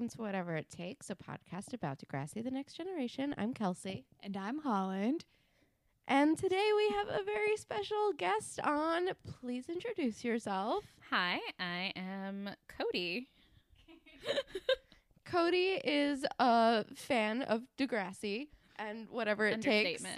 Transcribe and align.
welcome 0.00 0.16
to 0.16 0.22
Whatever 0.22 0.56
It 0.56 0.70
Takes, 0.70 1.10
a 1.10 1.14
podcast 1.14 1.74
about 1.74 1.98
Degrassi 1.98 2.42
The 2.42 2.50
Next 2.50 2.72
Generation. 2.72 3.34
I'm 3.36 3.52
Kelsey. 3.52 4.06
And 4.22 4.34
I'm 4.34 4.60
Holland. 4.60 5.26
And 6.08 6.38
today 6.38 6.70
we 6.74 6.88
have 6.96 7.08
a 7.08 7.22
very 7.22 7.54
special 7.58 8.12
guest 8.16 8.60
on. 8.60 9.10
Please 9.26 9.68
introduce 9.68 10.24
yourself. 10.24 10.84
Hi, 11.10 11.38
I 11.58 11.92
am 11.96 12.48
Kody. 12.66 13.26
Kody 15.26 15.78
is 15.84 16.24
a 16.38 16.86
fan 16.94 17.42
of 17.42 17.64
Degrassi 17.76 18.48
and 18.80 19.08
whatever 19.10 19.46
it 19.46 19.60
takes. 19.62 20.02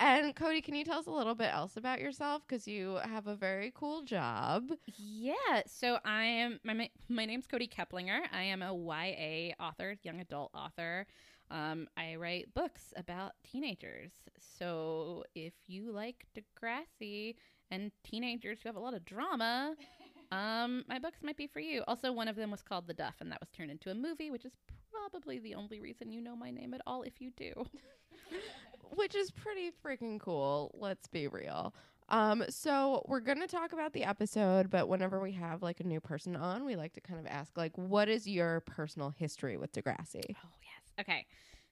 And 0.00 0.34
Kody, 0.36 0.62
can 0.62 0.76
you 0.76 0.84
tell 0.84 1.00
us 1.00 1.06
a 1.06 1.10
little 1.10 1.34
bit 1.34 1.52
else 1.52 1.76
about 1.76 2.00
yourself? 2.00 2.42
Because 2.46 2.68
you 2.68 2.98
have 3.02 3.26
a 3.26 3.34
very 3.34 3.72
cool 3.74 4.02
job. 4.02 4.70
yeah, 4.96 5.62
so 5.66 5.98
I 6.04 6.24
am 6.24 6.60
my 6.62 6.88
my, 7.08 7.24
name's 7.24 7.48
Kody 7.48 7.68
Keplinger. 7.68 8.20
I 8.32 8.44
am 8.44 8.62
a 8.62 8.72
YA 8.72 9.54
author, 9.60 9.96
young 10.04 10.20
adult 10.20 10.52
author. 10.54 11.06
Um, 11.50 11.88
I 11.96 12.14
write 12.14 12.54
books 12.54 12.92
about 12.96 13.32
teenagers. 13.42 14.12
So 14.58 15.24
if 15.34 15.54
you 15.66 15.90
like 15.90 16.26
Degrassi 16.36 17.34
and 17.70 17.90
teenagers 18.04 18.60
who 18.62 18.68
have 18.68 18.76
a 18.76 18.80
lot 18.80 18.94
of 18.94 19.04
drama, 19.04 19.74
um, 20.32 20.84
my 20.88 20.98
books 21.00 21.18
might 21.22 21.36
be 21.36 21.48
for 21.48 21.60
you. 21.60 21.82
Also, 21.88 22.12
one 22.12 22.28
of 22.28 22.36
them 22.36 22.50
was 22.50 22.62
called 22.62 22.86
The 22.86 22.94
Duff, 22.94 23.16
and 23.20 23.32
that 23.32 23.40
was 23.40 23.50
turned 23.50 23.70
into 23.70 23.90
a 23.90 23.94
movie, 23.94 24.30
which 24.30 24.44
is 24.44 24.52
probably 24.90 25.38
the 25.38 25.54
only 25.54 25.80
reason 25.80 26.10
you 26.10 26.20
know 26.20 26.36
my 26.36 26.50
name 26.50 26.74
at 26.74 26.80
all. 26.86 27.02
If 27.02 27.20
you 27.20 27.30
do, 27.36 27.52
which 28.96 29.14
is 29.14 29.30
pretty 29.30 29.70
freaking 29.84 30.20
cool. 30.20 30.74
Let's 30.78 31.06
be 31.08 31.28
real. 31.28 31.74
Um, 32.10 32.44
so 32.48 33.04
we're 33.06 33.20
gonna 33.20 33.46
talk 33.46 33.72
about 33.72 33.92
the 33.92 34.04
episode, 34.04 34.70
but 34.70 34.88
whenever 34.88 35.20
we 35.20 35.32
have 35.32 35.62
like 35.62 35.80
a 35.80 35.84
new 35.84 36.00
person 36.00 36.36
on, 36.36 36.64
we 36.64 36.74
like 36.74 36.94
to 36.94 37.00
kind 37.00 37.20
of 37.20 37.26
ask 37.26 37.56
like, 37.56 37.76
what 37.76 38.08
is 38.08 38.26
your 38.26 38.60
personal 38.60 39.10
history 39.10 39.56
with 39.56 39.72
Degrassi? 39.72 40.24
Oh 40.30 40.54
yes. 40.62 41.00
Okay. 41.00 41.26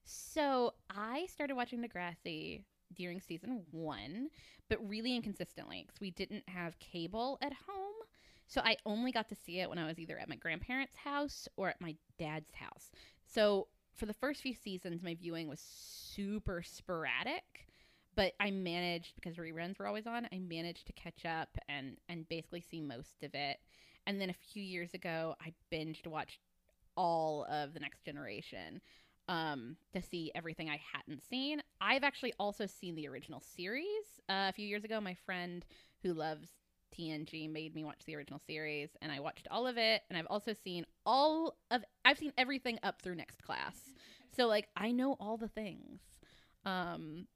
So 0.04 0.74
I 0.90 1.26
started 1.26 1.56
watching 1.56 1.82
Degrassi 1.82 2.62
during 2.94 3.20
season 3.20 3.62
one, 3.70 4.28
but 4.68 4.78
really 4.86 5.16
inconsistently 5.16 5.84
because 5.86 6.00
we 6.00 6.10
didn't 6.10 6.48
have 6.48 6.78
cable 6.78 7.38
at 7.40 7.52
home. 7.66 7.94
So 8.46 8.60
I 8.64 8.76
only 8.86 9.12
got 9.12 9.28
to 9.28 9.34
see 9.34 9.60
it 9.60 9.68
when 9.68 9.78
I 9.78 9.86
was 9.86 9.98
either 9.98 10.18
at 10.18 10.28
my 10.28 10.36
grandparents' 10.36 10.96
house 10.96 11.48
or 11.56 11.68
at 11.68 11.80
my 11.80 11.96
dad's 12.18 12.54
house. 12.54 12.90
So 13.26 13.68
for 13.94 14.06
the 14.06 14.14
first 14.14 14.42
few 14.42 14.54
seasons, 14.54 15.02
my 15.02 15.14
viewing 15.14 15.48
was 15.48 15.60
super 15.60 16.62
sporadic, 16.62 17.68
but 18.14 18.34
I 18.38 18.50
managed 18.50 19.14
because 19.16 19.36
reruns 19.36 19.78
were 19.78 19.86
always 19.86 20.06
on. 20.06 20.28
I 20.32 20.38
managed 20.38 20.86
to 20.86 20.92
catch 20.92 21.24
up 21.24 21.48
and 21.68 21.96
and 22.08 22.28
basically 22.28 22.60
see 22.60 22.80
most 22.80 23.22
of 23.22 23.34
it. 23.34 23.58
And 24.06 24.20
then 24.20 24.30
a 24.30 24.52
few 24.52 24.62
years 24.62 24.94
ago, 24.94 25.34
I 25.40 25.52
binged 25.72 26.06
watched 26.06 26.40
all 26.96 27.44
of 27.50 27.74
the 27.74 27.80
Next 27.80 28.04
Generation 28.04 28.80
um, 29.28 29.76
to 29.92 30.00
see 30.00 30.30
everything 30.34 30.70
I 30.70 30.80
hadn't 30.92 31.22
seen. 31.28 31.62
I've 31.80 32.04
actually 32.04 32.32
also 32.38 32.66
seen 32.66 32.94
the 32.94 33.08
original 33.08 33.40
series 33.40 34.20
uh, 34.28 34.46
a 34.48 34.52
few 34.52 34.66
years 34.66 34.84
ago. 34.84 35.00
My 35.00 35.16
friend 35.26 35.64
who 36.02 36.14
loves 36.14 36.48
TNG 36.98 37.50
made 37.50 37.74
me 37.74 37.84
watch 37.84 38.00
the 38.06 38.16
original 38.16 38.40
series, 38.46 38.90
and 39.02 39.12
I 39.12 39.20
watched 39.20 39.48
all 39.50 39.66
of 39.66 39.78
it. 39.78 40.02
And 40.08 40.18
I've 40.18 40.26
also 40.28 40.52
seen 40.52 40.86
all 41.04 41.56
of 41.70 41.82
I've 42.04 42.18
seen 42.18 42.32
everything 42.38 42.78
up 42.82 43.02
through 43.02 43.16
next 43.16 43.42
class. 43.42 43.76
So 44.36 44.46
like 44.46 44.68
I 44.76 44.92
know 44.92 45.16
all 45.20 45.36
the 45.36 45.48
things. 45.48 46.00
Um, 46.64 47.26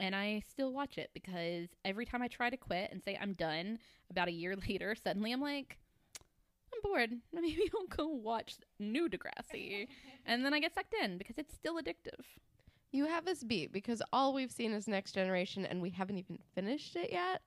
and 0.00 0.16
I 0.16 0.42
still 0.48 0.72
watch 0.72 0.98
it 0.98 1.10
because 1.14 1.68
every 1.84 2.06
time 2.06 2.22
I 2.22 2.28
try 2.28 2.50
to 2.50 2.56
quit 2.56 2.90
and 2.90 3.02
say 3.04 3.18
I'm 3.20 3.34
done, 3.34 3.78
about 4.10 4.28
a 4.28 4.32
year 4.32 4.56
later, 4.68 4.94
suddenly 4.94 5.32
I'm 5.32 5.40
like, 5.40 5.78
I'm 6.72 6.80
bored. 6.82 7.10
Maybe 7.32 7.70
I'll 7.74 7.86
go 7.86 8.06
watch 8.08 8.56
new 8.78 9.08
Degrassi. 9.08 9.86
and 10.26 10.44
then 10.44 10.54
I 10.54 10.60
get 10.60 10.74
sucked 10.74 10.94
in 11.02 11.18
because 11.18 11.38
it's 11.38 11.54
still 11.54 11.76
addictive. 11.76 12.24
You 12.92 13.06
have 13.06 13.28
us 13.28 13.44
beat 13.44 13.72
because 13.72 14.02
all 14.12 14.34
we've 14.34 14.50
seen 14.50 14.72
is 14.72 14.88
Next 14.88 15.12
Generation, 15.12 15.64
and 15.64 15.80
we 15.80 15.90
haven't 15.90 16.18
even 16.18 16.40
finished 16.56 16.96
it 16.96 17.12
yet. 17.12 17.40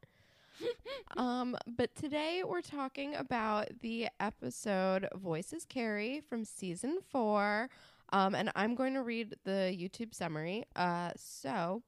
um, 1.17 1.55
but 1.77 1.95
today 1.95 2.43
we're 2.45 2.61
talking 2.61 3.15
about 3.15 3.67
the 3.81 4.07
episode 4.19 5.07
Voices 5.15 5.65
Carry 5.65 6.21
from 6.21 6.45
season 6.45 6.99
four. 7.11 7.69
Um, 8.11 8.35
and 8.35 8.51
I'm 8.55 8.75
going 8.75 8.93
to 8.93 9.01
read 9.01 9.35
the 9.43 9.75
YouTube 9.75 10.13
summary. 10.13 10.65
Uh, 10.75 11.11
so, 11.15 11.81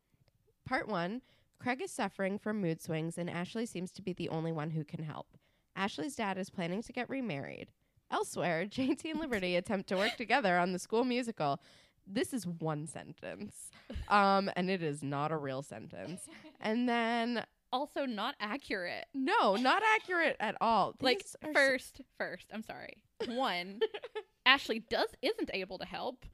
part 0.66 0.88
one 0.88 1.22
Craig 1.60 1.82
is 1.82 1.92
suffering 1.92 2.38
from 2.38 2.62
mood 2.62 2.82
swings, 2.82 3.18
and 3.18 3.30
Ashley 3.30 3.66
seems 3.66 3.92
to 3.94 4.02
be 4.02 4.14
the 4.14 4.30
only 4.30 4.52
one 4.52 4.72
who 4.72 4.84
can 4.84 5.04
help. 5.04 5.28
Ashley's 5.76 6.16
dad 6.16 6.38
is 6.38 6.50
planning 6.50 6.82
to 6.84 6.94
get 6.94 7.10
remarried. 7.10 7.70
Elsewhere, 8.12 8.66
JT 8.70 9.12
and 9.12 9.20
Liberty 9.20 9.56
attempt 9.56 9.90
to 9.90 9.98
work 9.98 10.16
together 10.18 10.58
on 10.58 10.74
the 10.74 10.80
school 10.80 11.04
musical. 11.04 11.60
This 12.08 12.34
is 12.34 12.46
one 12.46 12.86
sentence, 12.86 13.72
um, 14.10 14.52
and 14.56 14.70
it 14.70 14.84
is 14.84 15.02
not 15.02 15.32
a 15.32 15.38
real 15.38 15.64
sentence. 15.64 16.28
And 16.62 16.88
then 16.88 17.44
Also, 17.76 18.06
not 18.06 18.36
accurate. 18.40 19.06
no, 19.14 19.56
not 19.56 19.84
accurate 19.96 20.38
at 20.40 20.56
all. 20.62 20.96
Like 21.02 21.20
These 21.20 21.36
are 21.44 21.50
s- 21.50 21.56
first, 21.56 22.02
first, 22.18 22.46
I'm 22.54 22.64
sorry. 22.64 22.98
One, 23.28 23.80
Ashley 24.46 24.80
does 24.90 25.10
isn't 25.22 25.50
able 25.54 25.78
to 25.80 25.86
help. 25.86 26.26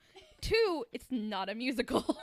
Two, 0.42 0.86
it's 0.94 1.08
not 1.10 1.50
a 1.50 1.56
musical. 1.56 2.18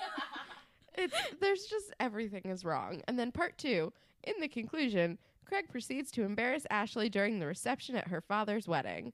it's 0.97 1.15
there's 1.41 1.65
just 1.67 1.93
everything 2.01 2.43
is 2.45 2.65
wrong. 2.65 3.03
And 3.09 3.19
then 3.19 3.33
part 3.33 3.59
two, 3.59 3.93
in 4.25 4.34
the 4.41 4.49
conclusion, 4.49 5.19
Craig 5.45 5.67
proceeds 5.71 6.11
to 6.12 6.23
embarrass 6.25 6.67
Ashley 6.71 7.09
during 7.09 7.39
the 7.39 7.47
reception 7.47 7.97
at 7.97 8.09
her 8.09 8.21
father's 8.21 8.69
wedding. 8.69 9.12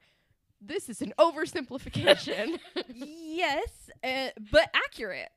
This 0.61 0.89
is 0.89 1.01
an 1.03 1.13
oversimplification. 1.19 2.59
yes, 2.95 3.69
uh, 4.03 4.29
but 4.51 4.71
accurate. 4.75 5.29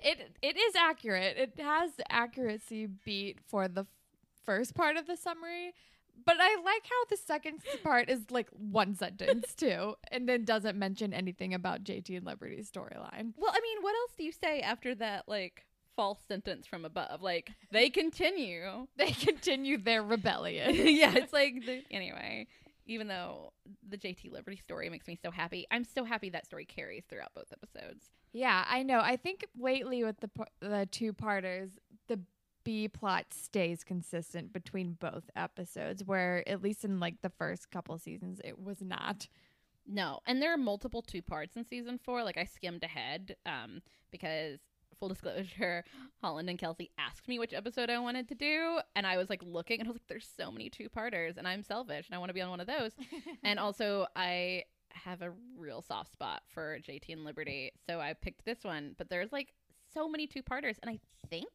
It 0.00 0.36
it 0.42 0.56
is 0.56 0.74
accurate. 0.76 1.36
It 1.36 1.60
has 1.60 1.90
accuracy 2.08 2.86
beat 3.04 3.38
for 3.46 3.68
the 3.68 3.82
f- 3.82 3.86
first 4.44 4.74
part 4.74 4.96
of 4.96 5.06
the 5.06 5.16
summary, 5.16 5.72
but 6.24 6.36
I 6.38 6.54
like 6.64 6.84
how 6.84 7.04
the 7.10 7.16
second 7.16 7.60
part 7.82 8.08
is 8.08 8.30
like 8.30 8.48
one 8.50 8.94
sentence 8.94 9.54
too, 9.56 9.94
and 10.10 10.28
then 10.28 10.44
doesn't 10.44 10.78
mention 10.78 11.12
anything 11.12 11.52
about 11.54 11.84
JT 11.84 12.16
and 12.16 12.26
Liberty's 12.26 12.70
storyline. 12.70 13.32
well, 13.36 13.52
I 13.52 13.60
mean, 13.60 13.78
what 13.82 13.94
else 13.96 14.12
do 14.16 14.24
you 14.24 14.32
say 14.32 14.60
after 14.60 14.94
that, 14.96 15.28
like, 15.28 15.64
false 15.96 16.20
sentence 16.28 16.66
from 16.66 16.84
above? 16.84 17.20
Like, 17.22 17.50
they 17.72 17.90
continue. 18.02 18.86
They 18.96 19.10
continue 19.12 19.78
their 19.78 20.02
rebellion. 20.02 20.74
yeah, 20.74 21.14
it's 21.16 21.32
like, 21.32 21.64
the, 21.66 21.82
anyway, 21.90 22.46
even 22.86 23.08
though 23.08 23.52
the 23.88 23.98
JT 23.98 24.30
Liberty 24.32 24.56
story 24.56 24.88
makes 24.90 25.06
me 25.08 25.18
so 25.20 25.30
happy, 25.30 25.66
I'm 25.70 25.84
so 25.84 26.04
happy 26.04 26.30
that 26.30 26.46
story 26.46 26.64
carries 26.64 27.04
throughout 27.08 27.34
both 27.34 27.52
episodes. 27.52 28.04
Yeah, 28.32 28.64
I 28.68 28.82
know. 28.82 29.00
I 29.00 29.16
think 29.16 29.46
lately 29.58 30.04
with 30.04 30.20
the 30.20 30.30
the 30.60 30.86
two 30.90 31.12
parters, 31.12 31.70
the 32.08 32.20
B 32.64 32.88
plot 32.88 33.26
stays 33.32 33.84
consistent 33.84 34.52
between 34.52 34.92
both 35.00 35.30
episodes. 35.34 36.04
Where 36.04 36.46
at 36.48 36.62
least 36.62 36.84
in 36.84 37.00
like 37.00 37.22
the 37.22 37.30
first 37.30 37.70
couple 37.70 37.98
seasons, 37.98 38.40
it 38.44 38.58
was 38.58 38.82
not. 38.82 39.28
No, 39.86 40.20
and 40.26 40.42
there 40.42 40.52
are 40.52 40.58
multiple 40.58 41.00
two 41.00 41.22
parts 41.22 41.56
in 41.56 41.64
season 41.64 41.98
four. 41.98 42.22
Like 42.22 42.36
I 42.36 42.44
skimmed 42.44 42.84
ahead 42.84 43.36
um, 43.46 43.80
because 44.10 44.58
full 44.98 45.08
disclosure, 45.08 45.84
Holland 46.22 46.50
and 46.50 46.58
Kelsey 46.58 46.90
asked 46.98 47.28
me 47.28 47.38
which 47.38 47.54
episode 47.54 47.88
I 47.88 47.98
wanted 47.98 48.28
to 48.28 48.34
do, 48.34 48.80
and 48.94 49.06
I 49.06 49.16
was 49.16 49.30
like 49.30 49.42
looking, 49.42 49.80
and 49.80 49.88
I 49.88 49.90
was 49.90 49.96
like, 49.96 50.08
"There's 50.08 50.28
so 50.36 50.50
many 50.50 50.68
two 50.68 50.88
parters, 50.90 51.36
and 51.38 51.48
I'm 51.48 51.62
selfish, 51.62 52.06
and 52.06 52.14
I 52.14 52.18
want 52.18 52.28
to 52.30 52.34
be 52.34 52.42
on 52.42 52.50
one 52.50 52.60
of 52.60 52.66
those." 52.66 52.92
and 53.42 53.58
also, 53.58 54.06
I 54.14 54.64
have 54.92 55.22
a 55.22 55.32
real 55.56 55.82
soft 55.82 56.12
spot 56.12 56.42
for 56.48 56.78
JT 56.80 57.10
and 57.10 57.24
Liberty, 57.24 57.72
so 57.88 58.00
I 58.00 58.14
picked 58.14 58.44
this 58.44 58.64
one. 58.64 58.94
But 58.98 59.08
there's 59.10 59.32
like 59.32 59.52
so 59.94 60.08
many 60.08 60.26
two 60.26 60.42
parters, 60.42 60.76
and 60.82 60.90
I 60.90 60.98
think 61.30 61.48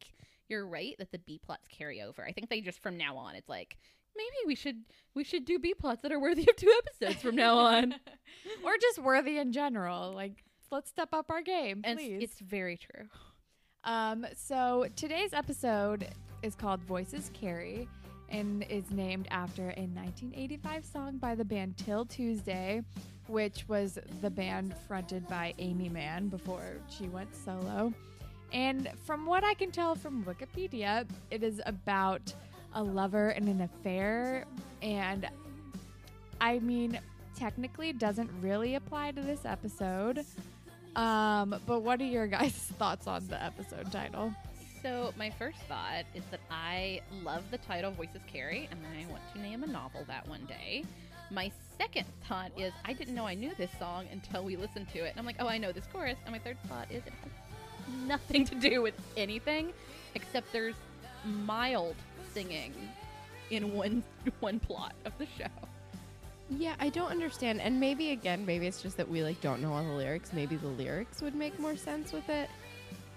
you're 0.50 0.68
right 0.68 0.96
that 1.00 1.12
the 1.12 1.20
B 1.20 1.40
plots 1.44 1.68
carry 1.68 2.02
over. 2.02 2.26
I 2.26 2.32
think 2.32 2.50
they 2.50 2.62
just 2.62 2.82
from 2.82 2.98
now 2.98 3.16
on, 3.18 3.36
it's 3.36 3.50
like 3.50 3.78
maybe 4.16 4.48
we 4.48 4.56
should 4.56 4.84
we 5.16 5.24
should 5.24 5.46
do 5.46 5.60
B 5.60 5.74
plots 5.74 6.02
that 6.02 6.12
are 6.12 6.20
worthy 6.20 6.44
of 6.50 6.56
two 6.56 6.72
episodes 6.86 7.22
from 7.22 7.36
now 7.36 7.58
on. 7.58 7.94
or 8.64 8.72
just 8.82 9.00
worthy 9.00 9.38
in 9.38 9.52
general. 9.52 10.12
Like, 10.14 10.44
let's 10.72 10.90
step 10.90 11.10
up 11.14 11.30
our 11.30 11.42
game, 11.42 11.82
And 11.84 11.98
please. 12.00 12.22
it's, 12.24 12.34
it's 12.34 12.42
very 12.42 12.78
true. 12.78 13.08
Um, 13.84 14.26
so 14.36 14.86
today's 14.96 15.34
episode 15.34 16.08
is 16.42 16.56
called 16.56 16.82
Voices 16.84 17.30
Carry 17.34 17.88
and 18.34 18.66
is 18.68 18.90
named 18.92 19.28
after 19.32 19.62
a 19.62 19.86
1985 19.86 20.86
song 20.86 21.18
by 21.18 21.36
the 21.36 21.46
band 21.46 21.78
'Til 21.78 22.06
Tuesday, 22.06 22.82
which 23.28 23.66
was 23.70 24.00
the 24.22 24.30
band 24.30 24.76
fronted 24.88 25.28
by 25.28 25.54
Aimee 25.60 25.90
Mann 25.90 26.28
before 26.28 26.82
she 26.90 27.08
went 27.08 27.34
solo. 27.36 27.94
And 28.52 28.90
from 29.06 29.26
what 29.26 29.44
I 29.44 29.54
can 29.54 29.72
tell 29.72 29.96
from 29.96 30.24
Wikipedia, 30.26 31.08
it 31.32 31.44
is 31.44 31.62
about 31.66 32.34
a 32.74 32.84
lover 32.84 33.30
and 33.30 33.48
an 33.48 33.62
affair. 33.62 34.46
And 34.82 35.28
I 36.42 36.60
mean, 36.60 37.00
technically, 37.36 37.94
doesn't 37.94 38.30
really 38.42 38.76
apply 38.76 39.12
to 39.12 39.22
this 39.22 39.46
episode. 39.46 40.26
Um, 40.96 41.56
but 41.66 41.82
what 41.82 42.02
are 42.02 42.06
your 42.06 42.28
guys' 42.40 42.54
thoughts 42.78 43.08
on 43.08 43.28
the 43.28 43.42
episode 43.42 43.92
title? 43.92 44.34
So 44.84 45.14
my 45.18 45.30
first 45.30 45.60
thought 45.70 46.04
is 46.14 46.24
that 46.30 46.42
I 46.52 47.00
love 47.24 47.44
the 47.52 47.58
title 47.58 47.92
Voices 47.92 48.22
Carry, 48.28 48.68
and 48.70 48.82
I 49.00 49.10
want 49.10 49.22
to 49.34 49.42
name 49.42 49.64
a 49.64 49.68
novel 49.68 50.04
that 50.08 50.28
one 50.28 50.46
day. 50.46 50.84
My 51.32 51.50
second 51.78 52.06
thought 52.28 52.52
is 52.58 52.74
I 52.84 52.92
didn't 52.92 53.16
know 53.16 53.26
I 53.26 53.34
knew 53.34 53.54
this 53.58 53.72
song 53.80 54.08
until 54.12 54.44
we 54.44 54.58
listened 54.58 54.90
to 54.90 55.00
it. 55.00 55.12
And 55.12 55.20
I'm 55.20 55.26
like, 55.26 55.38
oh, 55.40 55.48
I 55.48 55.58
know 55.58 55.72
this 55.72 55.86
chorus. 55.94 56.18
And 56.26 56.34
my 56.34 56.40
third 56.40 56.58
thought 56.68 56.92
is 56.92 57.02
it 57.06 57.14
has 57.24 57.96
nothing 58.06 58.44
to 58.44 58.56
do 58.56 58.82
with 58.82 58.94
anything 59.16 59.72
except 60.16 60.52
there's 60.52 60.76
mild 61.26 61.96
singing 62.34 62.74
in 63.52 63.74
one 63.74 64.04
one 64.42 64.60
plot 64.60 64.96
of 65.06 65.18
the 65.18 65.28
show. 65.38 65.48
Yeah, 66.50 66.76
I 66.82 66.90
don't 66.90 67.10
understand. 67.10 67.62
And 67.62 67.80
maybe 67.80 68.12
again, 68.12 68.46
maybe 68.46 68.68
it's 68.68 68.82
just 68.82 68.98
that 68.98 69.08
we 69.08 69.24
like 69.24 69.40
don't 69.40 69.62
know 69.62 69.72
all 69.72 69.84
the 69.84 69.94
lyrics. 69.94 70.34
Maybe 70.34 70.58
the 70.58 70.68
lyrics 70.68 71.22
would 71.22 71.36
make 71.36 71.58
more 71.58 71.78
sense 71.78 72.12
with 72.12 72.28
it. 72.28 72.50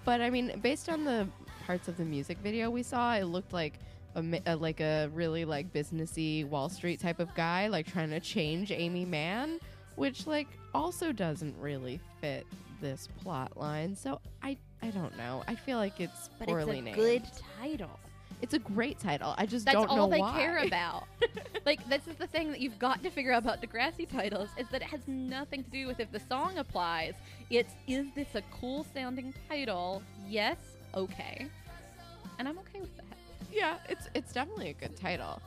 But 0.04 0.20
I 0.20 0.30
mean, 0.30 0.60
based 0.62 0.88
on 0.88 1.04
the 1.04 1.26
parts 1.66 1.88
of 1.88 1.96
the 1.96 2.04
music 2.04 2.38
video 2.38 2.70
we 2.70 2.82
saw, 2.82 3.14
it 3.16 3.24
looked 3.24 3.52
like 3.52 3.74
a, 4.14 4.40
a 4.46 4.56
like 4.56 4.80
a 4.80 5.10
really 5.12 5.44
like 5.44 5.72
businessy 5.72 6.46
Wall 6.48 6.68
Street 6.68 7.00
type 7.00 7.18
of 7.18 7.34
guy, 7.34 7.66
like 7.66 7.86
trying 7.86 8.10
to 8.10 8.20
change 8.20 8.70
Aimee 8.70 9.04
Mann, 9.04 9.58
which 9.96 10.26
like 10.26 10.46
also 10.72 11.12
doesn't 11.12 11.54
really 11.60 12.00
fit 12.20 12.46
this 12.80 13.08
plot 13.22 13.56
line. 13.56 13.96
So 13.96 14.20
I 14.42 14.56
I 14.80 14.90
don't 14.90 15.16
know. 15.18 15.42
I 15.48 15.54
feel 15.56 15.78
like 15.78 16.00
it's 16.00 16.30
But 16.38 16.48
poorly 16.48 16.78
it's 16.78 16.80
a 16.80 16.84
named. 16.84 16.96
good 16.96 17.22
title. 17.60 17.98
It's 18.42 18.52
a 18.54 18.58
great 18.58 18.98
title. 18.98 19.34
I 19.38 19.46
just 19.46 19.64
That's 19.64 19.74
don't 19.74 19.96
know 19.96 20.06
why. 20.06 20.18
That's 20.18 20.22
all 20.22 20.32
they 20.34 20.40
care 20.40 20.58
about. 20.66 21.04
like 21.66 21.86
this 21.88 22.06
is 22.06 22.16
the 22.16 22.26
thing 22.26 22.50
that 22.52 22.60
you've 22.60 22.78
got 22.78 23.02
to 23.02 23.10
figure 23.10 23.32
out 23.32 23.42
about 23.42 23.62
Degrassi 23.62 24.08
titles 24.08 24.50
is 24.58 24.68
that 24.68 24.82
it 24.82 24.88
has 24.88 25.00
nothing 25.08 25.64
to 25.64 25.70
do 25.70 25.86
with 25.86 26.00
if 26.00 26.12
the 26.12 26.20
song 26.20 26.58
applies. 26.58 27.14
It's 27.50 27.72
is 27.88 28.06
this 28.14 28.34
a 28.34 28.42
cool 28.60 28.86
sounding 28.94 29.34
title? 29.48 30.02
Yes, 30.28 30.58
okay. 30.96 31.46
And 32.38 32.48
I'm 32.48 32.58
okay 32.58 32.80
with 32.80 32.96
that. 32.96 33.04
Yeah, 33.52 33.76
it's 33.88 34.08
it's 34.14 34.32
definitely 34.32 34.70
a 34.70 34.74
good 34.74 34.96
title. 34.96 35.40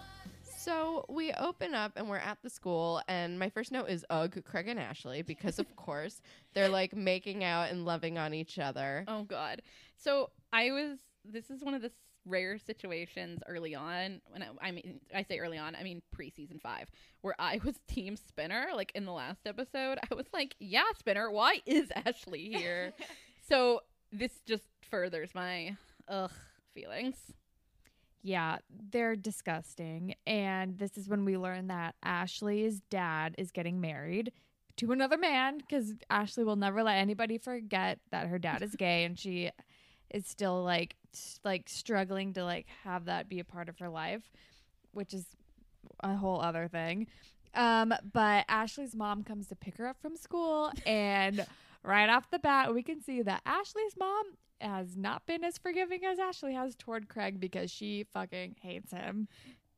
So 0.44 1.06
we 1.08 1.32
open 1.34 1.74
up 1.74 1.94
and 1.96 2.10
we're 2.10 2.18
at 2.18 2.38
the 2.44 2.50
school, 2.50 3.02
and 3.08 3.40
my 3.40 3.50
first 3.50 3.72
note 3.72 3.90
is 3.90 4.06
ugh, 4.10 4.44
Craig 4.44 4.68
and 4.68 4.80
Ashley, 4.80 5.22
because 5.22 5.58
of 5.58 5.74
course 5.76 6.22
they're 6.54 6.70
like 6.70 6.96
making 6.96 7.44
out 7.44 7.70
and 7.70 7.86
loving 7.86 8.18
on 8.18 8.34
each 8.34 8.60
other. 8.60 9.06
Oh 9.08 9.24
god. 9.24 9.62
So 9.98 10.32
I 10.52 10.72
was 10.72 11.00
this 11.26 11.50
is 11.50 11.64
one 11.64 11.74
of 11.74 11.82
the 11.82 11.92
rare 12.26 12.58
situations 12.60 13.42
early 13.48 13.74
on 13.74 14.22
when 14.28 14.44
I, 14.44 14.48
I 14.62 14.72
mean 14.72 15.00
I 15.14 15.24
say 15.24 15.40
early 15.40 15.58
on, 15.58 15.76
I 15.76 15.84
mean 15.84 16.02
pre-season 16.12 16.60
5, 16.62 16.90
where 17.22 17.36
I 17.40 17.60
was 17.64 17.76
team 17.88 18.16
Spinner 18.16 18.68
like 18.76 18.92
in 18.96 19.06
the 19.06 19.14
last 19.14 19.42
episode. 19.46 19.98
I 20.12 20.14
was 20.16 20.28
like, 20.34 20.56
"Yeah, 20.60 20.84
Spinner, 20.98 21.32
why 21.32 21.62
is 21.66 21.90
Ashley 22.06 22.50
here?" 22.50 22.94
so 23.48 23.82
this 24.12 24.42
just 24.46 24.64
furthers 24.90 25.30
my 25.34 25.76
ugh 26.08 26.32
feelings. 26.74 27.18
Yeah, 28.22 28.58
they're 28.92 29.16
disgusting. 29.16 30.16
And 30.28 30.78
this 30.78 30.98
is 30.98 31.08
when 31.08 31.24
we 31.24 31.38
learn 31.38 31.68
that 31.68 31.96
Ashley's 32.04 32.82
dad 32.90 33.36
is 33.38 33.52
getting 33.52 33.80
married 33.80 34.32
to 34.78 34.92
another 34.92 35.18
man 35.18 35.58
because 35.58 35.94
Ashley 36.10 36.44
will 36.44 36.56
never 36.56 36.84
let 36.84 36.98
anybody 36.98 37.38
forget 37.38 38.00
that 38.12 38.28
her 38.28 38.40
dad 38.40 38.62
is 38.62 38.76
gay 38.76 39.04
and 39.04 39.18
she 39.18 39.52
is 40.10 40.26
still 40.26 40.64
like 40.64 40.96
like 41.44 41.68
struggling 41.68 42.34
to 42.34 42.44
like 42.44 42.68
have 42.84 43.06
that 43.06 43.30
be 43.30 43.40
a 43.40 43.44
part 43.44 43.70
of 43.70 43.80
her 43.80 43.90
life, 43.90 44.30
which 44.92 45.14
is 45.14 45.26
a 46.02 46.16
whole 46.16 46.42
other 46.42 46.68
thing. 46.68 47.08
Um, 47.56 47.94
but 48.14 48.46
Ashley's 48.48 48.96
mom 48.96 49.24
comes 49.24 49.48
to 49.48 49.56
pick 49.56 49.78
her 49.78 49.88
up 49.88 50.02
from 50.02 50.16
school 50.16 50.72
and 50.86 51.46
right 51.84 52.10
off 52.10 52.30
the 52.30 52.40
bat 52.40 52.74
we 52.74 52.84
can 52.84 53.02
see 53.02 53.22
that 53.22 53.42
Ashley's 53.46 53.96
mom 53.98 54.26
has 54.62 54.96
not 54.98 55.26
been 55.26 55.44
as 55.44 55.58
forgiving 55.58 56.04
as 56.06 56.20
Ashley 56.20 56.54
has 56.54 56.76
toward 56.76 57.08
Craig 57.10 57.40
because 57.40 57.72
she 57.72 58.06
fucking 58.14 58.56
hates 58.62 58.92
him. 58.92 59.28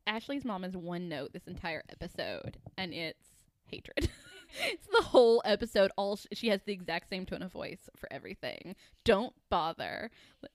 Ashley's 0.06 0.44
mom 0.44 0.64
is 0.64 0.76
one 0.76 1.08
note 1.08 1.32
this 1.32 1.46
entire 1.46 1.82
episode, 1.88 2.56
and 2.76 2.92
it's 2.92 3.28
hatred. 3.66 4.08
it's 4.70 4.86
the 4.88 5.02
whole 5.02 5.40
episode. 5.44 5.90
All 5.96 6.16
sh- 6.16 6.26
she 6.32 6.48
has 6.48 6.60
the 6.64 6.72
exact 6.72 7.08
same 7.08 7.24
tone 7.24 7.42
of 7.42 7.52
voice 7.52 7.88
for 7.96 8.12
everything. 8.12 8.74
Don't 9.04 9.34
bother. 9.50 10.10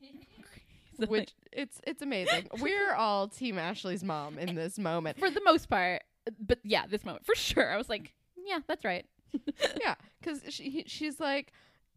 So, 1.00 1.06
Which 1.06 1.34
it's 1.52 1.80
it's 1.86 2.02
amazing. 2.02 2.50
We're 2.60 2.96
all 2.96 3.28
Team 3.28 3.60
Ashley's 3.60 4.04
mom 4.04 4.40
in 4.40 4.56
this 4.56 4.80
moment. 4.80 5.20
for 5.20 5.30
the 5.30 5.42
most 5.46 5.70
part, 5.70 6.02
but 6.40 6.58
yeah, 6.64 6.88
this 6.88 7.06
moment 7.06 7.24
for 7.24 7.36
sure. 7.36 7.72
I 7.72 7.78
was 7.78 7.88
like, 7.88 8.14
yeah, 8.36 8.62
that's 8.68 8.84
right. 8.84 9.06
yeah, 9.80 9.94
because 10.20 10.42
she 10.50 10.86
she's 10.88 11.20
like, 11.20 11.52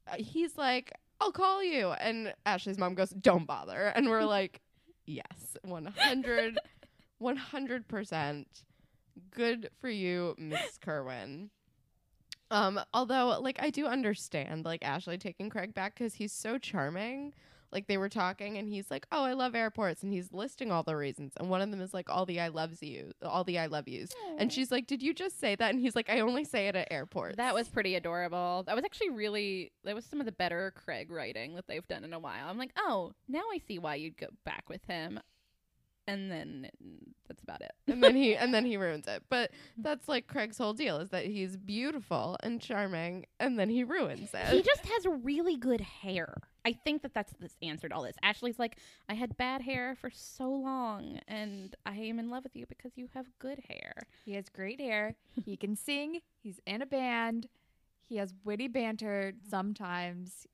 uh, 0.06 0.17
he's 0.19 0.59
like, 0.59 0.93
I'll 1.20 1.32
call 1.32 1.62
you, 1.62 1.90
and 1.93 2.32
Ashley's 2.46 2.78
mom 2.78 2.94
goes, 2.94 3.11
don't 3.11 3.46
bother, 3.46 3.93
and 3.94 4.08
we're 4.08 4.25
like, 4.25 4.61
yes, 5.06 5.56
100, 5.62 6.58
100 7.19 7.88
percent, 7.88 8.64
good 9.31 9.70
for 9.81 9.90
you, 9.90 10.34
Miss 10.38 10.78
Kerwin. 10.78 11.50
Um, 12.50 12.81
although 12.93 13.38
like 13.40 13.58
I 13.62 13.70
do 13.70 13.87
understand 13.87 14.64
like 14.64 14.84
Ashley 14.84 15.19
taking 15.19 15.50
Craig 15.50 15.72
back 15.72 15.94
because 15.94 16.14
he's 16.14 16.32
so 16.32 16.58
charming. 16.58 17.32
Like 17.72 17.87
they 17.87 17.99
were 17.99 18.08
talking, 18.08 18.56
and 18.58 18.69
he's 18.69 18.90
like, 18.90 19.06
"Oh, 19.12 19.25
I 19.25 19.34
love 19.34 19.55
airports," 19.55 20.02
and 20.02 20.12
he's 20.12 20.32
listing 20.32 20.72
all 20.72 20.82
the 20.82 20.96
reasons, 20.96 21.32
and 21.37 21.49
one 21.49 21.61
of 21.61 21.70
them 21.70 21.81
is 21.81 21.94
like 21.94 22.11
all 22.11 22.26
the 22.26 22.40
"I 22.40 22.49
loves 22.49 22.82
you," 22.82 23.12
all 23.22 23.44
the 23.44 23.58
"I 23.58 23.67
love 23.67 23.87
yous," 23.88 24.11
and 24.38 24.52
she's 24.52 24.72
like, 24.72 24.87
"Did 24.87 25.02
you 25.02 25.14
just 25.14 25.38
say 25.38 25.55
that?" 25.55 25.70
And 25.70 25.81
he's 25.81 25.94
like, 25.94 26.11
"I 26.11 26.20
only 26.20 26.44
say 26.44 26.69
it 26.69 26.76
at 26.76 26.88
airports." 26.90 27.37
That 27.37 27.55
was 27.55 27.69
pretty 27.69 27.94
adorable. 27.94 28.64
That 28.67 28.75
was 28.75 28.84
actually 28.84 29.11
really 29.11 29.72
that 29.84 29.94
was 29.94 30.05
some 30.05 30.20
of 30.20 30.26
the 30.26 30.32
better 30.32 30.72
Craig 30.75 31.11
writing 31.11 31.55
that 31.55 31.67
they've 31.69 31.87
done 31.87 32.05
in 32.05 32.12
a 32.12 32.19
while. 32.19 32.49
I'm 32.49 32.58
like, 32.58 32.72
oh, 32.76 33.12
now 33.28 33.43
I 33.52 33.58
see 33.67 33.78
why 33.78 33.94
you'd 33.96 34.17
go 34.17 34.28
back 34.44 34.69
with 34.69 34.84
him. 34.87 35.20
And 36.10 36.30
then 36.30 36.70
that's 37.28 37.42
about 37.42 37.60
it. 37.60 37.72
and 37.86 38.02
then 38.02 38.16
he 38.16 38.34
and 38.34 38.52
then 38.52 38.64
he 38.64 38.76
ruins 38.76 39.06
it. 39.06 39.22
But 39.28 39.52
mm-hmm. 39.52 39.82
that's 39.82 40.08
like 40.08 40.26
Craig's 40.26 40.58
whole 40.58 40.72
deal 40.72 40.98
is 40.98 41.10
that 41.10 41.26
he's 41.26 41.56
beautiful 41.56 42.36
and 42.42 42.60
charming, 42.60 43.26
and 43.38 43.58
then 43.58 43.70
he 43.70 43.84
ruins 43.84 44.30
it. 44.34 44.46
he 44.48 44.62
just 44.62 44.84
has 44.86 45.06
really 45.22 45.56
good 45.56 45.80
hair. 45.80 46.36
I 46.64 46.72
think 46.72 47.02
that 47.02 47.14
that's 47.14 47.32
this 47.40 47.56
answer 47.62 47.88
to 47.88 47.94
all 47.94 48.02
this. 48.02 48.16
Ashley's 48.22 48.58
like, 48.58 48.76
I 49.08 49.14
had 49.14 49.36
bad 49.36 49.62
hair 49.62 49.94
for 49.94 50.10
so 50.12 50.50
long, 50.50 51.20
and 51.26 51.74
I 51.86 51.94
am 51.94 52.18
in 52.18 52.30
love 52.30 52.44
with 52.44 52.56
you 52.56 52.66
because 52.66 52.92
you 52.96 53.08
have 53.14 53.26
good 53.38 53.62
hair. 53.68 53.94
He 54.24 54.34
has 54.34 54.48
great 54.48 54.80
hair. 54.80 55.14
He 55.44 55.56
can 55.56 55.76
sing. 55.76 56.20
He's 56.42 56.60
in 56.66 56.82
a 56.82 56.86
band. 56.86 57.48
He 58.08 58.16
has 58.16 58.34
witty 58.44 58.68
banter 58.68 59.34
sometimes. 59.48 60.46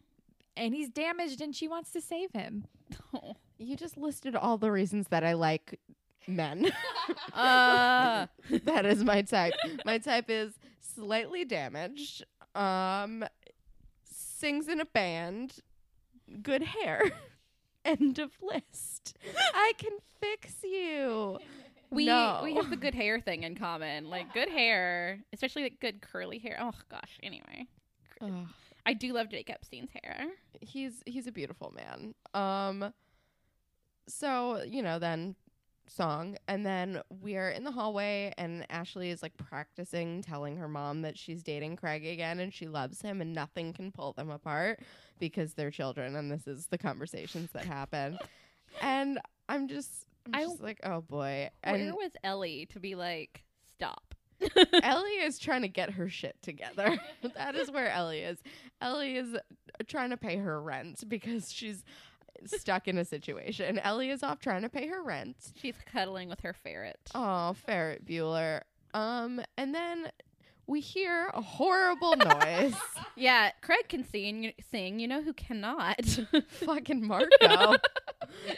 And 0.56 0.74
he's 0.74 0.88
damaged 0.88 1.40
and 1.40 1.54
she 1.54 1.68
wants 1.68 1.90
to 1.92 2.00
save 2.00 2.32
him. 2.32 2.66
Oh. 3.14 3.36
You 3.58 3.76
just 3.76 3.96
listed 3.96 4.36
all 4.36 4.58
the 4.58 4.70
reasons 4.70 5.08
that 5.08 5.24
I 5.24 5.32
like 5.34 5.78
men. 6.26 6.70
Uh, 7.32 8.26
that 8.64 8.84
is 8.86 9.04
my 9.04 9.22
type. 9.22 9.52
My 9.84 9.98
type 9.98 10.24
is 10.28 10.54
slightly 10.80 11.44
damaged. 11.44 12.24
Um, 12.54 13.24
sings 14.10 14.66
in 14.68 14.80
a 14.80 14.84
band. 14.86 15.58
Good 16.42 16.62
hair. 16.62 17.02
End 17.84 18.18
of 18.18 18.32
list. 18.42 19.16
I 19.54 19.72
can 19.78 19.92
fix 20.20 20.56
you. 20.64 21.38
we 21.90 22.06
No. 22.06 22.40
we 22.42 22.54
have 22.54 22.70
the 22.70 22.76
good 22.76 22.94
hair 22.94 23.20
thing 23.20 23.44
in 23.44 23.54
common. 23.54 24.08
Like 24.10 24.32
good 24.34 24.48
hair, 24.48 25.20
especially 25.32 25.62
like 25.64 25.78
good 25.78 26.00
curly 26.00 26.38
hair. 26.38 26.56
Oh 26.60 26.72
gosh. 26.90 27.18
Anyway, 27.22 27.66
Ugh. 28.20 28.46
I 28.84 28.94
do 28.94 29.12
love 29.12 29.28
Jake 29.28 29.50
Epstein's 29.50 29.90
hair. 30.02 30.26
he's 30.60 31.02
he's 31.06 31.26
a 31.28 31.32
beautiful 31.32 31.72
man. 31.76 32.14
Um 32.34 32.92
so, 34.08 34.62
you 34.62 34.82
know, 34.82 34.98
then 34.98 35.34
song 35.88 36.36
and 36.48 36.66
then 36.66 37.00
we're 37.22 37.48
in 37.50 37.62
the 37.62 37.70
hallway 37.70 38.32
and 38.36 38.66
Ashley 38.70 39.10
is 39.10 39.22
like 39.22 39.36
practicing 39.36 40.20
telling 40.20 40.56
her 40.56 40.66
mom 40.66 41.02
that 41.02 41.16
she's 41.16 41.44
dating 41.44 41.76
Craig 41.76 42.04
again 42.04 42.40
and 42.40 42.52
she 42.52 42.66
loves 42.66 43.00
him 43.00 43.20
and 43.20 43.32
nothing 43.32 43.72
can 43.72 43.92
pull 43.92 44.12
them 44.12 44.28
apart 44.28 44.80
because 45.20 45.54
they're 45.54 45.70
children 45.70 46.16
and 46.16 46.28
this 46.28 46.48
is 46.48 46.66
the 46.66 46.78
conversations 46.78 47.50
that 47.52 47.64
happen. 47.64 48.18
and 48.82 49.20
I'm 49.48 49.68
just 49.68 49.90
I'm 50.26 50.34
I- 50.34 50.42
just 50.44 50.60
like, 50.60 50.80
oh 50.82 51.02
boy. 51.02 51.50
Where 51.62 51.74
And 51.76 51.92
was 51.94 52.10
Ellie 52.24 52.66
to 52.72 52.80
be 52.80 52.96
like, 52.96 53.44
stop? 53.72 54.12
Ellie 54.82 55.10
is 55.22 55.38
trying 55.38 55.62
to 55.62 55.68
get 55.68 55.90
her 55.92 56.08
shit 56.08 56.36
together. 56.42 56.98
that 57.36 57.54
is 57.54 57.70
where 57.70 57.88
Ellie 57.90 58.20
is. 58.22 58.38
Ellie 58.80 59.16
is 59.16 59.36
trying 59.86 60.10
to 60.10 60.16
pay 60.16 60.36
her 60.36 60.60
rent 60.60 61.04
because 61.08 61.52
she's 61.52 61.84
stuck 62.46 62.88
in 62.88 62.98
a 62.98 63.04
situation. 63.04 63.78
Ellie 63.78 64.10
is 64.10 64.22
off 64.22 64.38
trying 64.40 64.62
to 64.62 64.68
pay 64.68 64.86
her 64.88 65.02
rent. 65.02 65.36
She's 65.60 65.74
cuddling 65.92 66.28
with 66.28 66.40
her 66.40 66.52
ferret. 66.52 66.98
Oh, 67.14 67.54
Ferret 67.66 68.04
Bueller. 68.06 68.62
Um, 68.94 69.40
and 69.58 69.74
then 69.74 70.10
we 70.66 70.80
hear 70.80 71.30
a 71.34 71.40
horrible 71.40 72.16
noise. 72.16 72.74
Yeah, 73.14 73.50
Craig 73.62 73.88
can 73.88 74.04
sing. 74.04 74.42
You, 74.44 74.52
sing. 74.70 74.98
You 74.98 75.08
know 75.08 75.22
who 75.22 75.32
cannot? 75.32 76.00
Fucking 76.48 77.06
Marco. 77.06 77.76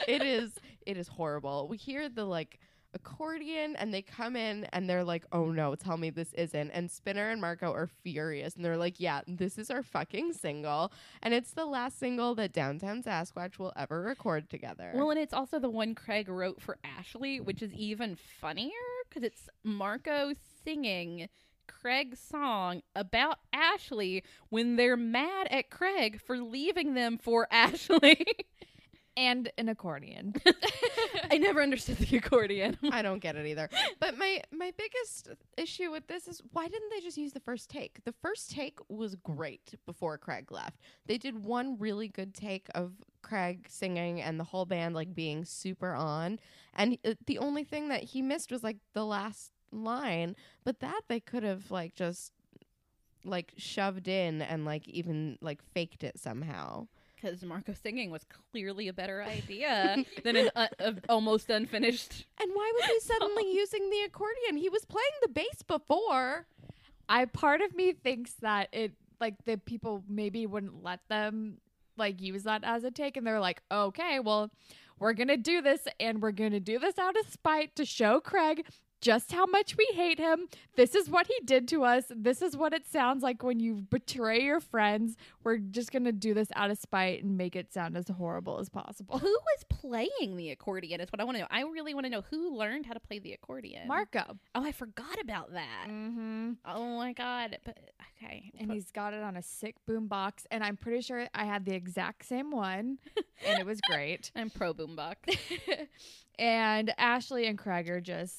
it 0.07 0.23
is 0.23 0.53
it 0.87 0.97
is 0.97 1.09
horrible. 1.09 1.69
We 1.69 1.77
hear 1.77 2.09
the 2.09 2.25
like 2.25 2.59
accordion 3.03 3.77
and 3.77 3.93
they 3.93 4.03
come 4.03 4.37
in 4.37 4.65
and 4.73 4.89
they're 4.89 5.05
like, 5.05 5.25
"Oh 5.33 5.47
no, 5.51 5.75
tell 5.75 5.97
me 5.97 6.11
this 6.11 6.33
isn't." 6.35 6.71
And 6.71 6.91
Spinner 6.91 7.31
and 7.31 7.41
Marco 7.41 7.73
are 7.73 7.87
furious 7.87 8.55
and 8.57 8.65
they're 8.65 8.77
like, 8.77 8.99
"Yeah, 9.01 9.21
this 9.27 9.59
is 9.59 9.71
our 9.71 9.83
fucking 9.83 10.33
single." 10.35 10.93
And 11.23 11.33
it's 11.35 11.53
the 11.53 11.67
last 11.67 11.99
single 11.99 12.35
that 12.37 12.53
Downtown 12.53 13.03
Sasquatch 13.03 13.59
will 13.59 13.73
ever 13.77 14.03
record 14.03 14.51
together. 14.51 14.93
well, 14.95 15.11
and 15.11 15.19
it's 15.19 15.35
also 15.35 15.59
the 15.59 15.71
one 15.71 15.95
Craig 15.95 16.29
wrote 16.29 16.61
for 16.61 16.79
Ashley, 16.85 17.41
which 17.41 17.63
is 17.63 17.73
even 17.75 18.17
funnier 18.17 18.71
because 19.09 19.23
it's 19.23 19.49
Marco 19.65 20.33
singing 20.65 21.29
Craig's 21.67 22.19
song 22.19 22.83
about 22.97 23.39
Ashley 23.53 24.25
when 24.49 24.77
they're 24.77 24.97
mad 24.97 25.49
at 25.51 25.71
Craig 25.71 26.21
for 26.21 26.39
leaving 26.39 26.95
them 26.95 27.19
for 27.19 27.47
Ashley. 27.53 28.27
And 29.19 29.51
an 29.59 29.69
accordion. 29.69 30.33
I 31.31 31.39
never 31.39 31.61
understood 31.61 31.99
the 31.99 32.17
accordion. 32.17 32.79
I 32.93 33.03
don't 33.03 33.19
get 33.19 33.37
it 33.37 33.47
either. 33.47 33.69
But 34.01 34.17
my 34.17 34.41
my 34.53 34.73
biggest 34.79 35.31
issue 35.57 35.91
with 35.91 36.07
this 36.07 36.29
is 36.29 36.41
why 36.53 36.69
didn't 36.69 36.91
they 36.91 37.01
just 37.01 37.19
use 37.19 37.33
the 37.33 37.41
first 37.41 37.69
take? 37.69 38.05
The 38.05 38.15
first 38.23 38.51
take 38.51 38.79
was 38.89 39.17
great 39.17 39.75
before 39.87 40.17
Craig 40.19 40.53
left. 40.53 40.81
They 41.07 41.19
did 41.19 41.45
one 41.45 41.79
really 41.79 42.09
good 42.09 42.33
take 42.33 42.69
of 42.75 42.93
Craig 43.23 43.67
singing 43.69 44.23
and 44.23 44.39
the 44.39 44.45
whole 44.45 44.65
band 44.65 44.95
like 44.95 45.15
being 45.15 45.45
super 45.45 45.93
on, 45.93 46.39
and 46.75 46.97
uh, 47.05 47.15
the 47.27 47.39
only 47.39 47.65
thing 47.65 47.89
that 47.89 48.05
he 48.05 48.23
missed 48.23 48.53
was 48.53 48.63
like 48.63 48.79
the 48.95 49.05
last 49.05 49.53
line. 49.73 50.37
But 50.65 50.81
that 50.81 51.03
they 51.09 51.21
could 51.21 51.43
have 51.43 51.71
like 51.71 51.95
just 51.95 52.33
like 53.25 53.53
shoved 53.57 54.07
in 54.07 54.41
and 54.43 54.65
like 54.65 54.87
even 54.87 55.39
like 55.41 55.61
faked 55.75 56.05
it 56.05 56.19
somehow. 56.19 56.87
Because 57.21 57.43
Marco 57.43 57.73
singing 57.73 58.11
was 58.11 58.25
clearly 58.53 58.89
a 58.89 58.93
better 58.93 59.23
idea 59.23 60.05
than 60.25 60.37
an 60.37 60.51
uh, 60.55 60.69
uh, 60.79 60.93
almost 61.09 61.51
unfinished. 61.51 62.27
And 62.41 62.51
why 62.55 62.73
was 62.75 62.91
he 62.91 63.01
suddenly 63.07 63.53
using 63.53 63.91
the 63.91 64.03
accordion? 64.03 64.57
He 64.57 64.69
was 64.69 64.85
playing 64.85 65.07
the 65.23 65.29
bass 65.29 65.63
before. 65.67 66.47
I 67.09 67.25
part 67.25 67.61
of 67.61 67.75
me 67.75 67.93
thinks 67.93 68.35
that 68.43 68.69
it 68.73 68.93
like 69.21 69.35
the 69.45 69.57
people 69.57 70.05
maybe 70.09 70.47
wouldn't 70.47 70.85
let 70.85 71.01
them 71.09 71.59
like 71.97 72.21
use 72.21 72.45
that 72.45 72.63
as 72.63 72.85
a 72.85 72.91
take 72.91 73.17
and 73.17 73.27
they're 73.27 73.41
like, 73.41 73.63
"Okay, 73.73 74.21
well, 74.21 74.51
we're 74.99 75.13
going 75.13 75.29
to 75.29 75.37
do 75.37 75.63
this 75.63 75.87
and 76.01 76.21
we're 76.21 76.33
going 76.33 76.53
to 76.53 76.61
do 76.61 76.79
this 76.79 76.99
out 76.99 77.17
of 77.19 77.27
spite 77.31 77.75
to 77.77 77.85
show 77.85 78.21
Craig 78.21 78.65
just 79.01 79.33
how 79.33 79.47
much 79.47 79.77
we 79.77 79.89
hate 79.95 80.19
him. 80.19 80.49
This 80.77 80.95
is 80.95 81.09
what 81.09 81.27
he 81.27 81.35
did 81.45 81.69
to 81.69 81.85
us. 81.85 82.05
This 82.11 82.43
is 82.43 82.57
what 82.57 82.73
it 82.73 82.87
sounds 82.87 83.23
like 83.23 83.43
when 83.43 83.61
you 83.61 83.75
betray 83.91 84.43
your 84.43 84.61
friends. 84.61 85.17
We're 85.45 85.59
just 85.59 85.93
going 85.93 86.05
to 86.05 86.13
do 86.13 86.35
this 86.35 86.49
out 86.57 86.71
of 86.71 86.79
spite 86.79 87.23
and 87.23 87.37
make 87.37 87.55
it 87.57 87.73
sound 87.73 87.97
as 87.97 88.09
horrible 88.09 88.59
as 88.59 88.69
possible." 88.69 89.19
Who 89.19 89.27
was 89.29 89.65
playing 89.69 90.37
the 90.37 90.51
accordion 90.51 91.01
is 91.01 91.11
what 91.13 91.21
I 91.21 91.25
want 91.25 91.37
to 91.37 91.43
know. 91.43 91.49
I 91.51 91.63
really 91.63 91.95
want 91.95 92.07
to 92.07 92.11
know 92.11 92.23
who 92.31 92.57
learned 92.57 92.87
how 92.87 92.93
to 92.95 93.01
play 93.01 93.19
the 93.19 93.33
accordion. 93.33 93.87
Marco. 93.89 94.39
Oh, 94.55 94.65
I 94.65 94.73
forgot 94.73 95.21
about 95.21 95.53
that. 95.53 95.87
Mhm. 95.89 96.57
Oh 96.65 96.97
my 96.97 97.13
god. 97.13 97.59
But 97.65 97.79
okay. 98.23 98.51
and 98.59 98.69
But- 98.69 98.75
he's 98.75 98.91
got 98.91 99.15
it 99.15 99.23
on 99.23 99.37
a 99.37 99.43
sick 99.43 99.77
boom 99.87 100.09
box 100.09 100.47
and 100.51 100.65
i'm 100.65 100.77
pretty 100.77 101.01
sure 101.03 101.29
i 101.35 101.45
had 101.45 101.65
the 101.65 101.75
exact 101.75 102.25
same 102.27 102.51
one 102.51 102.99
and 103.47 103.61
it 103.61 103.65
was 103.67 103.81
great 103.83 104.31
I'm 104.37 104.51
pro 104.51 104.75
boombox. 104.75 105.17
and 106.39 106.93
ashley 106.99 107.47
and 107.47 107.57
craig 107.59 107.89
are 107.89 108.01
just 108.01 108.37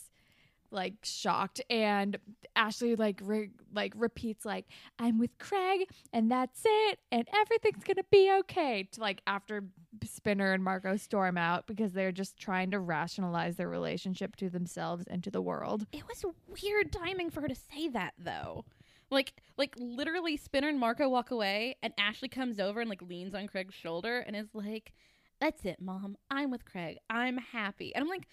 like 0.71 0.93
shocked 1.03 1.61
and 1.69 2.17
ashley 2.55 2.95
like 2.95 3.19
re- 3.23 3.51
like 3.73 3.93
repeats 3.95 4.45
like 4.45 4.65
i'm 4.99 5.17
with 5.17 5.37
craig 5.39 5.87
and 6.13 6.31
that's 6.31 6.61
it 6.65 6.99
and 7.11 7.27
everything's 7.35 7.83
gonna 7.83 8.03
be 8.11 8.31
okay 8.39 8.83
to 8.91 8.99
like 9.01 9.21
after 9.27 9.63
spinner 10.03 10.51
and 10.53 10.63
marco 10.63 10.95
storm 10.95 11.37
out 11.37 11.65
because 11.67 11.93
they're 11.93 12.11
just 12.11 12.37
trying 12.37 12.69
to 12.71 12.79
rationalize 12.79 13.55
their 13.55 13.69
relationship 13.69 14.35
to 14.35 14.49
themselves 14.49 15.05
and 15.09 15.23
to 15.23 15.31
the 15.31 15.41
world 15.41 15.85
It 15.91 16.03
was 16.07 16.23
weird 16.61 16.91
timing 16.91 17.29
for 17.29 17.41
her 17.41 17.47
to 17.47 17.55
say 17.55 17.87
that 17.89 18.13
though. 18.17 18.65
Like 19.11 19.33
like 19.57 19.73
literally 19.77 20.37
Spinner 20.37 20.67
and 20.69 20.79
Marco 20.79 21.09
walk 21.09 21.31
away 21.31 21.77
and 21.81 21.93
Ashley 21.97 22.29
comes 22.29 22.59
over 22.59 22.79
and 22.79 22.89
like 22.89 23.01
leans 23.01 23.33
on 23.33 23.47
Craig's 23.47 23.73
shoulder 23.73 24.19
and 24.19 24.35
is 24.35 24.53
like, 24.53 24.93
That's 25.41 25.65
it, 25.65 25.81
mom. 25.81 26.15
I'm 26.29 26.51
with 26.51 26.65
Craig. 26.65 26.97
I'm 27.09 27.37
happy. 27.37 27.93
And 27.95 28.03
I'm 28.03 28.09
like, 28.09 28.27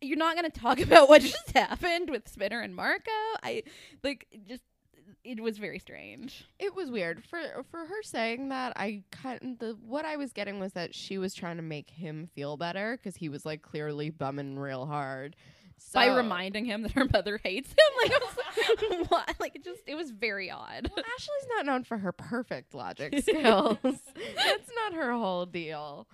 You're 0.00 0.18
not 0.18 0.36
gonna 0.36 0.50
talk 0.50 0.80
about 0.80 1.08
what 1.08 1.22
just 1.22 1.52
happened 1.52 2.10
with 2.10 2.28
Spinner 2.28 2.60
and 2.60 2.74
Marco? 2.74 3.10
I 3.42 3.62
like 4.02 4.26
just 4.48 4.62
it 5.22 5.40
was 5.40 5.58
very 5.58 5.78
strange. 5.78 6.46
It 6.58 6.74
was 6.74 6.90
weird 6.90 7.24
for 7.24 7.40
for 7.70 7.84
her 7.84 8.02
saying 8.02 8.48
that. 8.48 8.72
I 8.76 9.02
kind 9.10 9.56
the 9.58 9.76
what 9.84 10.04
I 10.04 10.16
was 10.16 10.32
getting 10.32 10.58
was 10.60 10.72
that 10.72 10.94
she 10.94 11.18
was 11.18 11.34
trying 11.34 11.56
to 11.56 11.62
make 11.62 11.90
him 11.90 12.28
feel 12.34 12.56
better 12.56 12.96
because 12.96 13.16
he 13.16 13.28
was 13.28 13.44
like 13.44 13.62
clearly 13.62 14.10
bumming 14.10 14.58
real 14.58 14.86
hard. 14.86 15.36
By 15.94 16.08
reminding 16.08 16.66
him 16.66 16.82
that 16.82 16.92
her 16.92 17.06
mother 17.10 17.40
hates 17.42 17.70
him. 17.70 17.76
Like, 18.02 18.12
I 18.12 18.18
was 18.18 18.36
like, 18.36 19.10
what? 19.10 19.34
Like 19.40 19.56
it 19.56 19.64
just 19.64 19.80
it 19.86 19.94
was 19.94 20.10
very 20.10 20.50
odd. 20.50 20.90
Well, 20.94 21.04
Ashley's 21.04 21.48
not 21.56 21.66
known 21.66 21.84
for 21.84 21.98
her 21.98 22.12
perfect 22.12 22.74
logic 22.74 23.18
skills. 23.20 23.78
That's 23.82 24.70
not 24.74 24.94
her 24.94 25.12
whole 25.12 25.46
deal. 25.46 26.06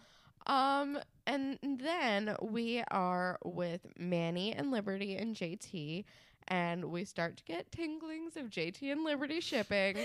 Um, 0.46 0.98
and 1.26 1.58
then 1.62 2.36
we 2.40 2.82
are 2.90 3.38
with 3.44 3.86
Manny 3.98 4.52
and 4.52 4.70
Liberty 4.70 5.16
and 5.16 5.34
JT, 5.34 6.04
and 6.48 6.84
we 6.86 7.04
start 7.04 7.36
to 7.38 7.44
get 7.44 7.70
tinglings 7.72 8.36
of 8.36 8.50
JT 8.50 8.92
and 8.92 9.04
Liberty 9.04 9.40
shipping. 9.40 9.96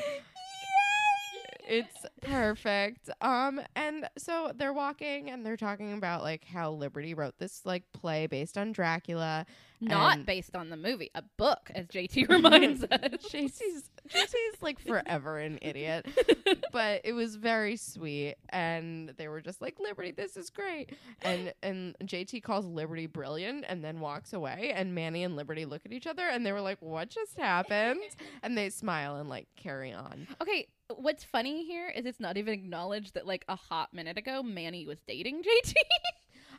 It's 1.67 2.05
perfect. 2.21 3.10
Um, 3.21 3.62
and 3.75 4.10
so 4.17 4.51
they're 4.55 4.74
walking 4.74 5.29
and 5.29 5.45
they're 5.45 5.55
talking 5.57 5.93
about 5.93 6.21
like 6.21 6.43
how 6.43 6.71
Liberty 6.71 7.13
wrote 7.13 7.38
this 7.38 7.62
like 7.65 7.83
play 7.93 8.27
based 8.27 8.57
on 8.57 8.71
Dracula. 8.71 9.45
Not 9.81 10.17
And- 10.17 10.25
based 10.25 10.55
on 10.55 10.69
the 10.69 10.77
movie, 10.77 11.09
a 11.15 11.23
book, 11.38 11.71
as 11.73 11.88
JT 11.88 12.29
reminds 12.29 12.83
us. 12.91 13.00
JT's 13.31 13.89
JT's 14.07 14.61
like 14.61 14.79
forever 14.79 15.38
an 15.39 15.57
idiot. 15.61 16.05
but 16.71 17.01
it 17.03 17.13
was 17.13 17.35
very 17.35 17.75
sweet 17.75 18.35
and 18.50 19.09
they 19.17 19.27
were 19.27 19.41
just 19.41 19.61
like 19.61 19.79
Liberty 19.79 20.11
this 20.11 20.38
is 20.38 20.50
great 20.50 20.91
and 21.21 21.53
and 21.63 21.95
JT 22.03 22.43
calls 22.43 22.65
Liberty 22.65 23.07
brilliant 23.07 23.65
and 23.67 23.83
then 23.83 24.00
walks 24.00 24.33
away 24.33 24.71
and 24.75 24.93
Manny 24.95 25.23
and 25.23 25.35
Liberty 25.35 25.65
look 25.65 25.81
at 25.85 25.91
each 25.93 26.07
other 26.07 26.23
and 26.27 26.45
they 26.45 26.51
were 26.51 26.61
like 26.61 26.81
what 26.81 27.09
just 27.09 27.38
happened 27.39 28.00
and 28.43 28.57
they 28.57 28.69
smile 28.69 29.15
and 29.17 29.29
like 29.29 29.47
carry 29.55 29.91
on 29.93 30.27
Okay, 30.41 30.67
what's 30.95 31.23
funny 31.23 31.65
here 31.65 31.89
is 31.89 32.05
it's 32.05 32.19
not 32.19 32.38
even 32.38 32.53
acknowledged 32.53 33.13
that 33.13 33.25
like 33.27 33.45
a 33.47 33.55
hot 33.55 33.93
minute 33.93 34.17
ago 34.17 34.43
Manny 34.43 34.85
was 34.85 34.97
dating 35.07 35.41
JT. 35.43 35.73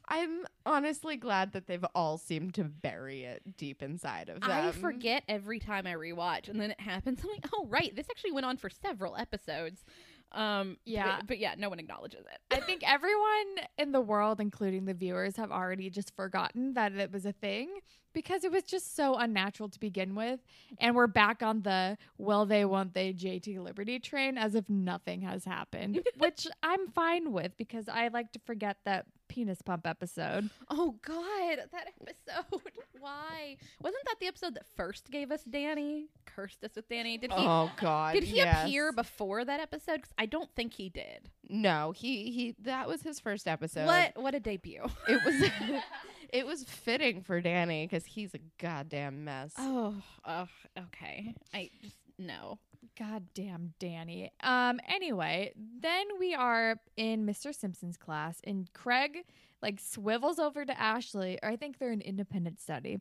I'm 0.08 0.44
honestly 0.66 1.16
glad 1.16 1.52
that 1.52 1.66
they've 1.66 1.84
all 1.94 2.18
seemed 2.18 2.54
to 2.54 2.64
bury 2.64 3.24
it 3.24 3.56
deep 3.56 3.82
inside 3.82 4.28
of 4.28 4.40
them 4.40 4.50
I 4.50 4.72
forget 4.72 5.22
every 5.28 5.58
time 5.58 5.86
I 5.86 5.94
rewatch, 5.94 6.48
and 6.48 6.60
then 6.60 6.70
it 6.72 6.80
happens. 6.80 7.20
I'm 7.22 7.30
like, 7.30 7.46
oh 7.54 7.66
right, 7.68 7.94
this 7.94 8.06
actually 8.10 8.32
went 8.32 8.46
on 8.46 8.56
for 8.56 8.68
several 8.68 9.16
episodes. 9.16 9.84
Um, 10.32 10.78
Yeah. 10.84 11.18
but, 11.18 11.26
but 11.26 11.38
yeah, 11.38 11.54
no 11.58 11.68
one 11.68 11.78
acknowledges 11.78 12.20
it. 12.20 12.38
I 12.50 12.60
think 12.60 12.82
everyone 12.90 13.66
in 13.78 13.92
the 13.92 14.00
world, 14.00 14.40
including 14.40 14.86
the 14.86 14.94
viewers, 14.94 15.36
have 15.36 15.52
already 15.52 15.90
just 15.90 16.14
forgotten 16.16 16.74
that 16.74 16.92
it 16.92 17.12
was 17.12 17.26
a 17.26 17.32
thing 17.32 17.68
because 18.12 18.44
it 18.44 18.52
was 18.52 18.62
just 18.64 18.96
so 18.96 19.16
unnatural 19.16 19.68
to 19.70 19.80
begin 19.80 20.14
with. 20.14 20.40
And 20.78 20.94
we're 20.94 21.06
back 21.06 21.42
on 21.42 21.62
the 21.62 21.96
will 22.18 22.46
they, 22.46 22.64
won't 22.64 22.94
they 22.94 23.12
JT 23.12 23.62
Liberty 23.62 23.98
train 23.98 24.38
as 24.38 24.54
if 24.54 24.68
nothing 24.68 25.22
has 25.22 25.44
happened, 25.44 26.00
which 26.18 26.46
I'm 26.62 26.88
fine 26.88 27.32
with 27.32 27.56
because 27.56 27.88
I 27.88 28.08
like 28.08 28.32
to 28.32 28.40
forget 28.44 28.78
that 28.84 29.06
penis 29.32 29.62
pump 29.62 29.86
episode. 29.86 30.50
Oh 30.68 30.96
God, 31.00 31.56
that 31.72 31.88
episode. 32.00 32.60
Why 33.00 33.56
wasn't 33.80 34.04
that 34.06 34.16
the 34.20 34.26
episode 34.26 34.54
that 34.54 34.66
first 34.76 35.10
gave 35.10 35.30
us 35.30 35.42
Danny? 35.44 36.08
Cursed 36.26 36.62
us 36.64 36.72
with 36.76 36.88
Danny. 36.88 37.16
Did 37.16 37.32
he? 37.32 37.38
oh 37.38 37.70
god 37.80 38.12
did 38.12 38.24
he 38.24 38.36
yes. 38.36 38.64
appear 38.66 38.92
before 38.92 39.44
that 39.44 39.58
episode? 39.58 39.96
Because 39.96 40.12
I 40.18 40.26
don't 40.26 40.50
think 40.54 40.74
he 40.74 40.88
did. 40.90 41.30
no 41.48 41.92
he 41.92 42.30
he 42.30 42.54
that 42.60 42.86
was 42.86 43.02
his 43.02 43.20
first 43.20 43.48
episode 43.48 43.86
What? 43.86 44.20
What 44.20 44.34
a 44.34 44.40
debut! 44.40 44.84
it 45.08 45.24
was 45.24 45.50
it 46.32 46.46
was 46.46 46.64
fitting 46.64 47.22
for 47.22 47.40
Danny 47.40 47.86
because 47.86 48.04
he's 48.04 48.34
a 48.34 48.40
goddamn 48.58 49.24
mess. 49.24 49.52
Oh, 49.58 49.94
oh, 50.26 50.48
okay. 50.78 51.34
I 51.54 51.70
just 51.82 51.96
no. 52.18 52.58
Goddamn 52.98 53.74
Danny. 53.78 54.32
Um 54.42 54.80
anyway, 54.88 55.52
then 55.56 56.06
we 56.18 56.34
are 56.34 56.76
in 56.96 57.26
Mr. 57.26 57.54
Simpson's 57.54 57.96
class 57.96 58.40
and 58.44 58.70
Craig 58.72 59.24
like 59.62 59.78
swivels 59.78 60.38
over 60.38 60.64
to 60.64 60.80
Ashley, 60.80 61.38
or 61.42 61.50
I 61.50 61.56
think 61.56 61.78
they're 61.78 61.92
an 61.92 62.00
independent 62.00 62.60
study. 62.60 63.00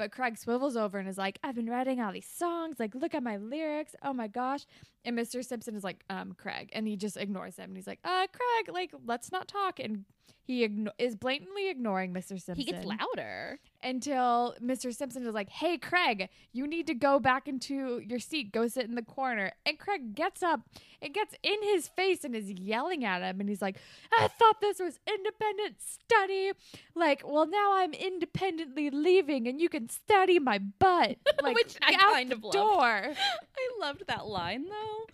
But 0.00 0.12
Craig 0.12 0.38
swivels 0.38 0.78
over 0.78 0.98
and 0.98 1.06
is 1.06 1.18
like, 1.18 1.38
I've 1.44 1.54
been 1.54 1.68
writing 1.68 2.00
all 2.00 2.10
these 2.10 2.26
songs. 2.26 2.76
Like, 2.80 2.94
look 2.94 3.14
at 3.14 3.22
my 3.22 3.36
lyrics. 3.36 3.94
Oh 4.02 4.14
my 4.14 4.28
gosh. 4.28 4.64
And 5.04 5.14
Mr. 5.14 5.44
Simpson 5.44 5.74
is 5.76 5.84
like, 5.84 6.04
um, 6.08 6.32
Craig. 6.38 6.70
And 6.72 6.88
he 6.88 6.96
just 6.96 7.18
ignores 7.18 7.56
him. 7.56 7.64
And 7.64 7.76
he's 7.76 7.86
like, 7.86 7.98
uh, 8.02 8.26
Craig, 8.32 8.74
like, 8.74 8.94
let's 9.04 9.30
not 9.30 9.46
talk. 9.46 9.78
And 9.78 10.06
he 10.42 10.66
igno- 10.68 10.92
is 10.98 11.14
blatantly 11.16 11.68
ignoring 11.70 12.12
Mr. 12.12 12.28
Simpson 12.40 12.56
He 12.56 12.64
gets 12.64 12.84
louder. 12.84 13.58
until 13.82 14.54
Mr. 14.62 14.94
Simpson 14.94 15.26
is 15.26 15.34
like, 15.34 15.48
"Hey, 15.48 15.78
Craig, 15.78 16.28
you 16.52 16.66
need 16.66 16.86
to 16.88 16.94
go 16.94 17.18
back 17.20 17.48
into 17.48 18.00
your 18.06 18.18
seat. 18.18 18.52
Go 18.52 18.66
sit 18.68 18.84
in 18.86 18.94
the 18.94 19.02
corner." 19.02 19.52
And 19.64 19.78
Craig 19.78 20.14
gets 20.14 20.42
up 20.42 20.60
and 21.02 21.14
gets 21.14 21.34
in 21.42 21.62
his 21.62 21.88
face 21.88 22.24
and 22.24 22.34
is 22.34 22.50
yelling 22.50 23.04
at 23.04 23.22
him. 23.22 23.40
And 23.40 23.48
he's 23.48 23.62
like, 23.62 23.76
"I 24.12 24.28
thought 24.28 24.60
this 24.60 24.78
was 24.78 24.98
independent 25.06 25.76
study. 25.80 26.52
Like, 26.94 27.22
well, 27.24 27.46
now 27.46 27.74
I'm 27.76 27.92
independently 27.94 28.90
leaving, 28.90 29.46
and 29.48 29.60
you 29.60 29.68
can 29.68 29.88
study 29.88 30.38
my 30.38 30.58
butt." 30.58 31.16
Like, 31.42 31.54
Which 31.56 31.76
I 31.80 31.94
out 31.94 32.12
kind 32.12 32.30
the 32.30 32.34
of 32.34 32.44
loved. 32.44 32.52
door. 32.54 32.82
I 33.14 33.70
loved 33.80 34.02
that 34.08 34.26
line 34.26 34.66
though. 34.68 35.06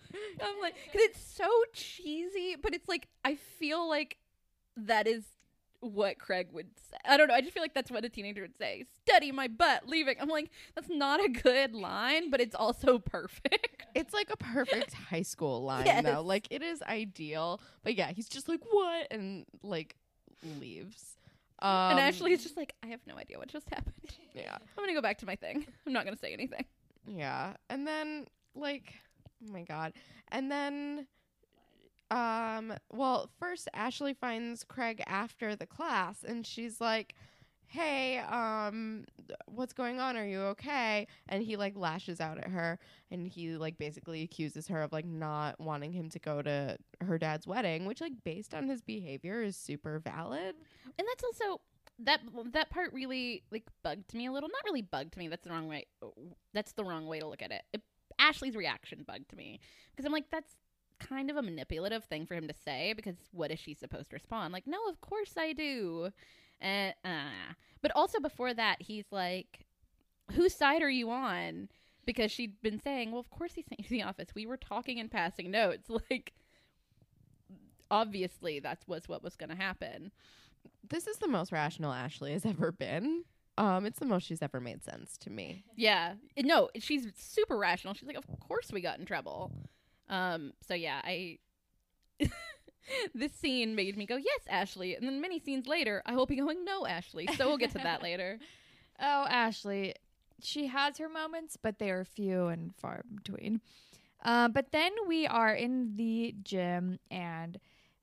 I'm 0.45 0.59
like, 0.61 0.75
because 0.85 1.01
it's 1.07 1.21
so 1.21 1.47
cheesy, 1.73 2.55
but 2.61 2.73
it's 2.75 2.89
like 2.89 3.07
I 3.23 3.35
feel 3.35 3.87
like 3.87 4.17
that 4.77 5.07
is 5.07 5.23
what 5.79 6.17
Craig 6.17 6.47
would 6.51 6.69
say. 6.89 6.97
I 7.05 7.17
don't 7.17 7.27
know. 7.27 7.35
I 7.35 7.41
just 7.41 7.53
feel 7.53 7.61
like 7.61 7.73
that's 7.75 7.91
what 7.91 8.03
a 8.03 8.09
teenager 8.09 8.41
would 8.41 8.57
say. 8.57 8.85
Study 9.07 9.31
my 9.31 9.47
butt, 9.47 9.87
leaving. 9.87 10.15
I'm 10.19 10.27
like, 10.27 10.49
that's 10.75 10.89
not 10.89 11.23
a 11.23 11.29
good 11.29 11.73
line, 11.75 12.29
but 12.31 12.41
it's 12.41 12.55
also 12.55 12.99
perfect. 12.99 13.73
It's 13.95 14.13
like 14.13 14.29
a 14.29 14.37
perfect 14.37 14.93
high 14.93 15.23
school 15.23 15.63
line 15.63 15.87
Yes. 15.87 16.03
though. 16.03 16.21
Like 16.21 16.47
it 16.51 16.61
is 16.61 16.83
ideal. 16.83 17.59
But 17.83 17.95
yeah, 17.95 18.11
he's 18.11 18.29
just 18.29 18.47
like, 18.47 18.59
what? 18.69 19.07
And 19.09 19.45
like 19.63 19.95
leaves. 20.59 21.17
Um, 21.59 21.71
and 21.91 21.99
Ashley's 21.99 22.43
just 22.43 22.55
like, 22.57 22.75
I 22.83 22.87
have 22.87 22.99
no 23.07 23.17
idea 23.17 23.39
what 23.39 23.47
just 23.47 23.67
happened. 23.69 23.95
Yeah. 24.35 24.53
I'm 24.77 24.83
gonna 24.83 24.93
go 24.93 25.01
back 25.01 25.17
to 25.19 25.25
my 25.25 25.35
thing. 25.35 25.65
I'm 25.87 25.93
not 25.93 26.05
gonna 26.05 26.17
say 26.17 26.31
anything. 26.31 26.65
Yeah. 27.07 27.53
And 27.71 27.87
then 27.87 28.27
like 28.53 28.93
oh 29.43 29.51
my 29.51 29.63
god. 29.63 29.93
And 30.31 30.51
then 30.51 31.07
um 32.11 32.73
well, 32.91 33.29
first 33.39 33.67
Ashley 33.73 34.13
finds 34.13 34.63
Craig 34.63 35.01
after 35.07 35.55
the 35.55 35.65
class 35.65 36.23
and 36.23 36.45
she's 36.45 36.79
like, 36.79 37.15
"Hey, 37.67 38.19
um 38.19 39.05
what's 39.47 39.73
going 39.73 39.99
on? 39.99 40.15
Are 40.17 40.25
you 40.25 40.41
okay?" 40.41 41.07
And 41.27 41.43
he 41.43 41.57
like 41.57 41.75
lashes 41.75 42.21
out 42.21 42.37
at 42.37 42.47
her 42.49 42.79
and 43.11 43.27
he 43.27 43.51
like 43.57 43.77
basically 43.77 44.21
accuses 44.23 44.67
her 44.67 44.81
of 44.81 44.91
like 44.93 45.05
not 45.05 45.59
wanting 45.59 45.91
him 45.93 46.09
to 46.09 46.19
go 46.19 46.41
to 46.41 46.77
her 47.01 47.17
dad's 47.17 47.47
wedding, 47.47 47.85
which 47.85 48.01
like 48.01 48.23
based 48.23 48.53
on 48.53 48.67
his 48.67 48.81
behavior 48.81 49.41
is 49.41 49.55
super 49.55 49.99
valid. 49.99 50.55
And 50.97 51.07
that's 51.07 51.23
also 51.23 51.61
that 51.99 52.21
that 52.53 52.69
part 52.69 52.93
really 52.93 53.43
like 53.51 53.67
bugged 53.83 54.13
me 54.13 54.27
a 54.27 54.31
little. 54.31 54.49
Not 54.49 54.63
really 54.65 54.81
bugged 54.81 55.17
me. 55.17 55.27
That's 55.27 55.43
the 55.43 55.51
wrong 55.51 55.67
way. 55.67 55.87
That's 56.53 56.73
the 56.73 56.83
wrong 56.83 57.07
way 57.07 57.19
to 57.19 57.27
look 57.27 57.41
at 57.41 57.51
it. 57.51 57.63
it 57.73 57.81
Ashley's 58.19 58.55
reaction 58.55 59.03
bugged 59.05 59.35
me 59.35 59.59
because 59.91 60.05
I'm 60.05 60.11
like, 60.11 60.29
that's 60.31 60.55
kind 60.99 61.29
of 61.29 61.37
a 61.37 61.41
manipulative 61.41 62.03
thing 62.05 62.25
for 62.25 62.35
him 62.35 62.47
to 62.47 62.53
say 62.53 62.93
because 62.93 63.15
what 63.31 63.51
is 63.51 63.59
she 63.59 63.73
supposed 63.73 64.09
to 64.09 64.15
respond? 64.15 64.53
Like, 64.53 64.67
no, 64.67 64.77
of 64.89 65.01
course 65.01 65.33
I 65.37 65.53
do. 65.53 66.09
And 66.59 66.93
uh, 67.05 67.53
but 67.81 67.91
also 67.95 68.19
before 68.19 68.53
that, 68.53 68.77
he's 68.81 69.05
like, 69.11 69.65
whose 70.31 70.53
side 70.53 70.81
are 70.81 70.89
you 70.89 71.09
on? 71.11 71.69
Because 72.05 72.31
she'd 72.31 72.61
been 72.61 72.79
saying, 72.79 73.11
well, 73.11 73.19
of 73.19 73.29
course 73.29 73.53
he 73.53 73.63
sent 73.63 73.79
you 73.79 73.83
to 73.83 73.89
the 73.89 74.03
office. 74.03 74.29
We 74.33 74.45
were 74.45 74.57
talking 74.57 74.99
and 74.99 75.11
passing 75.11 75.51
notes. 75.51 75.89
Like, 76.09 76.33
obviously 77.89 78.59
that 78.59 78.79
was 78.87 79.07
what 79.07 79.23
was 79.23 79.35
going 79.35 79.49
to 79.49 79.55
happen. 79.55 80.11
This 80.89 81.07
is 81.07 81.17
the 81.17 81.27
most 81.27 81.51
rational 81.51 81.93
Ashley 81.93 82.33
has 82.33 82.45
ever 82.45 82.71
been. 82.71 83.23
Um 83.57 83.85
it's 83.85 83.99
the 83.99 84.05
most 84.05 84.27
she's 84.27 84.41
ever 84.41 84.59
made 84.59 84.83
sense 84.83 85.17
to 85.19 85.29
me. 85.29 85.63
Yeah. 85.75 86.13
No, 86.37 86.69
she's 86.77 87.07
super 87.15 87.57
rational. 87.57 87.93
She's 87.93 88.07
like, 88.07 88.17
of 88.17 88.27
course 88.39 88.71
we 88.71 88.81
got 88.81 88.99
in 88.99 89.05
trouble. 89.05 89.51
Um. 90.09 90.53
So 90.67 90.73
yeah, 90.73 91.01
I. 91.03 91.39
this 93.13 93.33
scene 93.33 93.75
made 93.75 93.97
me 93.97 94.05
go, 94.05 94.15
yes, 94.15 94.39
Ashley. 94.49 94.95
And 94.95 95.05
then 95.05 95.21
many 95.21 95.39
scenes 95.39 95.67
later, 95.67 96.01
I 96.05 96.15
will 96.15 96.25
be 96.25 96.37
going, 96.37 96.63
no, 96.65 96.87
Ashley. 96.87 97.27
So 97.37 97.47
we'll 97.47 97.57
get 97.57 97.71
to 97.71 97.79
that 97.79 98.01
later. 98.03 98.39
Oh, 98.99 99.25
Ashley, 99.29 99.93
she 100.41 100.67
has 100.67 100.97
her 100.97 101.09
moments, 101.09 101.57
but 101.61 101.79
they 101.79 101.91
are 101.91 102.03
few 102.03 102.47
and 102.47 102.73
far 102.75 103.03
between. 103.13 103.61
Uh, 104.23 104.47
but 104.47 104.71
then 104.71 104.91
we 105.07 105.27
are 105.27 105.53
in 105.53 105.95
the 105.95 106.35
gym 106.43 106.99
and 107.11 107.59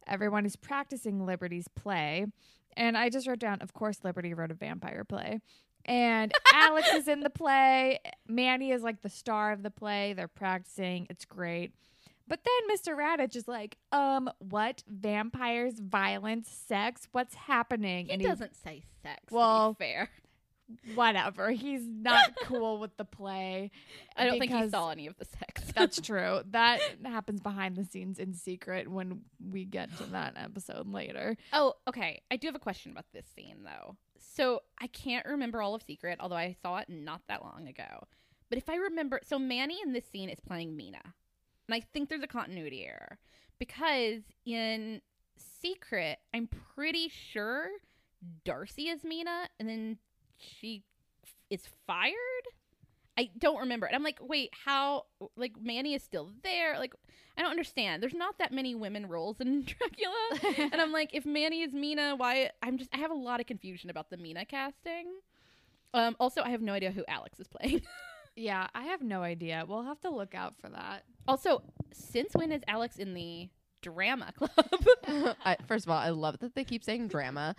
everyone 0.07 0.47
is 0.47 0.57
practicing 0.57 1.27
Liberty's 1.27 1.69
play. 1.69 2.27
And 2.77 2.97
I 2.97 3.09
just 3.09 3.27
wrote 3.27 3.39
down, 3.39 3.61
of 3.61 3.73
course, 3.73 3.99
Liberty 4.03 4.35
wrote 4.35 4.51
a 4.51 4.55
vampire 4.55 5.05
play. 5.05 5.41
And 5.85 6.33
Alex 6.55 6.89
is 6.95 7.09
in 7.09 7.21
the 7.21 7.31
play. 7.31 8.01
Manny 8.27 8.71
is 8.71 8.83
like 8.83 9.03
the 9.03 9.11
star 9.11 9.53
of 9.53 9.63
the 9.63 9.71
play. 9.71 10.13
They're 10.13 10.29
practicing. 10.29 11.07
It's 11.11 11.25
great. 11.25 11.73
But 12.27 12.41
then 12.45 12.77
Mr. 12.77 12.97
Raditch 12.97 13.37
is 13.37 13.47
like, 13.47 13.77
um, 13.93 14.31
what? 14.39 14.83
Vampires, 14.89 15.79
violence, 15.79 16.49
sex? 16.49 17.07
What's 17.13 17.35
happening? 17.35 18.07
He 18.07 18.13
and 18.13 18.23
doesn't 18.23 18.57
say 18.57 18.85
sex. 19.03 19.21
Well, 19.31 19.75
to 19.75 19.79
be 19.79 19.85
fair. 19.85 20.11
whatever. 20.95 21.51
He's 21.51 21.87
not 21.87 22.35
cool 22.45 22.79
with 22.79 22.97
the 22.97 23.05
play. 23.05 23.71
I 24.17 24.25
don't 24.25 24.39
think 24.39 24.53
he 24.53 24.69
saw 24.71 24.91
any 24.91 25.07
of 25.07 25.17
the 25.19 25.27
sex. 25.27 25.71
That's 25.75 26.01
true. 26.03 26.41
That 26.51 26.81
happens 27.05 27.41
behind 27.41 27.77
the 27.77 27.85
scenes 27.85 28.19
in 28.19 28.33
secret 28.33 28.89
when 28.91 29.21
we 29.51 29.67
get 29.67 29.95
to 29.99 30.05
that 30.05 30.35
episode 30.37 30.89
later. 30.91 31.37
Oh, 31.53 31.75
okay. 31.87 32.23
I 32.31 32.37
do 32.37 32.49
have 32.49 32.55
a 32.57 32.61
question 32.61 32.93
about 32.93 33.07
this 33.13 33.27
scene 33.37 33.65
though. 33.65 33.97
So 34.35 34.63
I 34.81 34.87
can't 34.89 35.27
remember 35.27 35.63
all 35.63 35.75
of 35.75 35.83
Secret, 35.83 36.19
although 36.21 36.37
I 36.37 36.57
saw 36.61 36.79
it 36.79 36.89
not 36.89 37.23
that 37.29 37.43
long 37.45 37.69
ago. 37.69 38.07
But 38.49 38.59
if 38.59 38.69
I 38.69 38.77
remember, 38.77 39.21
so 39.23 39.39
Manny 39.39 39.79
in 39.85 39.93
this 39.93 40.05
scene 40.11 40.29
is 40.29 40.41
playing 40.41 40.77
Mina, 40.77 41.03
and 41.69 41.75
I 41.75 41.81
think 41.81 42.09
there's 42.09 42.23
a 42.23 42.29
continuity 42.29 42.85
error 42.87 43.19
because 43.59 44.23
in 44.45 45.01
Secret, 45.37 46.19
I'm 46.33 46.49
pretty 46.75 47.09
sure 47.09 47.69
Darcy 48.45 48.89
is 48.89 49.05
Mina, 49.05 49.49
and 49.59 49.69
then 49.69 49.99
she 50.39 50.83
is 51.51 51.69
fired. 51.87 52.15
I 53.17 53.31
don't 53.39 53.61
remember 53.61 53.87
And 53.87 53.95
I'm 53.95 54.03
like, 54.03 54.19
wait, 54.21 54.51
how? 54.65 55.05
Like 55.37 55.53
Manny 55.63 55.95
is 55.95 56.03
still 56.03 56.33
there. 56.43 56.79
Like 56.79 56.95
I 57.39 57.43
don't 57.43 57.51
understand. 57.51 58.03
There's 58.03 58.15
not 58.15 58.39
that 58.39 58.53
many 58.53 58.75
women 58.75 59.07
roles 59.07 59.41
in 59.41 59.63
Dracula 60.43 60.69
and 60.73 60.81
I'm 60.81 60.91
like, 60.93 61.11
if 61.13 61.25
Manny 61.25 61.63
is 61.63 61.73
Mina, 61.73 62.17
why? 62.17 62.51
I'm 62.63 62.77
just, 62.77 62.91
I 62.93 62.99
have 62.99 63.13
a 63.13 63.15
lot 63.15 63.41
of 63.41 63.47
confusion 63.47 63.89
about 63.89 64.11
the 64.11 64.17
Mina 64.17 64.45
casting. 64.45 65.07
Um, 65.93 66.17
also, 66.19 66.43
I 66.43 66.51
have 66.51 66.61
no 66.61 66.73
idea 66.73 66.91
who 66.91 67.05
Alex 67.07 67.39
is 67.39 67.47
playing. 67.47 67.83
Yeah, 68.37 68.67
I 68.75 68.85
have 68.85 69.03
no 69.03 69.23
idea. 69.23 69.65
We'll 69.67 69.85
have 69.85 70.01
to 70.01 70.11
look 70.11 70.35
out 70.35 70.55
for 70.61 70.69
that. 70.71 71.05
also, 71.29 71.63
since 71.93 72.35
when 72.35 72.51
is 72.53 72.63
Alex 72.67 72.97
in 72.99 73.15
the 73.15 73.49
drama 73.83 74.33
club? 74.37 74.57
I, 75.45 75.57
first 75.67 75.87
of 75.87 75.91
all, 75.91 75.99
I 75.99 76.11
love 76.11 76.39
that 76.41 76.55
they 76.55 76.65
keep 76.65 76.83
saying 76.85 77.09
drama. 77.09 77.55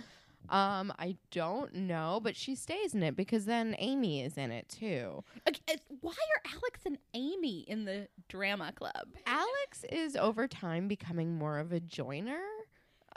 Um, 0.50 0.94
I 1.00 1.16
don't 1.32 1.74
know, 1.74 2.20
but 2.22 2.36
she 2.36 2.54
stays 2.54 2.94
in 2.94 3.02
it 3.02 3.16
because 3.16 3.46
then 3.46 3.76
Amy 3.80 4.22
is 4.24 4.38
in 4.38 4.52
it 4.52 4.70
too. 4.70 5.24
Okay, 5.48 5.60
uh, 5.72 5.78
why 6.02 6.12
are 6.12 6.52
Alex 6.54 6.82
and 6.86 7.00
Amy 7.16 7.62
in 7.68 7.86
the 7.86 8.08
drama 8.28 8.72
club? 8.76 9.08
Alex 9.26 9.84
is 9.92 10.16
over 10.16 10.48
time 10.48 10.88
becoming 10.88 11.36
more 11.36 11.58
of 11.58 11.72
a 11.72 11.80
joiner. 11.80 12.42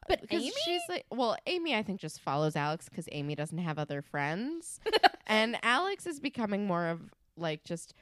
But 0.06 0.22
Because 0.22 0.40
Amy? 0.42 0.52
she's 0.64 0.80
like, 0.88 1.04
well, 1.10 1.36
Amy, 1.46 1.74
I 1.74 1.82
think 1.82 2.00
just 2.00 2.20
follows 2.20 2.56
Alex 2.56 2.88
because 2.88 3.08
Amy 3.12 3.34
doesn't 3.34 3.58
have 3.58 3.78
other 3.78 4.00
friends, 4.00 4.80
and 5.26 5.58
Alex 5.62 6.06
is 6.06 6.20
becoming 6.20 6.66
more 6.66 6.86
of 6.86 7.00
like 7.38 7.64
just. 7.64 7.94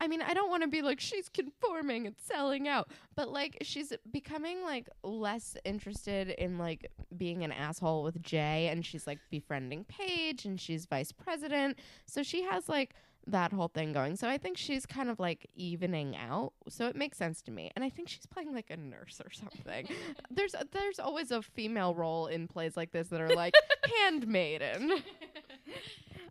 I 0.00 0.08
mean, 0.08 0.20
I 0.20 0.34
don't 0.34 0.50
want 0.50 0.64
to 0.64 0.68
be 0.68 0.82
like 0.82 0.98
she's 0.98 1.28
conforming 1.28 2.06
and 2.06 2.16
selling 2.18 2.66
out, 2.66 2.90
but 3.14 3.30
like 3.30 3.58
she's 3.62 3.92
becoming 4.10 4.62
like 4.64 4.88
less 5.04 5.56
interested 5.64 6.30
in 6.30 6.58
like 6.58 6.90
being 7.16 7.44
an 7.44 7.52
asshole 7.52 8.02
with 8.02 8.20
Jay, 8.20 8.68
and 8.68 8.84
she's 8.84 9.06
like 9.06 9.20
befriending 9.30 9.84
Paige, 9.84 10.44
and 10.44 10.60
she's 10.60 10.86
vice 10.86 11.12
president, 11.12 11.78
so 12.04 12.22
she 12.22 12.42
has 12.42 12.68
like 12.68 12.94
that 13.26 13.52
whole 13.52 13.68
thing 13.68 13.92
going. 13.92 14.16
So 14.16 14.28
I 14.28 14.38
think 14.38 14.56
she's 14.56 14.86
kind 14.86 15.08
of 15.08 15.18
like 15.18 15.48
evening 15.54 16.16
out. 16.16 16.52
So 16.68 16.86
it 16.86 16.96
makes 16.96 17.18
sense 17.18 17.42
to 17.42 17.50
me. 17.50 17.70
And 17.74 17.84
I 17.84 17.90
think 17.90 18.08
she's 18.08 18.26
playing 18.26 18.54
like 18.54 18.70
a 18.70 18.76
nurse 18.76 19.20
or 19.24 19.30
something. 19.30 19.88
there's 20.30 20.54
there's 20.72 20.98
always 20.98 21.30
a 21.30 21.42
female 21.42 21.94
role 21.94 22.26
in 22.26 22.48
plays 22.48 22.76
like 22.76 22.92
this 22.92 23.08
that 23.08 23.20
are 23.20 23.34
like 23.34 23.54
handmaiden. 23.98 25.02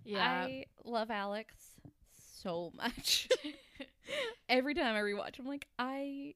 Yeah. 0.04 0.46
I 0.48 0.66
love 0.84 1.12
Alex 1.12 1.54
so 2.42 2.72
much. 2.76 3.30
Every 4.50 4.74
time 4.74 4.96
I 4.96 5.00
rewatch, 5.00 5.40
I'm 5.40 5.48
like, 5.48 5.68
I 5.78 6.34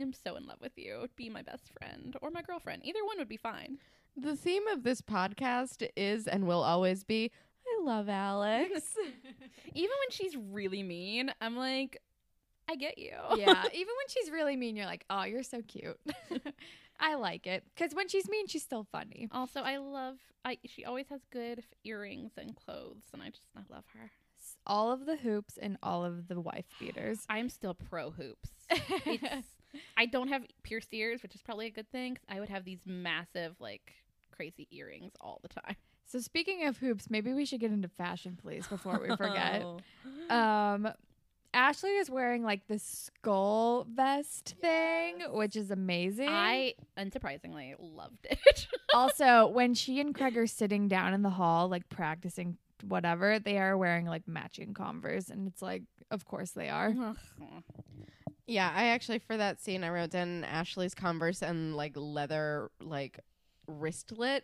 am 0.00 0.12
so 0.12 0.36
in 0.36 0.46
love 0.46 0.60
with 0.60 0.76
you. 0.76 1.08
Be 1.16 1.28
my 1.28 1.42
best 1.42 1.70
friend 1.78 2.16
or 2.20 2.30
my 2.30 2.42
girlfriend. 2.42 2.82
Either 2.84 3.04
one 3.04 3.18
would 3.18 3.28
be 3.28 3.36
fine. 3.36 3.78
The 4.16 4.36
theme 4.36 4.66
of 4.68 4.82
this 4.82 5.00
podcast 5.00 5.86
is 5.96 6.26
and 6.26 6.46
will 6.46 6.62
always 6.62 7.04
be 7.04 7.30
I 7.66 7.82
love 7.84 8.08
Alex. 8.08 8.70
Even 9.74 9.90
when 10.00 10.10
she's 10.10 10.36
really 10.36 10.82
mean, 10.82 11.32
I'm 11.40 11.56
like, 11.56 12.00
I 12.68 12.76
get 12.76 12.98
you. 12.98 13.12
yeah, 13.36 13.62
even 13.72 13.94
when 13.96 14.08
she's 14.08 14.30
really 14.30 14.56
mean, 14.56 14.76
you're 14.76 14.86
like, 14.86 15.04
oh, 15.08 15.24
you're 15.24 15.42
so 15.42 15.62
cute. 15.66 15.98
I 17.00 17.14
like 17.14 17.46
it 17.46 17.64
because 17.74 17.94
when 17.94 18.08
she's 18.08 18.28
mean, 18.28 18.46
she's 18.46 18.62
still 18.62 18.86
funny. 18.92 19.28
Also, 19.32 19.60
I 19.60 19.78
love. 19.78 20.16
I 20.44 20.58
she 20.66 20.84
always 20.84 21.08
has 21.08 21.20
good 21.32 21.64
earrings 21.84 22.32
and 22.36 22.54
clothes, 22.56 23.04
and 23.14 23.22
I 23.22 23.30
just 23.30 23.44
I 23.56 23.60
love 23.72 23.84
her. 23.94 24.10
All 24.68 24.92
of 24.92 25.06
the 25.06 25.16
hoops 25.16 25.56
and 25.56 25.78
all 25.82 26.04
of 26.04 26.28
the 26.28 26.40
wife 26.40 26.66
beaters. 26.78 27.20
I'm 27.28 27.48
still 27.48 27.74
pro 27.74 28.10
hoops. 28.10 28.50
It's, 29.06 29.46
I 29.98 30.06
don't 30.06 30.28
have 30.28 30.42
pierced 30.62 30.92
ears, 30.92 31.22
which 31.22 31.34
is 31.34 31.42
probably 31.42 31.66
a 31.66 31.70
good 31.70 31.90
thing. 31.90 32.18
I 32.28 32.40
would 32.40 32.48
have 32.48 32.64
these 32.64 32.80
massive, 32.86 33.54
like, 33.60 33.92
crazy 34.30 34.66
earrings 34.70 35.12
all 35.20 35.40
the 35.42 35.48
time. 35.48 35.76
so 36.06 36.20
speaking 36.20 36.64
of 36.66 36.78
hoops, 36.78 37.10
maybe 37.10 37.32
we 37.34 37.44
should 37.44 37.60
get 37.60 37.70
into 37.70 37.88
fashion, 37.88 38.38
please, 38.40 38.66
before 38.66 38.98
we 39.00 39.14
forget. 39.16 39.64
Um, 40.30 40.88
Ashley 41.54 41.92
is 41.96 42.10
wearing 42.10 42.42
like 42.42 42.66
this 42.68 42.82
skull 42.82 43.86
vest 43.90 44.54
thing, 44.60 45.20
which 45.30 45.56
is 45.56 45.70
amazing. 45.70 46.28
I 46.28 46.74
unsurprisingly 46.98 47.74
loved 47.78 48.26
it. 48.30 48.66
also, 48.94 49.46
when 49.48 49.72
she 49.74 50.00
and 50.00 50.14
Craig 50.14 50.36
are 50.36 50.46
sitting 50.46 50.86
down 50.88 51.14
in 51.14 51.22
the 51.22 51.30
hall, 51.30 51.68
like 51.68 51.88
practicing 51.88 52.58
whatever, 52.82 53.38
they 53.38 53.58
are 53.58 53.76
wearing 53.76 54.06
like 54.06 54.26
matching 54.28 54.74
Converse, 54.74 55.28
and 55.30 55.46
it's 55.48 55.62
like, 55.62 55.82
of 56.10 56.24
course 56.24 56.50
they 56.52 56.68
are. 56.68 56.94
yeah, 58.46 58.72
I 58.74 58.86
actually 58.88 59.18
for 59.18 59.36
that 59.36 59.60
scene 59.60 59.84
I 59.84 59.90
wrote 59.90 60.10
down 60.10 60.44
Ashley's 60.44 60.94
Converse 60.94 61.42
and 61.42 61.76
like 61.76 61.92
leather 61.96 62.70
like 62.80 63.20
wristlet 63.66 64.42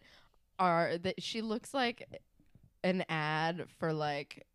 are 0.58 0.98
that 0.98 1.22
she 1.22 1.40
looks 1.42 1.72
like 1.74 2.06
an 2.82 3.04
ad 3.08 3.64
for 3.78 3.92
like 3.92 4.46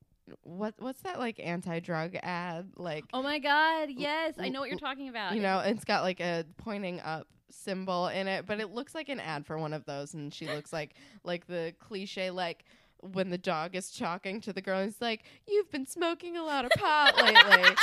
what 0.44 0.76
what's 0.78 1.02
that 1.02 1.18
like 1.18 1.40
anti-drug 1.44 2.16
ad 2.22 2.70
like 2.78 3.04
Oh 3.14 3.24
my 3.24 3.40
god, 3.40 3.90
yes, 3.90 4.36
I 4.38 4.50
know 4.50 4.60
what 4.60 4.70
you're 4.70 4.78
talking 4.78 5.10
about. 5.10 5.34
you 5.34 5.42
know 5.42 5.60
it's 5.60 5.84
got 5.84 6.04
like 6.04 6.20
a 6.20 6.46
pointing 6.58 7.00
up 7.00 7.28
symbol 7.52 8.08
in 8.10 8.28
it 8.28 8.46
but 8.46 8.60
it 8.60 8.70
looks 8.70 8.94
like 8.94 9.10
an 9.10 9.20
ad 9.20 9.44
for 9.44 9.58
one 9.58 9.74
of 9.74 9.84
those 9.86 10.14
and 10.14 10.32
she 10.32 10.46
looks 10.48 10.72
like 10.72 10.94
like 11.24 11.48
the 11.48 11.74
cliche 11.80 12.30
like 12.30 12.64
when 13.02 13.30
the 13.30 13.38
dog 13.38 13.76
is 13.76 13.92
talking 13.92 14.42
to 14.42 14.52
the 14.54 14.62
girl 14.62 14.84
he's 14.84 15.00
like 15.02 15.24
you've 15.48 15.72
been 15.72 15.86
smoking 15.86 16.36
a 16.38 16.44
lot 16.44 16.66
of 16.66 16.72
pot 16.72 17.16
lately 17.18 17.76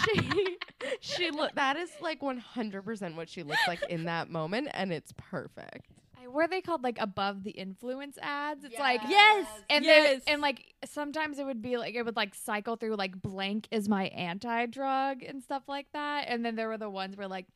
she 0.20 0.56
she 1.00 1.30
look 1.30 1.54
that 1.54 1.76
is 1.76 1.90
like 2.00 2.20
100% 2.20 3.14
what 3.16 3.28
she 3.28 3.42
looks 3.42 3.60
like 3.68 3.82
in 3.88 4.04
that 4.04 4.30
moment 4.30 4.68
and 4.72 4.92
it's 4.92 5.12
perfect 5.16 5.86
I, 6.22 6.28
were 6.28 6.46
they 6.48 6.60
called 6.62 6.82
like 6.82 6.96
above 7.00 7.44
the 7.44 7.50
influence 7.50 8.16
ads? 8.22 8.64
It's 8.64 8.78
like 8.78 9.02
Yes, 9.06 9.46
and 9.68 9.84
yes. 9.84 10.22
and 10.26 10.40
like 10.40 10.72
sometimes 10.86 11.38
it 11.38 11.44
would 11.44 11.60
be 11.60 11.76
like 11.76 11.94
it 11.94 12.02
would 12.02 12.16
like 12.16 12.34
cycle 12.34 12.76
through 12.76 12.96
like 12.96 13.20
blank 13.20 13.68
is 13.70 13.88
my 13.88 14.06
anti-drug 14.06 15.22
and 15.22 15.42
stuff 15.42 15.64
like 15.68 15.86
that 15.92 16.24
and 16.28 16.42
then 16.44 16.56
there 16.56 16.68
were 16.68 16.78
the 16.78 16.88
ones 16.88 17.16
where 17.18 17.28
like 17.28 17.46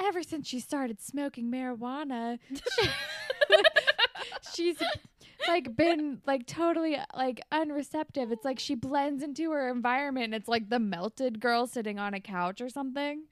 ever 0.00 0.22
since 0.24 0.48
she 0.48 0.58
started 0.58 1.00
smoking 1.00 1.50
marijuana 1.50 2.38
she- 2.80 2.88
she's 4.54 4.82
like 5.46 5.76
been 5.76 6.20
like 6.26 6.46
totally 6.46 6.98
like 7.14 7.40
unreceptive 7.52 8.32
it's 8.32 8.44
like 8.44 8.58
she 8.58 8.74
blends 8.74 9.22
into 9.22 9.50
her 9.52 9.68
environment 9.70 10.24
and 10.24 10.34
it's 10.34 10.48
like 10.48 10.68
the 10.68 10.78
melted 10.78 11.38
girl 11.40 11.66
sitting 11.66 11.98
on 11.98 12.12
a 12.14 12.20
couch 12.20 12.60
or 12.60 12.68
something 12.68 13.22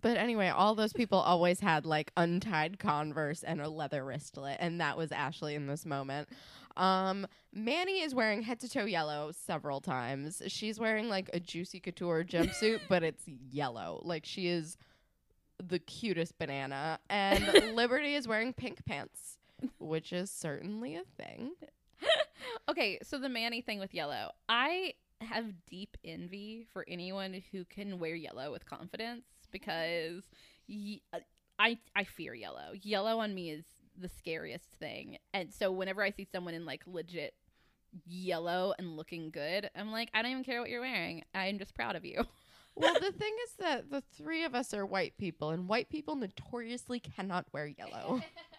But 0.00 0.18
anyway, 0.18 0.48
all 0.48 0.74
those 0.74 0.92
people 0.92 1.18
always 1.18 1.60
had 1.60 1.86
like 1.86 2.12
untied 2.16 2.78
Converse 2.78 3.42
and 3.42 3.62
a 3.62 3.70
leather 3.70 4.04
wristlet, 4.04 4.58
and 4.60 4.78
that 4.82 4.98
was 4.98 5.10
Ashley 5.12 5.54
in 5.54 5.66
this 5.66 5.86
moment. 5.86 6.28
Um, 6.76 7.26
Manny 7.54 8.02
is 8.02 8.14
wearing 8.14 8.42
head 8.42 8.60
to 8.60 8.68
toe 8.68 8.84
yellow 8.84 9.30
several 9.32 9.80
times. 9.80 10.42
She's 10.48 10.78
wearing 10.78 11.08
like 11.08 11.30
a 11.32 11.40
juicy 11.40 11.80
couture 11.80 12.22
jumpsuit, 12.22 12.80
but 12.88 13.02
it's 13.02 13.24
yellow. 13.50 14.02
Like 14.04 14.26
she 14.26 14.48
is 14.48 14.76
the 15.62 15.78
cutest 15.78 16.38
banana. 16.38 16.98
And 17.08 17.44
Liberty 17.74 18.14
is 18.14 18.28
wearing 18.28 18.52
pink 18.52 18.84
pants, 18.84 19.38
which 19.78 20.12
is 20.12 20.30
certainly 20.30 20.96
a 20.96 21.04
thing. 21.22 21.52
okay, 22.68 22.98
so 23.02 23.18
the 23.18 23.28
Manny 23.28 23.60
thing 23.60 23.78
with 23.78 23.94
yellow. 23.94 24.30
I 24.48 24.94
have 25.20 25.66
deep 25.70 25.96
envy 26.04 26.66
for 26.72 26.84
anyone 26.88 27.42
who 27.52 27.64
can 27.64 27.98
wear 27.98 28.14
yellow 28.14 28.50
with 28.52 28.66
confidence 28.66 29.24
because 29.50 30.24
y- 30.68 31.00
uh, 31.12 31.20
I 31.58 31.78
I 31.94 32.04
fear 32.04 32.34
yellow. 32.34 32.72
Yellow 32.82 33.18
on 33.20 33.34
me 33.34 33.50
is 33.50 33.64
the 33.96 34.08
scariest 34.08 34.70
thing. 34.78 35.18
And 35.32 35.52
so 35.52 35.70
whenever 35.70 36.02
I 36.02 36.10
see 36.10 36.26
someone 36.30 36.54
in 36.54 36.66
like 36.66 36.82
legit 36.86 37.34
yellow 38.06 38.74
and 38.78 38.96
looking 38.96 39.30
good, 39.30 39.70
I'm 39.76 39.92
like, 39.92 40.10
I 40.12 40.22
don't 40.22 40.32
even 40.32 40.44
care 40.44 40.60
what 40.60 40.68
you're 40.70 40.80
wearing. 40.80 41.22
I'm 41.34 41.58
just 41.58 41.74
proud 41.74 41.96
of 41.96 42.04
you. 42.04 42.24
Well, 42.76 42.94
the 42.94 43.12
thing 43.12 43.32
is 43.46 43.52
that 43.60 43.90
the 43.92 44.02
three 44.16 44.42
of 44.42 44.52
us 44.56 44.74
are 44.74 44.84
white 44.84 45.16
people, 45.16 45.50
and 45.50 45.68
white 45.68 45.88
people 45.90 46.16
notoriously 46.16 46.98
cannot 46.98 47.46
wear 47.52 47.68
yellow. 47.68 48.20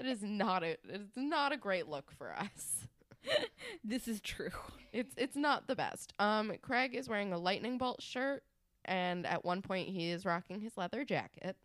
it 0.00 0.06
is 0.06 0.22
not 0.22 0.62
a 0.64 0.76
it's 0.88 1.16
not 1.16 1.52
a 1.52 1.56
great 1.56 1.86
look 1.86 2.10
for 2.10 2.32
us. 2.32 2.86
this 3.84 4.08
is 4.08 4.20
true. 4.20 4.50
It's 4.92 5.14
it's 5.16 5.36
not 5.36 5.66
the 5.66 5.76
best. 5.76 6.14
Um, 6.18 6.52
Craig 6.62 6.94
is 6.94 7.08
wearing 7.08 7.32
a 7.32 7.38
lightning 7.38 7.78
bolt 7.78 8.02
shirt, 8.02 8.42
and 8.84 9.26
at 9.26 9.44
one 9.44 9.62
point 9.62 9.88
he 9.88 10.10
is 10.10 10.24
rocking 10.24 10.60
his 10.60 10.76
leather 10.76 11.04
jacket. 11.04 11.56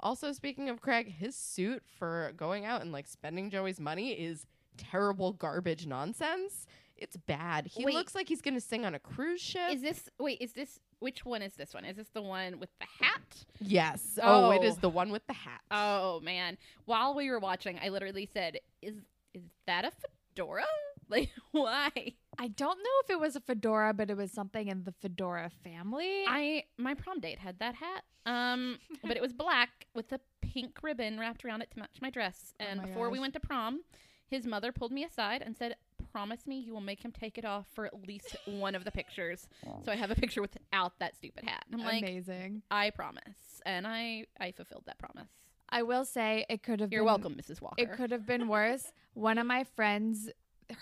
Also, 0.00 0.32
speaking 0.32 0.68
of 0.68 0.80
Craig, 0.80 1.12
his 1.12 1.36
suit 1.36 1.82
for 1.98 2.32
going 2.36 2.64
out 2.64 2.80
and 2.80 2.90
like 2.92 3.06
spending 3.06 3.50
Joey's 3.50 3.80
money 3.80 4.12
is 4.12 4.46
terrible 4.76 5.32
garbage 5.32 5.86
nonsense. 5.86 6.66
It's 6.96 7.16
bad. 7.16 7.66
He 7.66 7.84
Wait. 7.84 7.94
looks 7.94 8.14
like 8.14 8.28
he's 8.28 8.42
gonna 8.42 8.60
sing 8.60 8.84
on 8.84 8.94
a 8.94 8.98
cruise 8.98 9.40
ship. 9.40 9.72
Is 9.72 9.82
this 9.82 10.08
wait, 10.18 10.38
is 10.40 10.52
this 10.52 10.80
which 11.00 11.24
one 11.24 11.42
is 11.42 11.54
this 11.54 11.74
one? 11.74 11.84
Is 11.84 11.96
this 11.96 12.08
the 12.14 12.22
one 12.22 12.58
with 12.60 12.70
the 12.78 12.86
hat? 13.04 13.44
yes. 13.60 14.18
Oh. 14.22 14.50
it 14.52 14.60
Oh. 14.62 14.64
is 14.64 14.76
the 14.78 14.88
one 14.88 15.10
with 15.10 15.26
the 15.26 15.32
hat. 15.34 15.60
Oh 15.70 16.20
man. 16.20 16.56
While 16.84 17.14
we 17.14 17.28
were 17.30 17.38
watching, 17.40 17.78
I 17.82 17.88
literally 17.88 18.28
said, 18.32 18.58
Is 18.80 18.94
is 19.34 19.42
that 19.66 19.84
a 19.84 19.90
fedora? 19.90 20.64
Like 21.10 21.30
why? 21.50 21.90
i 22.38 22.46
don't 22.46 22.78
know 22.78 22.96
if 23.02 23.10
it 23.10 23.18
was 23.18 23.34
a 23.34 23.40
fedora 23.40 23.92
but 23.92 24.10
it 24.10 24.16
was 24.16 24.30
something 24.30 24.68
in 24.68 24.84
the 24.84 24.92
fedora 24.92 25.50
family 25.64 26.22
I 26.28 26.62
my 26.78 26.94
prom 26.94 27.18
date 27.18 27.40
had 27.40 27.58
that 27.58 27.74
hat. 27.74 28.04
Um 28.26 28.78
but 29.02 29.16
it 29.16 29.20
was 29.22 29.32
black 29.32 29.88
with 29.92 30.12
a 30.12 30.20
pink 30.40 30.78
ribbon 30.84 31.18
wrapped 31.18 31.44
around 31.44 31.62
it 31.62 31.70
to 31.72 31.80
match 31.80 31.96
my 32.00 32.10
dress. 32.10 32.54
Oh 32.60 32.64
And 32.64 32.78
my 32.80 32.86
before 32.86 33.10
we 33.10 33.18
went 33.18 33.32
to 33.34 33.40
prom, 33.40 33.80
his 34.28 34.46
mother 34.46 34.70
pulled 34.70 34.92
me 34.92 35.02
aside 35.02 35.42
and 35.44 35.56
said, 35.56 35.74
Promise 36.12 36.46
me 36.46 36.58
you 36.58 36.72
will 36.72 36.80
make 36.80 37.04
him 37.04 37.12
take 37.12 37.38
it 37.38 37.44
off 37.44 37.66
for 37.72 37.86
at 37.86 38.06
least 38.06 38.36
one 38.46 38.74
of 38.74 38.84
the 38.84 38.90
pictures. 38.90 39.46
So 39.84 39.92
I 39.92 39.96
have 39.96 40.10
a 40.10 40.14
picture 40.14 40.40
without 40.42 40.98
that 40.98 41.14
stupid 41.16 41.44
hat. 41.44 41.64
And 41.70 41.80
I'm 41.80 41.86
like, 41.86 42.02
amazing 42.02 42.62
I 42.70 42.90
promise. 42.90 43.62
And 43.64 43.86
I 43.86 44.26
I 44.40 44.52
fulfilled 44.52 44.84
that 44.86 44.98
promise. 44.98 45.28
i 45.68 45.82
will 45.82 46.04
say 46.04 46.44
it 46.48 46.62
could 46.62 46.80
have 46.80 46.92
You're 46.92 47.02
been, 47.02 47.06
welcome, 47.06 47.34
Mrs. 47.34 47.60
Walker. 47.60 47.76
It 47.78 47.92
could 47.92 48.10
have 48.10 48.26
been 48.26 48.48
worse. 48.48 48.92
One 49.14 49.38
of 49.38 49.46
my 49.46 49.64
friends, 49.64 50.28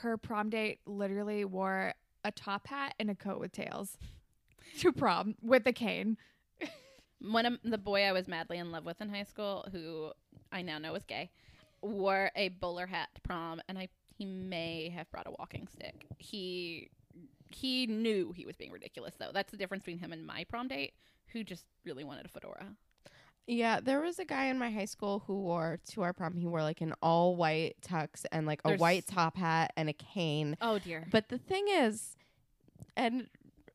her 0.01 0.17
prom 0.17 0.51
date 0.51 0.81
literally 0.87 1.45
wore 1.45 1.95
a 2.25 2.31
top 2.31 2.67
hat 2.69 2.95
and 2.99 3.11
a 3.11 3.15
coat 3.15 3.41
with 3.41 3.53
tails 3.53 3.97
to 4.79 4.93
prom 4.93 5.35
with 5.43 5.67
a 5.67 5.73
cane. 5.73 6.17
one 7.21 7.47
of 7.47 7.59
the 7.65 7.79
boy 7.79 8.03
I 8.05 8.13
was 8.13 8.29
madly 8.29 8.59
in 8.59 8.71
love 8.71 8.85
with 8.85 9.01
in 9.01 9.09
high 9.09 9.25
school, 9.25 9.67
who 9.73 10.13
I 10.53 10.63
now 10.63 10.79
know 10.79 10.95
is 10.95 11.05
gay, 11.05 11.31
wore 11.83 12.31
a 12.37 12.49
bowler 12.49 12.87
hat 12.87 13.09
to 13.15 13.21
prom, 13.23 13.61
and 13.69 13.79
I 13.79 13.89
he 14.19 14.25
may 14.27 14.91
have 14.95 15.11
brought 15.11 15.27
a 15.27 15.31
walking 15.39 15.69
stick. 15.73 16.07
He 16.19 16.91
he 17.51 17.87
knew 17.87 18.33
he 18.37 18.45
was 18.45 18.57
being 18.57 18.73
ridiculous, 18.73 19.15
though. 19.19 19.31
That's 19.33 19.51
the 19.51 19.57
difference 19.57 19.83
between 19.85 19.99
him 20.01 20.13
and 20.13 20.27
my 20.27 20.45
prom 20.45 20.69
date, 20.69 20.93
who 21.33 21.43
just 21.45 21.65
really 21.87 22.05
wanted 22.05 22.27
a 22.27 22.29
fedora. 22.29 22.67
Yeah, 23.47 23.81
there 23.81 24.01
was 24.03 24.19
a 24.19 24.27
guy 24.27 24.47
in 24.47 24.59
my 24.59 24.71
high 24.71 24.85
school 24.85 25.23
who 25.27 25.41
wore 25.41 25.79
to 25.93 26.03
our 26.03 26.13
prom. 26.13 26.35
He 26.37 26.47
wore 26.47 26.63
like 26.63 26.83
an 26.83 26.93
all 27.01 27.37
white 27.37 27.77
tux 27.81 28.27
and 28.31 28.47
like 28.47 28.61
a 28.65 28.69
There's- 28.69 28.81
white 28.81 29.07
top 29.07 29.37
hat 29.39 29.73
and 29.77 29.89
a 29.89 29.95
cane. 29.95 30.57
Oh 30.61 30.79
dear. 30.79 31.07
But 31.11 31.29
the 31.31 31.39
thing 31.39 31.67
is, 31.71 32.15
and 32.97 33.29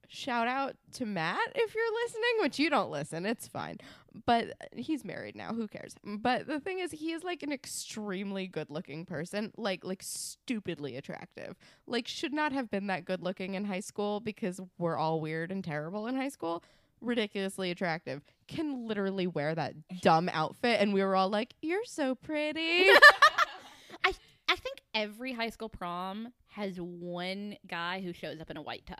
shout 0.08 0.47
out 0.47 0.75
to 0.93 1.08
Matt 1.08 1.39
if 1.56 1.73
you're 1.73 1.93
listening, 2.03 2.41
which 2.41 2.60
you 2.60 2.69
don't 2.69 2.91
listen, 2.91 3.25
it's 3.25 3.47
fine. 3.47 3.77
But 4.26 4.54
he's 4.76 5.04
married 5.04 5.36
now, 5.36 5.54
who 5.54 5.67
cares? 5.67 5.95
But 6.04 6.47
the 6.47 6.60
thing 6.60 6.80
is, 6.80 6.91
he 6.91 7.12
is 7.12 7.23
like 7.23 7.43
an 7.43 7.52
extremely 7.52 8.47
good 8.47 8.69
looking 8.69 9.06
person, 9.06 9.52
like 9.58 9.84
like 9.84 10.04
stupidly 10.04 10.95
attractive. 10.97 11.56
Like 11.88 12.08
should 12.08 12.34
not 12.34 12.52
have 12.52 12.69
been 12.69 12.88
that 12.88 13.06
good 13.06 13.21
looking 13.21 13.56
in 13.56 13.65
high 13.65 13.80
school 13.80 14.19
because 14.19 14.60
we're 14.78 14.97
all 14.97 15.19
weird 15.19 15.52
and 15.52 15.63
terrible 15.63 16.08
in 16.08 16.15
high 16.15 16.30
school. 16.30 16.63
Ridiculously 17.02 17.71
attractive. 17.71 18.21
Can 18.47 18.88
literally 18.88 19.28
wear 19.28 19.54
that 19.56 19.73
dumb 20.02 20.30
outfit 20.32 20.80
and 20.80 20.93
we 20.93 21.04
were 21.04 21.15
all 21.15 21.30
like, 21.30 21.56
You're 21.62 21.86
so 21.86 22.15
pretty. 22.15 22.60
I 24.04 24.13
I 24.47 24.56
think 24.56 24.82
every 24.93 25.34
high 25.34 25.49
school 25.49 25.69
prom 25.69 26.30
has 26.49 26.78
one 26.80 27.58
guy 27.67 28.02
who 28.02 28.13
shows 28.13 28.39
up 28.39 28.52
in 28.52 28.58
a 28.58 28.62
white 28.62 28.86
tux. 28.86 28.97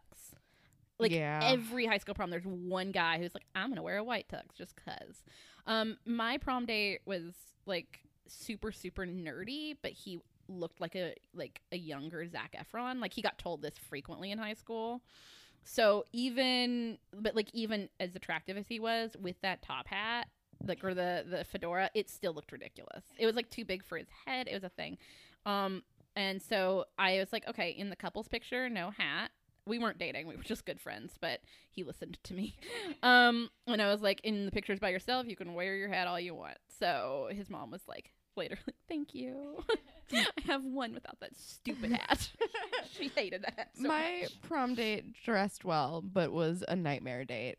Like 1.04 1.12
Yeah. 1.12 1.40
every 1.44 1.86
high 1.86 2.00
school 2.00 2.16
prom, 2.16 2.30
there's 2.32 2.46
one 2.46 2.92
guy 2.92 3.20
who's 3.20 3.34
like, 3.34 3.46
I'm 3.56 3.70
gonna 3.70 3.84
wear 3.84 3.98
a 3.98 4.04
white 4.04 4.28
tux 4.28 4.56
just 4.58 4.76
cause. 4.76 5.24
Um, 5.68 5.98
my 6.06 6.38
prom 6.38 6.66
date 6.66 7.02
was 7.06 7.34
like 7.66 8.00
super 8.28 8.72
super 8.72 9.06
nerdy, 9.06 9.78
but 9.82 9.92
he 9.92 10.20
looked 10.50 10.82
like 10.82 10.96
a 10.96 11.14
like 11.34 11.62
a 11.72 11.78
younger 11.78 12.28
Zac 12.28 12.56
Efron. 12.56 13.00
Like 13.00 13.14
he 13.14 13.22
got 13.22 13.38
told 13.38 13.62
this 13.62 13.76
frequently 13.78 14.32
in 14.32 14.38
high 14.40 14.56
school. 14.56 15.02
So 15.64 16.06
even 16.12 16.98
but 17.14 17.36
like 17.36 17.48
even 17.54 17.88
as 18.00 18.16
attractive 18.16 18.58
as 18.58 18.68
he 18.68 18.80
was 18.80 19.16
with 19.22 19.40
that 19.42 19.62
top 19.62 19.88
hat, 19.88 20.28
like 20.66 20.84
or 20.84 20.94
the 20.94 21.26
the 21.30 21.46
fedora, 21.46 21.90
it 21.94 22.10
still 22.10 22.34
looked 22.34 22.52
ridiculous. 22.52 23.04
It 23.18 23.26
was 23.26 23.36
like 23.36 23.50
too 23.50 23.64
big 23.64 23.84
for 23.86 23.98
his 23.98 24.08
head. 24.26 24.48
It 24.50 24.54
was 24.54 24.64
a 24.64 24.70
thing. 24.70 24.98
Um 25.46 25.84
and 26.16 26.42
so 26.42 26.86
I 27.00 27.18
was 27.20 27.32
like, 27.34 27.48
okay, 27.48 27.72
in 27.72 27.90
the 27.90 27.96
couples 27.96 28.28
picture, 28.28 28.70
no 28.70 28.92
hat. 28.92 29.32
We 29.66 29.80
weren't 29.80 29.98
dating. 29.98 30.28
We 30.28 30.36
were 30.36 30.44
just 30.44 30.66
good 30.66 30.80
friends, 30.82 31.14
but 31.20 31.40
he 31.72 31.84
listened 31.84 32.18
to 32.24 32.34
me. 32.34 32.56
Um 33.04 33.50
and 33.68 33.82
I 33.82 33.92
was 33.92 34.02
like, 34.02 34.22
in 34.24 34.46
the 34.46 34.52
pictures 34.52 34.80
by 34.80 34.90
yourself, 34.90 35.28
you 35.28 35.36
can 35.36 35.54
wear 35.56 35.76
your 35.76 35.90
hat 35.90 36.08
all 36.08 36.20
you 36.20 36.34
want. 36.36 36.58
So 36.80 37.30
his 37.32 37.50
mom 37.50 37.72
was 37.72 37.82
like 37.88 38.14
later 38.36 38.58
like, 38.68 38.76
thank 38.88 39.14
you. 39.14 39.64
I 40.14 40.26
have 40.46 40.64
one 40.66 40.94
without 40.94 41.20
that 41.22 41.36
stupid 41.38 41.92
hat. 41.92 42.30
she 42.92 43.08
hated 43.10 43.42
that 43.44 43.54
hat 43.58 43.70
so 43.76 43.88
my 43.88 44.20
much. 44.24 44.42
prom 44.42 44.76
date 44.76 45.14
dressed 45.24 45.66
well, 45.66 46.02
but 46.02 46.32
was 46.32 46.64
a 46.68 46.76
nightmare 46.76 47.26
date. 47.26 47.58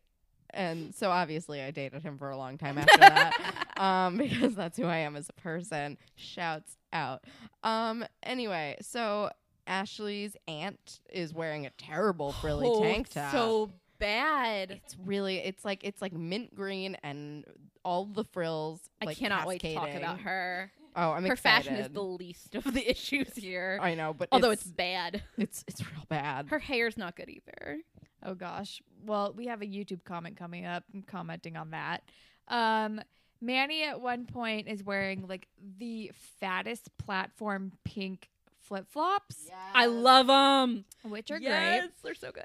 And 0.51 0.95
so 0.95 1.09
obviously 1.11 1.61
I 1.61 1.71
dated 1.71 2.01
him 2.01 2.17
for 2.17 2.29
a 2.29 2.37
long 2.37 2.57
time 2.57 2.77
after 2.77 2.97
that. 2.99 3.67
Um, 3.77 4.15
because 4.17 4.55
that's 4.55 4.77
who 4.77 4.85
I 4.85 4.97
am 4.97 5.15
as 5.17 5.27
a 5.29 5.33
person. 5.41 5.97
Shouts 6.15 6.77
out. 6.93 7.25
Um, 7.61 8.05
anyway, 8.23 8.77
so 8.81 9.31
Ashley's 9.67 10.35
aunt 10.47 10.99
is 11.11 11.33
wearing 11.33 11.65
a 11.65 11.69
terrible 11.71 12.31
frilly 12.33 12.67
Oh, 12.69 12.81
tank 12.83 13.09
top. 13.09 13.31
So 13.31 13.71
bad. 13.99 14.71
it's 14.71 14.95
really 15.05 15.37
it's 15.39 15.63
like 15.65 15.83
it's 15.83 16.01
like 16.01 16.13
mint 16.13 16.55
green 16.55 16.95
and 17.03 17.45
all 17.83 18.05
the 18.05 18.23
frills 18.25 18.81
I 19.01 19.05
like 19.05 19.17
cannot 19.17 19.47
wait 19.47 19.61
to 19.61 19.73
talk 19.73 19.89
about 19.93 20.19
her. 20.21 20.71
Oh, 20.97 21.11
I'm 21.11 21.25
Her 21.25 21.33
excited. 21.33 21.65
fashion 21.67 21.75
is 21.75 21.89
the 21.89 22.01
least 22.01 22.55
of 22.55 22.63
the 22.73 22.89
issues 22.89 23.35
here. 23.35 23.77
I 23.81 23.95
know, 23.95 24.13
but 24.13 24.29
Although 24.31 24.51
it's 24.51 24.61
it's, 24.63 24.71
bad. 24.71 25.21
it's 25.37 25.63
it's 25.67 25.81
real 25.81 26.05
bad. 26.09 26.47
Her 26.49 26.59
hair's 26.59 26.97
not 26.97 27.15
good 27.15 27.29
either. 27.29 27.79
Oh 28.23 28.33
gosh. 28.33 28.81
Well, 29.05 29.33
we 29.35 29.47
have 29.47 29.61
a 29.61 29.65
YouTube 29.65 30.03
comment 30.03 30.37
coming 30.37 30.65
up 30.65 30.83
I'm 30.93 31.01
commenting 31.01 31.57
on 31.57 31.71
that. 31.71 32.03
Um 32.47 33.01
Manny 33.41 33.83
at 33.83 33.99
one 34.01 34.25
point 34.25 34.67
is 34.67 34.83
wearing 34.83 35.27
like 35.27 35.47
the 35.77 36.11
fattest 36.39 36.89
platform 36.97 37.73
pink 37.83 38.29
flip-flops, 38.67 39.47
I 39.73 39.85
love 39.85 40.27
them. 40.27 40.85
which 41.03 41.31
are 41.31 41.39
Yes, 41.39 41.89
they're 42.03 42.13
so 42.15 42.31
good. 42.31 42.43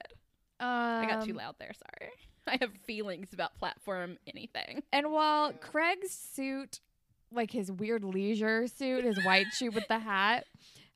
Um, 0.60 0.68
I 0.68 1.06
got 1.08 1.24
too 1.24 1.32
loud 1.32 1.56
there. 1.58 1.72
Sorry. 1.72 2.10
I 2.46 2.58
have 2.60 2.72
feelings 2.84 3.32
about 3.32 3.56
platform 3.58 4.18
anything. 4.26 4.82
And 4.92 5.12
while 5.12 5.52
Craig's 5.52 6.10
suit, 6.10 6.80
like 7.32 7.50
his 7.50 7.70
weird 7.70 8.04
leisure 8.04 8.66
suit, 8.66 9.04
his 9.04 9.24
white 9.24 9.46
suit 9.52 9.74
with 9.74 9.88
the 9.88 9.98
hat, 9.98 10.44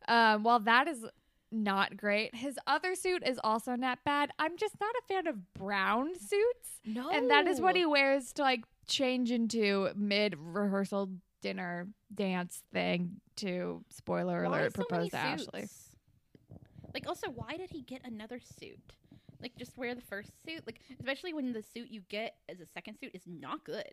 um, 0.09 0.43
while 0.43 0.61
that 0.61 0.89
is 0.89 1.05
not 1.51 1.97
great, 1.97 2.35
his 2.35 2.59
other 2.67 2.95
suit 2.95 3.23
is 3.25 3.39
also 3.43 3.75
not 3.77 4.01
bad. 4.05 4.31
I'm 4.39 4.57
just 4.57 4.75
not 4.81 4.95
a 5.03 5.07
fan 5.07 5.27
of 5.27 5.55
brown 5.55 6.15
suits. 6.19 6.81
No, 6.85 7.11
And 7.11 7.31
that 7.31 7.47
is 7.47 7.61
what 7.61 7.77
he 7.77 7.87
wears 7.87 8.33
to 8.35 8.43
like 8.43 8.65
change 8.87 9.31
into 9.31 9.89
mid 9.97 10.35
rehearsal 10.39 11.11
dinner 11.41 11.89
dance 12.15 12.63
thing 12.73 13.21
to 13.37 13.85
spoiler 13.91 14.43
Why 14.43 14.59
alert 14.59 14.77
so 14.77 14.85
propose 14.85 15.11
to 15.11 15.17
Ashley. 15.17 15.69
Like, 16.93 17.07
also, 17.09 17.29
why 17.31 17.57
did 17.57 17.71
he 17.71 17.83
get 17.83 18.03
another 18.05 18.41
suit? 18.61 18.79
Like, 19.43 19.57
just 19.57 19.77
wear 19.77 19.95
the 19.95 20.01
first 20.01 20.31
suit. 20.47 20.63
Like, 20.67 20.81
especially 20.99 21.35
when 21.35 21.53
the 21.53 21.63
suit 21.63 21.89
you 21.91 22.03
get 22.09 22.37
as 22.49 22.61
a 22.61 22.67
second 22.67 22.99
suit 22.99 23.11
is 23.15 23.23
not 23.27 23.65
good. 23.65 23.93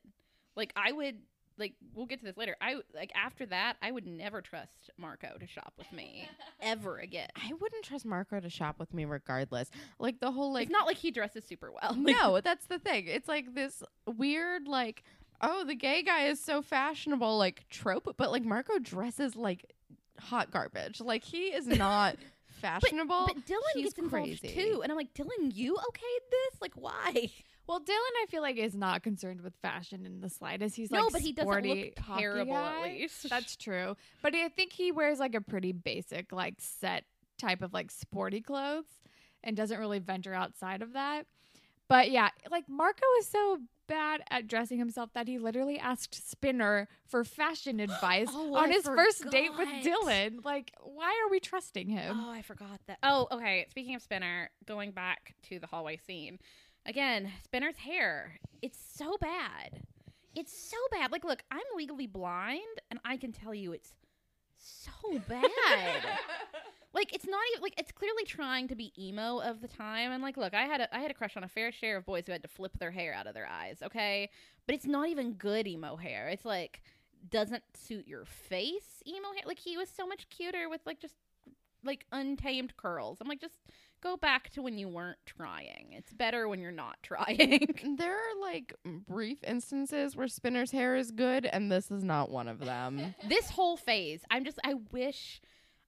Like, 0.56 0.71
I 0.75 0.91
would. 0.91 1.17
Like 1.58 1.73
we'll 1.93 2.06
get 2.08 2.17
to 2.19 2.25
this 2.25 2.38
later. 2.38 2.56
I 2.60 2.77
like 2.95 3.12
after 3.13 3.45
that, 3.47 3.75
I 3.84 3.91
would 3.91 4.08
never 4.08 4.41
trust 4.41 4.89
Marco 4.97 5.38
to 5.38 5.45
shop 5.45 5.73
with 5.77 5.91
me 5.91 6.27
ever 6.62 6.97
again. 6.97 7.27
I 7.36 7.51
wouldn't 7.54 7.84
trust 7.84 8.06
Marco 8.06 8.39
to 8.39 8.49
shop 8.49 8.80
with 8.80 8.93
me 8.93 9.04
regardless. 9.06 9.69
Like 9.99 10.21
the 10.21 10.32
whole 10.32 10.54
like 10.54 10.63
it's 10.63 10.71
not 10.71 10.88
like 10.88 10.97
he 10.97 11.12
dresses 11.12 11.43
super 11.43 11.69
well. 11.71 11.91
Like, 11.91 12.15
no, 12.15 12.41
that's 12.43 12.65
the 12.65 12.80
thing. 12.80 13.06
It's 13.06 13.27
like 13.27 13.54
this 13.54 13.84
weird 14.08 14.67
like 14.67 15.04
oh 15.41 15.63
the 15.63 15.75
gay 15.75 16.04
guy 16.04 16.25
is 16.25 16.39
so 16.39 16.62
fashionable 16.62 17.38
like 17.38 17.67
trope, 17.69 18.15
but 18.17 18.32
like 18.32 18.43
Marco 18.45 18.80
dresses 18.80 19.36
like 19.36 19.73
hot 20.19 20.51
garbage. 20.51 21.01
Like 21.01 21.23
he 21.23 21.47
is 21.47 21.67
not 21.67 22.15
fashionable. 22.62 23.27
But 23.27 23.45
Dylan 23.45 23.60
He's 23.73 23.86
gets 23.86 23.99
involved 23.99 24.41
crazy. 24.41 24.56
too, 24.56 24.82
and 24.82 24.91
I'm 24.91 24.97
like, 24.97 25.13
Dylan, 25.13 25.54
you 25.54 25.75
okayed 25.75 26.30
this? 26.30 26.62
Like, 26.62 26.73
why? 26.75 27.32
Well, 27.67 27.80
Dylan, 27.80 28.23
I 28.23 28.25
feel 28.30 28.41
like 28.41 28.58
is 28.58 28.75
not 28.75 29.04
concerned 29.04 29.41
with 29.41 29.54
fashion 29.62 30.06
in 30.06 30.19
the 30.19 30.30
slightest. 30.30 30.75
He's 30.75 30.91
no, 30.91 31.04
like 31.04 31.13
but 31.13 31.21
he 31.21 31.32
doesn't 31.32 31.47
sporty 31.47 31.93
look 31.95 31.99
hockey 31.99 32.21
terrible. 32.21 32.54
guy. 32.54 32.88
At 32.88 32.93
least 32.99 33.30
That's 33.30 33.56
true. 33.56 33.95
But 34.21 34.36
I 34.36 34.49
think 34.49 34.73
he 34.73 34.91
wears 34.91 35.19
like 35.19 35.36
a 35.36 35.41
pretty 35.41 35.71
basic, 35.71 36.32
like 36.32 36.56
set 36.58 37.06
type 37.38 37.62
of 37.62 37.73
like 37.73 37.91
sporty 37.91 38.41
clothes 38.41 38.86
and 39.43 39.56
doesn't 39.56 39.80
really 39.80 39.99
venture 39.99 40.34
outside 40.34 40.82
of 40.82 40.93
that. 40.93 41.25
But 41.88 42.12
yeah, 42.12 42.30
like 42.49 42.67
Marco 42.67 43.06
is 43.19 43.27
so 43.27 43.60
bad 43.91 44.21
at 44.32 44.47
dressing 44.47 44.80
himself 44.80 45.12
that 45.13 45.27
he 45.27 45.38
literally 45.38 45.77
asked 45.77 46.30
Spinner 46.30 46.88
for 47.08 47.23
fashion 47.23 47.80
advice 47.88 48.30
Oh, 48.32 48.56
on 48.56 48.69
I 48.71 48.73
his 48.73 48.86
first 48.86 49.30
date 49.30 49.51
with. 49.58 49.67
Dylan. 49.84 50.43
Like, 50.43 50.71
why 50.82 51.21
are 51.23 51.30
we 51.30 51.39
trusting 51.39 51.89
him? 51.89 52.17
Oh, 52.19 52.32
I 52.32 52.41
forgot 52.41 52.80
that. 52.88 52.97
Oh, 53.04 53.27
okay. 53.32 53.67
Speaking 53.69 53.95
of 53.95 54.01
Spinner, 54.01 54.49
going 54.65 54.91
back 54.91 55.36
to 55.49 55.60
the 55.60 55.67
hallway 55.67 55.97
scene 55.97 56.39
again. 56.86 57.32
Spinner's 57.43 57.77
hair. 57.77 58.39
It's 58.62 58.80
so 58.95 59.17
bad. 59.19 59.82
It's 60.36 60.58
so 60.58 60.77
bad. 60.91 61.12
Like, 61.12 61.23
look, 61.25 61.43
I'm 61.51 61.60
legally 61.75 62.08
blind, 62.08 62.62
and 62.89 62.99
I 63.04 63.17
can 63.17 63.32
tell 63.34 63.54
you 63.54 63.73
it's 63.73 63.91
so 64.62 65.19
bad. 65.28 65.43
like, 66.93 67.13
it's 67.13 67.28
not 67.28 67.41
even 67.52 67.62
like 67.62 67.74
it's 67.78 67.91
clearly 67.91 68.24
trying 68.26 68.67
to 68.67 68.76
be 68.76 68.93
emo 68.97 69.39
of 69.39 69.62
the 69.62 69.67
time. 69.67 70.12
And 70.12 70.21
like, 70.21 70.38
look, 70.38 70.54
I 70.54 70.63
had 70.63 70.82
a 70.82 70.95
I 70.95 71.00
had 71.00 71.12
a 71.12 71.13
crush 71.13 71.38
on 71.38 71.43
a 71.43 71.47
fair 71.47 71.71
share 71.71 71.97
of 71.97 72.06
boys 72.06 72.24
who 72.26 72.32
had 72.32 72.41
to 72.43 72.47
flip 72.47 72.78
their 72.80 72.91
hair 72.91 73.13
out 73.13 73.28
of 73.28 73.34
their 73.34 73.47
eyes. 73.47 73.78
Okay, 73.84 74.30
but 74.65 74.76
it's 74.76 74.86
not 74.86 75.10
even 75.10 75.34
good 75.34 75.67
emo 75.67 75.95
hair. 75.95 76.28
It's 76.30 76.45
like 76.45 76.82
doesn't 77.30 77.63
suit 77.76 78.08
your 78.08 78.26
face 78.26 79.04
emo 79.08 79.34
hair. 79.34 79.43
Like 79.45 79.60
he 79.60 79.78
was 79.78 79.89
so 79.89 80.08
much 80.08 80.28
cuter 80.30 80.69
with 80.69 80.82
like 80.86 81.00
just 81.00 81.15
like 81.84 82.06
untamed 82.12 82.78
curls. 82.78 83.17
I'm 83.21 83.28
like, 83.28 83.41
just 83.41 83.60
go 84.01 84.17
back 84.17 84.49
to 84.51 84.61
when 84.61 84.77
you 84.77 84.87
weren't 84.89 85.17
trying. 85.25 85.89
It's 85.91 86.11
better 86.13 86.47
when 86.47 86.59
you're 86.59 86.71
not 86.71 86.97
trying. 87.03 87.95
there 87.97 88.13
are 88.15 88.41
like 88.41 88.73
brief 89.07 89.43
instances 89.45 90.15
where 90.15 90.27
Spinner's 90.27 90.71
hair 90.71 90.95
is 90.95 91.11
good, 91.11 91.45
and 91.45 91.71
this 91.71 91.91
is 91.91 92.03
not 92.03 92.29
one 92.31 92.47
of 92.47 92.59
them. 92.59 93.15
this 93.29 93.49
whole 93.49 93.77
phase, 93.77 94.21
I'm 94.29 94.43
just 94.45 94.59
I 94.63 94.75
wish 94.91 95.41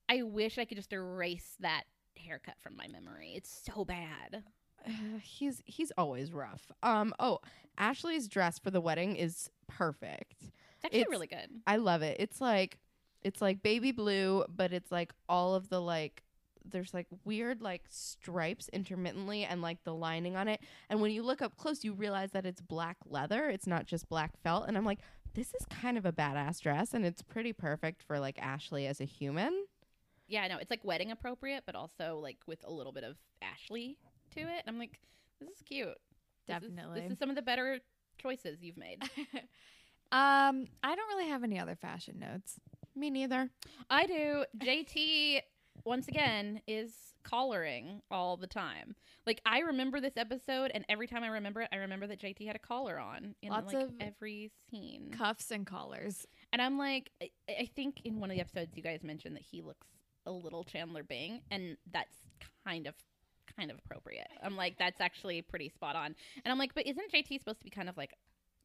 I 0.10 0.22
wish 0.24 0.58
I 0.58 0.66
could 0.66 0.78
just 0.78 0.94
erase 0.94 1.56
that 1.60 1.84
haircut 2.18 2.56
from 2.62 2.76
my 2.78 2.88
memory. 2.88 3.34
It's 3.36 3.64
so 3.74 3.84
bad. 3.86 4.44
Uh, 4.86 4.92
he's 5.22 5.62
he's 5.66 5.92
always 5.98 6.32
rough. 6.32 6.72
Um. 6.82 7.14
Oh, 7.20 7.40
Ashley's 7.78 8.28
dress 8.28 8.60
for 8.60 8.72
the 8.72 8.82
wedding 8.82 9.16
is 9.16 9.50
perfect. 9.68 10.36
It's 10.42 10.86
actually 10.86 11.00
It's- 11.02 11.12
really 11.12 11.28
good. 11.28 11.50
I 11.68 11.78
love 11.78 12.02
it. 12.02 12.18
It's 12.20 12.40
like 12.42 12.78
it's 13.22 13.42
like 13.42 13.64
baby 13.64 13.92
blue, 13.94 14.44
but 14.54 14.74
it's 14.74 14.92
like 14.92 15.14
all 15.30 15.56
of 15.56 15.70
the 15.70 15.80
like 15.82 16.23
there's 16.70 16.94
like 16.94 17.08
weird 17.26 17.62
like 17.62 17.84
stripes 17.90 18.70
intermittently 18.74 19.44
and 19.44 19.62
like 19.62 19.84
the 19.84 19.94
lining 19.94 20.36
on 20.36 20.48
it. 20.48 20.62
And 20.90 21.02
when 21.02 21.12
you 21.12 21.24
look 21.24 21.42
up 21.42 21.58
close, 21.58 21.84
you 21.84 21.94
realize 21.94 22.32
that 22.32 22.46
it's 22.46 22.62
black 22.62 22.98
leather. 23.06 23.50
It's 23.50 23.68
not 23.68 23.86
just 23.86 24.08
black 24.10 24.32
felt. 24.44 24.68
And 24.68 24.78
I'm 24.78 24.86
like, 24.86 25.00
this 25.34 25.48
is 25.54 25.66
kind 25.70 25.98
of 25.98 26.06
a 26.06 26.12
badass 26.12 26.60
dress, 26.62 26.94
and 26.94 27.04
it's 27.06 27.24
pretty 27.24 27.54
perfect 27.54 28.04
for 28.04 28.20
like 28.20 28.38
Ashley 28.40 28.86
as 28.86 29.02
a 29.02 29.06
human. 29.06 29.66
Yeah, 30.28 30.48
no, 30.48 30.58
it's 30.58 30.70
like 30.70 30.84
wedding 30.84 31.12
appropriate, 31.12 31.64
but 31.66 31.76
also 31.76 32.20
like 32.22 32.38
with 32.48 32.60
a 32.66 32.72
little 32.72 32.92
bit 32.92 33.04
of 33.04 33.18
Ashley 33.42 33.98
to 34.36 34.42
it. 34.42 34.64
I'm 34.68 34.78
like, 34.78 35.00
this 35.40 35.50
is 35.50 35.62
cute. 35.64 35.88
This 36.48 36.58
is- 36.58 36.62
Definitely. 36.62 37.02
this 37.02 37.12
is 37.14 37.20
some 37.20 37.30
of 37.30 37.36
the 37.36 37.42
better 37.42 37.80
choices 38.20 38.62
you've 38.62 38.78
made. 38.78 39.02
um, 40.12 40.68
I 40.84 40.96
don't 40.96 41.08
really 41.10 41.30
have 41.30 41.44
any 41.44 41.60
other 41.60 41.76
fashion 41.76 42.20
notes. 42.20 42.60
Me 42.96 43.10
neither. 43.10 43.50
I 43.90 44.06
do. 44.06 44.46
JT 44.60 45.40
once 45.86 46.08
again 46.08 46.62
is 46.68 46.94
collaring 47.24 48.02
all 48.12 48.38
the 48.38 48.48
time. 48.48 48.96
Like 49.26 49.42
I 49.46 49.60
remember 49.60 50.02
this 50.02 50.18
episode, 50.18 50.72
and 50.74 50.86
every 50.90 51.08
time 51.08 51.24
I 51.24 51.28
remember 51.28 51.62
it, 51.62 51.70
I 51.72 51.78
remember 51.78 52.08
that 52.08 52.20
JT 52.20 52.46
had 52.46 52.56
a 52.56 52.60
collar 52.60 53.00
on 53.00 53.36
in 53.42 53.50
Lots 53.50 53.74
like 53.74 53.84
of 53.84 53.92
every 54.00 54.52
scene. 54.70 55.12
Cuffs 55.18 55.52
and 55.52 55.66
collars. 55.66 56.26
And 56.52 56.62
I'm 56.62 56.78
like, 56.78 57.12
I, 57.22 57.30
I 57.50 57.70
think 57.76 58.02
in 58.04 58.20
one 58.20 58.30
of 58.30 58.36
the 58.36 58.42
episodes 58.42 58.76
you 58.76 58.84
guys 58.84 59.04
mentioned 59.04 59.36
that 59.36 59.44
he 59.44 59.62
looks 59.62 59.88
a 60.26 60.32
little 60.32 60.64
Chandler 60.64 61.04
Bing, 61.04 61.42
and 61.52 61.78
that's 61.92 62.16
kind 62.66 62.88
of 62.88 62.96
kind 63.58 63.72
of 63.72 63.78
appropriate. 63.78 64.28
I'm 64.42 64.56
like, 64.56 64.78
that's 64.78 65.02
actually 65.02 65.42
pretty 65.42 65.70
spot 65.70 65.96
on. 65.96 66.16
And 66.44 66.52
I'm 66.52 66.58
like, 66.58 66.74
but 66.74 66.88
isn't 66.88 67.12
JT 67.12 67.40
supposed 67.40 67.60
to 67.60 67.64
be 67.64 67.70
kind 67.70 67.90
of 67.90 67.98
like 67.98 68.14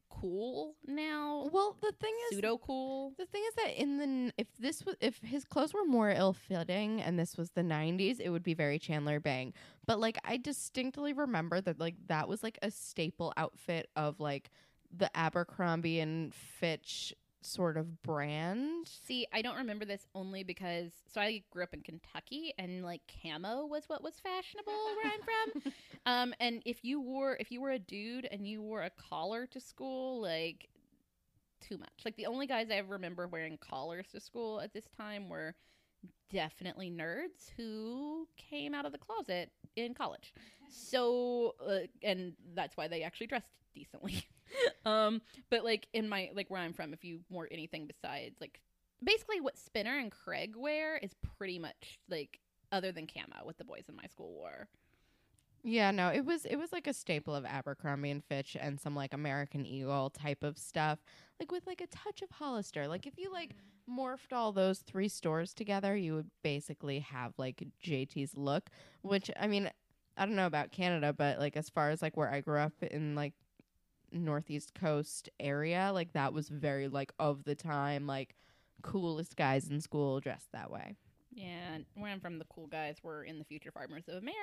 cool 0.09 0.75
now? 0.85 1.49
Well, 1.51 1.75
the 1.81 1.91
thing 1.93 2.13
is, 2.29 2.37
Pseudo 2.37 2.57
cool. 2.57 3.13
The 3.17 3.25
thing 3.25 3.43
is 3.47 3.55
that 3.55 3.81
in 3.81 3.97
the 3.97 4.03
n- 4.03 4.33
if 4.37 4.47
this 4.57 4.85
was 4.85 4.95
if 4.99 5.19
his 5.23 5.45
clothes 5.45 5.73
were 5.73 5.85
more 5.85 6.09
ill 6.09 6.33
fitting 6.33 7.01
and 7.01 7.17
this 7.17 7.37
was 7.37 7.51
the 7.51 7.63
90s, 7.63 8.19
it 8.19 8.29
would 8.29 8.43
be 8.43 8.53
very 8.53 8.79
Chandler 8.79 9.19
Bing. 9.19 9.53
But 9.85 9.99
like 9.99 10.17
I 10.25 10.37
distinctly 10.37 11.13
remember 11.13 11.61
that 11.61 11.79
like 11.79 11.95
that 12.07 12.27
was 12.27 12.43
like 12.43 12.59
a 12.61 12.71
staple 12.71 13.33
outfit 13.37 13.89
of 13.95 14.19
like 14.19 14.51
the 14.95 15.15
Abercrombie 15.15 15.99
and 15.99 16.33
Fitch 16.33 17.13
sort 17.41 17.77
of 17.77 18.01
brand. 18.01 18.89
See, 19.05 19.25
I 19.31 19.41
don't 19.41 19.55
remember 19.57 19.85
this 19.85 20.07
only 20.13 20.43
because 20.43 20.91
so 21.11 21.21
I 21.21 21.43
grew 21.51 21.63
up 21.63 21.73
in 21.73 21.81
Kentucky 21.81 22.53
and 22.57 22.83
like 22.83 23.01
camo 23.21 23.65
was 23.65 23.85
what 23.87 24.03
was 24.03 24.19
fashionable 24.19 24.73
where 24.73 25.13
I'm 25.13 25.61
from. 25.63 25.73
Um 26.05 26.33
and 26.39 26.61
if 26.65 26.83
you 26.83 27.01
wore 27.01 27.35
if 27.39 27.51
you 27.51 27.61
were 27.61 27.71
a 27.71 27.79
dude 27.79 28.27
and 28.31 28.47
you 28.47 28.61
wore 28.61 28.83
a 28.83 28.89
collar 28.89 29.45
to 29.47 29.59
school, 29.59 30.21
like 30.21 30.69
too 31.61 31.77
much. 31.77 31.89
Like 32.05 32.15
the 32.15 32.25
only 32.25 32.47
guys 32.47 32.67
I 32.71 32.75
ever 32.75 32.93
remember 32.93 33.27
wearing 33.27 33.57
collars 33.57 34.07
to 34.13 34.19
school 34.19 34.61
at 34.61 34.73
this 34.73 34.87
time 34.97 35.27
were 35.29 35.55
definitely 36.31 36.89
nerds 36.89 37.51
who 37.57 38.27
came 38.37 38.73
out 38.73 38.85
of 38.85 38.91
the 38.93 38.97
closet 38.97 39.51
in 39.75 39.93
college. 39.93 40.33
So 40.69 41.55
uh, 41.65 41.87
and 42.01 42.33
that's 42.55 42.77
why 42.77 42.87
they 42.87 43.03
actually 43.03 43.27
dressed 43.27 43.49
decently. 43.73 44.23
um 44.85 45.21
but 45.49 45.63
like 45.63 45.87
in 45.93 46.07
my 46.09 46.29
like 46.33 46.49
where 46.49 46.61
I'm 46.61 46.73
from 46.73 46.93
if 46.93 47.03
you 47.03 47.19
wore 47.29 47.47
anything 47.51 47.87
besides 47.87 48.35
like 48.39 48.59
basically 49.03 49.41
what 49.41 49.57
Spinner 49.57 49.97
and 49.97 50.11
Craig 50.11 50.55
wear 50.55 50.97
is 50.97 51.11
pretty 51.37 51.59
much 51.59 51.99
like 52.09 52.39
other 52.71 52.91
than 52.91 53.07
camo 53.07 53.43
what 53.43 53.57
the 53.57 53.63
boys 53.63 53.83
in 53.87 53.95
my 53.95 54.05
school 54.05 54.31
wore. 54.33 54.67
Yeah, 55.63 55.91
no, 55.91 56.07
it 56.09 56.25
was 56.25 56.45
it 56.45 56.55
was 56.55 56.71
like 56.71 56.87
a 56.87 56.93
staple 56.93 57.35
of 57.35 57.45
Abercrombie 57.45 58.11
and 58.11 58.23
Fitch 58.23 58.55
and 58.59 58.79
some 58.79 58.95
like 58.95 59.13
American 59.13 59.65
Eagle 59.65 60.09
type 60.09 60.43
of 60.43 60.57
stuff, 60.57 60.99
like 61.39 61.51
with 61.51 61.67
like 61.67 61.81
a 61.81 61.87
touch 61.87 62.21
of 62.21 62.31
Hollister. 62.31 62.87
Like 62.87 63.05
if 63.05 63.17
you 63.17 63.31
like 63.31 63.55
morphed 63.89 64.31
all 64.31 64.53
those 64.53 64.79
three 64.79 65.09
stores 65.09 65.53
together, 65.53 65.95
you 65.97 66.15
would 66.15 66.29
basically 66.43 66.99
have 66.99 67.33
like 67.37 67.67
JT's 67.83 68.37
look. 68.37 68.69
Which 69.01 69.29
I 69.37 69.47
mean, 69.47 69.69
I 70.15 70.25
don't 70.25 70.35
know 70.35 70.45
about 70.45 70.71
Canada, 70.71 71.11
but 71.11 71.39
like 71.39 71.57
as 71.57 71.69
far 71.69 71.89
as 71.89 72.01
like 72.01 72.15
where 72.15 72.31
I 72.31 72.39
grew 72.39 72.59
up 72.59 72.73
in 72.81 73.15
like 73.15 73.33
northeast 74.11 74.73
coast 74.73 75.29
area, 75.39 75.91
like 75.93 76.13
that 76.13 76.33
was 76.33 76.49
very 76.49 76.87
like 76.87 77.11
of 77.19 77.43
the 77.43 77.55
time, 77.55 78.07
like 78.07 78.35
coolest 78.81 79.35
guys 79.35 79.69
in 79.69 79.81
school 79.81 80.19
dressed 80.19 80.51
that 80.53 80.71
way. 80.71 80.95
Yeah, 81.31 81.73
and 81.73 81.85
where 81.95 82.11
I'm 82.11 82.19
from, 82.19 82.39
the 82.39 82.45
cool 82.45 82.67
guys 82.67 82.97
were 83.03 83.23
in 83.23 83.39
the 83.39 83.45
Future 83.45 83.71
Farmers 83.71 84.05
of 84.07 84.15
America. 84.15 84.37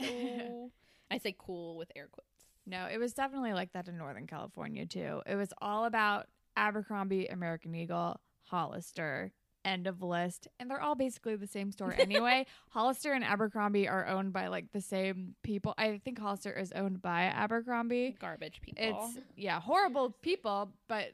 So 0.00 0.70
I 1.10 1.18
say 1.18 1.34
cool 1.38 1.76
with 1.76 1.92
air 1.94 2.08
quotes. 2.10 2.26
No, 2.64 2.86
it 2.86 2.98
was 2.98 3.12
definitely 3.12 3.52
like 3.52 3.72
that 3.72 3.88
in 3.88 3.98
Northern 3.98 4.26
California 4.26 4.86
too. 4.86 5.20
It 5.26 5.34
was 5.34 5.52
all 5.60 5.84
about 5.84 6.26
Abercrombie, 6.56 7.26
American 7.26 7.74
Eagle, 7.74 8.18
Hollister, 8.44 9.32
end 9.64 9.86
of 9.86 10.02
list. 10.02 10.48
And 10.58 10.70
they're 10.70 10.80
all 10.80 10.94
basically 10.94 11.36
the 11.36 11.46
same 11.46 11.72
store 11.72 11.94
anyway. 11.96 12.46
Hollister 12.70 13.12
and 13.12 13.24
Abercrombie 13.24 13.88
are 13.88 14.06
owned 14.06 14.32
by 14.32 14.48
like 14.48 14.72
the 14.72 14.80
same 14.80 15.34
people. 15.42 15.74
I 15.78 16.00
think 16.04 16.18
Hollister 16.18 16.52
is 16.52 16.72
owned 16.72 17.02
by 17.02 17.22
Abercrombie. 17.24 18.16
Garbage 18.20 18.60
people. 18.62 18.84
It's 18.84 19.18
yeah, 19.36 19.60
horrible 19.60 20.10
people, 20.22 20.70
but 20.88 21.12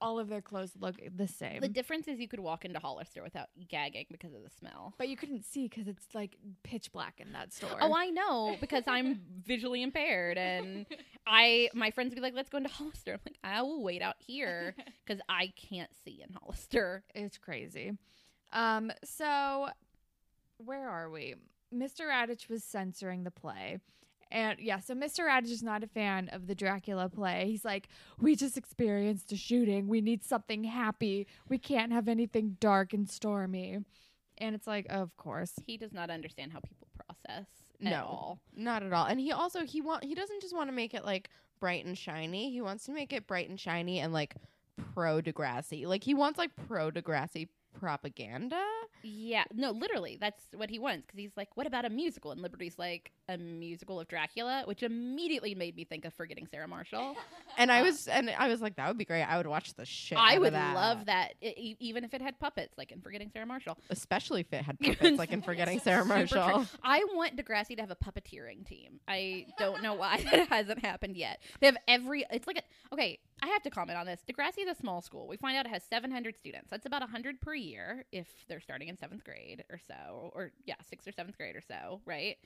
all 0.00 0.18
of 0.18 0.28
their 0.28 0.40
clothes 0.40 0.72
look 0.78 0.96
the 1.16 1.26
same. 1.28 1.60
the 1.60 1.68
difference 1.68 2.08
is 2.08 2.18
you 2.20 2.28
could 2.28 2.40
walk 2.40 2.64
into 2.64 2.78
Hollister 2.78 3.22
without 3.22 3.48
gagging 3.68 4.06
because 4.10 4.34
of 4.34 4.42
the 4.42 4.50
smell. 4.50 4.94
but 4.98 5.08
you 5.08 5.16
couldn't 5.16 5.44
see 5.44 5.68
because 5.68 5.88
it's 5.88 6.06
like 6.14 6.36
pitch 6.62 6.92
black 6.92 7.20
in 7.20 7.32
that 7.32 7.52
store. 7.52 7.78
Oh, 7.80 7.94
I 7.94 8.10
know 8.10 8.56
because 8.60 8.84
I'm 8.86 9.20
visually 9.44 9.82
impaired, 9.82 10.38
and 10.38 10.86
I 11.26 11.68
my 11.74 11.90
friends 11.90 12.10
would 12.10 12.16
be 12.16 12.20
like, 12.22 12.34
"Let's 12.34 12.48
go 12.50 12.58
into 12.58 12.70
Hollister." 12.70 13.12
I'm 13.14 13.20
like, 13.26 13.38
"I 13.44 13.62
will 13.62 13.82
wait 13.82 14.02
out 14.02 14.16
here 14.18 14.74
because 15.06 15.20
I 15.28 15.52
can't 15.56 15.90
see 16.04 16.22
in 16.22 16.34
Hollister." 16.34 17.04
It's 17.14 17.38
crazy. 17.38 17.92
Um, 18.52 18.92
so 19.04 19.68
where 20.58 20.88
are 20.88 21.10
we? 21.10 21.34
Mr. 21.74 22.08
Raditch 22.08 22.48
was 22.48 22.62
censoring 22.64 23.24
the 23.24 23.30
play. 23.30 23.78
And 24.30 24.58
yeah, 24.58 24.80
so 24.80 24.94
Mr. 24.94 25.20
Raditch 25.26 25.50
is 25.50 25.62
not 25.62 25.84
a 25.84 25.86
fan 25.86 26.28
of 26.32 26.46
the 26.46 26.54
Dracula 26.54 27.08
play. 27.08 27.44
He's 27.46 27.64
like, 27.64 27.88
we 28.18 28.34
just 28.34 28.56
experienced 28.56 29.30
a 29.32 29.36
shooting. 29.36 29.86
We 29.86 30.00
need 30.00 30.24
something 30.24 30.64
happy. 30.64 31.26
We 31.48 31.58
can't 31.58 31.92
have 31.92 32.08
anything 32.08 32.56
dark 32.58 32.92
and 32.92 33.08
stormy. 33.08 33.78
And 34.38 34.54
it's 34.54 34.66
like, 34.66 34.86
of 34.90 35.16
course. 35.16 35.52
He 35.66 35.76
does 35.76 35.92
not 35.92 36.10
understand 36.10 36.52
how 36.52 36.60
people 36.60 36.88
process 37.06 37.46
at 37.80 37.90
No. 37.90 38.04
all. 38.04 38.40
Not 38.54 38.82
at 38.82 38.92
all. 38.92 39.06
And 39.06 39.20
he 39.20 39.32
also 39.32 39.64
he 39.64 39.80
want 39.80 40.02
he 40.04 40.14
doesn't 40.14 40.40
just 40.42 40.54
want 40.54 40.68
to 40.68 40.74
make 40.74 40.92
it 40.92 41.04
like 41.04 41.30
bright 41.60 41.84
and 41.86 41.96
shiny. 41.96 42.50
He 42.50 42.60
wants 42.60 42.84
to 42.86 42.92
make 42.92 43.12
it 43.12 43.26
bright 43.26 43.48
and 43.48 43.58
shiny 43.60 44.00
and 44.00 44.12
like 44.12 44.34
pro 44.94 45.22
Degrassi. 45.22 45.86
Like 45.86 46.02
he 46.04 46.14
wants 46.14 46.36
like 46.38 46.50
pro 46.66 46.90
Degrassi 46.90 47.48
propaganda. 47.78 48.60
Yeah, 49.02 49.44
no, 49.54 49.70
literally, 49.70 50.16
that's 50.20 50.42
what 50.54 50.68
he 50.70 50.78
wants 50.78 51.06
because 51.06 51.18
he's 51.18 51.36
like, 51.36 51.56
"What 51.56 51.66
about 51.66 51.84
a 51.84 51.90
musical?" 51.90 52.32
And 52.32 52.40
Liberty's 52.42 52.78
like, 52.78 53.12
"A 53.28 53.36
musical 53.36 54.00
of 54.00 54.08
Dracula," 54.08 54.62
which 54.64 54.82
immediately 54.82 55.54
made 55.54 55.76
me 55.76 55.84
think 55.84 56.04
of 56.04 56.14
Forgetting 56.14 56.46
Sarah 56.50 56.68
Marshall. 56.68 57.16
And 57.58 57.72
I 57.72 57.80
was 57.80 58.06
and 58.06 58.28
I 58.28 58.48
was 58.48 58.60
like 58.60 58.76
that 58.76 58.86
would 58.86 58.98
be 58.98 59.06
great. 59.06 59.22
I 59.22 59.38
would 59.38 59.46
watch 59.46 59.72
the 59.72 59.86
shit. 59.86 60.18
I 60.20 60.36
would 60.36 60.52
that. 60.52 60.74
love 60.74 61.06
that, 61.06 61.36
e- 61.40 61.74
even 61.80 62.04
if 62.04 62.12
it 62.12 62.20
had 62.20 62.38
puppets, 62.38 62.76
like 62.76 62.92
in 62.92 63.00
Forgetting 63.00 63.30
Sarah 63.32 63.46
Marshall. 63.46 63.78
especially 63.88 64.42
if 64.42 64.52
it 64.52 64.62
had 64.62 64.78
puppets 64.80 65.16
like 65.18 65.32
in 65.32 65.40
Forgetting 65.40 65.80
Sarah 65.80 66.04
Marshall. 66.04 66.52
true. 66.52 66.66
I 66.82 67.02
want 67.14 67.34
Degrassi 67.36 67.74
to 67.76 67.80
have 67.80 67.90
a 67.90 67.96
puppeteering 67.96 68.66
team. 68.66 69.00
I 69.08 69.46
don't 69.58 69.82
know 69.82 69.94
why 69.94 70.22
that 70.30 70.48
hasn't 70.50 70.84
happened 70.84 71.16
yet. 71.16 71.40
They 71.60 71.66
have 71.68 71.78
every. 71.88 72.26
It's 72.30 72.46
like 72.46 72.58
a 72.58 72.94
okay. 72.94 73.20
I 73.42 73.48
have 73.48 73.62
to 73.64 73.70
comment 73.70 73.98
on 73.98 74.06
this. 74.06 74.22
Degrassi 74.28 74.62
is 74.62 74.68
a 74.68 74.74
small 74.74 75.02
school. 75.02 75.28
We 75.28 75.36
find 75.36 75.56
out 75.56 75.66
it 75.66 75.72
has 75.72 75.82
700 75.84 76.36
students. 76.36 76.70
That's 76.70 76.86
about 76.86 77.02
100 77.02 77.40
per 77.40 77.54
year 77.54 78.04
if 78.10 78.28
they're 78.48 78.60
starting 78.60 78.88
in 78.88 78.96
seventh 78.96 79.24
grade 79.24 79.64
or 79.70 79.78
so, 79.78 80.30
or 80.34 80.52
yeah, 80.64 80.76
sixth 80.82 81.06
or 81.06 81.12
seventh 81.12 81.36
grade 81.36 81.54
or 81.54 81.60
so, 81.60 82.00
right? 82.06 82.36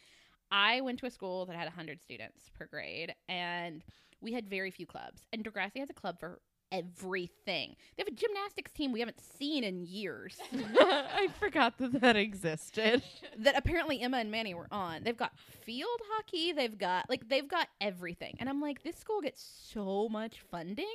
I 0.51 0.81
went 0.81 0.99
to 1.01 1.07
a 1.07 1.11
school 1.11 1.47
that 1.47 1.55
had 1.55 1.67
100 1.67 2.03
students 2.03 2.51
per 2.59 2.67
grade, 2.67 3.15
and 3.29 3.85
we 4.21 4.33
had 4.33 4.49
very 4.49 4.71
few 4.73 4.87
clubs. 4.87 5.23
And 5.33 5.45
Degrassi 5.45 5.79
has 5.79 5.91
a 5.91 5.95
club 5.95 6.19
for 6.19 6.41
everything. 6.73 7.77
They 7.97 8.01
have 8.03 8.09
a 8.09 8.13
gymnastics 8.13 8.71
team 8.73 8.93
we 8.93 9.01
haven't 9.01 9.21
seen 9.21 9.65
in 9.65 9.81
years. 9.81 10.39
I 10.53 11.29
forgot 11.39 11.79
that 11.79 12.01
that 12.01 12.17
existed. 12.17 13.03
that 13.39 13.57
apparently 13.57 14.01
Emma 14.01 14.19
and 14.19 14.31
Manny 14.31 14.55
were 14.55 14.69
on. 14.71 15.03
They've 15.05 15.17
got 15.17 15.39
field 15.39 16.01
hockey. 16.13 16.53
They've 16.53 16.77
got 16.77 17.09
like 17.11 17.29
they've 17.29 17.49
got 17.49 17.69
everything. 17.81 18.37
And 18.39 18.49
I'm 18.49 18.61
like, 18.61 18.83
this 18.83 18.97
school 18.97 19.21
gets 19.21 19.43
so 19.73 20.09
much 20.09 20.41
funding. 20.51 20.87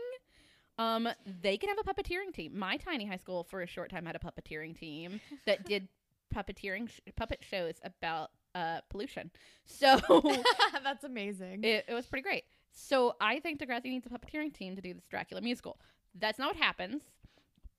Um, 0.77 1.07
they 1.41 1.57
can 1.57 1.69
have 1.69 1.77
a 1.79 1.83
puppeteering 1.83 2.33
team. 2.33 2.57
My 2.57 2.77
tiny 2.77 3.05
high 3.05 3.15
school 3.17 3.43
for 3.43 3.61
a 3.61 3.67
short 3.67 3.89
time 3.89 4.05
had 4.05 4.15
a 4.15 4.19
puppeteering 4.19 4.77
team 4.77 5.21
that 5.45 5.65
did 5.65 5.87
puppeteering 6.35 6.89
sh- 6.89 6.99
puppet 7.15 7.39
shows 7.41 7.75
about 7.83 8.31
uh 8.55 8.79
pollution. 8.89 9.31
So 9.65 9.99
That's 10.83 11.03
amazing. 11.03 11.63
it, 11.63 11.85
it 11.87 11.93
was 11.93 12.05
pretty 12.05 12.23
great. 12.23 12.43
So 12.75 13.15
I 13.19 13.39
think 13.39 13.59
Degrassi 13.59 13.85
needs 13.85 14.05
a 14.05 14.09
puppeteering 14.09 14.53
team 14.53 14.75
to 14.75 14.81
do 14.81 14.93
this 14.93 15.05
Dracula 15.09 15.41
musical. 15.41 15.79
That's 16.13 16.37
not 16.37 16.49
what 16.49 16.57
happens. 16.57 17.01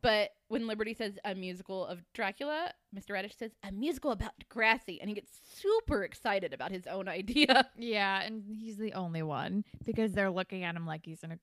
But 0.02 0.30
when 0.48 0.66
Liberty 0.66 0.94
says 0.94 1.18
a 1.24 1.34
musical 1.34 1.86
of 1.86 2.00
Dracula, 2.12 2.72
Mr. 2.94 3.10
Raditch 3.10 3.38
says 3.38 3.52
a 3.62 3.72
musical 3.72 4.12
about 4.12 4.32
Degrassi, 4.38 4.98
and 5.00 5.08
he 5.08 5.14
gets 5.14 5.30
super 5.54 6.04
excited 6.04 6.52
about 6.52 6.70
his 6.70 6.86
own 6.86 7.08
idea. 7.08 7.68
Yeah, 7.78 8.22
and 8.22 8.42
he's 8.46 8.76
the 8.76 8.94
only 8.94 9.22
one 9.22 9.64
because 9.84 10.12
they're 10.12 10.30
looking 10.30 10.64
at 10.64 10.76
him 10.76 10.86
like 10.86 11.04
he's 11.04 11.22
in 11.22 11.32
a 11.32 11.38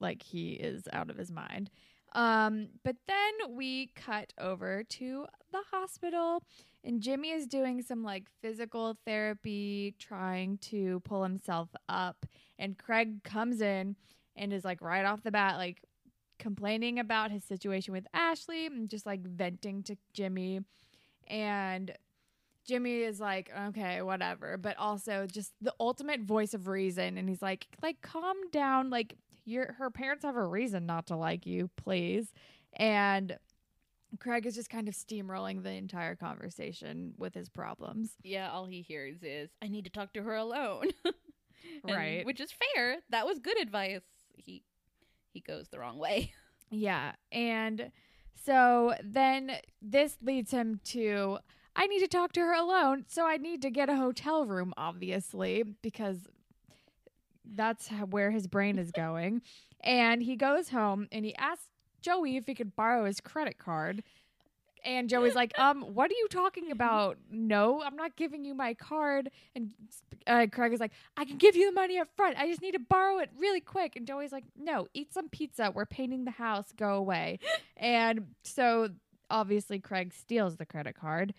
like 0.00 0.22
he 0.22 0.52
is 0.52 0.88
out 0.92 1.10
of 1.10 1.16
his 1.16 1.30
mind. 1.30 1.70
Um, 2.12 2.68
but 2.84 2.96
then 3.06 3.54
we 3.56 3.92
cut 3.94 4.32
over 4.38 4.82
to 4.84 5.26
the 5.52 5.60
hospital 5.70 6.42
and 6.82 7.02
Jimmy 7.02 7.30
is 7.30 7.46
doing 7.46 7.82
some 7.82 8.02
like 8.02 8.24
physical 8.40 8.96
therapy 9.04 9.94
trying 9.98 10.58
to 10.58 11.00
pull 11.00 11.22
himself 11.22 11.68
up 11.88 12.24
and 12.58 12.78
Craig 12.78 13.22
comes 13.22 13.60
in 13.60 13.96
and 14.36 14.52
is 14.52 14.64
like 14.64 14.80
right 14.80 15.04
off 15.04 15.22
the 15.22 15.30
bat 15.30 15.56
like 15.56 15.82
complaining 16.38 16.98
about 16.98 17.30
his 17.30 17.44
situation 17.44 17.92
with 17.94 18.06
Ashley 18.12 18.66
and 18.66 18.88
just 18.88 19.06
like 19.06 19.22
venting 19.22 19.82
to 19.84 19.96
Jimmy 20.12 20.60
and 21.28 21.92
Jimmy 22.66 23.02
is 23.02 23.20
like, 23.20 23.50
okay, 23.68 24.02
whatever, 24.02 24.56
but 24.56 24.76
also 24.76 25.26
just 25.30 25.52
the 25.60 25.74
ultimate 25.78 26.22
voice 26.22 26.52
of 26.52 26.66
reason. 26.66 27.16
And 27.16 27.28
he's 27.28 27.42
like, 27.42 27.66
like, 27.82 28.02
calm 28.02 28.36
down. 28.50 28.90
Like, 28.90 29.14
your 29.44 29.74
her 29.78 29.90
parents 29.90 30.24
have 30.24 30.36
a 30.36 30.44
reason 30.44 30.86
not 30.86 31.06
to 31.06 31.16
like 31.16 31.46
you, 31.46 31.70
please. 31.76 32.32
And 32.72 33.38
Craig 34.18 34.46
is 34.46 34.54
just 34.54 34.70
kind 34.70 34.88
of 34.88 34.94
steamrolling 34.94 35.62
the 35.62 35.70
entire 35.70 36.16
conversation 36.16 37.14
with 37.16 37.34
his 37.34 37.48
problems. 37.48 38.16
Yeah, 38.24 38.50
all 38.50 38.66
he 38.66 38.82
hears 38.82 39.22
is, 39.22 39.50
I 39.62 39.68
need 39.68 39.84
to 39.84 39.90
talk 39.90 40.12
to 40.14 40.22
her 40.22 40.34
alone. 40.34 40.90
And- 41.84 41.94
Right. 41.94 42.26
Which 42.26 42.40
is 42.40 42.52
fair. 42.74 42.98
That 43.10 43.26
was 43.26 43.38
good 43.38 43.60
advice. 43.60 44.02
He 44.36 44.62
he 45.32 45.40
goes 45.40 45.68
the 45.68 45.78
wrong 45.78 45.98
way. 45.98 46.32
Yeah. 46.68 47.12
And 47.30 47.92
so 48.44 48.94
then 49.00 49.52
this 49.80 50.16
leads 50.20 50.50
him 50.50 50.80
to 50.86 51.38
I 51.76 51.86
need 51.86 52.00
to 52.00 52.08
talk 52.08 52.32
to 52.32 52.40
her 52.40 52.54
alone. 52.54 53.04
So 53.06 53.24
I 53.24 53.36
need 53.36 53.62
to 53.62 53.70
get 53.70 53.88
a 53.88 53.94
hotel 53.94 54.44
room, 54.44 54.74
obviously, 54.76 55.62
because 55.62 56.26
that's 57.44 57.88
where 58.10 58.30
his 58.32 58.46
brain 58.46 58.78
is 58.78 58.90
going. 58.90 59.42
and 59.80 60.22
he 60.22 60.34
goes 60.36 60.70
home 60.70 61.06
and 61.12 61.24
he 61.24 61.36
asks 61.36 61.68
Joey 62.02 62.36
if 62.36 62.46
he 62.46 62.54
could 62.54 62.74
borrow 62.74 63.04
his 63.04 63.20
credit 63.20 63.58
card. 63.58 64.02
And 64.86 65.08
Joey's 65.08 65.34
like, 65.34 65.58
um, 65.58 65.82
what 65.82 66.10
are 66.12 66.14
you 66.14 66.28
talking 66.30 66.70
about? 66.70 67.18
No, 67.28 67.82
I'm 67.82 67.96
not 67.96 68.14
giving 68.14 68.44
you 68.44 68.54
my 68.54 68.72
card. 68.72 69.30
And 69.56 69.70
uh, 70.28 70.46
Craig 70.50 70.72
is 70.72 70.78
like, 70.78 70.92
I 71.16 71.24
can 71.24 71.38
give 71.38 71.56
you 71.56 71.66
the 71.66 71.72
money 71.72 71.98
up 71.98 72.08
front. 72.16 72.38
I 72.38 72.46
just 72.48 72.62
need 72.62 72.72
to 72.72 72.78
borrow 72.78 73.18
it 73.18 73.30
really 73.36 73.60
quick. 73.60 73.96
And 73.96 74.06
Joey's 74.06 74.30
like, 74.30 74.44
no, 74.56 74.86
eat 74.94 75.12
some 75.12 75.28
pizza. 75.28 75.72
We're 75.74 75.86
painting 75.86 76.24
the 76.24 76.30
house. 76.30 76.72
Go 76.76 76.94
away. 76.94 77.40
and 77.76 78.28
so 78.44 78.90
obviously 79.28 79.80
Craig 79.80 80.14
steals 80.14 80.56
the 80.56 80.66
credit 80.66 80.94
card 80.94 81.34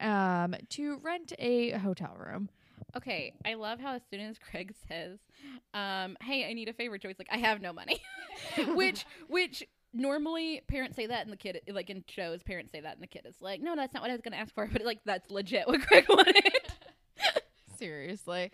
um, 0.00 0.54
to 0.70 0.98
rent 0.98 1.32
a 1.38 1.72
hotel 1.72 2.16
room. 2.16 2.48
Okay, 2.96 3.34
I 3.44 3.54
love 3.54 3.80
how 3.80 3.94
as 3.94 4.02
soon 4.10 4.20
as 4.20 4.38
Craig 4.38 4.72
says, 4.88 5.18
um, 5.74 6.16
"Hey, 6.22 6.48
I 6.48 6.52
need 6.54 6.68
a 6.68 6.72
favor," 6.72 6.96
Joey's 6.96 7.18
like, 7.18 7.28
"I 7.30 7.36
have 7.36 7.60
no 7.60 7.72
money," 7.72 8.00
which 8.74 9.04
which 9.28 9.62
normally 9.92 10.62
parents 10.68 10.96
say 10.96 11.06
that, 11.06 11.22
and 11.22 11.32
the 11.32 11.36
kid 11.36 11.60
like 11.68 11.90
in 11.90 12.04
shows, 12.08 12.42
parents 12.42 12.72
say 12.72 12.80
that, 12.80 12.94
and 12.94 13.02
the 13.02 13.06
kid 13.06 13.22
is 13.26 13.34
like, 13.40 13.60
"No, 13.60 13.76
that's 13.76 13.92
not 13.94 14.02
what 14.02 14.10
I 14.10 14.14
was 14.14 14.20
going 14.22 14.32
to 14.32 14.38
ask 14.38 14.54
for," 14.54 14.66
but 14.72 14.84
like 14.84 15.00
that's 15.04 15.30
legit 15.30 15.66
what 15.66 15.80
Craig 15.82 16.06
wanted. 16.08 16.34
Seriously. 17.78 18.50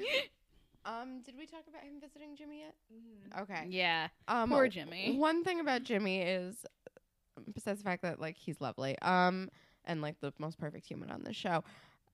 Um, 0.87 1.23
did 1.25 1.35
we 1.39 1.47
talk 1.47 1.63
about 1.69 1.83
him 1.83 1.95
visiting 2.01 2.37
Jimmy 2.37 2.61
yet? 2.61 3.41
Okay. 3.41 3.67
yeah, 3.71 4.09
Um, 4.29 4.51
poor 4.51 4.69
Jimmy. 4.69 5.17
One 5.17 5.43
thing 5.43 5.61
about 5.61 5.83
Jimmy 5.83 6.21
is, 6.21 6.67
besides 7.55 7.79
the 7.79 7.85
fact 7.85 8.03
that 8.03 8.21
like 8.21 8.37
he's 8.37 8.61
lovely, 8.61 8.99
um, 9.01 9.49
and 9.87 10.03
like 10.03 10.21
the 10.21 10.33
most 10.39 10.59
perfect 10.59 10.87
human 10.87 11.11
on 11.11 11.23
the 11.23 11.33
show. 11.33 11.65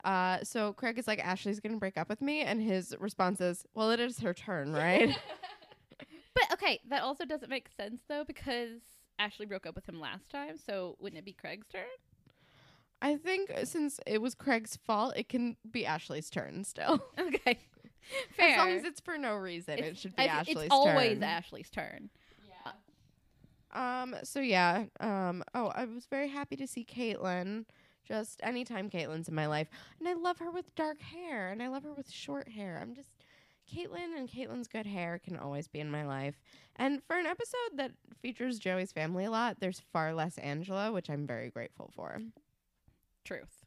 Uh, 0.05 0.39
so 0.45 0.73
Craig 0.73 0.99
is 0.99 1.07
like, 1.09 1.18
Ashley's 1.18 1.59
gonna 1.61 1.77
break 1.79 1.99
up 1.99 2.09
with 2.09 2.23
me, 2.23 2.43
and 2.43 2.62
his 2.62 2.95
response 3.01 3.41
is, 3.41 3.64
"Well, 3.75 3.91
it 3.91 3.99
is 4.01 4.21
her 4.21 4.33
turn, 4.33 4.73
right?" 4.73 5.18
But 6.33 6.53
okay, 6.53 6.81
that 6.89 7.03
also 7.03 7.25
doesn't 7.25 7.51
make 7.51 7.68
sense 7.77 8.03
though 8.09 8.23
because 8.25 8.81
Ashley 9.21 9.45
broke 9.47 9.66
up 9.66 9.75
with 9.75 9.87
him 9.89 10.01
last 10.01 10.31
time, 10.31 10.57
so 10.57 10.97
wouldn't 10.99 11.18
it 11.18 11.25
be 11.25 11.33
Craig's 11.33 11.68
turn? 11.68 11.83
I 13.03 13.16
think 13.16 13.51
since 13.64 14.01
it 14.07 14.21
was 14.21 14.35
Craig's 14.35 14.77
fault, 14.77 15.14
it 15.16 15.29
can 15.29 15.57
be 15.71 15.85
Ashley's 15.87 16.31
turn 16.31 16.64
still. 16.64 17.05
Okay, 17.18 17.59
fair. 18.37 18.49
As 18.51 18.59
long 18.59 18.71
as 18.71 18.85
it's 18.85 19.01
for 19.01 19.18
no 19.18 19.35
reason, 19.37 19.79
it 19.79 19.97
should 19.99 20.16
be 20.16 20.23
I- 20.23 20.27
Ashley's 20.27 20.57
It's 20.64 20.66
always. 20.71 21.21
Ashley's 21.21 21.71
turn. 21.71 22.09
Yeah. 22.49 24.03
Um. 24.03 24.16
So 24.25 24.41
yeah. 24.41 24.85
Um. 25.01 25.45
Oh, 25.55 25.66
I 25.75 25.85
was 25.85 26.07
very 26.07 26.29
happy 26.29 26.57
to 26.57 26.66
see 26.66 26.85
Caitlin. 26.85 27.66
Just 28.09 28.41
anytime 28.43 28.91
Caitlin's 28.91 29.29
in 29.29 29.35
my 29.35 29.47
life, 29.47 29.68
and 30.01 30.09
I 30.09 30.14
love 30.14 30.39
her 30.39 30.51
with 30.51 30.75
dark 30.75 31.01
hair, 31.01 31.51
and 31.51 31.62
I 31.62 31.68
love 31.68 31.85
her 31.85 31.93
with 31.93 32.11
short 32.11 32.49
hair. 32.49 32.79
I'm 32.83 32.95
just 32.95 33.12
Caitlin 33.75 34.16
and 34.16 34.29
Caitlin's 34.29 34.68
good 34.68 34.87
hair 34.87 35.21
can 35.23 35.37
always 35.37 35.68
be 35.68 35.81
in 35.81 35.91
my 35.91 36.05
life. 36.05 36.41
And 36.77 37.03
for 37.05 37.16
an 37.16 37.27
episode 37.27 37.77
that 37.77 37.93
features 38.21 38.59
Joey's 38.59 38.93
family 38.93 39.25
a 39.25 39.31
lot, 39.31 39.61
there's 39.61 39.83
far 39.93 40.14
less 40.14 40.39
Angela, 40.39 40.93
which 40.93 41.09
I'm 41.11 41.27
very 41.27 41.51
grateful 41.51 41.91
for. 41.95 42.21
Truth. 43.25 43.64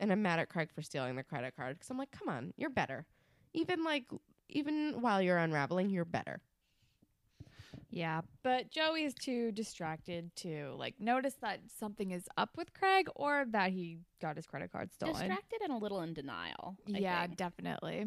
And 0.00 0.12
I'm 0.12 0.22
mad 0.22 0.40
at 0.40 0.48
Craig 0.48 0.70
for 0.74 0.82
stealing 0.82 1.16
the 1.16 1.22
credit 1.22 1.56
card 1.56 1.76
because 1.76 1.90
I'm 1.90 1.98
like, 1.98 2.10
come 2.10 2.28
on, 2.28 2.52
you're 2.56 2.70
better. 2.70 3.06
Even 3.52 3.84
like, 3.84 4.04
even 4.48 5.00
while 5.00 5.22
you're 5.22 5.38
unraveling, 5.38 5.90
you're 5.90 6.04
better. 6.04 6.40
Yeah, 7.90 8.22
but 8.42 8.70
Joey 8.70 9.04
is 9.04 9.14
too 9.14 9.52
distracted 9.52 10.34
to 10.36 10.74
like 10.76 10.94
notice 10.98 11.34
that 11.42 11.60
something 11.78 12.10
is 12.10 12.24
up 12.36 12.50
with 12.56 12.74
Craig 12.74 13.08
or 13.14 13.44
that 13.50 13.70
he 13.70 13.98
got 14.20 14.34
his 14.34 14.46
credit 14.46 14.72
card 14.72 14.92
stolen. 14.92 15.14
Distracted 15.14 15.60
and 15.62 15.72
a 15.72 15.76
little 15.76 16.00
in 16.00 16.12
denial. 16.12 16.76
I 16.92 16.98
yeah, 16.98 17.22
think. 17.22 17.36
definitely. 17.36 18.06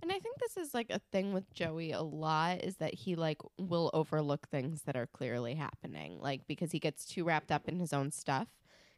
And 0.00 0.12
I 0.12 0.18
think 0.18 0.38
this 0.38 0.56
is 0.56 0.74
like 0.74 0.90
a 0.90 1.00
thing 1.10 1.32
with 1.32 1.52
Joey 1.52 1.92
a 1.92 2.02
lot 2.02 2.62
is 2.62 2.76
that 2.76 2.94
he 2.94 3.16
like 3.16 3.40
will 3.58 3.90
overlook 3.92 4.48
things 4.48 4.82
that 4.82 4.96
are 4.96 5.06
clearly 5.06 5.54
happening. 5.54 6.18
Like 6.20 6.46
because 6.46 6.70
he 6.70 6.78
gets 6.78 7.04
too 7.04 7.24
wrapped 7.24 7.50
up 7.50 7.68
in 7.68 7.78
his 7.78 7.92
own 7.92 8.10
stuff 8.10 8.48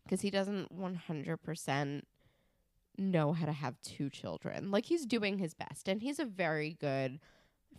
because 0.04 0.20
he 0.20 0.30
doesn't 0.30 0.76
100% 0.76 2.02
know 2.98 3.32
how 3.32 3.46
to 3.46 3.52
have 3.52 3.80
two 3.82 4.10
children. 4.10 4.70
Like 4.70 4.86
he's 4.86 5.06
doing 5.06 5.38
his 5.38 5.54
best 5.54 5.88
and 5.88 6.02
he's 6.02 6.18
a 6.18 6.24
very 6.24 6.76
good 6.80 7.18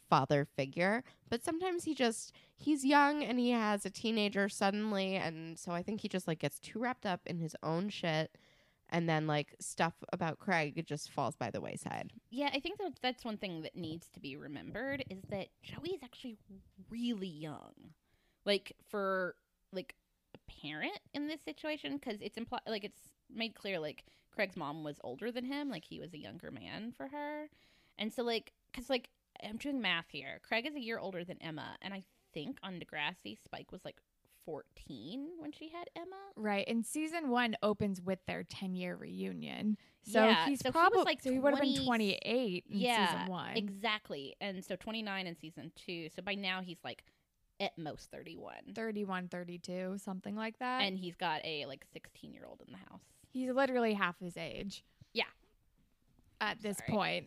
father 0.10 0.46
figure, 0.46 1.04
but 1.30 1.44
sometimes 1.44 1.84
he 1.84 1.94
just 1.94 2.34
he's 2.58 2.84
young 2.84 3.24
and 3.24 3.40
he 3.40 3.52
has 3.52 3.86
a 3.86 3.90
teenager 3.90 4.50
suddenly 4.50 5.16
and 5.16 5.58
so 5.58 5.72
I 5.72 5.84
think 5.84 6.02
he 6.02 6.10
just 6.10 6.28
like 6.28 6.40
gets 6.40 6.60
too 6.60 6.80
wrapped 6.80 7.06
up 7.06 7.22
in 7.26 7.40
his 7.40 7.56
own 7.62 7.90
shit 7.90 8.38
and 8.92 9.08
then 9.08 9.26
like 9.28 9.56
stuff 9.60 9.94
about 10.12 10.40
Craig 10.40 10.84
just 10.86 11.12
falls 11.12 11.36
by 11.36 11.50
the 11.50 11.62
wayside. 11.62 12.12
Yeah, 12.30 12.50
I 12.54 12.60
think 12.60 12.78
that 12.80 12.94
that's 13.02 13.24
one 13.24 13.38
thing 13.38 13.62
that 13.62 13.76
needs 13.76 14.10
to 14.10 14.20
be 14.20 14.36
remembered 14.36 15.04
is 15.10 15.22
that 15.30 15.48
Joey 15.64 15.92
is 15.96 16.04
actually 16.04 16.38
really 16.90 17.28
young, 17.28 17.74
like 18.46 18.74
for 18.90 19.36
like 19.72 19.96
a 20.36 20.62
parent 20.62 21.00
in 21.14 21.28
this 21.28 21.42
situation 21.42 21.98
because 21.98 22.22
it's 22.22 22.38
implied 22.38 22.62
like 22.68 22.84
it's 22.84 23.14
made 23.34 23.56
clear 23.56 23.80
like 23.80 24.04
Craig's 24.34 24.58
mom 24.58 24.84
was 24.84 25.00
older 25.04 25.32
than 25.32 25.46
him, 25.46 25.70
like 25.70 25.86
he 25.86 26.00
was 26.00 26.14
a 26.14 26.20
younger 26.20 26.52
man 26.52 26.92
for 26.96 27.08
her, 27.08 27.50
and 27.98 28.14
so 28.14 28.24
like 28.24 28.52
because 28.72 28.90
like 28.90 29.10
I'm 29.44 29.58
doing 29.58 29.82
math 29.82 30.10
here, 30.10 30.42
Craig 30.48 30.68
is 30.68 30.76
a 30.76 30.82
year 30.82 31.00
older 31.00 31.24
than 31.24 31.42
Emma, 31.42 31.78
and 31.82 31.94
I 31.94 32.04
think 32.34 32.58
on 32.64 32.80
Degrassi 32.80 33.38
Spike 33.44 33.72
was 33.72 33.84
like 33.86 33.98
14 34.46 35.30
when 35.40 35.52
she 35.52 35.70
had 35.70 35.90
Emma. 35.96 36.16
Right. 36.36 36.66
And 36.68 36.86
season 36.86 37.30
one 37.30 37.56
opens 37.64 38.02
with 38.02 38.20
their 38.28 38.44
10 38.44 38.76
year 38.76 38.96
reunion. 38.96 39.78
So 40.04 40.24
Yeah, 40.26 40.46
he's 40.46 40.60
so 40.62 40.70
he 40.70 40.72
probably, 40.72 41.04
like, 41.04 41.22
so 41.22 41.32
he 41.32 41.40
would 41.40 41.54
have 41.54 41.62
been 41.62 41.86
28 41.86 42.66
in 42.70 42.80
yeah, 42.80 43.08
season 43.12 43.28
one. 43.28 43.56
exactly. 43.56 44.36
And 44.42 44.64
so 44.64 44.76
29 44.76 45.28
in 45.28 45.36
season 45.38 45.72
two. 45.76 46.10
So 46.16 46.22
by 46.22 46.36
now 46.36 46.62
he's 46.62 46.80
like 46.84 47.04
at 47.60 47.78
most 47.78 48.10
31. 48.12 48.54
31, 48.76 49.28
32, 49.28 49.98
something 49.98 50.36
like 50.36 50.58
that. 50.60 50.82
and 50.82 50.98
he's 50.98 51.16
got 51.16 51.42
a 51.46 51.66
like 51.68 51.86
16 51.94 52.34
year 52.34 52.44
old 52.48 52.62
in 52.66 52.72
the 52.72 52.80
house. 52.90 53.02
he's 53.32 53.52
literally 53.52 53.94
half 53.94 54.20
his 54.20 54.36
age. 54.38 54.84
Yeah. 55.14 55.26
At 56.40 56.62
this 56.62 56.78
Sorry. 56.78 56.90
point. 56.92 57.26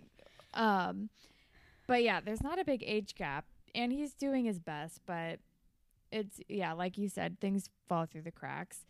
Um 0.55 1.11
but 1.87 2.03
yeah, 2.03 2.21
there's 2.21 2.43
not 2.43 2.59
a 2.59 2.65
big 2.65 2.83
age 2.87 3.15
gap 3.15 3.45
and 3.75 3.93
he's 3.93 4.15
doing 4.15 4.45
his 4.45 4.59
best, 4.59 5.01
but 5.07 5.39
it's 6.15 6.41
yeah, 6.49 6.73
like 6.73 6.97
you 6.97 7.09
said, 7.09 7.41
things 7.41 7.69
fall 7.89 8.07
through 8.07 8.23
the 8.23 8.31
cracks. 8.31 8.87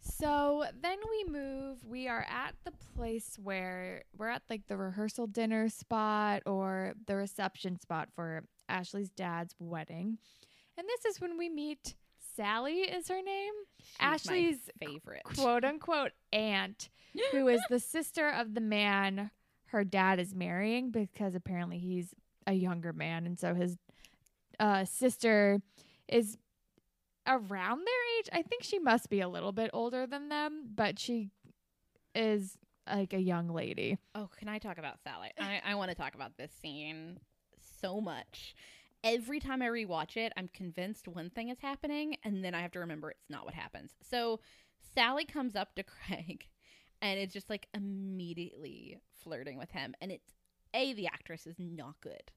So 0.00 0.64
then 0.80 0.98
we 1.10 1.32
move. 1.32 1.84
We 1.84 2.06
are 2.06 2.24
at 2.28 2.54
the 2.64 2.72
place 2.94 3.38
where 3.42 4.04
we're 4.16 4.28
at 4.28 4.42
like 4.48 4.66
the 4.68 4.76
rehearsal 4.76 5.26
dinner 5.26 5.68
spot 5.68 6.42
or 6.46 6.94
the 7.06 7.16
reception 7.16 7.80
spot 7.80 8.08
for 8.14 8.44
Ashley's 8.68 9.10
dad's 9.10 9.54
wedding. 9.58 10.18
And 10.76 10.86
this 10.86 11.12
is 11.12 11.20
when 11.20 11.36
we 11.36 11.48
meet 11.48 11.96
Sally, 12.36 12.82
is 12.82 13.08
her 13.08 13.22
name? 13.22 13.52
She's 13.80 13.96
Ashley's 13.98 14.70
favorite. 14.78 15.24
quote 15.24 15.64
unquote 15.64 16.12
aunt, 16.32 16.90
who 17.32 17.48
is 17.48 17.60
the 17.68 17.80
sister 17.80 18.28
of 18.28 18.54
the 18.54 18.60
man 18.60 19.30
her 19.66 19.84
dad 19.84 20.18
is 20.18 20.34
marrying 20.34 20.90
because 20.90 21.34
apparently 21.34 21.78
he's 21.78 22.14
a 22.46 22.52
younger 22.52 22.92
man. 22.92 23.26
And 23.26 23.38
so 23.38 23.54
his 23.54 23.76
uh, 24.60 24.84
sister 24.84 25.60
is 26.08 26.38
around 27.26 27.78
their 27.78 28.18
age. 28.18 28.28
I 28.32 28.42
think 28.42 28.62
she 28.62 28.78
must 28.78 29.10
be 29.10 29.20
a 29.20 29.28
little 29.28 29.52
bit 29.52 29.70
older 29.72 30.06
than 30.06 30.28
them, 30.28 30.70
but 30.74 30.98
she 30.98 31.30
is 32.14 32.58
like 32.86 33.12
a 33.12 33.20
young 33.20 33.48
lady. 33.48 33.98
Oh, 34.14 34.28
can 34.38 34.48
I 34.48 34.58
talk 34.58 34.78
about 34.78 35.02
Sally? 35.02 35.30
I, 35.38 35.60
I 35.64 35.74
want 35.74 35.90
to 35.90 35.94
talk 35.94 36.14
about 36.14 36.36
this 36.36 36.50
scene 36.52 37.18
so 37.80 38.00
much. 38.00 38.54
Every 39.04 39.40
time 39.40 39.62
I 39.62 39.66
rewatch 39.66 40.16
it, 40.16 40.32
I'm 40.36 40.48
convinced 40.48 41.06
one 41.06 41.30
thing 41.30 41.50
is 41.50 41.60
happening, 41.60 42.16
and 42.24 42.44
then 42.44 42.54
I 42.54 42.62
have 42.62 42.72
to 42.72 42.80
remember 42.80 43.10
it's 43.10 43.30
not 43.30 43.44
what 43.44 43.54
happens. 43.54 43.92
So 44.02 44.40
Sally 44.94 45.24
comes 45.24 45.54
up 45.54 45.74
to 45.76 45.82
Craig 46.06 46.46
and 47.00 47.18
it's 47.18 47.32
just 47.32 47.50
like 47.50 47.68
immediately 47.74 48.98
flirting 49.22 49.58
with 49.58 49.70
him. 49.70 49.94
And 50.00 50.10
it's 50.10 50.32
A, 50.74 50.92
the 50.94 51.06
actress 51.06 51.46
is 51.46 51.56
not 51.58 52.00
good. 52.00 52.30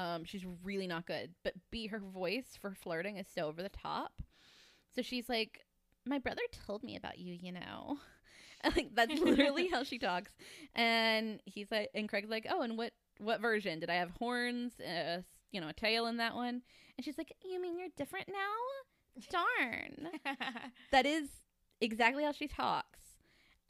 Um, 0.00 0.24
she's 0.24 0.46
really 0.64 0.86
not 0.86 1.06
good. 1.06 1.34
But 1.44 1.54
B, 1.70 1.88
her 1.88 1.98
voice 1.98 2.56
for 2.58 2.74
flirting 2.74 3.18
is 3.18 3.26
so 3.32 3.46
over 3.46 3.62
the 3.62 3.68
top. 3.68 4.22
So 4.94 5.02
she's 5.02 5.28
like, 5.28 5.60
My 6.06 6.18
brother 6.18 6.40
told 6.66 6.82
me 6.82 6.96
about 6.96 7.18
you, 7.18 7.36
you 7.40 7.52
know. 7.52 7.98
And 8.62 8.76
like 8.76 8.94
that's 8.94 9.18
literally 9.18 9.68
how 9.68 9.84
she 9.84 9.98
talks. 9.98 10.32
And 10.74 11.40
he's 11.46 11.70
like 11.70 11.88
and 11.94 12.06
Craig's 12.10 12.28
like, 12.28 12.46
Oh, 12.50 12.60
and 12.60 12.76
what 12.76 12.92
what 13.18 13.40
version? 13.40 13.80
Did 13.80 13.88
I 13.88 13.94
have 13.94 14.10
horns, 14.18 14.78
uh, 14.80 15.22
you 15.50 15.62
know, 15.62 15.68
a 15.68 15.72
tail 15.72 16.04
in 16.08 16.18
that 16.18 16.34
one? 16.34 16.60
And 16.98 17.02
she's 17.02 17.16
like, 17.16 17.34
You 17.42 17.58
mean 17.58 17.78
you're 17.78 17.88
different 17.96 18.28
now? 18.28 19.24
Darn. 19.30 20.08
that 20.92 21.06
is 21.06 21.30
exactly 21.80 22.22
how 22.22 22.32
she 22.32 22.48
talks. 22.48 22.99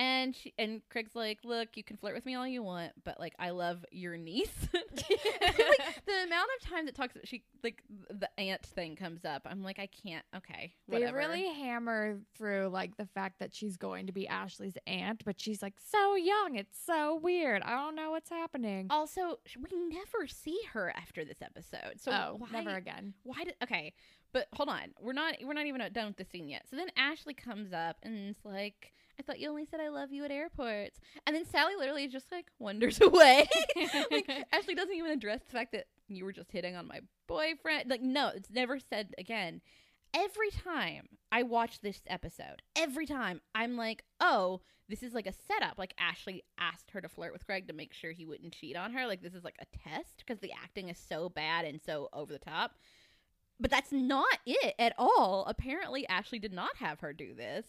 And 0.01 0.35
she 0.35 0.55
and 0.57 0.81
Craig's 0.89 1.15
like, 1.15 1.41
"Look, 1.45 1.77
you 1.77 1.85
can 1.85 1.99
flirt 1.99 2.15
with 2.15 2.25
me 2.25 2.35
all 2.35 2.49
you 2.49 2.63
want, 2.63 2.93
but 3.05 3.21
like, 3.21 3.35
I 3.39 3.51
love 3.51 3.85
your 3.93 4.17
niece." 4.17 4.49
like, 4.73 4.97
the 6.07 6.23
amount 6.25 6.49
of 6.59 6.71
times 6.71 6.89
it 6.89 6.95
talks, 6.95 7.19
she 7.25 7.43
like 7.63 7.83
the 8.09 8.31
aunt 8.41 8.65
thing 8.65 8.97
comes 8.97 9.27
up. 9.27 9.43
I'm 9.45 9.63
like, 9.63 9.79
I 9.79 9.89
can't. 10.03 10.25
Okay, 10.35 10.73
They 10.89 11.05
really 11.13 11.53
hammer 11.53 12.19
through 12.35 12.71
like 12.73 12.97
the 12.97 13.05
fact 13.05 13.41
that 13.41 13.55
she's 13.55 13.77
going 13.77 14.07
to 14.07 14.13
be 14.13 14.27
Ashley's 14.27 14.79
aunt, 14.87 15.23
but 15.27 15.39
she's 15.39 15.61
like 15.61 15.75
so 15.79 16.15
young. 16.15 16.57
It's 16.57 16.79
so 16.83 17.17
weird. 17.17 17.61
I 17.63 17.73
don't 17.73 17.95
know 17.95 18.11
what's 18.11 18.31
happening. 18.31 18.87
Also, 18.89 19.39
we 19.59 19.79
never 19.79 20.27
see 20.27 20.59
her 20.73 20.95
after 20.97 21.27
this 21.27 21.43
episode. 21.43 22.01
So 22.01 22.11
oh, 22.11 22.37
why, 22.39 22.49
never 22.53 22.75
again. 22.75 23.13
Why 23.25 23.45
did? 23.45 23.55
Okay, 23.63 23.93
but 24.33 24.47
hold 24.55 24.71
on. 24.71 24.95
We're 24.99 25.13
not. 25.13 25.35
We're 25.45 25.53
not 25.53 25.67
even 25.67 25.83
done 25.93 26.07
with 26.07 26.17
the 26.17 26.25
scene 26.25 26.49
yet. 26.49 26.63
So 26.71 26.77
then 26.77 26.89
Ashley 26.97 27.35
comes 27.35 27.75
up 27.75 27.97
and 28.03 28.31
it's 28.31 28.47
like, 28.47 28.95
"I 29.21 29.23
thought 29.23 29.39
you 29.39 29.51
only 29.51 29.67
said 29.67 29.81
I 29.81 29.89
love 29.89 30.11
you 30.13 30.25
at 30.25 30.31
airports." 30.31 30.99
And 31.27 31.37
then 31.37 31.45
Sally 31.45 31.75
literally 31.79 32.09
just 32.09 32.33
like 32.33 32.47
wanders 32.59 33.01
away. 33.03 33.47
like 34.11 34.31
Ashley 34.53 34.75
doesn't 34.75 34.95
even 34.95 35.11
address 35.11 35.41
the 35.47 35.53
fact 35.53 35.73
that 35.73 35.87
you 36.09 36.25
were 36.25 36.33
just 36.33 36.51
hitting 36.51 36.75
on 36.75 36.89
my 36.89 37.01
boyfriend. 37.29 37.91
Like, 37.91 38.03
no, 38.03 38.33
it's 38.35 38.51
never 38.51 38.79
said 38.79 39.15
again. 39.19 39.61
Every 40.13 40.51
time 40.51 41.07
I 41.31 41.45
watch 41.45 41.81
this 41.81 42.01
episode, 42.09 42.63
every 42.75 43.07
time 43.07 43.41
I'm 43.55 43.77
like, 43.77 44.03
oh, 44.21 44.63
this 44.89 45.03
is 45.05 45.15
like 45.15 45.27
a 45.27 45.33
setup. 45.33 45.79
Like 45.79 45.95
Ashley 45.99 46.43
asked 46.59 46.91
her 46.91 47.01
to 47.01 47.09
flirt 47.09 47.33
with 47.33 47.47
Greg 47.47 47.69
to 47.69 47.75
make 47.75 47.93
sure 47.93 48.11
he 48.11 48.27
wouldn't 48.27 48.55
cheat 48.55 48.77
on 48.77 48.93
her. 48.93 49.07
Like 49.07 49.23
this 49.23 49.35
is 49.35 49.45
like 49.45 49.59
a 49.61 49.89
test 49.89 50.17
because 50.19 50.41
the 50.41 50.53
acting 50.53 50.89
is 50.89 50.99
so 50.99 51.29
bad 51.29 51.65
and 51.65 51.81
so 51.81 52.09
over 52.13 52.33
the 52.33 52.39
top. 52.39 52.73
But 53.61 53.71
that's 53.71 53.93
not 53.93 54.39
it 54.47 54.75
at 54.79 54.95
all. 54.99 55.45
Apparently, 55.47 56.09
Ashley 56.09 56.39
did 56.39 56.53
not 56.53 56.77
have 56.79 57.01
her 57.01 57.13
do 57.13 57.35
this, 57.35 57.67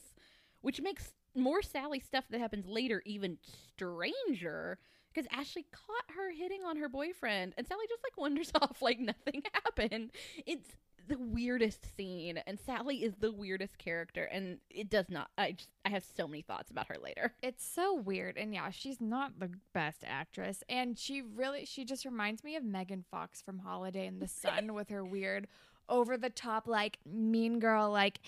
which 0.62 0.82
makes 0.82 1.12
more 1.36 1.62
Sally 1.62 2.00
stuff 2.00 2.26
that 2.30 2.40
happens 2.40 2.66
later 2.68 3.02
even 3.06 3.38
stranger 3.44 4.78
because 5.14 5.28
Ashley 5.32 5.66
caught 5.72 6.16
her 6.16 6.32
hitting 6.32 6.64
on 6.64 6.78
her 6.78 6.90
boyfriend 6.90 7.54
and 7.58 7.68
Sally 7.68 7.86
just 7.90 8.04
like 8.04 8.18
wanders 8.18 8.52
off 8.62 8.82
like 8.82 9.00
nothing 9.00 9.44
happened. 9.54 10.12
It's 10.46 10.70
the 11.08 11.18
weirdest 11.18 11.98
scene 11.98 12.38
and 12.46 12.60
Sally 12.60 13.04
is 13.04 13.16
the 13.20 13.32
weirdest 13.32 13.78
character 13.78 14.26
and 14.26 14.60
it 14.70 14.90
does 14.90 15.10
not 15.10 15.30
I 15.38 15.54
just 15.54 15.70
I 15.84 15.90
have 15.90 16.06
so 16.16 16.28
many 16.28 16.42
thoughts 16.42 16.72
about 16.72 16.88
her 16.88 16.98
later. 17.02 17.34
It's 17.42 17.66
so 17.66 17.96
weird. 17.96 18.38
And 18.38 18.54
yeah, 18.54 18.70
she's 18.70 19.02
not 19.02 19.40
the 19.40 19.50
best 19.74 20.04
actress. 20.06 20.64
And 20.70 20.98
she 20.98 21.22
really, 21.22 21.66
she 21.66 21.86
just 21.86 22.06
reminds 22.06 22.44
me 22.44 22.56
of 22.56 22.64
Megan 22.64 23.04
Fox 23.10 23.42
from 23.42 23.60
Holiday 23.60 24.06
in 24.06 24.20
the 24.20 24.28
Sun 24.28 24.74
with 24.76 24.90
her 24.90 25.04
weird, 25.04 25.48
over 25.90 26.18
the 26.18 26.30
top, 26.30 26.68
like 26.68 27.00
mean 27.06 27.60
girl, 27.60 27.92
like 27.92 28.20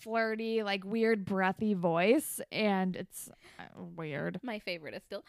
flirty, 0.00 0.62
like 0.62 0.84
weird, 0.84 1.24
breathy 1.24 1.74
voice. 1.74 2.40
And 2.50 2.96
it's 2.96 3.28
uh, 3.58 3.64
weird. 3.76 4.40
My 4.42 4.58
favorite 4.58 4.94
is 4.94 5.02
still 5.02 5.24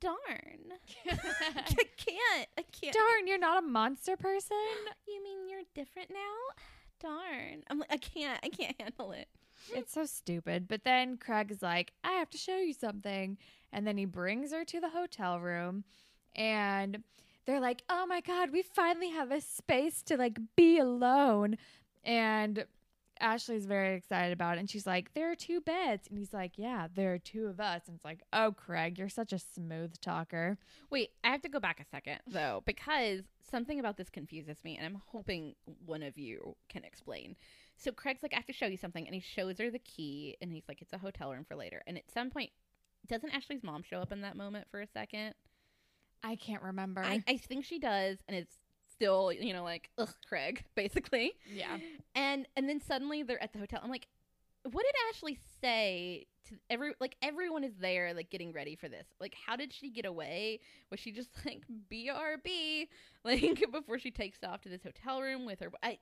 darn. 0.00 0.72
I 1.08 1.84
can't. 1.96 2.48
I 2.56 2.62
can't. 2.72 2.94
Darn, 2.94 3.26
you're 3.26 3.38
not 3.38 3.62
a 3.62 3.66
monster 3.66 4.16
person? 4.16 4.56
You 5.08 5.24
mean 5.24 5.48
you're 5.48 5.62
different 5.74 6.10
now? 6.10 6.62
darn. 7.00 7.62
I'm 7.70 7.78
like, 7.78 7.92
I 7.92 7.96
can't, 7.96 8.40
I 8.42 8.48
can't 8.48 8.80
handle 8.80 9.12
it. 9.12 9.28
It's 9.74 9.92
so 9.92 10.04
stupid. 10.04 10.68
But 10.68 10.84
then 10.84 11.16
Craig 11.16 11.50
is 11.50 11.62
like, 11.62 11.92
I 12.04 12.12
have 12.12 12.30
to 12.30 12.38
show 12.38 12.56
you 12.58 12.72
something. 12.72 13.38
And 13.72 13.86
then 13.86 13.96
he 13.96 14.04
brings 14.04 14.52
her 14.52 14.64
to 14.64 14.80
the 14.80 14.90
hotel 14.90 15.40
room 15.40 15.84
and 16.34 17.02
they're 17.46 17.60
like, 17.60 17.82
oh 17.88 18.06
my 18.06 18.20
God, 18.20 18.50
we 18.50 18.62
finally 18.62 19.10
have 19.10 19.30
a 19.30 19.40
space 19.40 20.02
to 20.04 20.16
like 20.16 20.38
be 20.56 20.78
alone. 20.78 21.56
And 22.04 22.64
Ashley's 23.20 23.66
very 23.66 23.94
excited 23.96 24.32
about 24.32 24.56
it. 24.56 24.60
And 24.60 24.70
she's 24.70 24.86
like, 24.86 25.12
there 25.14 25.30
are 25.30 25.36
two 25.36 25.60
beds. 25.60 26.08
And 26.08 26.18
he's 26.18 26.32
like, 26.32 26.52
yeah, 26.56 26.88
there 26.94 27.12
are 27.14 27.18
two 27.18 27.46
of 27.46 27.60
us. 27.60 27.82
And 27.86 27.96
it's 27.96 28.04
like, 28.04 28.22
oh, 28.32 28.52
Craig, 28.52 28.98
you're 28.98 29.08
such 29.08 29.32
a 29.32 29.38
smooth 29.38 30.00
talker. 30.00 30.58
Wait, 30.90 31.10
I 31.24 31.30
have 31.30 31.42
to 31.42 31.48
go 31.48 31.60
back 31.60 31.80
a 31.80 31.84
second 31.84 32.20
though, 32.26 32.62
because 32.66 33.22
something 33.50 33.80
about 33.80 33.96
this 33.96 34.10
confuses 34.10 34.58
me, 34.64 34.76
and 34.76 34.86
I'm 34.86 35.02
hoping 35.06 35.54
one 35.84 36.02
of 36.02 36.18
you 36.18 36.56
can 36.68 36.84
explain. 36.84 37.36
So 37.76 37.92
Craig's 37.92 38.22
like, 38.22 38.32
I 38.32 38.36
have 38.36 38.46
to 38.46 38.52
show 38.52 38.66
you 38.66 38.76
something, 38.76 39.06
and 39.06 39.14
he 39.14 39.20
shows 39.20 39.58
her 39.58 39.70
the 39.70 39.78
key, 39.78 40.36
and 40.42 40.52
he's 40.52 40.64
like, 40.68 40.82
it's 40.82 40.92
a 40.92 40.98
hotel 40.98 41.32
room 41.32 41.44
for 41.48 41.56
later. 41.56 41.82
And 41.86 41.96
at 41.96 42.10
some 42.12 42.30
point, 42.30 42.50
doesn't 43.06 43.30
Ashley's 43.30 43.62
mom 43.62 43.82
show 43.82 44.00
up 44.00 44.12
in 44.12 44.22
that 44.22 44.36
moment 44.36 44.66
for 44.70 44.80
a 44.80 44.86
second? 44.86 45.34
I 46.22 46.34
can't 46.36 46.62
remember. 46.62 47.02
I, 47.02 47.22
I 47.28 47.36
think 47.36 47.64
she 47.64 47.78
does, 47.78 48.18
and 48.26 48.36
it's 48.36 48.56
still, 48.98 49.32
you 49.32 49.52
know, 49.52 49.62
like, 49.62 49.90
ugh, 49.96 50.12
Craig, 50.28 50.64
basically. 50.74 51.32
yeah. 51.52 51.78
And 52.14 52.46
and 52.56 52.68
then 52.68 52.80
suddenly 52.80 53.22
they're 53.22 53.42
at 53.42 53.52
the 53.52 53.58
hotel. 53.60 53.80
I'm 53.82 53.90
like, 53.90 54.08
what 54.64 54.84
did 54.84 54.94
Ashley 55.08 55.38
say 55.60 56.26
to 56.48 56.56
every 56.68 56.94
like 57.00 57.16
everyone 57.22 57.62
is 57.64 57.74
there 57.80 58.12
like 58.12 58.30
getting 58.30 58.52
ready 58.52 58.74
for 58.74 58.88
this? 58.88 59.06
Like 59.20 59.34
how 59.46 59.56
did 59.56 59.72
she 59.72 59.90
get 59.90 60.04
away? 60.04 60.60
Was 60.90 61.00
she 61.00 61.12
just 61.12 61.30
like 61.46 61.62
BRB 61.92 62.88
like 63.24 63.64
before 63.72 63.98
she 63.98 64.10
takes 64.10 64.38
off 64.44 64.62
to 64.62 64.68
this 64.68 64.82
hotel 64.82 65.20
room 65.22 65.46
with 65.46 65.60
her 65.60 65.70
I 65.82 65.98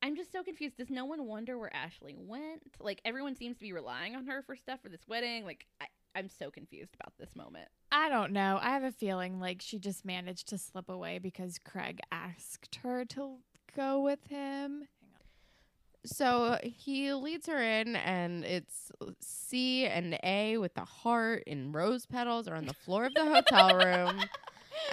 I'm 0.00 0.14
just 0.16 0.30
so 0.30 0.44
confused. 0.44 0.76
Does 0.76 0.90
no 0.90 1.04
one 1.04 1.26
wonder 1.26 1.58
where 1.58 1.74
Ashley 1.74 2.14
went? 2.16 2.62
Like 2.80 3.00
everyone 3.04 3.34
seems 3.36 3.56
to 3.56 3.62
be 3.64 3.72
relying 3.72 4.14
on 4.14 4.26
her 4.26 4.42
for 4.42 4.54
stuff 4.56 4.80
for 4.82 4.88
this 4.88 5.06
wedding. 5.08 5.44
Like 5.44 5.66
I 5.80 5.86
I'm 6.18 6.28
so 6.28 6.50
confused 6.50 6.96
about 7.00 7.12
this 7.16 7.36
moment. 7.36 7.68
I 7.92 8.08
don't 8.08 8.32
know. 8.32 8.58
I 8.60 8.70
have 8.70 8.82
a 8.82 8.90
feeling 8.90 9.38
like 9.38 9.62
she 9.62 9.78
just 9.78 10.04
managed 10.04 10.48
to 10.48 10.58
slip 10.58 10.88
away 10.88 11.18
because 11.20 11.60
Craig 11.64 12.00
asked 12.10 12.80
her 12.82 13.04
to 13.04 13.36
go 13.76 14.00
with 14.00 14.26
him. 14.28 14.88
So 16.04 16.58
he 16.62 17.12
leads 17.12 17.46
her 17.46 17.62
in, 17.62 17.94
and 17.94 18.44
it's 18.44 18.90
C 19.20 19.84
and 19.86 20.18
A 20.24 20.58
with 20.58 20.74
the 20.74 20.84
heart 20.84 21.44
and 21.46 21.72
rose 21.72 22.04
petals 22.04 22.48
are 22.48 22.56
on 22.56 22.66
the 22.66 22.74
floor 22.74 23.04
of 23.04 23.14
the 23.14 23.24
hotel 23.24 23.76
room. 23.76 24.20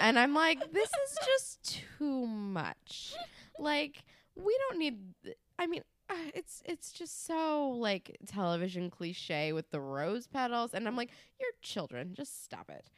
And 0.00 0.18
I'm 0.18 0.32
like, 0.34 0.72
this 0.72 0.88
is 1.08 1.18
just 1.26 1.82
too 1.98 2.26
much. 2.26 3.14
Like, 3.58 4.04
we 4.36 4.56
don't 4.68 4.78
need. 4.78 4.98
th- 5.24 5.36
I 5.58 5.66
mean, 5.66 5.82
it's 6.34 6.62
it's 6.64 6.92
just 6.92 7.26
so 7.26 7.68
like 7.68 8.16
television 8.26 8.90
cliche 8.90 9.52
with 9.52 9.70
the 9.70 9.80
rose 9.80 10.26
petals, 10.26 10.74
and 10.74 10.86
I'm 10.86 10.96
like, 10.96 11.10
you're 11.40 11.50
children, 11.62 12.14
just 12.14 12.44
stop 12.44 12.70
it. 12.70 12.88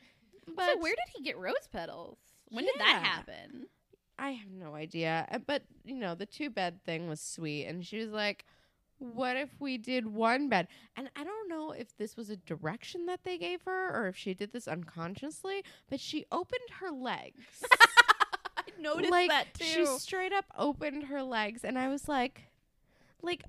But 0.54 0.74
so 0.74 0.78
where 0.78 0.94
did 0.94 1.14
he 1.16 1.22
get 1.22 1.38
rose 1.38 1.68
petals? 1.70 2.18
When 2.50 2.64
did 2.64 2.74
that 2.78 3.02
happen? 3.02 3.66
I 4.18 4.30
have 4.32 4.50
no 4.50 4.74
idea. 4.74 5.26
Uh, 5.30 5.38
But, 5.38 5.62
you 5.84 5.94
know, 5.94 6.14
the 6.14 6.26
two 6.26 6.50
bed 6.50 6.82
thing 6.84 7.08
was 7.08 7.20
sweet. 7.20 7.66
And 7.66 7.86
she 7.86 7.98
was 7.98 8.10
like, 8.10 8.44
what 8.98 9.36
if 9.36 9.50
we 9.60 9.78
did 9.78 10.06
one 10.06 10.48
bed? 10.48 10.66
And 10.96 11.08
I 11.14 11.22
don't 11.22 11.48
know 11.48 11.70
if 11.70 11.96
this 11.96 12.16
was 12.16 12.30
a 12.30 12.36
direction 12.36 13.06
that 13.06 13.20
they 13.22 13.38
gave 13.38 13.62
her 13.62 13.94
or 13.94 14.08
if 14.08 14.16
she 14.16 14.34
did 14.34 14.52
this 14.52 14.66
unconsciously, 14.66 15.62
but 15.88 16.00
she 16.00 16.26
opened 16.32 16.68
her 16.80 16.90
legs. 16.90 17.62
I 18.56 18.62
noticed 18.80 19.10
like, 19.10 19.30
that 19.30 19.54
too. 19.54 19.64
She 19.64 19.86
straight 19.86 20.32
up 20.32 20.46
opened 20.56 21.04
her 21.04 21.22
legs. 21.22 21.64
And 21.64 21.78
I 21.78 21.88
was 21.88 22.08
like, 22.08 22.47
like, 23.22 23.44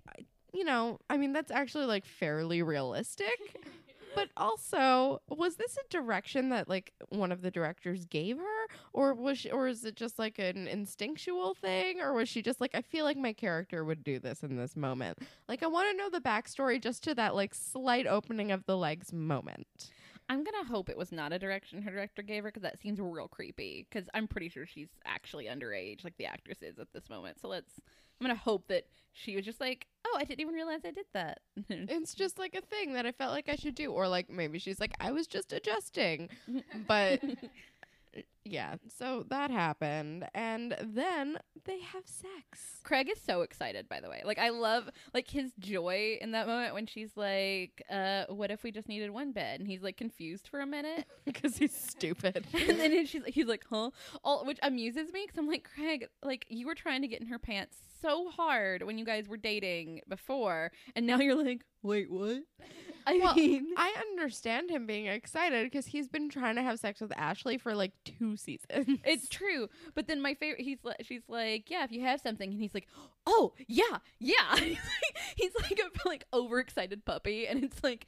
you 0.54 0.64
know, 0.64 1.00
I 1.10 1.18
mean, 1.18 1.34
that's 1.34 1.52
actually 1.52 1.86
like 1.86 2.06
fairly 2.06 2.62
realistic. 2.62 3.56
But 4.16 4.30
also, 4.36 5.22
was 5.30 5.56
this 5.56 5.78
a 5.78 5.88
direction 5.90 6.50
that 6.50 6.68
like 6.68 6.94
one 7.10 7.32
of 7.32 7.42
the 7.42 7.52
directors 7.52 8.06
gave 8.06 8.38
her, 8.38 8.68
or 8.92 9.14
was 9.14 9.38
she, 9.38 9.52
or 9.52 9.68
is 9.68 9.86
it 9.86 9.96
just 9.96 10.18
like 10.18 10.40
an 10.40 10.68
instinctual 10.68 11.54
thing, 11.54 12.02
or 12.02 12.14
was 12.14 12.28
she 12.28 12.42
just 12.42 12.60
like 12.60 12.72
I 12.74 12.82
feel 12.82 13.06
like 13.06 13.18
my 13.18 13.34
character 13.34 13.84
would 13.84 14.04
do 14.04 14.20
this 14.20 14.44
in 14.44 14.58
this 14.58 14.76
moment? 14.76 15.20
Like 15.48 15.64
I 15.64 15.68
want 15.68 15.92
to 15.92 15.98
know 15.98 16.10
the 16.10 16.22
backstory 16.22 16.82
just 16.82 17.04
to 17.04 17.16
that 17.16 17.36
like 17.36 17.54
slight 17.54 18.08
opening 18.08 18.52
of 18.52 18.66
the 18.66 18.78
legs 18.78 19.14
moment. 19.14 19.92
I'm 20.30 20.44
gonna 20.44 20.64
hope 20.64 20.90
it 20.90 20.98
was 20.98 21.12
not 21.12 21.34
a 21.34 21.40
direction 21.40 21.82
her 21.82 21.92
director 21.92 22.22
gave 22.22 22.44
her 22.44 22.50
because 22.50 22.62
that 22.62 22.80
seems 22.80 23.00
real 23.00 23.28
creepy. 23.28 23.88
Because 23.90 24.08
I'm 24.14 24.28
pretty 24.28 24.48
sure 24.48 24.68
she's 24.68 24.90
actually 25.04 25.46
underage, 25.46 26.04
like 26.04 26.18
the 26.18 26.28
actress 26.28 26.62
is 26.62 26.78
at 26.78 26.94
this 26.94 27.10
moment. 27.10 27.40
So 27.42 27.48
let's. 27.48 27.74
I'm 28.22 28.28
gonna 28.28 28.38
hope 28.38 28.68
that 28.68 28.86
she 29.14 29.36
was 29.36 29.44
just 29.44 29.60
like, 29.60 29.88
"Oh, 30.06 30.16
I 30.20 30.26
didn't 30.26 30.42
even 30.42 30.54
realize 30.54 30.82
I 30.86 30.92
did 30.92 31.08
that." 31.14 31.40
It's 31.70 32.14
just 32.14 32.38
like 32.38 32.54
a 32.54 32.62
thing 32.62 32.94
that 32.94 33.06
I 33.06 33.12
felt 33.12 33.32
like 33.32 33.50
I 33.50 33.56
should 33.56 33.76
do, 33.76 33.92
or 33.92 34.08
like 34.08 34.30
maybe 34.30 34.60
she's 34.60 34.80
like 34.80 34.94
I 35.00 35.12
was 35.12 35.26
just 35.26 35.52
adjusting, 35.52 36.30
but 36.88 37.22
yeah. 38.46 38.76
So 38.98 39.26
that 39.30 39.52
happened, 39.52 40.28
and 40.34 40.76
then 40.82 41.38
they 41.66 41.80
have 41.82 42.04
sex. 42.06 42.80
Craig 42.84 43.10
is 43.12 43.20
so 43.22 43.42
excited, 43.42 43.88
by 43.90 44.00
the 44.00 44.10
way. 44.10 44.22
Like 44.26 44.40
I 44.40 44.50
love 44.50 44.90
like 45.14 45.30
his 45.30 45.52
joy 45.60 46.18
in 46.22 46.32
that 46.32 46.48
moment 46.48 46.74
when 46.74 46.86
she's 46.86 47.16
like, 47.16 47.84
"Uh, 47.90 48.26
what 48.30 48.52
if 48.52 48.64
we 48.64 48.72
just 48.72 48.88
needed 48.88 49.12
one 49.12 49.32
bed?" 49.32 49.60
And 49.60 49.68
he's 49.68 49.82
like 49.82 49.98
confused 49.98 50.48
for 50.48 50.62
a 50.62 50.66
minute, 50.66 51.06
because 51.26 51.58
he's 51.58 51.76
stupid. 51.76 52.46
and 52.54 52.80
then 52.80 53.06
she's 53.06 53.24
he's 53.28 53.48
like, 53.48 53.66
"Huh?" 53.70 53.92
All 54.24 54.46
which 54.46 54.60
amuses 54.64 55.12
me 55.14 55.24
because 55.26 55.38
I'm 55.38 55.48
like, 55.48 55.68
Craig, 55.76 56.08
like 56.24 56.46
you 56.50 56.66
were 56.66 56.76
trying 56.76 57.02
to 57.02 57.08
get 57.08 57.22
in 57.22 57.28
her 57.28 57.40
pants 57.40 57.78
so 58.02 58.30
hard 58.30 58.84
when 58.84 58.98
you 58.98 59.06
guys 59.06 59.28
were 59.28 59.38
dating 59.38 60.02
before, 60.08 60.72
and 60.96 61.06
now 61.06 61.18
you're 61.20 61.36
like, 61.36 61.66
"Wait, 61.84 62.10
what?" 62.10 62.44
I 63.08 63.18
Well, 63.18 63.34
mean, 63.36 63.68
I 63.76 63.94
understand 64.12 64.70
him 64.70 64.86
being 64.86 65.08
excited 65.08 65.66
because 65.66 65.88
he's 65.88 66.08
been 66.08 66.30
trying 66.30 66.56
to 66.56 66.62
have 66.62 66.80
sex 66.80 67.02
with 67.02 67.12
Ashley 67.18 67.58
for 67.58 67.74
like 67.74 67.94
two 68.06 68.36
seasons. 68.40 69.00
It's 69.04 69.28
true, 69.30 69.70
but 69.96 70.08
then 70.08 70.22
my 70.22 70.34
favorite. 70.34 70.62
He's 70.64 70.80
like, 70.84 70.98
she's 71.04 71.24
like, 71.28 71.70
yeah, 71.70 71.84
if 71.84 71.92
you 71.92 72.02
have 72.02 72.22
something, 72.22 72.50
and 72.52 72.60
he's 72.60 72.74
like, 72.74 72.88
oh 73.30 73.54
yeah, 73.68 73.98
yeah. 74.20 74.56
he's 75.36 75.52
like, 75.62 75.80
a 75.80 76.08
like 76.08 76.26
overexcited 76.34 77.06
puppy, 77.06 77.48
and 77.48 77.64
it's 77.64 77.84
like 77.84 78.06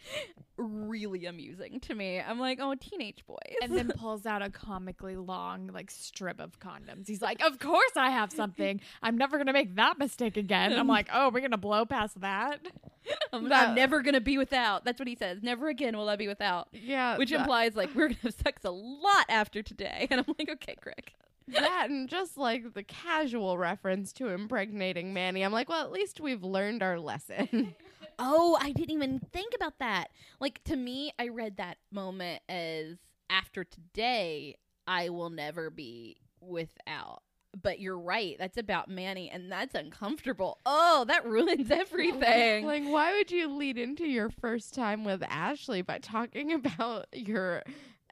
really 0.58 1.26
amusing 1.26 1.80
to 1.82 1.96
me. 1.96 2.20
I'm 2.20 2.40
like, 2.40 2.60
oh, 2.62 2.76
teenage 2.76 3.26
boys. 3.26 3.38
and 3.62 3.76
then 3.76 3.92
pulls 3.98 4.26
out 4.26 4.42
a 4.42 4.50
comically 4.50 5.16
long 5.16 5.68
like 5.74 5.92
strip 5.92 6.40
of 6.40 6.60
condoms. 6.60 7.08
He's 7.08 7.22
like, 7.22 7.42
"Of 7.42 7.60
course 7.60 7.92
I 7.96 8.10
have 8.10 8.32
something. 8.32 8.82
I'm 9.02 9.18
never 9.18 9.38
gonna 9.38 9.54
make 9.54 9.76
that 9.76 9.98
mistake 10.00 10.38
again." 10.38 10.74
I'm 10.74 10.88
like, 10.88 11.08
"Oh, 11.14 11.30
we're 11.30 11.42
gonna 11.42 11.58
blow 11.58 11.86
past 11.86 12.20
that." 12.22 12.60
I'm, 13.34 13.52
I'm 13.52 13.76
never 13.76 14.02
gonna 14.02 14.22
be 14.22 14.38
without. 14.38 14.86
That's 14.86 15.00
what 15.00 15.08
he 15.08 15.16
says. 15.16 15.42
Never 15.42 15.70
again 15.70 15.98
will 15.98 16.10
I 16.10 16.16
be 16.16 16.28
without. 16.28 16.68
yeah, 16.72 17.18
Which 17.18 17.32
that, 17.32 17.42
implies 17.42 17.76
like 17.76 17.94
we're 17.96 18.10
gonna 18.10 18.20
have 18.24 18.34
sex 18.34 18.64
a 18.66 18.72
lot 18.72 19.26
after 19.30 19.62
today, 19.64 20.08
and 20.10 20.20
I'm 20.20 20.36
like, 20.38 20.50
okay, 20.50 20.76
Craig. 20.82 21.14
That 21.48 21.88
and 21.90 22.08
just 22.10 22.38
like 22.38 22.74
the 22.74 22.84
casual 22.84 23.58
reference 23.58 24.14
to 24.14 24.30
impregnating 24.30 25.14
Manny. 25.14 25.44
I'm 25.44 25.52
like, 25.52 25.70
well, 25.70 25.84
at 25.84 25.92
least 25.92 26.20
we've 26.22 26.44
learned 26.44 26.84
our 26.84 27.00
lesson. 27.00 27.76
Oh, 28.24 28.56
I 28.62 28.72
didn't 28.72 28.92
even 28.92 29.20
think 29.34 29.56
about 29.56 29.80
that. 29.80 30.10
Like 30.40 30.64
to 30.66 30.76
me, 30.76 31.12
I 31.18 31.30
read 31.30 31.58
that 31.58 31.78
moment 31.92 32.44
as 32.48 32.98
after 33.32 33.64
today, 33.64 34.58
I 34.86 35.10
will 35.10 35.32
never 35.32 35.72
be 35.72 36.18
without. 36.40 37.24
But 37.60 37.80
you're 37.80 37.98
right. 37.98 38.36
That's 38.38 38.58
about 38.58 38.90
Manny, 38.90 39.30
and 39.30 39.52
that's 39.52 39.74
uncomfortable. 39.74 40.60
Oh, 40.68 41.04
that 41.08 41.26
ruins 41.26 41.72
everything. 41.72 42.66
like, 42.66 42.84
why 42.84 43.14
would 43.18 43.32
you 43.32 43.48
lead 43.50 43.80
into 43.80 44.06
your 44.06 44.30
first 44.30 44.76
time 44.76 45.04
with 45.04 45.24
Ashley 45.28 45.82
by 45.82 45.98
talking 45.98 46.54
about 46.54 47.08
your 47.14 47.64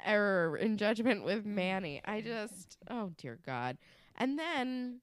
error 0.06 0.58
in 0.58 0.78
judgment 0.78 1.24
with 1.24 1.46
mm. 1.46 1.56
Manny? 1.56 2.02
I 2.06 2.22
just, 2.22 2.78
oh 2.90 3.12
dear 3.18 3.40
God. 3.46 3.78
And 4.16 4.38
then 4.38 5.02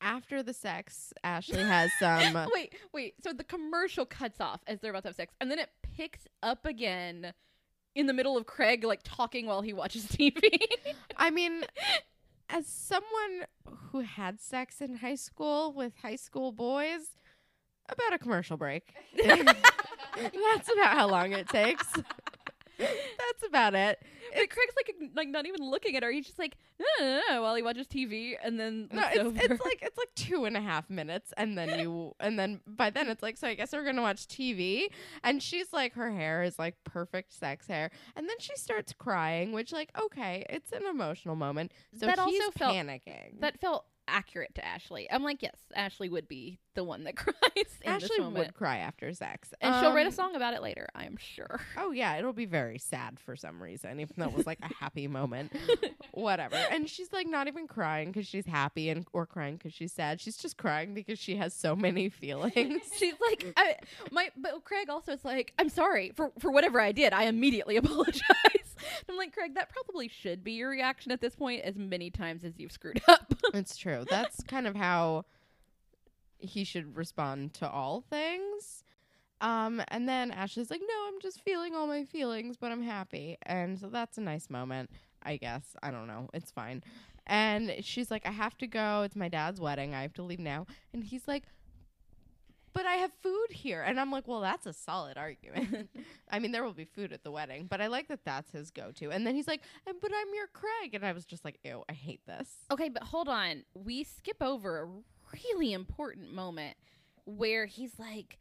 after 0.00 0.42
the 0.42 0.52
sex, 0.52 1.12
Ashley 1.24 1.62
has 1.62 1.90
some. 1.98 2.48
wait, 2.52 2.74
wait. 2.92 3.14
So 3.22 3.32
the 3.32 3.44
commercial 3.44 4.04
cuts 4.04 4.40
off 4.40 4.60
as 4.66 4.80
they're 4.80 4.90
about 4.90 5.02
to 5.02 5.08
have 5.10 5.16
sex, 5.16 5.34
and 5.40 5.50
then 5.50 5.58
it 5.58 5.70
picks 5.96 6.26
up 6.42 6.66
again 6.66 7.32
in 7.94 8.06
the 8.06 8.12
middle 8.12 8.36
of 8.36 8.46
Craig 8.46 8.84
like 8.84 9.00
talking 9.04 9.46
while 9.46 9.62
he 9.62 9.72
watches 9.72 10.06
TV. 10.06 10.40
I 11.16 11.30
mean, 11.30 11.64
as 12.48 12.66
someone 12.66 13.46
who 13.90 14.00
had 14.00 14.40
sex 14.40 14.80
in 14.80 14.96
high 14.96 15.14
school 15.14 15.72
with 15.72 15.94
high 16.02 16.16
school 16.16 16.52
boys, 16.52 17.00
about 17.88 18.14
a 18.14 18.18
commercial 18.18 18.56
break. 18.56 18.94
That's 19.16 20.70
about 20.72 20.96
how 20.96 21.08
long 21.08 21.32
it 21.32 21.48
takes. 21.48 21.86
That's 22.78 23.42
about 23.46 23.74
it. 23.74 24.00
but 24.34 24.50
Craig's 24.50 24.74
like 24.76 24.94
like 25.14 25.28
not 25.28 25.46
even 25.46 25.60
looking 25.62 25.96
at 25.96 26.02
her. 26.02 26.10
He's 26.10 26.26
just 26.26 26.38
like 26.38 26.56
no, 26.78 26.86
no, 27.06 27.20
no, 27.30 27.42
while 27.42 27.54
he 27.54 27.62
watches 27.62 27.86
TV, 27.86 28.34
and 28.42 28.58
then 28.58 28.88
No, 28.92 29.02
it's, 29.08 29.18
over. 29.18 29.36
it's 29.36 29.60
like 29.64 29.78
it's 29.82 29.98
like 29.98 30.14
two 30.16 30.44
and 30.46 30.56
a 30.56 30.60
half 30.60 30.88
minutes, 30.90 31.32
and 31.36 31.56
then 31.56 31.78
you, 31.78 32.14
and 32.18 32.38
then 32.38 32.60
by 32.66 32.90
then 32.90 33.08
it's 33.08 33.22
like, 33.22 33.36
so 33.36 33.46
I 33.48 33.54
guess 33.54 33.72
we're 33.72 33.84
gonna 33.84 34.02
watch 34.02 34.26
TV, 34.26 34.86
and 35.22 35.42
she's 35.42 35.72
like, 35.72 35.94
her 35.94 36.10
hair 36.10 36.42
is 36.42 36.58
like 36.58 36.76
perfect 36.84 37.32
sex 37.38 37.66
hair, 37.66 37.90
and 38.16 38.28
then 38.28 38.36
she 38.40 38.56
starts 38.56 38.92
crying, 38.92 39.52
which 39.52 39.72
like, 39.72 39.90
okay, 40.00 40.44
it's 40.50 40.72
an 40.72 40.82
emotional 40.90 41.36
moment, 41.36 41.72
so 41.98 42.06
That 42.06 42.18
also 42.18 42.50
felt- 42.52 42.74
panicking. 42.74 43.40
that 43.40 43.60
felt 43.60 43.84
accurate 44.08 44.54
to 44.56 44.64
Ashley. 44.66 45.08
I'm 45.10 45.22
like, 45.22 45.42
yes, 45.42 45.56
Ashley 45.74 46.08
would 46.08 46.26
be 46.26 46.58
the 46.74 46.84
one 46.84 47.04
that 47.04 47.16
cries. 47.16 47.34
Ashley 47.84 48.20
would 48.20 48.54
cry 48.54 48.78
after 48.78 49.12
sex, 49.12 49.52
and 49.60 49.74
she'll 49.80 49.92
write 49.94 50.06
a 50.06 50.08
Um, 50.10 50.14
song 50.14 50.36
about 50.36 50.54
it 50.54 50.62
later. 50.62 50.88
I'm 50.94 51.16
sure. 51.16 51.60
Oh 51.76 51.90
yeah, 51.90 52.16
it'll 52.16 52.32
be 52.32 52.44
very 52.46 52.78
sad 52.78 53.18
for 53.18 53.34
some 53.34 53.60
reason, 53.62 53.98
even 54.00 54.14
though 54.16 54.26
it 54.26 54.34
was 54.36 54.46
like 54.46 54.58
a 54.62 54.72
happy 54.74 55.08
moment. 55.08 55.52
Whatever. 56.12 56.56
And 56.70 56.88
she's 56.88 57.12
like 57.12 57.26
not 57.26 57.48
even 57.48 57.66
crying 57.66 58.12
because 58.12 58.26
she's 58.26 58.46
happy 58.46 58.88
and 58.90 59.06
or 59.12 59.26
crying 59.26 59.56
because 59.56 59.72
she's 59.72 59.92
sad. 59.92 60.20
She's 60.20 60.36
just 60.36 60.56
crying 60.56 60.94
because 60.94 61.18
she 61.18 61.36
has 61.36 61.54
so 61.54 61.74
many 61.74 62.08
feelings. 62.08 62.82
She's 62.96 63.14
like, 63.30 63.52
I, 63.56 63.76
my, 64.10 64.30
but 64.36 64.62
Craig 64.64 64.88
also 64.90 65.12
is 65.12 65.24
like, 65.24 65.52
I'm 65.58 65.68
sorry 65.68 66.12
for 66.14 66.30
for 66.38 66.50
whatever 66.50 66.80
I 66.80 66.92
did. 66.92 67.12
I 67.12 67.24
immediately 67.24 67.76
apologize. 67.76 68.22
I'm 69.08 69.16
like, 69.16 69.32
Craig, 69.32 69.54
that 69.54 69.70
probably 69.70 70.08
should 70.08 70.42
be 70.44 70.52
your 70.52 70.68
reaction 70.70 71.12
at 71.12 71.20
this 71.20 71.34
point, 71.34 71.62
as 71.62 71.76
many 71.76 72.10
times 72.10 72.44
as 72.44 72.58
you've 72.58 72.72
screwed 72.72 73.00
up. 73.08 73.32
it's 73.54 73.76
true. 73.76 74.04
That's 74.08 74.42
kind 74.44 74.66
of 74.66 74.74
how 74.76 75.24
he 76.42 76.64
should 76.64 76.96
respond 76.96 77.54
to 77.54 77.70
all 77.70 78.02
things. 78.02 78.84
Um, 79.40 79.82
and 79.88 80.08
then 80.08 80.30
Ashley's 80.30 80.70
like, 80.70 80.80
"No, 80.80 81.08
I'm 81.08 81.20
just 81.20 81.40
feeling 81.40 81.74
all 81.74 81.86
my 81.88 82.04
feelings, 82.04 82.56
but 82.56 82.70
I'm 82.70 82.82
happy." 82.82 83.36
And 83.42 83.78
so 83.78 83.88
that's 83.88 84.16
a 84.16 84.20
nice 84.20 84.48
moment, 84.48 84.90
I 85.22 85.36
guess. 85.36 85.76
I 85.82 85.90
don't 85.90 86.06
know. 86.06 86.28
It's 86.32 86.50
fine. 86.52 86.82
And 87.26 87.74
she's 87.80 88.10
like, 88.10 88.24
"I 88.24 88.30
have 88.30 88.56
to 88.58 88.66
go. 88.68 89.02
It's 89.02 89.16
my 89.16 89.28
dad's 89.28 89.60
wedding. 89.60 89.94
I 89.94 90.02
have 90.02 90.12
to 90.14 90.22
leave 90.22 90.38
now." 90.38 90.66
And 90.92 91.02
he's 91.02 91.26
like, 91.26 91.42
"But 92.72 92.86
I 92.86 92.94
have 92.94 93.12
food 93.20 93.48
here." 93.50 93.82
And 93.82 93.98
I'm 93.98 94.12
like, 94.12 94.28
"Well, 94.28 94.40
that's 94.40 94.66
a 94.66 94.72
solid 94.72 95.18
argument. 95.18 95.90
I 96.30 96.38
mean, 96.38 96.52
there 96.52 96.62
will 96.62 96.72
be 96.72 96.84
food 96.84 97.12
at 97.12 97.24
the 97.24 97.32
wedding, 97.32 97.66
but 97.66 97.80
I 97.80 97.88
like 97.88 98.06
that 98.08 98.24
that's 98.24 98.52
his 98.52 98.70
go-to." 98.70 99.10
And 99.10 99.26
then 99.26 99.34
he's 99.34 99.48
like, 99.48 99.62
"And 99.88 99.96
but 100.00 100.12
I'm 100.14 100.32
your 100.34 100.46
Craig." 100.46 100.94
And 100.94 101.04
I 101.04 101.10
was 101.12 101.24
just 101.24 101.44
like, 101.44 101.58
"Ew, 101.64 101.82
I 101.88 101.94
hate 101.94 102.24
this." 102.26 102.48
Okay, 102.70 102.88
but 102.88 103.02
hold 103.02 103.28
on. 103.28 103.64
We 103.74 104.04
skip 104.04 104.40
over 104.40 104.82
a 104.82 104.88
really 105.32 105.72
important 105.72 106.32
moment 106.32 106.76
where 107.24 107.66
he's 107.66 107.98
like 107.98 108.38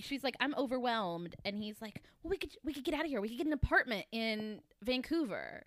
she's 0.00 0.22
like 0.24 0.36
I'm 0.40 0.54
overwhelmed 0.56 1.36
and 1.44 1.56
he's 1.56 1.80
like, 1.80 2.02
"Well, 2.22 2.30
we 2.30 2.36
could 2.38 2.56
we 2.64 2.72
could 2.72 2.84
get 2.84 2.94
out 2.94 3.02
of 3.02 3.06
here. 3.06 3.20
We 3.20 3.28
could 3.28 3.38
get 3.38 3.46
an 3.46 3.52
apartment 3.52 4.06
in 4.12 4.60
Vancouver." 4.82 5.64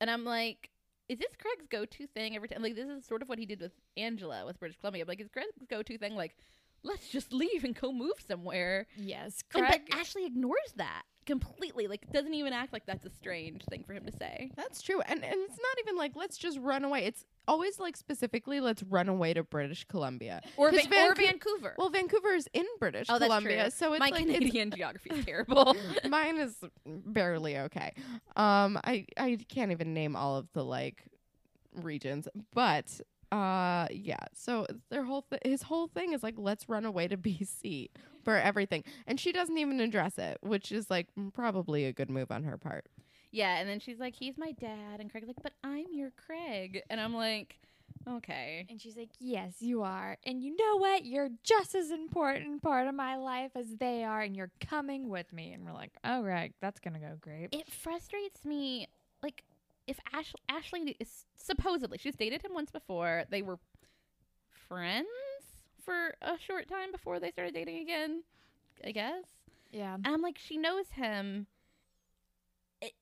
And 0.00 0.10
I'm 0.10 0.24
like, 0.24 0.70
is 1.08 1.18
this 1.18 1.32
Craig's 1.40 1.66
go-to 1.70 2.06
thing 2.08 2.34
every 2.36 2.48
time? 2.48 2.62
Like 2.62 2.74
this 2.74 2.88
is 2.88 3.06
sort 3.06 3.22
of 3.22 3.28
what 3.28 3.38
he 3.38 3.46
did 3.46 3.60
with 3.60 3.72
Angela 3.96 4.44
with 4.46 4.58
British 4.58 4.78
Columbia. 4.78 5.02
I'm 5.02 5.08
like, 5.08 5.20
is 5.20 5.28
Craig's 5.28 5.52
go-to 5.70 5.98
thing 5.98 6.14
like 6.16 6.36
let's 6.82 7.08
just 7.08 7.32
leave 7.32 7.64
and 7.64 7.74
go 7.78 7.92
move 7.92 8.12
somewhere? 8.26 8.86
Yes, 8.96 9.42
And- 9.54 9.66
Craig. 9.66 9.82
but 9.90 9.98
Ashley 9.98 10.24
ignores 10.26 10.72
that 10.76 11.02
completely. 11.26 11.86
Like 11.88 12.10
doesn't 12.12 12.34
even 12.34 12.52
act 12.52 12.72
like 12.72 12.86
that's 12.86 13.04
a 13.06 13.10
strange 13.10 13.62
thing 13.70 13.84
for 13.84 13.92
him 13.92 14.04
to 14.06 14.12
say. 14.12 14.50
That's 14.56 14.82
true. 14.82 15.00
And 15.02 15.22
and 15.24 15.34
it's 15.34 15.58
not 15.58 15.78
even 15.82 15.96
like 15.96 16.12
let's 16.16 16.36
just 16.38 16.58
run 16.58 16.84
away. 16.84 17.04
It's 17.04 17.24
always 17.48 17.78
like 17.78 17.96
specifically 17.96 18.60
let's 18.60 18.82
run 18.82 19.08
away 19.08 19.34
to 19.34 19.42
British 19.42 19.84
Columbia. 19.84 20.40
Or, 20.56 20.70
'Cause 20.70 20.86
Van- 20.86 21.10
or 21.10 21.14
Vancouver. 21.14 21.74
Well, 21.78 21.90
Vancouver 21.90 22.34
is 22.34 22.48
in 22.52 22.66
British 22.78 23.08
Oh, 23.10 23.18
Columbia, 23.18 23.70
so 23.70 23.92
it's 23.92 24.00
My 24.00 24.10
like 24.10 24.22
it's- 24.22 24.38
Canadian 24.38 24.70
geography 24.76 25.10
is 25.10 25.24
terrible. 25.24 25.76
mine 26.08 26.38
is 26.38 26.56
barely 26.86 27.58
okay. 27.58 27.92
Um, 28.36 28.78
I 28.84 29.06
I 29.16 29.38
can't 29.48 29.70
even 29.72 29.94
name 29.94 30.16
all 30.16 30.36
of 30.36 30.48
the 30.52 30.64
like 30.64 31.04
regions, 31.74 32.28
but 32.54 33.00
uh, 33.32 33.86
yeah. 33.90 34.16
So 34.34 34.66
their 34.90 35.02
whole 35.04 35.22
th- 35.22 35.42
his 35.44 35.62
whole 35.62 35.88
thing 35.88 36.12
is 36.12 36.22
like 36.22 36.34
let's 36.38 36.68
run 36.68 36.84
away 36.84 37.08
to 37.08 37.16
BC 37.16 37.90
for 38.24 38.36
everything, 38.36 38.84
and 39.06 39.18
she 39.20 39.32
doesn't 39.32 39.56
even 39.58 39.80
address 39.80 40.18
it, 40.18 40.38
which 40.42 40.72
is 40.72 40.90
like 40.90 41.08
probably 41.34 41.84
a 41.84 41.92
good 41.92 42.10
move 42.10 42.30
on 42.30 42.44
her 42.44 42.56
part. 42.58 42.86
Yeah, 43.30 43.56
and 43.58 43.68
then 43.68 43.80
she's 43.80 43.98
like, 43.98 44.14
"He's 44.14 44.36
my 44.38 44.52
dad," 44.52 45.00
and 45.00 45.10
Craig's 45.10 45.26
like, 45.26 45.42
"But 45.42 45.52
I'm 45.64 45.86
your 45.92 46.10
Craig," 46.16 46.82
and 46.90 47.00
I'm 47.00 47.14
like, 47.14 47.58
"Okay." 48.08 48.66
and 48.70 48.80
she's 48.80 48.96
like, 48.96 49.10
"Yes, 49.18 49.54
you 49.60 49.82
are, 49.82 50.16
and 50.24 50.42
you 50.42 50.54
know 50.56 50.76
what? 50.78 51.04
You're 51.04 51.30
just 51.42 51.74
as 51.74 51.90
important 51.90 52.62
part 52.62 52.86
of 52.86 52.94
my 52.94 53.16
life 53.16 53.52
as 53.54 53.76
they 53.78 54.04
are, 54.04 54.20
and 54.22 54.36
you're 54.36 54.52
coming 54.60 55.08
with 55.08 55.32
me." 55.32 55.52
And 55.52 55.64
we're 55.64 55.72
like, 55.72 55.92
"All 56.04 56.22
right, 56.22 56.52
that's 56.60 56.80
gonna 56.80 57.00
go 57.00 57.16
great." 57.20 57.48
It 57.52 57.70
frustrates 57.70 58.44
me, 58.44 58.88
like 59.22 59.42
if 59.86 59.98
Ash- 60.12 60.34
Ashley 60.48 60.96
is 60.98 61.26
supposedly 61.36 61.98
she's 61.98 62.16
dated 62.16 62.42
him 62.42 62.54
once 62.54 62.70
before. 62.70 63.24
They 63.30 63.42
were 63.42 63.58
friends 64.50 65.06
for 65.84 66.14
a 66.22 66.38
short 66.38 66.68
time 66.68 66.90
before 66.90 67.20
they 67.20 67.30
started 67.30 67.54
dating 67.54 67.78
again. 67.78 68.22
I 68.84 68.90
guess. 68.90 69.24
yeah, 69.70 69.94
And 69.94 70.06
I'm 70.08 70.20
like, 70.22 70.38
she 70.38 70.56
knows 70.56 70.90
him. 70.90 71.46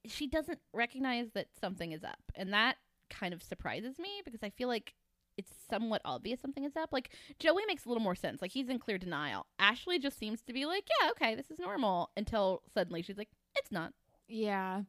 She 0.07 0.27
doesn't 0.27 0.59
recognize 0.73 1.29
that 1.35 1.49
something 1.61 1.93
is 1.93 2.05
up. 2.05 2.21
And 2.35 2.53
that 2.53 2.77
kind 3.11 3.35
of 3.35 3.43
surprises 3.43 3.99
me 3.99 4.23
because 4.25 4.43
I 4.43 4.51
feel 4.51 4.69
like 4.69 4.95
it's 5.37 5.53
somewhat 5.69 6.01
obvious 6.05 6.41
something 6.41 6.65
is 6.65 6.77
up. 6.77 6.91
Like, 6.93 7.11
Joey 7.39 7.63
makes 7.67 7.85
a 7.85 7.89
little 7.89 8.03
more 8.03 8.15
sense. 8.15 8.41
Like, 8.41 8.53
he's 8.53 8.69
in 8.69 8.79
clear 8.79 8.99
denial. 8.99 9.47
Ashley 9.59 9.99
just 9.99 10.19
seems 10.19 10.43
to 10.43 10.53
be 10.53 10.65
like, 10.65 10.85
yeah, 11.01 11.11
okay, 11.11 11.35
this 11.35 11.51
is 11.51 11.59
normal. 11.59 12.11
Until 12.17 12.63
suddenly 12.73 13.03
she's 13.03 13.19
like, 13.19 13.31
it's 13.57 13.73
not. 13.73 13.93
yeah. 14.29 14.83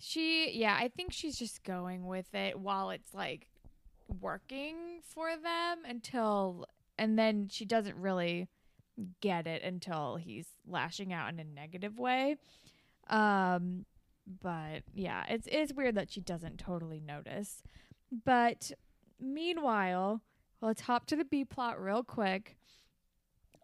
She, 0.00 0.52
yeah, 0.56 0.76
I 0.80 0.86
think 0.86 1.12
she's 1.12 1.36
just 1.36 1.64
going 1.64 2.06
with 2.06 2.32
it 2.32 2.56
while 2.56 2.90
it's 2.90 3.12
like 3.12 3.48
working 4.20 5.00
for 5.02 5.30
them 5.30 5.78
until, 5.84 6.66
and 6.96 7.18
then 7.18 7.48
she 7.50 7.64
doesn't 7.64 7.96
really 7.96 8.46
get 9.20 9.48
it 9.48 9.64
until 9.64 10.14
he's 10.14 10.46
lashing 10.68 11.12
out 11.12 11.32
in 11.32 11.40
a 11.40 11.44
negative 11.44 11.98
way. 11.98 12.36
Um, 13.10 13.86
but 14.42 14.82
yeah, 14.94 15.24
it's 15.28 15.48
it's 15.50 15.72
weird 15.72 15.94
that 15.96 16.10
she 16.10 16.20
doesn't 16.20 16.58
totally 16.58 17.00
notice. 17.00 17.62
But 18.24 18.72
meanwhile, 19.20 20.22
let's 20.60 20.82
hop 20.82 21.06
to 21.06 21.16
the 21.16 21.24
B 21.24 21.44
plot 21.44 21.80
real 21.80 22.02
quick. 22.02 22.56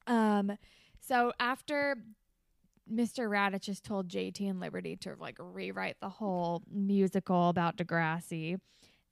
Um, 0.07 0.57
so 1.01 1.33
after 1.39 1.97
Mr. 2.93 3.29
Raditch 3.29 3.67
has 3.67 3.81
told 3.81 4.09
JT 4.09 4.49
and 4.49 4.61
Liberty 4.61 4.97
to 4.97 5.15
like 5.19 5.37
rewrite 5.39 5.97
the 6.01 6.09
whole 6.09 6.63
musical 6.71 7.49
about 7.49 7.77
Degrassi. 7.77 8.59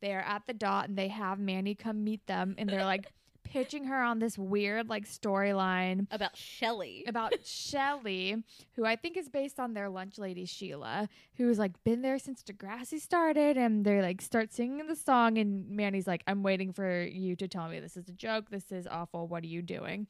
They 0.01 0.15
are 0.15 0.21
at 0.21 0.43
the 0.47 0.53
dot 0.53 0.89
and 0.89 0.99
they 0.99 1.09
have 1.09 1.39
Manny 1.39 1.75
come 1.75 2.05
meet 2.05 2.27
them 2.27 2.55
and 2.59 2.69
they're 2.69 2.85
like 2.85 3.13
pitching 3.53 3.85
her 3.85 4.03
on 4.03 4.19
this 4.19 4.39
weird 4.39 4.89
like 4.89 5.07
storyline 5.07 6.07
About 6.11 6.37
Shelly. 6.37 7.05
about 7.07 7.35
Shelly, 7.45 8.43
who 8.77 8.85
I 8.85 8.97
think 8.97 9.17
is 9.17 9.29
based 9.29 9.61
on 9.61 9.75
their 9.75 9.89
lunch 9.91 10.19
lady 10.19 10.47
Sheila, 10.47 11.09
who's 11.37 11.59
like 11.59 11.73
been 11.85 12.03
there 12.03 12.19
since 12.19 12.43
Degrassi 12.43 12.99
started, 13.01 13.57
and 13.57 13.85
they 13.85 14.01
like 14.01 14.23
start 14.23 14.53
singing 14.53 14.87
the 14.87 14.97
song, 14.97 15.37
and 15.39 15.69
Manny's 15.69 16.07
like, 16.07 16.23
"I'm 16.27 16.43
waiting 16.43 16.73
for 16.73 17.03
you 17.03 17.37
to 17.37 17.47
tell 17.49 17.69
me 17.69 17.79
this 17.81 17.97
is 17.97 18.09
a 18.09 18.13
joke. 18.13 18.51
This 18.51 18.73
is 18.73 18.87
awful. 18.87 19.29
What 19.29 19.45
are 19.45 19.49
you 19.49 19.63
doing?" 19.63 20.07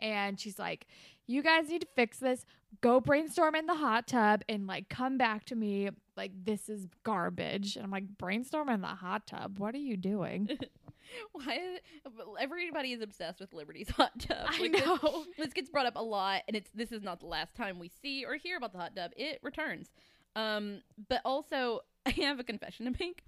And 0.00 0.40
she's 0.40 0.58
like, 0.58 0.86
"You 1.26 1.42
guys 1.42 1.68
need 1.68 1.82
to 1.82 1.88
fix 1.94 2.18
this. 2.18 2.44
Go 2.80 3.00
brainstorm 3.00 3.54
in 3.54 3.66
the 3.66 3.74
hot 3.74 4.06
tub 4.08 4.42
and 4.48 4.66
like 4.66 4.88
come 4.88 5.16
back 5.18 5.44
to 5.46 5.54
me. 5.54 5.90
Like 6.20 6.32
this 6.44 6.68
is 6.68 6.86
garbage." 7.02 7.76
And 7.76 7.84
I'm 7.84 7.90
like, 7.90 8.04
"Brainstorm 8.18 8.68
in 8.68 8.80
the 8.82 8.88
hot 8.88 9.26
tub. 9.26 9.58
What 9.58 9.74
are 9.74 9.78
you 9.78 9.96
doing?" 9.96 10.48
Why? 11.32 11.54
Is, 11.56 12.12
everybody 12.38 12.92
is 12.92 13.00
obsessed 13.02 13.40
with 13.40 13.52
Liberty's 13.52 13.88
hot 13.90 14.12
tub. 14.20 14.46
I 14.48 14.60
Like, 14.60 14.72
this- 14.72 14.84
know. 14.86 15.24
this 15.38 15.52
gets 15.52 15.68
brought 15.70 15.86
up 15.86 15.96
a 15.96 16.02
lot 16.02 16.42
and 16.46 16.56
it's 16.56 16.70
this 16.74 16.92
is 16.92 17.02
not 17.02 17.18
the 17.20 17.26
last 17.26 17.54
time 17.56 17.78
we 17.80 17.90
see 18.02 18.24
or 18.24 18.34
hear 18.36 18.56
about 18.56 18.72
the 18.72 18.78
hot 18.78 18.94
tub 18.94 19.10
it 19.16 19.40
returns 19.42 19.88
um 20.36 20.82
but 21.08 21.20
also 21.24 21.80
i 22.06 22.10
have 22.10 22.38
a 22.38 22.44
confession 22.44 22.84
to 22.86 22.92
make 23.00 23.24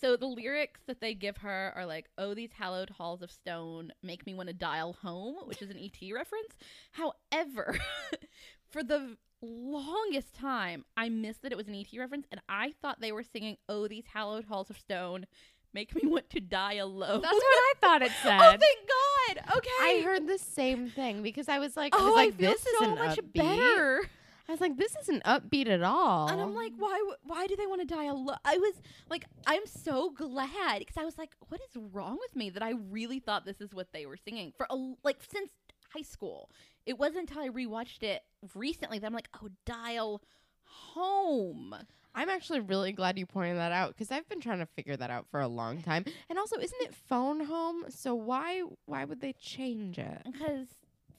so 0.00 0.16
the 0.16 0.26
lyrics 0.26 0.80
that 0.86 1.02
they 1.02 1.12
give 1.12 1.36
her 1.38 1.72
are 1.76 1.84
like 1.84 2.08
oh 2.16 2.32
these 2.32 2.52
hallowed 2.52 2.88
halls 2.88 3.20
of 3.20 3.30
stone 3.30 3.92
make 4.02 4.24
me 4.24 4.32
want 4.32 4.48
to 4.48 4.54
dial 4.54 4.94
home 5.02 5.36
which 5.44 5.60
is 5.60 5.68
an 5.68 5.76
et 5.78 6.00
reference 6.14 6.54
however 6.92 7.76
for 8.70 8.82
the 8.82 9.18
longest 9.42 10.34
time 10.34 10.84
i 10.96 11.08
missed 11.08 11.42
that 11.42 11.52
it 11.52 11.56
was 11.56 11.66
an 11.68 11.74
et 11.74 11.86
reference 11.98 12.26
and 12.30 12.40
i 12.48 12.72
thought 12.82 13.00
they 13.00 13.12
were 13.12 13.22
singing 13.22 13.56
oh 13.68 13.88
these 13.88 14.04
hallowed 14.12 14.44
halls 14.44 14.68
of 14.70 14.78
stone 14.78 15.24
make 15.72 15.94
me 15.94 16.02
want 16.08 16.28
to 16.28 16.40
die 16.40 16.74
alone 16.74 17.20
That's 17.22 17.32
what 17.34 17.42
I 17.44 17.72
thought 17.80 18.02
it 18.02 18.10
oh, 18.24 18.28
said. 18.28 18.40
oh 18.40 18.56
thank 18.58 19.44
god 19.46 19.56
okay 19.58 19.70
I 19.80 20.02
heard 20.04 20.26
the 20.26 20.38
same 20.38 20.90
thing 20.90 21.22
because 21.22 21.48
I 21.48 21.58
was 21.60 21.76
like, 21.76 21.94
I 21.94 21.98
Oh, 22.00 22.06
was 22.06 22.14
like, 22.16 22.34
I 22.34 22.36
feel 22.36 22.50
this 22.50 22.62
so 22.62 22.82
isn't 22.82 22.98
much 22.98 23.18
upbeat. 23.18 23.34
better. 23.34 24.02
I 24.48 24.52
was 24.52 24.60
like, 24.60 24.76
this 24.76 24.96
isn't 25.02 25.22
upbeat 25.22 25.68
at 25.68 25.80
all. 25.84 26.28
And 26.28 26.40
I'm 26.40 26.56
like, 26.56 26.72
why? 26.76 26.98
w- 26.98 27.14
Why 27.22 27.46
do 27.46 27.54
they 27.54 27.68
want 27.68 27.82
to 27.82 27.86
die 27.86 28.06
alone? 28.06 28.34
I 28.44 28.58
was 28.58 28.74
like, 29.08 29.26
I'm 29.46 29.64
so 29.64 30.10
glad 30.10 30.80
because 30.80 30.96
I 30.98 31.04
was 31.04 31.16
like, 31.16 31.30
what 31.50 31.60
is 31.60 31.80
wrong 31.92 32.18
with 32.20 32.34
me 32.34 32.50
that 32.50 32.62
I 32.64 32.72
really 32.90 33.20
thought 33.20 33.44
this 33.44 33.60
is 33.60 33.72
what 33.72 33.92
they 33.92 34.06
were 34.06 34.16
singing 34.16 34.52
for? 34.56 34.66
A, 34.70 34.74
like 35.04 35.18
since 35.32 35.52
high 35.94 36.02
school, 36.02 36.50
it 36.86 36.98
wasn't 36.98 37.28
until 37.28 37.42
I 37.42 37.48
rewatched 37.48 38.02
it 38.02 38.22
recently 38.54 38.98
that 38.98 39.06
I'm 39.06 39.12
like, 39.14 39.28
oh, 39.42 39.48
dial 39.64 40.22
home. 40.64 41.74
I'm 42.14 42.28
actually 42.28 42.60
really 42.60 42.92
glad 42.92 43.18
you 43.18 43.26
pointed 43.26 43.56
that 43.58 43.72
out 43.72 43.94
because 43.94 44.10
I've 44.10 44.28
been 44.28 44.40
trying 44.40 44.58
to 44.58 44.66
figure 44.66 44.96
that 44.96 45.10
out 45.10 45.26
for 45.30 45.40
a 45.40 45.48
long 45.48 45.82
time. 45.82 46.04
And 46.28 46.38
also, 46.38 46.58
isn't 46.58 46.82
it 46.82 46.94
phone 46.94 47.44
home? 47.44 47.84
So 47.88 48.14
why 48.14 48.62
why 48.86 49.04
would 49.04 49.20
they 49.20 49.32
change 49.34 49.98
it? 49.98 50.22
Because 50.24 50.66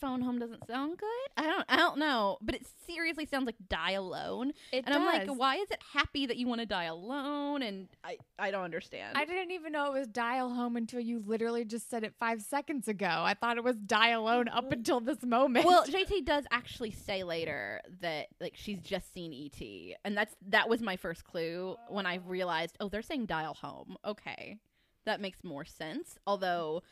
phone 0.02 0.22
home 0.22 0.39
doesn't 0.39 0.66
sound 0.68 0.97
good. 0.97 1.08
I 1.38 1.43
don't 1.43 1.66
I 1.70 1.78
don't 1.78 1.97
know, 1.97 2.38
but 2.41 2.56
it 2.56 2.66
seriously 2.88 3.26
sounds 3.26 3.45
like 3.45 3.56
die 3.70 3.91
alone. 3.91 4.52
It 4.74 4.84
and 4.86 4.95
I'm 4.95 5.06
like, 5.06 5.30
why 5.30 5.56
is 5.58 5.70
it 5.70 5.80
happy 5.93 6.26
that 6.26 6.38
you 6.38 6.47
want 6.47 6.60
to 6.60 6.66
die 6.66 6.86
alone? 6.86 7.62
And 7.62 7.88
I 8.04 8.18
I 8.38 8.52
don't 8.52 8.64
understand. 8.64 9.16
I 9.16 9.26
didn't 9.26 9.52
even 9.52 9.72
know 9.72 9.93
it 9.93 9.99
was 9.99 10.08
dial 10.08 10.49
home 10.49 10.76
until 10.76 10.99
you 10.99 11.24
literally 11.26 11.64
just 11.64 11.89
said 11.89 12.04
it 12.04 12.14
five 12.20 12.41
seconds 12.41 12.88
ago. 12.88 13.06
I 13.08 13.36
thought 13.36 13.58
it 13.58 13.64
was 13.64 13.78
dial 13.78 14.24
alone 14.24 14.47
up 14.47 14.66
mm-hmm. 14.66 14.74
until 14.74 14.99
this 14.99 15.22
moment. 15.24 15.66
well, 15.66 15.86
JT 15.86 16.26
does 16.26 16.45
actually 16.52 16.91
say 16.91 17.24
later 17.24 17.80
that 18.02 18.28
like 18.41 18.54
she's 18.56 18.80
just 18.80 19.14
seen 19.14 19.34
ET, 19.34 19.97
and 20.04 20.18
that's 20.18 20.36
that 20.49 20.68
was 20.68 20.82
my 20.82 20.97
first 20.97 21.24
clue 21.24 21.78
when 21.88 22.06
I 22.06 22.16
realized, 22.16 22.76
oh, 22.80 22.89
they're 22.89 23.02
saying 23.02 23.28
dial 23.28 23.54
home. 23.54 23.97
Okay, 24.04 24.58
that 25.06 25.22
makes 25.22 25.43
more 25.43 25.66
sense. 25.66 26.18
Although, 26.26 26.84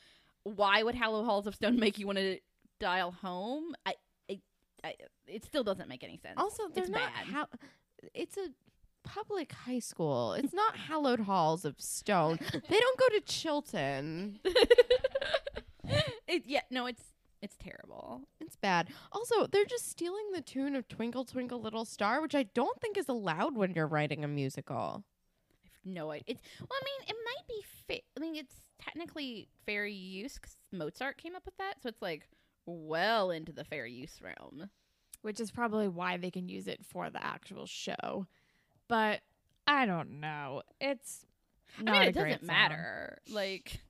why 0.43 0.83
would 0.83 0.95
Hallow 0.95 1.23
Halls 1.23 1.47
of 1.47 1.55
Stone 1.55 1.79
make 1.79 1.97
you 1.97 2.05
want 2.05 2.19
to 2.19 2.39
dial 2.79 3.11
home? 3.11 3.75
I, 3.85 3.95
I, 4.29 4.39
I 4.83 4.93
it 5.27 5.43
still 5.45 5.63
doesn't 5.63 5.89
make 5.89 6.03
any 6.03 6.17
sense. 6.17 6.35
Also, 6.37 6.63
they're 6.73 6.83
It's 6.85 6.91
not. 6.91 7.01
bad. 7.13 7.25
How, 7.33 7.47
it's 8.13 8.37
a 8.37 8.49
public 9.03 9.51
high 9.51 9.79
school. 9.79 10.33
It's 10.33 10.53
not 10.53 10.75
hallowed 10.77 11.21
halls 11.21 11.65
of 11.65 11.79
stone. 11.79 12.39
they 12.51 12.79
don't 12.79 12.99
go 12.99 13.07
to 13.09 13.21
Chilton. 13.21 14.39
it, 16.27 16.43
yeah, 16.45 16.61
no, 16.69 16.85
it's 16.85 17.03
it's 17.41 17.55
terrible. 17.57 18.21
It's 18.41 18.57
bad. 18.57 18.89
Also, 19.13 19.47
they're 19.47 19.63
just 19.65 19.89
stealing 19.89 20.31
the 20.33 20.41
tune 20.41 20.75
of 20.75 20.87
Twinkle 20.89 21.23
Twinkle 21.25 21.61
Little 21.61 21.85
Star, 21.85 22.21
which 22.21 22.35
I 22.35 22.43
don't 22.43 22.79
think 22.81 22.97
is 22.97 23.07
allowed 23.07 23.55
when 23.55 23.73
you're 23.73 23.87
writing 23.87 24.23
a 24.23 24.27
musical. 24.27 25.03
I've 25.65 25.85
no 25.85 26.11
idea. 26.11 26.23
It's 26.27 26.41
well, 26.59 26.69
I 26.71 26.83
mean, 26.83 27.09
it 27.09 27.15
might 27.25 27.47
be. 27.47 27.63
Fa- 27.87 28.05
I 28.17 28.19
mean, 28.19 28.35
it's 28.35 28.55
technically 28.81 29.47
fair 29.65 29.85
use 29.85 30.35
because 30.35 30.57
Mozart 30.73 31.17
came 31.17 31.35
up 31.35 31.45
with 31.45 31.55
that, 31.57 31.75
so 31.81 31.89
it's 31.89 32.01
like 32.01 32.27
well 32.69 33.31
into 33.31 33.51
the 33.51 33.63
fair 33.63 33.85
use 33.85 34.19
realm. 34.21 34.69
which 35.21 35.39
is 35.39 35.51
probably 35.51 35.87
why 35.87 36.17
they 36.17 36.31
can 36.31 36.47
use 36.47 36.67
it 36.67 36.85
for 36.85 37.09
the 37.09 37.23
actual 37.25 37.65
show. 37.65 38.25
But 38.87 39.21
I 39.67 39.85
don't 39.85 40.19
know. 40.19 40.61
It's 40.79 41.25
not 41.81 41.95
I 41.95 41.99
mean, 41.99 42.07
a 42.07 42.09
it 42.09 42.15
doesn't 42.15 42.39
song. 42.39 42.47
matter. 42.47 43.17
Like, 43.29 43.81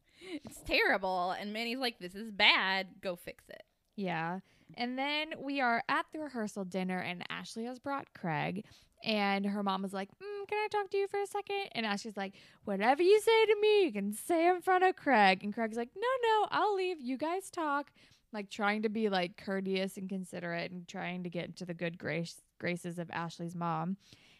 it's 0.43 0.59
terrible, 0.61 1.31
and 1.31 1.53
Manny's 1.53 1.77
like, 1.79 1.99
"This 1.99 2.15
is 2.15 2.31
bad. 2.31 2.87
Go 3.01 3.15
fix 3.15 3.43
it." 3.49 3.63
Yeah. 3.95 4.39
And 4.75 4.97
then 4.97 5.33
we 5.39 5.61
are 5.61 5.83
at 5.89 6.05
the 6.13 6.19
rehearsal 6.19 6.65
dinner, 6.65 6.97
and 6.99 7.23
Ashley 7.29 7.65
has 7.65 7.79
brought 7.79 8.13
Craig. 8.13 8.65
And 9.03 9.45
her 9.45 9.63
mom 9.63 9.85
is 9.85 9.93
like, 9.93 10.09
mm, 10.09 10.47
Can 10.49 10.57
I 10.57 10.67
talk 10.69 10.89
to 10.91 10.97
you 10.97 11.07
for 11.07 11.21
a 11.21 11.25
second? 11.25 11.69
And 11.71 11.85
Ashley's 11.85 12.17
like, 12.17 12.33
Whatever 12.65 13.01
you 13.01 13.19
say 13.21 13.45
to 13.45 13.55
me, 13.61 13.85
you 13.85 13.91
can 13.93 14.11
say 14.13 14.47
in 14.47 14.61
front 14.61 14.83
of 14.83 14.97
Craig. 14.97 15.41
And 15.41 15.53
Craig's 15.53 15.77
like, 15.77 15.89
No, 15.95 16.01
no, 16.01 16.47
I'll 16.51 16.75
leave. 16.75 16.97
You 17.01 17.17
guys 17.17 17.49
talk. 17.49 17.91
Like 18.31 18.49
trying 18.49 18.83
to 18.83 18.89
be 18.89 19.09
like 19.09 19.37
courteous 19.37 19.97
and 19.97 20.07
considerate 20.07 20.71
and 20.71 20.87
trying 20.87 21.23
to 21.23 21.29
get 21.29 21.45
into 21.45 21.65
the 21.65 21.73
good 21.73 21.97
grace 21.97 22.35
graces 22.59 22.99
of 22.99 23.09
Ashley's 23.11 23.55
mom. 23.55 23.97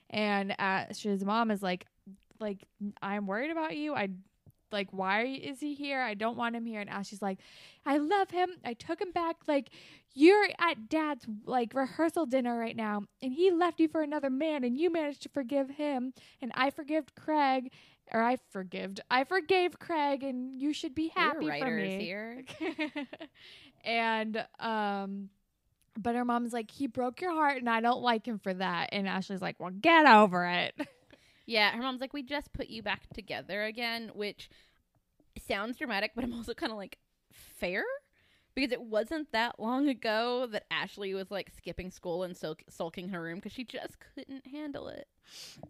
And 0.09 0.59
Ashley's 0.59 1.25
mom 1.25 1.51
is 1.51 1.63
like, 1.63 1.85
like, 2.39 2.65
I'm 3.01 3.27
worried 3.27 3.51
about 3.51 3.75
you. 3.75 3.93
I 3.95 4.09
like 4.71 4.89
why 4.91 5.23
is 5.23 5.59
he 5.59 5.73
here? 5.73 6.01
I 6.01 6.13
don't 6.13 6.37
want 6.37 6.55
him 6.55 6.65
here. 6.65 6.81
And 6.81 6.89
Ashley's 6.89 7.21
like, 7.21 7.39
I 7.85 7.97
love 7.97 8.29
him. 8.29 8.49
I 8.63 8.73
took 8.73 9.01
him 9.01 9.11
back. 9.11 9.37
Like, 9.47 9.69
you're 10.13 10.47
at 10.59 10.89
dad's 10.89 11.25
like 11.45 11.73
rehearsal 11.73 12.25
dinner 12.25 12.57
right 12.57 12.75
now, 12.75 13.03
and 13.21 13.33
he 13.33 13.51
left 13.51 13.79
you 13.79 13.87
for 13.87 14.01
another 14.01 14.29
man, 14.29 14.63
and 14.63 14.77
you 14.77 14.91
managed 14.91 15.23
to 15.23 15.29
forgive 15.29 15.69
him, 15.69 16.13
and 16.41 16.51
I 16.55 16.71
forgive 16.71 17.13
Craig, 17.15 17.71
or 18.11 18.21
I 18.21 18.37
forgived, 18.51 19.01
I 19.11 19.23
forgave 19.23 19.77
Craig, 19.79 20.23
and 20.23 20.59
you 20.59 20.73
should 20.73 20.95
be 20.95 21.09
happy 21.09 21.47
for 21.59 21.69
me. 21.69 22.03
here. 22.03 22.43
and 23.83 24.45
um, 24.59 25.29
but 25.97 26.15
her 26.15 26.25
mom's 26.25 26.53
like, 26.53 26.71
he 26.71 26.87
broke 26.87 27.21
your 27.21 27.33
heart, 27.33 27.57
and 27.57 27.69
I 27.69 27.81
don't 27.81 28.01
like 28.01 28.25
him 28.27 28.39
for 28.39 28.53
that. 28.53 28.89
And 28.91 29.07
Ashley's 29.07 29.41
like, 29.41 29.59
well, 29.59 29.71
get 29.71 30.05
over 30.05 30.45
it. 30.45 30.75
Yeah, 31.45 31.71
her 31.71 31.81
mom's 31.81 31.99
like, 31.99 32.13
"We 32.13 32.21
just 32.21 32.53
put 32.53 32.67
you 32.67 32.83
back 32.83 33.09
together 33.11 33.63
again," 33.63 34.11
which 34.13 34.51
sounds 35.47 35.77
dramatic, 35.77 36.11
but 36.13 36.23
I'm 36.23 36.31
also 36.31 36.53
kind 36.53 36.71
of 36.71 36.77
like 36.77 36.99
fair 37.31 37.83
because 38.55 38.71
it 38.71 38.81
wasn't 38.81 39.31
that 39.31 39.59
long 39.59 39.87
ago 39.87 40.47
that 40.51 40.65
Ashley 40.71 41.13
was 41.13 41.31
like 41.31 41.51
skipping 41.55 41.91
school 41.91 42.23
and 42.23 42.35
sulk- 42.35 42.63
sulking 42.69 43.09
her 43.09 43.21
room 43.21 43.35
because 43.35 43.51
she 43.53 43.63
just 43.63 43.97
couldn't 44.15 44.45
handle 44.47 44.87
it. 44.87 45.07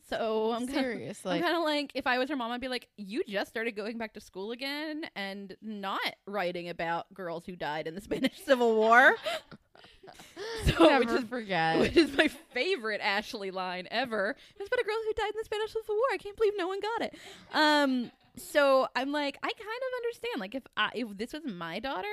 So 0.09 0.51
I'm 0.53 0.65
kinda, 0.67 0.82
Seriously. 0.82 1.36
I'm 1.38 1.41
kind 1.43 1.57
of 1.57 1.63
like, 1.63 1.91
if 1.93 2.07
I 2.07 2.17
was 2.17 2.30
her 2.30 2.36
mom, 2.36 2.51
I'd 2.51 2.61
be 2.61 2.67
like, 2.69 2.88
"You 2.97 3.23
just 3.27 3.49
started 3.49 3.73
going 3.75 3.97
back 3.97 4.13
to 4.13 4.21
school 4.21 4.51
again 4.51 5.03
and 5.15 5.55
not 5.61 5.99
writing 6.25 6.69
about 6.69 7.13
girls 7.13 7.45
who 7.45 7.55
died 7.55 7.88
in 7.88 7.95
the 7.95 8.01
Spanish 8.09 8.38
Civil 8.45 8.75
War." 8.75 9.15
so, 10.65 10.99
which 10.99 11.07
Never 11.09 11.17
is 11.17 11.23
forget. 11.25 11.80
which 11.80 11.97
is 11.97 12.15
my 12.17 12.27
favorite 12.27 13.01
Ashley 13.03 13.51
line 13.51 13.88
ever. 13.91 14.36
It's 14.57 14.67
about 14.67 14.80
a 14.80 14.84
girl 14.86 14.95
who 15.05 15.13
died 15.13 15.30
in 15.34 15.38
the 15.39 15.45
Spanish 15.45 15.73
Civil 15.73 15.95
War. 15.95 16.05
I 16.13 16.17
can't 16.17 16.36
believe 16.38 16.53
no 16.57 16.67
one 16.67 16.80
got 16.80 17.01
it. 17.01 17.15
Um, 17.53 18.11
so 18.38 18.88
I'm 18.95 19.11
like, 19.11 19.38
I 19.43 19.47
kind 19.47 19.59
of 19.59 19.97
understand. 19.97 20.39
Like, 20.39 20.55
if 20.55 20.63
I, 20.77 20.89
if 20.95 21.17
this 21.17 21.34
was 21.34 21.43
my 21.45 21.80
daughter 21.80 22.07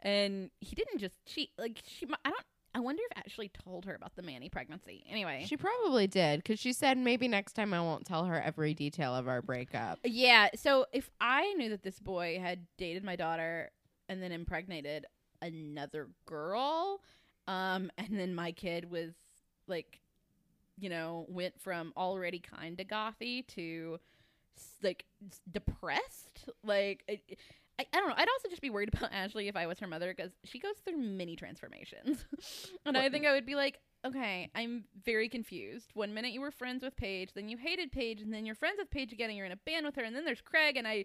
and 0.00 0.50
he 0.60 0.74
didn't 0.74 0.98
just 0.98 1.24
cheat, 1.26 1.50
like 1.58 1.82
she, 1.86 2.06
I 2.24 2.30
don't. 2.30 2.44
I 2.74 2.80
wonder 2.80 3.02
if 3.10 3.24
Ashley 3.24 3.50
told 3.64 3.86
her 3.86 3.94
about 3.94 4.14
the 4.14 4.22
Manny 4.22 4.50
pregnancy. 4.50 5.02
Anyway, 5.10 5.44
She 5.48 5.56
probably 5.56 6.06
did 6.06 6.40
because 6.40 6.60
she 6.60 6.72
said 6.74 6.98
maybe 6.98 7.26
next 7.26 7.54
time 7.54 7.72
I 7.72 7.80
won't 7.80 8.04
tell 8.04 8.26
her 8.26 8.40
every 8.40 8.74
detail 8.74 9.16
of 9.16 9.26
our 9.26 9.40
breakup. 9.42 9.98
yeah. 10.04 10.48
So 10.54 10.84
if 10.92 11.10
I 11.20 11.54
knew 11.54 11.70
that 11.70 11.82
this 11.82 11.98
boy 11.98 12.38
had 12.40 12.66
dated 12.76 13.02
my 13.04 13.16
daughter 13.16 13.70
and 14.08 14.22
then 14.22 14.32
impregnated 14.32 15.06
another 15.40 16.08
girl, 16.26 17.00
um, 17.48 17.90
and 17.96 18.08
then 18.20 18.34
my 18.34 18.52
kid 18.52 18.90
was 18.90 19.12
like, 19.66 20.00
you 20.78 20.90
know, 20.90 21.24
went 21.28 21.58
from 21.60 21.92
already 21.96 22.38
kind 22.38 22.78
of 22.78 22.86
gothy 22.86 23.46
to 23.48 23.98
like 24.82 25.06
depressed, 25.50 26.50
like. 26.62 27.02
It, 27.08 27.38
I, 27.78 27.86
I 27.92 27.98
don't 27.98 28.08
know. 28.08 28.14
I'd 28.16 28.28
also 28.28 28.48
just 28.48 28.62
be 28.62 28.70
worried 28.70 28.88
about 28.94 29.12
Ashley 29.12 29.48
if 29.48 29.56
I 29.56 29.66
was 29.66 29.78
her 29.80 29.86
mother 29.86 30.12
because 30.14 30.32
she 30.44 30.58
goes 30.58 30.74
through 30.84 30.96
many 30.98 31.36
transformations. 31.36 32.24
and 32.86 32.96
I 32.96 33.08
think 33.08 33.26
I 33.26 33.32
would 33.32 33.46
be 33.46 33.54
like, 33.54 33.78
okay, 34.04 34.50
I'm 34.54 34.84
very 35.04 35.28
confused. 35.28 35.90
One 35.94 36.14
minute 36.14 36.32
you 36.32 36.40
were 36.40 36.50
friends 36.50 36.82
with 36.82 36.96
Paige, 36.96 37.32
then 37.34 37.48
you 37.48 37.56
hated 37.56 37.92
Paige, 37.92 38.20
and 38.20 38.32
then 38.32 38.46
you're 38.46 38.54
friends 38.54 38.76
with 38.78 38.90
Paige 38.90 39.12
again, 39.12 39.28
and 39.28 39.36
you're 39.36 39.46
in 39.46 39.52
a 39.52 39.56
band 39.56 39.86
with 39.86 39.96
her, 39.96 40.02
and 40.02 40.14
then 40.14 40.24
there's 40.24 40.40
Craig, 40.40 40.76
and 40.76 40.86
I, 40.86 41.04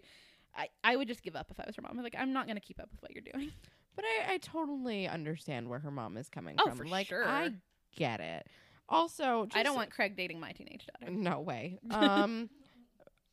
I, 0.56 0.68
I 0.82 0.96
would 0.96 1.08
just 1.08 1.22
give 1.22 1.36
up 1.36 1.50
if 1.50 1.58
I 1.60 1.64
was 1.66 1.76
her 1.76 1.82
mom. 1.82 1.96
I'm 1.96 2.02
like, 2.04 2.14
I'm 2.18 2.32
not 2.32 2.46
gonna 2.46 2.60
keep 2.60 2.80
up 2.80 2.88
with 2.90 3.02
what 3.02 3.12
you're 3.12 3.22
doing. 3.32 3.50
But 3.96 4.04
I, 4.06 4.32
I 4.32 4.38
totally 4.38 5.06
understand 5.06 5.68
where 5.68 5.78
her 5.78 5.90
mom 5.92 6.16
is 6.16 6.28
coming 6.28 6.56
Oh, 6.58 6.66
from. 6.68 6.78
for 6.78 6.84
like 6.86 7.06
sure. 7.06 7.24
I 7.24 7.50
get 7.94 8.18
it. 8.18 8.48
Also, 8.88 9.46
I 9.54 9.62
don't 9.62 9.76
want 9.76 9.92
Craig 9.92 10.16
dating 10.16 10.40
my 10.40 10.50
teenage 10.50 10.84
daughter. 10.86 11.12
No 11.12 11.40
way. 11.40 11.78
Um 11.92 12.50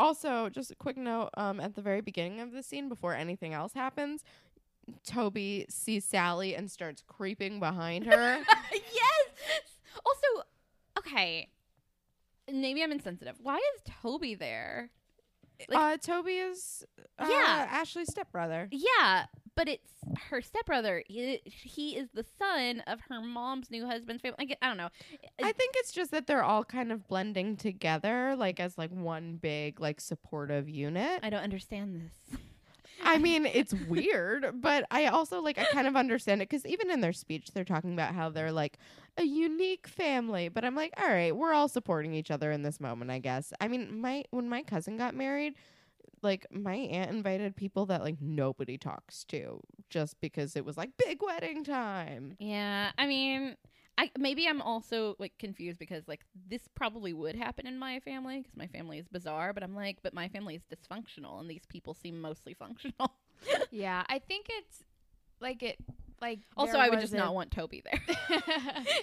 also, 0.02 0.50
just 0.50 0.72
a 0.72 0.76
quick 0.76 0.98
note, 0.98 1.30
um, 1.36 1.60
at 1.60 1.76
the 1.76 1.82
very 1.82 2.02
beginning 2.02 2.40
of 2.42 2.52
the 2.52 2.64
scene, 2.64 2.90
before 2.90 3.14
anything 3.16 3.54
else 3.54 3.74
happens, 3.74 4.24
Toby 5.06 5.66
sees 5.70 6.04
Sally 6.06 6.56
and 6.56 6.70
starts 6.70 7.04
creeping 7.08 7.60
behind 7.60 8.06
her. 8.06 8.38
yes. 8.74 9.62
Also, 10.06 10.48
okay. 11.00 11.50
Maybe 12.52 12.84
I'm 12.84 12.92
insensitive. 12.92 13.36
Why 13.42 13.58
is 13.58 13.94
Toby 14.02 14.36
there? 14.36 14.90
Like- 15.70 15.78
uh 15.80 15.98
Toby 15.98 16.38
is 16.38 16.84
uh, 17.20 17.28
Yeah. 17.30 17.68
Ashley's 17.70 18.10
stepbrother. 18.12 18.68
Yeah, 18.72 19.26
but 19.56 19.68
it's 19.68 19.92
her 20.30 20.42
stepbrother. 20.42 21.04
He, 21.08 21.42
he 21.46 21.98
is 21.98 22.10
the 22.14 22.26
son 22.40 22.82
of 22.88 23.00
her 23.10 23.22
mom's 23.22 23.70
new 23.70 23.86
husband's 23.86 24.22
family. 24.22 24.38
I, 24.40 24.46
get, 24.46 24.58
I 24.62 24.68
don't 24.68 24.78
know. 24.78 24.90
I 25.44 25.52
think 25.52 25.76
it's 25.78 25.92
just 25.92 26.12
that 26.12 26.28
they're 26.28 26.44
all 26.44 26.64
kind 26.64 26.92
of 26.92 27.08
blending 27.08 27.58
together 27.58 28.36
like 28.36 28.60
as 28.60 28.78
like 28.78 28.92
one 28.92 29.38
big 29.42 29.80
like 29.80 30.02
supportive 30.02 30.70
unit. 30.70 31.20
I 31.24 31.30
don't 31.30 31.44
understand 31.44 31.96
this. 31.96 32.40
I 33.04 33.18
mean, 33.18 33.46
it's 33.46 33.74
weird, 33.74 34.62
but 34.62 34.86
I 34.92 35.08
also 35.08 35.42
like 35.42 35.58
I 35.58 35.66
kind 35.66 35.88
of 35.88 35.96
understand 35.96 36.42
it 36.42 36.50
because 36.50 36.66
even 36.66 36.92
in 36.92 37.02
their 37.02 37.14
speech, 37.14 37.52
they're 37.54 37.64
talking 37.64 37.94
about 37.94 38.14
how 38.14 38.30
they're 38.30 38.52
like 38.52 38.78
a 39.18 39.24
unique 39.24 39.88
family. 39.88 40.50
But 40.50 40.66
I'm 40.66 40.76
like, 40.76 40.94
all 41.02 41.08
right, 41.08 41.36
we're 41.36 41.54
all 41.54 41.68
supporting 41.68 42.14
each 42.14 42.32
other 42.32 42.52
in 42.52 42.62
this 42.62 42.80
moment, 42.80 43.12
I 43.12 43.20
guess. 43.20 43.54
I 43.60 43.68
mean, 43.68 44.02
my 44.02 44.24
when 44.32 44.50
my 44.50 44.64
cousin 44.64 44.98
got 44.98 45.16
married, 45.16 45.56
like 46.22 46.46
my 46.52 46.76
aunt 46.76 47.12
invited 47.12 47.56
people 47.56 47.86
that 47.88 48.02
like 48.02 48.18
nobody 48.22 48.78
talks 48.78 49.24
to 49.26 49.62
just 49.90 50.20
because 50.22 50.56
it 50.56 50.66
was 50.66 50.78
like 50.78 50.92
big 50.98 51.22
wedding 51.22 51.64
time. 51.64 52.36
Yeah, 52.40 52.92
I 52.98 53.08
mean, 53.08 53.56
I 53.98 54.10
maybe 54.18 54.48
I'm 54.48 54.62
also 54.62 55.16
like 55.20 55.34
confused 55.38 55.80
because 55.80 56.08
like 56.08 56.22
this 56.48 56.62
probably 56.76 57.14
would 57.14 57.36
happen 57.36 57.68
in 57.68 57.78
my 57.78 58.00
family 58.00 58.40
because 58.40 58.56
my 58.56 58.68
family 58.68 58.98
is 59.00 59.08
bizarre. 59.08 59.54
But 59.54 59.64
I'm 59.64 59.76
like, 59.76 59.98
but 60.02 60.14
my 60.14 60.28
family 60.30 60.56
is 60.56 60.64
dysfunctional, 60.74 61.40
and 61.40 61.50
these 61.50 61.66
people 61.68 61.94
seem 61.94 62.20
mostly 62.20 62.54
functional. 62.60 63.14
yeah, 63.72 64.04
I 64.08 64.20
think 64.20 64.48
it's 64.50 64.84
like 65.40 65.64
it. 65.64 65.78
Like 66.22 66.42
Also, 66.56 66.78
I 66.78 66.90
would 66.90 67.00
just 67.00 67.14
not 67.14 67.34
want 67.34 67.52
Toby 67.52 67.82
there. 67.84 68.00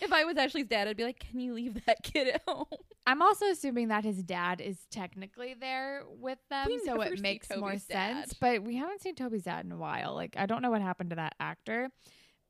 if 0.02 0.12
I 0.12 0.24
was 0.24 0.36
Ashley's 0.36 0.66
dad, 0.66 0.86
I'd 0.86 0.96
be 0.96 1.04
like, 1.04 1.18
"Can 1.18 1.40
you 1.40 1.52
leave 1.52 1.84
that 1.86 2.02
kid 2.02 2.28
at 2.28 2.42
home?" 2.46 2.66
I'm 3.06 3.22
also 3.22 3.46
assuming 3.46 3.88
that 3.88 4.04
his 4.04 4.22
dad 4.22 4.60
is 4.60 4.78
technically 4.90 5.54
there 5.58 6.04
with 6.08 6.38
them, 6.50 6.66
We 6.66 6.78
so 6.84 7.00
it 7.00 7.20
makes 7.20 7.48
more 7.50 7.70
Toby's 7.70 7.84
sense. 7.84 8.34
But 8.34 8.62
we 8.62 8.76
haven't 8.76 9.02
seen 9.02 9.16
Toby's 9.16 9.44
dad 9.44 9.64
in 9.64 9.72
a 9.72 9.76
while. 9.76 10.14
Like 10.14 10.36
I 10.38 10.46
don't 10.46 10.62
know 10.62 10.70
what 10.70 10.82
happened 10.82 11.10
to 11.10 11.16
that 11.16 11.34
actor, 11.40 11.90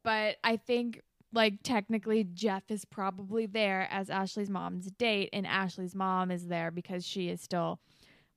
but 0.04 0.36
I 0.44 0.56
think 0.56 1.00
like 1.32 1.62
technically 1.62 2.24
Jeff 2.24 2.64
is 2.70 2.84
probably 2.84 3.46
there 3.46 3.88
as 3.90 4.10
Ashley's 4.10 4.50
mom's 4.50 4.90
date, 4.90 5.30
and 5.32 5.46
Ashley's 5.46 5.94
mom 5.94 6.30
is 6.30 6.46
there 6.46 6.70
because 6.70 7.06
she 7.06 7.30
is 7.30 7.40
still 7.40 7.80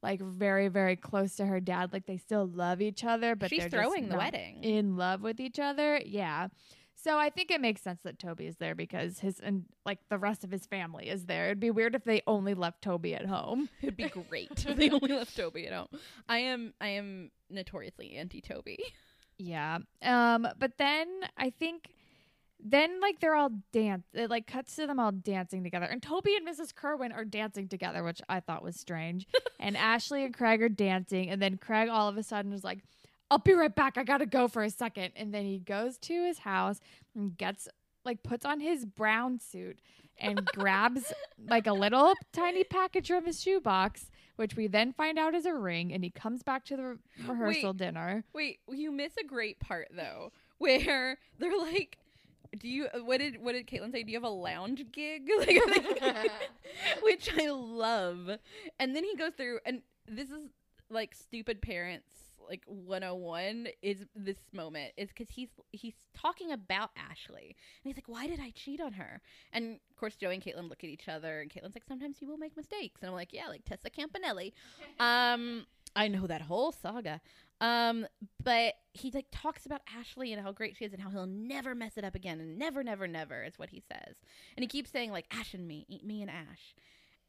like 0.04 0.20
very 0.22 0.68
very 0.68 0.96
close 0.96 1.36
to 1.36 1.46
her 1.46 1.60
dad. 1.60 1.94
Like 1.94 2.06
they 2.06 2.18
still 2.18 2.48
love 2.48 2.82
each 2.82 3.04
other, 3.04 3.36
but 3.36 3.50
She's 3.50 3.60
they're 3.60 3.70
throwing 3.70 4.10
the 4.10 4.18
wedding. 4.18 4.64
in 4.64 4.98
love 4.98 5.22
with 5.22 5.40
each 5.40 5.60
other. 5.60 6.02
Yeah. 6.06 6.48
So 6.96 7.18
I 7.18 7.32
think 7.32 7.50
it 7.50 7.60
makes 7.62 7.82
sense 7.82 8.02
that 8.04 8.20
Toby 8.20 8.46
is 8.46 8.58
there 8.58 8.76
because 8.76 9.20
his 9.20 9.40
and 9.40 9.66
like 9.86 9.98
the 10.10 10.20
rest 10.20 10.44
of 10.44 10.52
his 10.52 10.68
family 10.68 11.10
is 11.10 11.26
there. 11.26 11.46
It'd 11.46 11.60
be 11.60 11.72
weird 11.72 11.96
if 11.96 12.04
they 12.04 12.22
only 12.28 12.54
left 12.54 12.84
Toby 12.84 13.16
at 13.16 13.26
home. 13.26 13.70
It'd 13.82 13.98
be 13.98 14.10
great 14.10 14.52
if 14.68 14.76
they 14.76 14.90
only 14.90 15.14
left 15.14 15.36
Toby 15.36 15.66
at 15.68 15.74
home. 15.74 15.88
I 16.30 16.40
am 16.40 16.74
I 16.80 16.90
am 16.90 17.32
notoriously 17.50 18.14
anti 18.14 18.40
Toby. 18.42 18.78
Yeah. 19.38 19.80
Um 20.04 20.48
but 20.60 20.78
then 20.78 21.08
I 21.38 21.50
think 21.50 21.90
then 22.64 23.02
like 23.02 23.20
they're 23.20 23.36
all 23.36 23.52
dance 23.72 24.06
it 24.14 24.30
like 24.30 24.46
cuts 24.48 24.76
to 24.76 24.88
them 24.88 25.00
all 25.00 25.12
dancing 25.12 25.64
together. 25.64 25.86
And 25.86 26.02
Toby 26.02 26.36
and 26.36 26.48
Mrs. 26.48 26.74
Kerwin 26.76 27.12
are 27.12 27.26
dancing 27.26 27.68
together, 27.68 28.04
which 28.04 28.22
I 28.30 28.40
thought 28.40 28.64
was 28.64 28.76
strange. 28.76 29.28
and 29.60 29.76
Ashley 29.76 30.24
and 30.24 30.34
Craig 30.34 30.62
are 30.62 30.70
dancing 30.70 31.30
and 31.30 31.42
then 31.42 31.58
Craig 31.58 31.90
all 31.90 32.08
of 32.08 32.18
a 32.18 32.24
sudden 32.24 32.54
is 32.54 32.64
like 32.64 32.80
I'll 33.32 33.38
be 33.38 33.54
right 33.54 33.74
back. 33.74 33.98
I 33.98 34.04
got 34.04 34.18
to 34.18 34.26
go 34.26 34.50
for 34.50 34.62
a 34.62 34.70
second. 34.70 35.14
And 35.16 35.34
then 35.34 35.46
he 35.46 35.58
goes 35.58 35.98
to 36.00 36.14
his 36.26 36.40
house 36.40 36.82
and 37.16 37.38
gets 37.38 37.70
like 38.04 38.24
puts 38.24 38.46
on 38.46 38.60
his 38.60 38.86
brown 38.86 39.40
suit 39.40 39.80
and 40.20 40.46
grabs 40.54 41.14
like 41.48 41.66
a 41.66 41.72
little 41.72 42.14
tiny 42.34 42.66
package 42.66 43.08
from 43.08 43.26
his 43.26 43.42
shoebox, 43.42 44.12
which 44.36 44.58
we 44.58 44.68
then 44.68 44.92
find 44.92 45.18
out 45.18 45.34
is 45.34 45.46
a 45.46 45.54
ring. 45.54 45.94
And 45.94 46.04
he 46.04 46.10
comes 46.10 46.44
back 46.44 46.66
to 46.66 46.76
the 46.76 46.84
re- 46.84 46.96
rehearsal 47.26 47.72
Wait. 47.72 47.78
dinner. 47.78 48.24
Wait, 48.34 48.60
you 48.70 48.92
miss 48.92 49.14
a 49.18 49.26
great 49.26 49.62
part 49.62 49.88
though, 49.96 50.34
where 50.58 51.18
they're 51.40 51.58
like, 51.58 51.98
"Do 52.58 52.68
you? 52.68 52.88
What 53.04 53.20
did 53.20 53.42
what 53.42 53.54
did 53.54 53.68
Caitlin 53.68 53.92
say? 53.92 54.04
Do 54.04 54.12
you 54.12 54.18
have 54.18 54.24
a 54.24 54.30
lounge 54.30 54.86
gig?" 54.92 55.30
Like, 55.40 56.32
which 57.02 57.30
I 57.38 57.50
love. 57.50 58.30
And 58.80 58.96
then 58.96 59.04
he 59.04 59.16
goes 59.16 59.34
through, 59.34 59.60
and 59.66 59.82
this 60.08 60.30
is 60.30 60.50
like 60.90 61.16
stupid 61.16 61.62
parents 61.62 62.32
like 62.52 62.64
101 62.66 63.68
is 63.82 64.06
this 64.14 64.38
moment 64.52 64.92
is 64.98 65.08
because 65.10 65.30
he's 65.30 65.50
he's 65.72 65.94
talking 66.14 66.52
about 66.52 66.90
ashley 66.98 67.56
and 67.84 67.84
he's 67.84 67.96
like 67.96 68.08
why 68.08 68.28
did 68.28 68.40
i 68.42 68.52
cheat 68.52 68.82
on 68.82 68.92
her 68.92 69.22
and 69.54 69.80
of 69.90 69.96
course 69.96 70.16
joey 70.16 70.34
and 70.34 70.44
caitlin 70.44 70.70
look 70.70 70.84
at 70.84 70.90
each 70.90 71.08
other 71.08 71.40
and 71.40 71.50
caitlin's 71.50 71.76
like 71.76 71.86
sometimes 71.88 72.18
you 72.22 72.28
will 72.28 72.38
make 72.38 72.58
mistakes 72.58 73.00
and 73.02 73.10
i'm 73.10 73.16
like 73.16 73.32
yeah 73.32 73.48
like 73.48 73.64
tessa 73.64 73.90
campanelli 73.90 74.52
um 75.00 75.66
i 75.96 76.10
know 76.10 76.28
that 76.28 76.42
whole 76.42 76.74
saga 76.74 77.22
um 77.62 78.06
but 78.44 78.74
he 78.94 79.10
like 79.12 79.28
talks 79.32 79.66
about 79.66 79.82
ashley 79.98 80.34
and 80.34 80.42
how 80.42 80.52
great 80.52 80.76
she 80.76 80.84
is 80.84 80.92
and 80.92 81.02
how 81.02 81.10
he'll 81.10 81.26
never 81.26 81.74
mess 81.74 81.94
it 81.96 82.04
up 82.04 82.16
again 82.16 82.40
and 82.42 82.58
never 82.58 82.84
never 82.84 83.08
never 83.08 83.44
is 83.44 83.58
what 83.58 83.70
he 83.70 83.82
says 83.92 84.16
and 84.58 84.64
he 84.64 84.68
keeps 84.68 84.92
saying 84.92 85.12
like 85.12 85.26
ash 85.32 85.54
and 85.54 85.68
me 85.68 85.86
eat 85.88 86.04
me 86.04 86.22
and 86.22 86.30
ash 86.30 86.76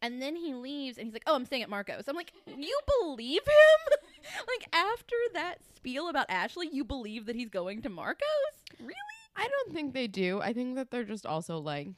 and 0.02 0.20
then 0.20 0.34
he 0.34 0.52
leaves 0.52 0.98
and 0.98 1.06
he's 1.06 1.14
like, 1.14 1.22
Oh, 1.26 1.36
I'm 1.36 1.46
staying 1.46 1.62
at 1.62 1.70
Marco's. 1.70 2.08
I'm 2.08 2.16
like, 2.16 2.32
You 2.44 2.78
believe 3.00 3.40
him? 3.42 3.98
like, 4.48 4.68
after 4.72 5.14
that 5.34 5.58
spiel 5.76 6.08
about 6.08 6.26
Ashley, 6.28 6.68
you 6.72 6.84
believe 6.84 7.26
that 7.26 7.36
he's 7.36 7.48
going 7.48 7.82
to 7.82 7.88
Marco's? 7.88 8.26
Really? 8.80 8.94
I 9.36 9.48
don't 9.48 9.72
think 9.72 9.94
they 9.94 10.08
do. 10.08 10.40
I 10.42 10.52
think 10.52 10.74
that 10.74 10.90
they're 10.90 11.04
just 11.04 11.24
also 11.24 11.58
like 11.58 11.88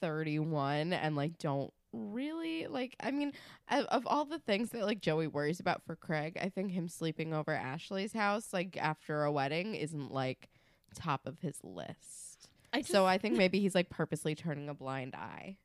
31 0.00 0.92
and 0.92 1.16
like 1.16 1.38
don't 1.38 1.72
really 1.94 2.66
like 2.66 2.96
I 3.00 3.10
mean 3.10 3.32
of, 3.70 3.84
of 3.86 4.06
all 4.06 4.24
the 4.24 4.38
things 4.38 4.70
that 4.70 4.84
like 4.84 5.00
Joey 5.00 5.26
worries 5.26 5.60
about 5.60 5.82
for 5.84 5.96
Craig, 5.96 6.38
I 6.40 6.48
think 6.48 6.72
him 6.72 6.88
sleeping 6.88 7.32
over 7.32 7.52
Ashley's 7.52 8.12
house 8.12 8.52
like 8.52 8.76
after 8.76 9.24
a 9.24 9.32
wedding 9.32 9.74
isn't 9.74 10.12
like 10.12 10.48
top 10.94 11.26
of 11.26 11.40
his 11.40 11.58
list. 11.62 12.48
I 12.72 12.82
so 12.82 13.06
I 13.06 13.18
think 13.18 13.36
maybe 13.36 13.60
he's 13.60 13.74
like 13.74 13.88
purposely 13.90 14.34
turning 14.34 14.68
a 14.68 14.74
blind 14.74 15.14
eye. 15.14 15.56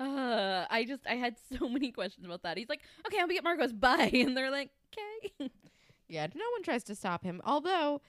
uh, 0.00 0.66
I 0.70 0.84
just, 0.84 1.06
I 1.06 1.14
had 1.14 1.36
so 1.56 1.68
many 1.76 1.92
questions 1.92 2.26
about 2.26 2.42
that. 2.42 2.56
He's 2.58 2.68
like, 2.68 2.80
Okay, 3.06 3.18
I'll 3.20 3.28
be 3.28 3.38
at 3.38 3.44
Marco's. 3.44 3.72
Bye. 3.72 4.10
And 4.14 4.36
they're 4.36 4.50
like, 4.50 4.70
Okay. 4.92 5.50
Yeah, 6.08 6.26
no 6.34 6.44
one 6.52 6.62
tries 6.62 6.84
to 6.84 6.94
stop 6.94 7.24
him. 7.24 7.40
Although 7.44 8.02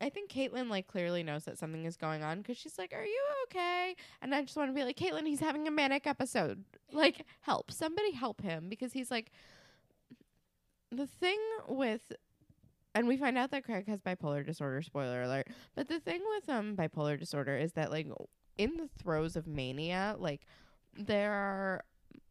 I 0.00 0.08
think 0.08 0.30
Caitlin 0.30 0.68
like 0.68 0.86
clearly 0.86 1.22
knows 1.22 1.44
that 1.44 1.58
something 1.58 1.84
is 1.84 1.96
going 1.96 2.22
on 2.22 2.38
because 2.38 2.56
she's 2.56 2.78
like, 2.78 2.92
"Are 2.92 3.04
you 3.04 3.22
okay?" 3.44 3.94
And 4.20 4.34
I 4.34 4.42
just 4.42 4.56
want 4.56 4.70
to 4.70 4.74
be 4.74 4.84
like, 4.84 4.96
"Caitlin, 4.96 5.26
he's 5.26 5.40
having 5.40 5.68
a 5.68 5.70
manic 5.70 6.06
episode. 6.06 6.64
Like, 6.92 7.24
help 7.42 7.70
somebody, 7.70 8.12
help 8.12 8.40
him 8.40 8.68
because 8.68 8.92
he's 8.92 9.10
like." 9.10 9.30
The 10.90 11.06
thing 11.06 11.38
with, 11.68 12.00
and 12.94 13.06
we 13.06 13.18
find 13.18 13.36
out 13.36 13.50
that 13.50 13.64
Craig 13.64 13.86
has 13.88 14.00
bipolar 14.00 14.44
disorder. 14.44 14.80
Spoiler 14.80 15.22
alert! 15.22 15.48
But 15.74 15.88
the 15.88 16.00
thing 16.00 16.22
with 16.36 16.48
um 16.48 16.76
bipolar 16.76 17.18
disorder 17.18 17.56
is 17.56 17.72
that 17.72 17.90
like 17.90 18.08
in 18.56 18.76
the 18.78 18.88
throes 19.00 19.36
of 19.36 19.46
mania, 19.46 20.16
like 20.18 20.46
there 20.96 21.32
are. 21.32 21.84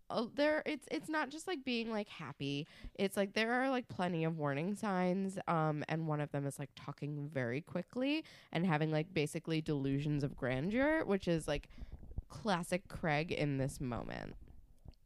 Uh, 0.09 0.25
there 0.35 0.63
it's 0.65 0.87
it's 0.89 1.09
not 1.09 1.29
just 1.29 1.47
like 1.47 1.65
being 1.65 1.91
like 1.91 2.07
happy 2.07 2.65
it's 2.95 3.17
like 3.17 3.33
there 3.33 3.51
are 3.51 3.69
like 3.69 3.87
plenty 3.89 4.23
of 4.23 4.37
warning 4.37 4.73
signs 4.73 5.37
um 5.49 5.83
and 5.89 6.07
one 6.07 6.21
of 6.21 6.31
them 6.31 6.45
is 6.45 6.57
like 6.59 6.69
talking 6.77 7.29
very 7.33 7.59
quickly 7.59 8.23
and 8.53 8.65
having 8.65 8.89
like 8.89 9.13
basically 9.13 9.59
delusions 9.59 10.23
of 10.23 10.35
grandeur 10.37 11.03
which 11.03 11.27
is 11.27 11.45
like 11.45 11.67
classic 12.29 12.87
craig 12.87 13.31
in 13.33 13.57
this 13.57 13.81
moment 13.81 14.33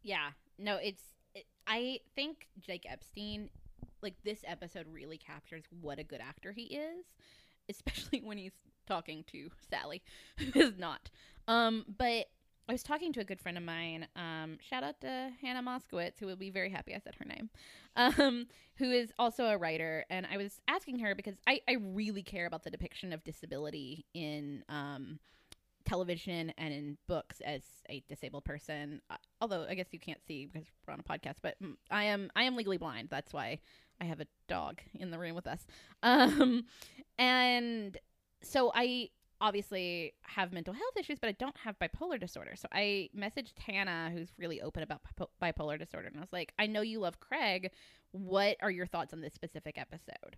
Yeah. 0.04 0.32
No, 0.58 0.78
it's. 0.78 1.04
It, 1.34 1.46
I 1.68 2.00
think 2.16 2.48
Jake 2.60 2.86
Epstein, 2.90 3.50
like 4.02 4.16
this 4.24 4.44
episode, 4.46 4.86
really 4.92 5.18
captures 5.18 5.64
what 5.82 6.00
a 6.00 6.04
good 6.04 6.22
actor 6.22 6.52
he 6.52 6.64
is, 6.64 7.06
especially 7.70 8.22
when 8.24 8.38
he's 8.38 8.54
talking 8.88 9.24
to 9.32 9.50
Sally, 9.70 10.02
is 10.56 10.78
not. 10.78 11.10
Um, 11.48 11.86
but 11.98 12.28
I 12.72 12.74
was 12.74 12.84
talking 12.84 13.12
to 13.12 13.20
a 13.20 13.26
good 13.26 13.42
friend 13.42 13.58
of 13.58 13.66
mine. 13.66 14.08
Um, 14.16 14.58
shout 14.62 14.82
out 14.82 15.02
to 15.02 15.30
Hannah 15.42 15.62
Moskowitz, 15.62 16.18
who 16.18 16.26
will 16.26 16.38
be 16.38 16.50
very 16.50 16.70
happy 16.70 16.96
I 16.96 17.00
said 17.00 17.16
her 17.20 17.26
name. 17.26 17.50
Um, 17.98 18.48
who 18.78 18.90
is 18.90 19.12
also 19.20 19.48
a 19.48 19.58
writer, 19.58 20.06
and 20.10 20.26
I 20.32 20.38
was 20.38 20.62
asking 20.70 21.00
her 21.00 21.14
because 21.14 21.36
I 21.46 21.60
I 21.68 21.74
really 21.74 22.24
care 22.24 22.46
about 22.46 22.64
the 22.64 22.70
depiction 22.70 23.12
of 23.12 23.26
disability 23.26 24.06
in 24.14 24.64
um 24.70 25.20
television 25.84 26.54
and 26.58 26.74
in 26.74 26.98
books 27.10 27.42
as 27.42 27.62
a 27.90 28.02
disabled 28.08 28.46
person. 28.46 29.02
Uh, 29.10 29.18
although 29.42 29.66
I 29.70 29.76
guess 29.76 29.88
you 29.92 30.00
can't 30.00 30.24
see 30.26 30.46
because 30.46 30.66
we're 30.88 30.94
on 30.94 31.02
a 31.02 31.04
podcast, 31.04 31.40
but 31.42 31.58
I 31.90 32.06
am 32.06 32.32
I 32.38 32.44
am 32.44 32.56
legally 32.56 32.78
blind. 32.78 33.10
That's 33.12 33.34
why 33.34 33.60
I 34.00 34.06
have 34.06 34.22
a 34.22 34.28
dog 34.48 34.80
in 34.94 35.12
the 35.12 35.20
room 35.20 35.36
with 35.36 35.48
us. 35.48 35.68
Um, 36.04 36.64
and 37.20 37.98
so 38.42 38.72
I 38.74 39.10
obviously 39.42 40.14
have 40.22 40.54
mental 40.54 40.74
health 40.74 40.96
issues, 40.98 41.20
but 41.20 41.28
I 41.28 41.34
don't 41.34 41.58
have 41.58 41.78
bipolar 41.80 42.20
disorder. 42.20 42.54
So 42.56 42.68
I 42.72 43.10
messaged 43.18 43.58
Hannah, 43.60 44.12
who's 44.14 44.30
really 44.38 44.62
open 44.62 44.84
about 44.84 45.02
bipolar 45.42 45.78
disorder, 45.78 46.08
and 46.08 46.18
I 46.18 46.22
was 46.22 46.32
like, 46.32 46.54
I 46.58 46.68
know 46.68 46.82
you 46.82 47.00
love 47.00 47.20
Craig. 47.20 47.72
What 48.12 48.58
are 48.62 48.72
your 48.72 48.86
thoughts 48.86 49.14
on 49.14 49.22
this 49.22 49.34
specific 49.34 49.78
episode? 49.78 50.38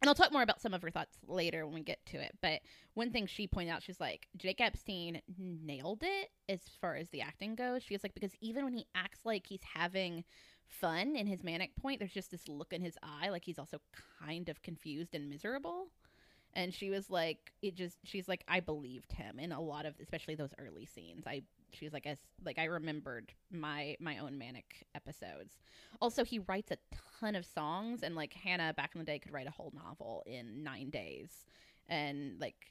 And 0.00 0.08
I'll 0.08 0.16
talk 0.16 0.32
more 0.32 0.42
about 0.42 0.60
some 0.60 0.74
of 0.74 0.82
her 0.82 0.90
thoughts 0.90 1.16
later 1.28 1.64
when 1.64 1.74
we 1.74 1.82
get 1.82 2.04
to 2.06 2.16
it. 2.16 2.36
But 2.40 2.62
one 2.94 3.12
thing 3.12 3.26
she 3.26 3.46
pointed 3.46 3.70
out, 3.70 3.84
she's 3.84 4.00
like, 4.00 4.26
Jake 4.36 4.60
Epstein 4.60 5.22
nailed 5.38 6.02
it 6.02 6.30
as 6.48 6.62
far 6.80 6.96
as 6.96 7.10
the 7.10 7.20
acting 7.20 7.54
goes. 7.54 7.84
She 7.84 7.94
was 7.94 8.02
like, 8.02 8.14
because 8.14 8.32
even 8.40 8.64
when 8.64 8.72
he 8.72 8.86
acts 8.96 9.20
like 9.24 9.46
he's 9.46 9.62
having 9.74 10.24
fun 10.66 11.14
in 11.14 11.28
his 11.28 11.44
manic 11.44 11.76
point, 11.76 12.00
there's 12.00 12.12
just 12.12 12.32
this 12.32 12.48
look 12.48 12.72
in 12.72 12.82
his 12.82 12.98
eye, 13.00 13.28
like 13.28 13.44
he's 13.44 13.60
also 13.60 13.80
kind 14.20 14.48
of 14.48 14.60
confused 14.62 15.14
and 15.14 15.28
miserable. 15.28 15.86
And 16.54 16.74
she 16.74 16.90
was 16.90 17.08
like, 17.08 17.52
it 17.62 17.74
just, 17.74 17.96
she's 18.04 18.28
like, 18.28 18.44
I 18.46 18.60
believed 18.60 19.12
him 19.12 19.38
in 19.38 19.52
a 19.52 19.60
lot 19.60 19.86
of, 19.86 19.94
especially 20.00 20.34
those 20.34 20.52
early 20.58 20.84
scenes. 20.84 21.26
I, 21.26 21.42
she's 21.72 21.92
like, 21.92 22.06
as 22.06 22.18
like 22.44 22.58
I 22.58 22.64
remembered 22.64 23.32
my 23.50 23.96
my 24.00 24.18
own 24.18 24.38
manic 24.38 24.86
episodes. 24.94 25.56
Also, 26.00 26.24
he 26.24 26.40
writes 26.40 26.70
a 26.70 26.76
ton 27.20 27.34
of 27.34 27.44
songs, 27.46 28.02
and 28.02 28.14
like 28.14 28.32
Hannah 28.32 28.74
back 28.74 28.90
in 28.94 28.98
the 28.98 29.04
day 29.04 29.18
could 29.18 29.32
write 29.32 29.46
a 29.46 29.50
whole 29.50 29.72
novel 29.74 30.22
in 30.26 30.62
nine 30.62 30.90
days, 30.90 31.46
and 31.88 32.40
like 32.40 32.66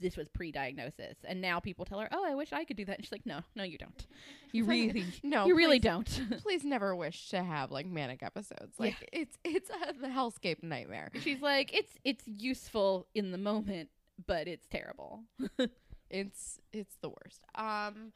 this 0.00 0.16
was 0.16 0.28
pre-diagnosis, 0.28 1.16
and 1.24 1.40
now 1.40 1.60
people 1.60 1.84
tell 1.84 1.98
her, 2.00 2.08
"Oh, 2.12 2.24
I 2.26 2.34
wish 2.34 2.52
I 2.52 2.64
could 2.64 2.76
do 2.76 2.84
that," 2.86 2.96
and 2.96 3.04
she's 3.04 3.12
like, 3.12 3.26
"No, 3.26 3.40
no, 3.54 3.62
you 3.62 3.78
don't. 3.78 4.06
You 4.52 4.64
really, 4.66 5.04
no 5.22 5.46
you 5.46 5.54
really 5.56 5.78
please- 5.78 5.84
don't." 5.84 6.20
please 6.42 6.64
never 6.64 6.94
wish 6.96 7.28
to 7.30 7.42
have 7.42 7.70
like 7.70 7.86
manic 7.86 8.22
episodes 8.22 8.74
Yeah. 8.78 8.86
like 8.86 9.08
it's 9.12 9.38
it's 9.44 9.70
a 9.70 9.92
the 10.00 10.08
hellscape 10.08 10.62
nightmare 10.62 11.10
she's 11.20 11.40
like, 11.40 11.72
"It's 11.74 11.92
it's 12.04 12.24
useful 12.26 13.06
in 13.14 13.30
the 13.30 13.38
moment, 13.38 13.88
but 14.26 14.48
it's 14.48 14.66
terrible." 14.66 15.24
it's 16.10 16.60
it's 16.72 16.96
the 17.00 17.08
worst 17.08 17.42
um 17.54 18.12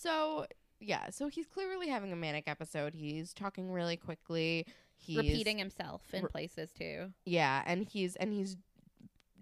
so 0.00 0.46
yeah 0.80 1.10
so 1.10 1.28
he's 1.28 1.46
clearly 1.46 1.88
having 1.88 2.12
a 2.12 2.16
manic 2.16 2.44
episode 2.48 2.94
he's 2.94 3.32
talking 3.34 3.70
really 3.70 3.96
quickly 3.96 4.66
he's 4.96 5.18
Repeating 5.18 5.58
himself 5.58 6.02
in 6.12 6.22
Re- 6.24 6.28
places 6.30 6.72
too. 6.72 7.12
yeah 7.24 7.62
and 7.66 7.86
he's 7.88 8.16
and 8.16 8.32
he's 8.32 8.56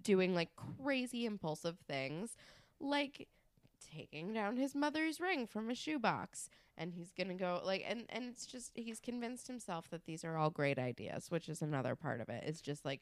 doing 0.05 0.33
like 0.33 0.49
crazy 0.81 1.25
impulsive 1.25 1.77
things 1.87 2.37
like 2.79 3.27
taking 3.93 4.31
down 4.33 4.55
his 4.55 4.73
mother's 4.73 5.19
ring 5.19 5.45
from 5.45 5.69
a 5.69 5.75
shoebox 5.75 6.49
and 6.77 6.93
he's 6.93 7.11
gonna 7.11 7.33
go 7.33 7.61
like 7.65 7.83
and 7.87 8.05
and 8.09 8.25
it's 8.25 8.45
just 8.45 8.71
he's 8.73 8.99
convinced 9.01 9.47
himself 9.47 9.89
that 9.89 10.05
these 10.05 10.23
are 10.23 10.37
all 10.37 10.49
great 10.49 10.79
ideas 10.79 11.29
which 11.29 11.49
is 11.49 11.61
another 11.61 11.95
part 11.95 12.21
of 12.21 12.29
it 12.29 12.43
it's 12.45 12.61
just 12.61 12.85
like 12.85 13.01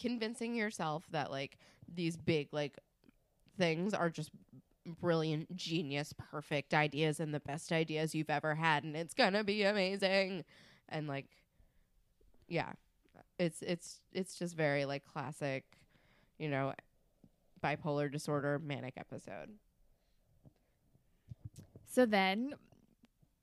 convincing 0.00 0.54
yourself 0.54 1.04
that 1.10 1.30
like 1.30 1.58
these 1.92 2.16
big 2.16 2.48
like 2.52 2.78
things 3.56 3.94
are 3.94 4.10
just 4.10 4.30
brilliant, 4.86 5.54
genius, 5.56 6.12
perfect 6.30 6.74
ideas 6.74 7.20
and 7.20 7.32
the 7.32 7.40
best 7.40 7.72
ideas 7.72 8.14
you've 8.14 8.30
ever 8.30 8.54
had 8.54 8.84
and 8.84 8.96
it's 8.96 9.14
going 9.14 9.32
to 9.32 9.44
be 9.44 9.62
amazing. 9.62 10.44
And 10.88 11.08
like 11.08 11.26
yeah. 12.48 12.72
It's 13.38 13.62
it's 13.62 14.00
it's 14.12 14.38
just 14.38 14.54
very 14.54 14.84
like 14.84 15.04
classic, 15.04 15.64
you 16.38 16.48
know, 16.48 16.74
bipolar 17.62 18.10
disorder 18.10 18.58
manic 18.58 18.94
episode. 18.96 19.50
So 21.86 22.04
then, 22.06 22.54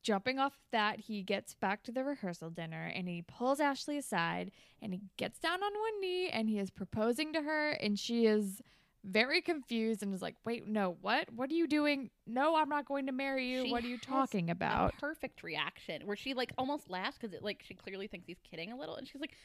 jumping 0.04 0.40
off 0.40 0.58
that, 0.72 1.00
he 1.00 1.24
gets 1.24 1.54
back 1.54 1.84
to 1.84 1.92
the 1.92 2.04
rehearsal 2.04 2.50
dinner 2.50 2.92
and 2.94 3.08
he 3.08 3.22
pulls 3.22 3.60
Ashley 3.60 3.98
aside 3.98 4.52
and 4.82 4.94
he 4.94 5.02
gets 5.18 5.40
down 5.40 5.64
on 5.64 5.72
one 5.72 6.02
knee 6.02 6.30
and 6.30 6.50
he 6.50 6.60
is 6.60 6.70
proposing 6.70 7.34
to 7.34 7.42
her 7.42 7.72
and 7.72 7.98
she 7.98 8.26
is 8.26 8.62
very 9.04 9.42
confused 9.42 10.04
and 10.04 10.14
is 10.14 10.22
like, 10.22 10.36
"Wait, 10.46 10.68
no, 10.68 10.98
what? 11.02 11.32
What 11.34 11.50
are 11.50 11.56
you 11.56 11.68
doing? 11.68 12.12
No, 12.28 12.56
I'm 12.56 12.70
not 12.70 12.86
going 12.86 13.08
to 13.08 13.12
marry 13.12 13.48
you. 13.48 13.66
She 13.66 13.72
what 13.72 13.84
are 13.84 13.88
you 13.88 13.98
talking 13.98 14.50
about?" 14.50 14.94
Perfect 15.00 15.44
reaction 15.44 16.06
where 16.06 16.16
she 16.16 16.34
like 16.34 16.54
almost 16.58 16.90
laughs 16.90 17.18
because 17.18 17.34
it 17.34 17.44
like 17.44 17.64
she 17.66 17.74
clearly 17.74 18.08
thinks 18.08 18.28
he's 18.28 18.40
kidding 18.50 18.72
a 18.72 18.78
little, 18.78 18.96
and 18.96 19.08
she's 19.08 19.20
like, 19.20 19.36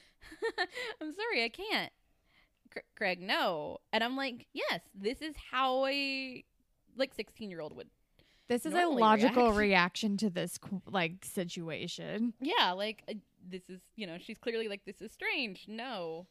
"I'm 1.01 1.15
sorry, 1.15 1.45
I 1.45 1.49
can't." 1.49 1.93
Cr- 2.71 2.79
Craig, 2.97 3.21
no, 3.21 3.79
and 3.93 4.03
I'm 4.05 4.17
like, 4.17 4.47
"Yes, 4.53 4.81
this 4.95 5.21
is 5.23 5.35
how 5.51 5.87
a 5.87 6.45
like 6.97 7.15
16 7.15 7.51
year 7.51 7.61
old 7.61 7.75
would." 7.77 7.89
This 8.49 8.65
is 8.65 8.75
a 8.75 8.87
logical 8.87 9.47
react. 9.47 9.57
reaction 9.59 10.17
to 10.19 10.31
this 10.31 10.59
like 10.89 11.25
situation. 11.25 12.33
Yeah, 12.41 12.73
like 12.73 13.03
uh, 13.09 13.15
this 13.49 13.63
is 13.69 13.81
you 13.97 14.07
know 14.07 14.19
she's 14.19 14.39
clearly 14.39 14.69
like 14.69 14.85
this 14.85 15.01
is 15.01 15.13
strange. 15.13 15.67
No, 15.69 16.27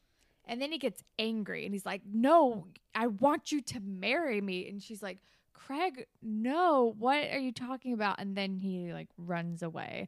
And 0.45 0.61
then 0.61 0.71
he 0.71 0.77
gets 0.77 1.03
angry 1.19 1.65
and 1.65 1.73
he's 1.73 1.85
like, 1.85 2.01
No, 2.05 2.67
I 2.93 3.07
want 3.07 3.51
you 3.51 3.61
to 3.61 3.79
marry 3.81 4.39
me. 4.41 4.67
And 4.69 4.81
she's 4.81 5.03
like, 5.03 5.19
Craig, 5.53 6.05
no, 6.21 6.93
what 6.97 7.17
are 7.31 7.39
you 7.39 7.51
talking 7.51 7.93
about? 7.93 8.19
And 8.19 8.35
then 8.35 8.59
he 8.59 8.93
like 8.93 9.09
runs 9.17 9.63
away. 9.63 10.07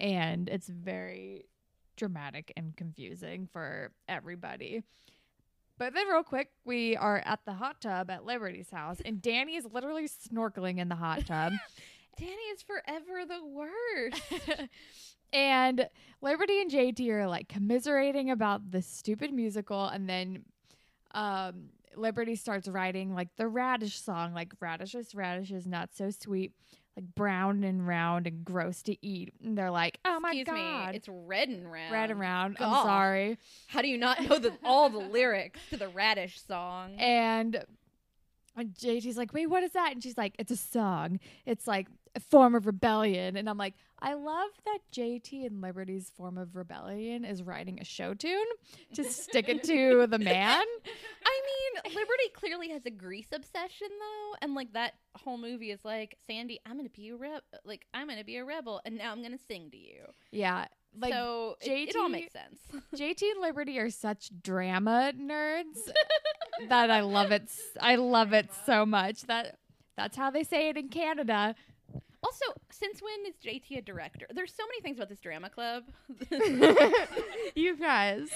And 0.00 0.48
it's 0.48 0.68
very 0.68 1.46
dramatic 1.96 2.52
and 2.56 2.76
confusing 2.76 3.48
for 3.52 3.92
everybody. 4.08 4.82
But 5.82 5.94
then, 5.94 6.06
real 6.06 6.22
quick, 6.22 6.50
we 6.64 6.96
are 6.96 7.20
at 7.26 7.40
the 7.44 7.54
hot 7.54 7.80
tub 7.80 8.08
at 8.08 8.24
Liberty's 8.24 8.70
house, 8.70 8.98
and 9.04 9.20
Danny 9.20 9.56
is 9.56 9.64
literally 9.64 10.06
snorkeling 10.06 10.78
in 10.78 10.88
the 10.88 10.94
hot 10.94 11.26
tub. 11.26 11.54
Danny 12.16 12.30
is 12.30 12.62
forever 12.62 13.26
the 13.26 13.44
worst. 13.44 14.68
and 15.32 15.88
Liberty 16.20 16.60
and 16.60 16.70
JT 16.70 17.08
are 17.08 17.26
like 17.26 17.48
commiserating 17.48 18.30
about 18.30 18.70
this 18.70 18.86
stupid 18.86 19.32
musical, 19.32 19.86
and 19.86 20.08
then 20.08 20.44
um, 21.14 21.70
Liberty 21.96 22.36
starts 22.36 22.68
writing 22.68 23.12
like 23.12 23.34
the 23.36 23.48
radish 23.48 24.00
song, 24.00 24.34
like 24.34 24.52
radishes, 24.60 25.16
radishes, 25.16 25.66
not 25.66 25.88
so 25.96 26.10
sweet, 26.10 26.52
like 26.96 27.14
brown 27.14 27.64
and 27.64 27.86
round 27.86 28.26
and 28.26 28.44
gross 28.44 28.82
to 28.82 29.06
eat. 29.06 29.32
And 29.42 29.56
they're 29.56 29.70
like, 29.70 29.98
oh 30.04 30.20
my 30.20 30.30
Excuse 30.30 30.46
god, 30.46 30.90
me, 30.90 30.96
it's 30.96 31.08
red 31.08 31.48
and 31.48 31.70
round. 31.70 31.92
red 31.92 32.10
and 32.10 32.20
round. 32.20 32.56
I'm 32.60 32.72
sorry. 32.84 33.38
How 33.68 33.82
do 33.82 33.88
you 33.88 33.98
not 33.98 34.22
know 34.22 34.38
the 34.38 34.52
all 34.64 34.90
the 34.90 34.98
lyrics 34.98 35.60
to 35.70 35.76
the 35.76 35.88
radish 35.88 36.40
song? 36.40 36.94
And 36.98 37.64
and 38.56 38.74
JT's 38.74 39.16
like, 39.16 39.32
wait, 39.32 39.46
what 39.46 39.62
is 39.62 39.72
that? 39.72 39.92
And 39.92 40.02
she's 40.02 40.18
like, 40.18 40.34
it's 40.38 40.50
a 40.52 40.56
song. 40.56 41.20
It's 41.46 41.66
like 41.66 41.88
a 42.14 42.20
form 42.20 42.54
of 42.54 42.66
rebellion. 42.66 43.36
And 43.36 43.48
I'm 43.48 43.56
like, 43.56 43.74
I 44.04 44.14
love 44.14 44.50
that 44.64 44.78
JT 44.92 45.46
and 45.46 45.60
Liberty's 45.60 46.10
form 46.10 46.36
of 46.36 46.56
rebellion 46.56 47.24
is 47.24 47.40
writing 47.40 47.78
a 47.80 47.84
show 47.84 48.14
tune 48.14 48.44
to 48.94 49.04
stick 49.04 49.48
it 49.48 49.62
to 49.64 50.06
the 50.10 50.18
man. 50.18 50.64
I 51.24 51.40
mean, 51.84 51.94
Liberty 51.94 52.28
clearly 52.34 52.70
has 52.70 52.84
a 52.84 52.90
grease 52.90 53.28
obsession 53.32 53.88
though, 53.90 54.36
and 54.42 54.54
like 54.56 54.72
that 54.72 54.94
whole 55.14 55.38
movie 55.38 55.70
is 55.70 55.78
like, 55.84 56.18
Sandy, 56.26 56.58
I'm 56.66 56.76
gonna 56.76 56.88
be 56.88 57.10
a 57.10 57.16
reb, 57.16 57.42
like 57.64 57.86
I'm 57.94 58.08
gonna 58.08 58.24
be 58.24 58.38
a 58.38 58.44
rebel, 58.44 58.80
and 58.84 58.98
now 58.98 59.12
I'm 59.12 59.22
gonna 59.22 59.38
sing 59.46 59.70
to 59.70 59.76
you. 59.76 60.02
Yeah. 60.32 60.66
Like 61.00 61.12
so 61.12 61.56
it, 61.60 61.90
it 61.90 61.96
all 61.96 62.08
JT 62.08 62.12
makes 62.12 62.32
sense. 62.32 62.58
JT 62.96 63.22
and 63.22 63.40
Liberty 63.40 63.78
are 63.78 63.88
such 63.88 64.30
drama 64.42 65.12
nerds 65.16 65.78
that 66.68 66.90
I 66.90 67.02
love 67.02 67.30
it. 67.30 67.48
I 67.80 67.94
love 67.94 68.32
it 68.32 68.50
so 68.66 68.84
much 68.84 69.22
that 69.22 69.58
that's 69.96 70.16
how 70.16 70.30
they 70.30 70.42
say 70.42 70.68
it 70.68 70.76
in 70.76 70.88
Canada. 70.88 71.54
Also, 72.24 72.44
since 72.70 73.02
when 73.02 73.26
is 73.26 73.34
JT 73.44 73.78
a 73.78 73.82
director? 73.82 74.26
There's 74.32 74.52
so 74.54 74.62
many 74.68 74.80
things 74.80 74.96
about 74.96 75.08
this 75.08 75.18
drama 75.18 75.50
club. 75.50 75.84
you 77.56 77.76
guys, 77.76 78.28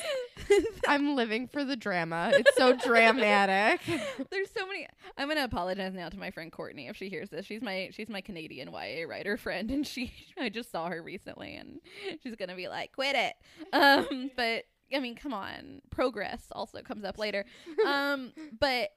I'm 0.89 1.15
living 1.15 1.47
for 1.47 1.65
the 1.65 1.77
drama. 1.77 2.33
It's 2.35 2.57
so 2.57 2.75
dramatic. 2.75 3.81
There's 4.31 4.51
so 4.51 4.67
many. 4.67 4.89
I'm 5.17 5.29
gonna 5.29 5.45
apologize 5.45 5.95
now 5.95 6.09
to 6.09 6.19
my 6.19 6.33
friend 6.33 6.51
Courtney 6.51 6.89
if 6.89 6.97
she 6.97 7.09
hears 7.09 7.31
this. 7.31 7.47
She's 7.47 7.63
my 7.63 7.91
she's 7.93 8.09
my 8.09 8.21
Canadian 8.21 8.71
YA 8.73 9.07
writer 9.09 9.37
friend, 9.37 9.71
and 9.71 9.87
she 9.87 10.13
I 10.39 10.49
just 10.49 10.73
saw 10.73 10.89
her 10.89 11.01
recently, 11.01 11.55
and 11.55 11.81
she's 12.23 12.35
gonna 12.35 12.57
be 12.57 12.67
like, 12.67 12.93
"Quit 12.93 13.15
it." 13.15 13.35
Um, 13.73 14.33
but 14.37 14.65
I 14.93 14.99
mean, 14.99 15.15
come 15.15 15.33
on. 15.33 15.83
Progress 15.91 16.47
also 16.51 16.83
comes 16.83 17.05
up 17.05 17.19
later. 17.19 17.45
Um, 17.87 18.33
but 18.59 18.91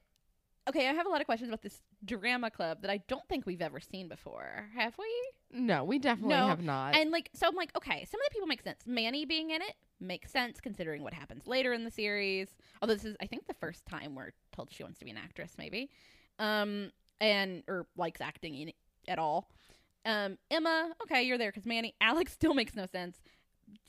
okay, 0.70 0.88
I 0.88 0.93
have 0.93 1.05
a 1.05 1.09
lot 1.09 1.20
of 1.20 1.26
questions 1.26 1.49
about 1.49 1.61
this 1.61 1.82
drama 2.05 2.49
club 2.49 2.82
that 2.82 2.89
I 2.91 2.97
don't 3.07 3.28
think 3.28 3.45
we've 3.45 3.61
ever 3.61 3.80
seen 3.80 4.07
before. 4.07 4.70
Have 4.76 4.95
we? 4.97 5.05
No, 5.51 5.84
we 5.84 5.99
definitely 5.99 6.36
No, 6.36 6.47
have 6.47 6.63
not. 6.63 6.95
And 6.95 7.11
like, 7.11 7.30
so 7.34 7.47
I'm 7.47 7.55
like, 7.55 7.76
okay, 7.76 8.05
some 8.09 8.20
of 8.22 8.26
the 8.30 8.34
people 8.34 8.47
make 8.47 8.61
sense. 8.61 8.82
Manny 8.86 9.26
being 9.26 9.49
in 9.49 9.61
it 9.61 9.74
makes 9.99 10.32
sense 10.32 10.61
considering 10.61 11.03
what 11.03 11.13
happens 11.13 11.47
later 11.47 11.74
in 11.74 11.84
the 11.84 11.91
series. 11.91 12.55
Although 12.82 12.93
this 12.93 13.05
is, 13.05 13.17
I 13.22 13.26
think, 13.26 13.47
the 13.47 13.53
first 13.55 13.86
time 13.86 14.15
we're 14.15 14.32
told 14.51 14.72
she 14.72 14.84
wants 14.84 14.99
to 14.99 15.05
be 15.05 15.11
an 15.11 15.17
actress, 15.17 15.53
maybe, 15.57 15.89
um, 16.38 16.91
and 17.20 17.63
or 17.67 17.88
likes 17.97 18.22
acting 18.22 18.55
in, 18.55 18.72
at 19.07 19.20
all. 19.20 19.49
Um, 20.05 20.38
Emma, 20.49 20.91
okay, 21.03 21.24
you're 21.24 21.38
there 21.38 21.49
because 21.51 21.65
Manny. 21.65 21.95
Alex 22.01 22.32
still 22.32 22.53
makes 22.53 22.76
no 22.76 22.86
sense. 22.86 23.22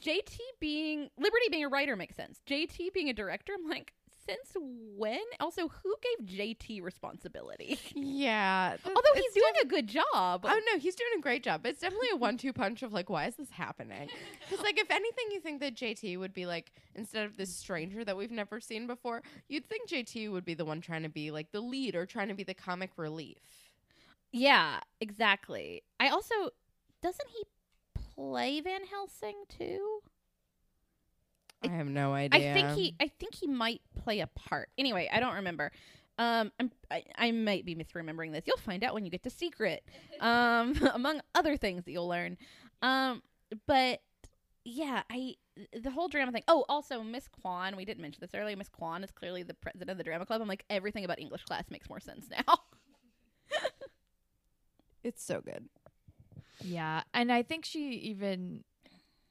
JT 0.04 0.36
being 0.60 1.08
Liberty 1.18 1.46
being 1.50 1.64
a 1.64 1.68
writer 1.68 1.96
makes 1.96 2.16
sense. 2.16 2.40
JT 2.48 2.92
being 2.92 3.08
a 3.08 3.14
director, 3.14 3.52
I'm 3.54 3.68
like, 3.68 3.92
since 4.26 4.56
when? 4.96 5.20
Also, 5.38 5.68
who 5.68 5.94
gave 6.18 6.26
JT 6.26 6.82
responsibility? 6.82 7.78
yeah. 7.94 8.76
Although 8.84 9.14
he's 9.14 9.32
doing 9.32 9.54
a 9.62 9.66
good 9.66 9.86
job. 9.86 10.44
Oh 10.44 10.60
no, 10.72 10.78
he's 10.78 10.94
doing 10.94 11.10
a 11.18 11.20
great 11.20 11.42
job. 11.42 11.64
It's 11.66 11.80
definitely 11.80 12.08
a 12.12 12.16
one-two 12.16 12.52
punch 12.52 12.82
of 12.82 12.92
like, 12.92 13.10
why 13.10 13.26
is 13.26 13.36
this 13.36 13.50
happening? 13.50 14.08
Because 14.48 14.64
like, 14.64 14.78
if 14.78 14.90
anything, 14.90 15.26
you 15.30 15.40
think 15.40 15.60
that 15.60 15.76
JT 15.76 16.18
would 16.18 16.32
be 16.32 16.44
like, 16.44 16.72
instead 16.96 17.24
of 17.24 17.36
this 17.36 17.54
stranger 17.54 18.04
that 18.04 18.16
we've 18.16 18.32
never 18.32 18.58
seen 18.58 18.88
before, 18.88 19.22
you'd 19.48 19.68
think 19.68 19.88
JT 19.88 20.30
would 20.32 20.44
be 20.44 20.54
the 20.54 20.64
one 20.64 20.80
trying 20.80 21.04
to 21.04 21.08
be 21.08 21.30
like 21.30 21.52
the 21.52 21.60
lead 21.60 21.94
or 21.94 22.04
trying 22.04 22.28
to 22.28 22.34
be 22.34 22.42
the 22.42 22.54
comic 22.54 22.90
relief. 22.96 23.38
Yeah, 24.32 24.80
exactly. 25.00 25.82
I 26.00 26.08
also 26.08 26.34
doesn't 27.02 27.28
he 27.30 27.44
play 28.14 28.60
Van 28.60 28.82
Helsing 28.90 29.44
too? 29.48 30.00
I 31.62 31.68
have 31.68 31.88
no 31.88 32.14
idea. 32.14 32.50
I 32.50 32.54
think 32.54 32.70
he 32.70 32.94
I 33.00 33.08
think 33.08 33.34
he 33.34 33.46
might 33.46 33.80
play 34.02 34.20
a 34.20 34.26
part. 34.26 34.70
Anyway, 34.78 35.08
I 35.12 35.20
don't 35.20 35.34
remember. 35.34 35.72
Um, 36.18 36.52
I'm, 36.58 36.70
I 36.90 37.04
I 37.16 37.30
might 37.32 37.64
be 37.64 37.74
misremembering 37.74 38.32
this. 38.32 38.44
You'll 38.46 38.56
find 38.58 38.84
out 38.84 38.94
when 38.94 39.04
you 39.04 39.10
get 39.10 39.22
to 39.24 39.30
Secret. 39.30 39.82
Um, 40.20 40.74
among 40.94 41.20
other 41.34 41.56
things 41.56 41.84
that 41.84 41.92
you'll 41.92 42.08
learn. 42.08 42.36
Um, 42.82 43.22
but 43.66 44.00
yeah, 44.64 45.02
I 45.10 45.36
the 45.78 45.90
whole 45.90 46.08
drama 46.08 46.32
thing. 46.32 46.44
Oh, 46.48 46.64
also 46.68 47.02
Miss 47.02 47.28
Kwan. 47.28 47.76
We 47.76 47.84
didn't 47.84 48.02
mention 48.02 48.20
this 48.20 48.34
earlier. 48.34 48.56
Miss 48.56 48.68
Kwan 48.68 49.04
is 49.04 49.10
clearly 49.10 49.42
the 49.42 49.54
president 49.54 49.90
of 49.90 49.98
the 49.98 50.04
drama 50.04 50.26
club. 50.26 50.40
I'm 50.40 50.48
like 50.48 50.64
everything 50.70 51.04
about 51.04 51.18
English 51.18 51.44
class 51.44 51.64
makes 51.70 51.88
more 51.88 52.00
sense 52.00 52.26
now. 52.30 52.54
It's 55.02 55.24
so 55.24 55.40
good. 55.40 55.68
Yeah, 56.62 57.02
and 57.14 57.32
I 57.32 57.42
think 57.42 57.64
she 57.64 57.92
even 57.92 58.64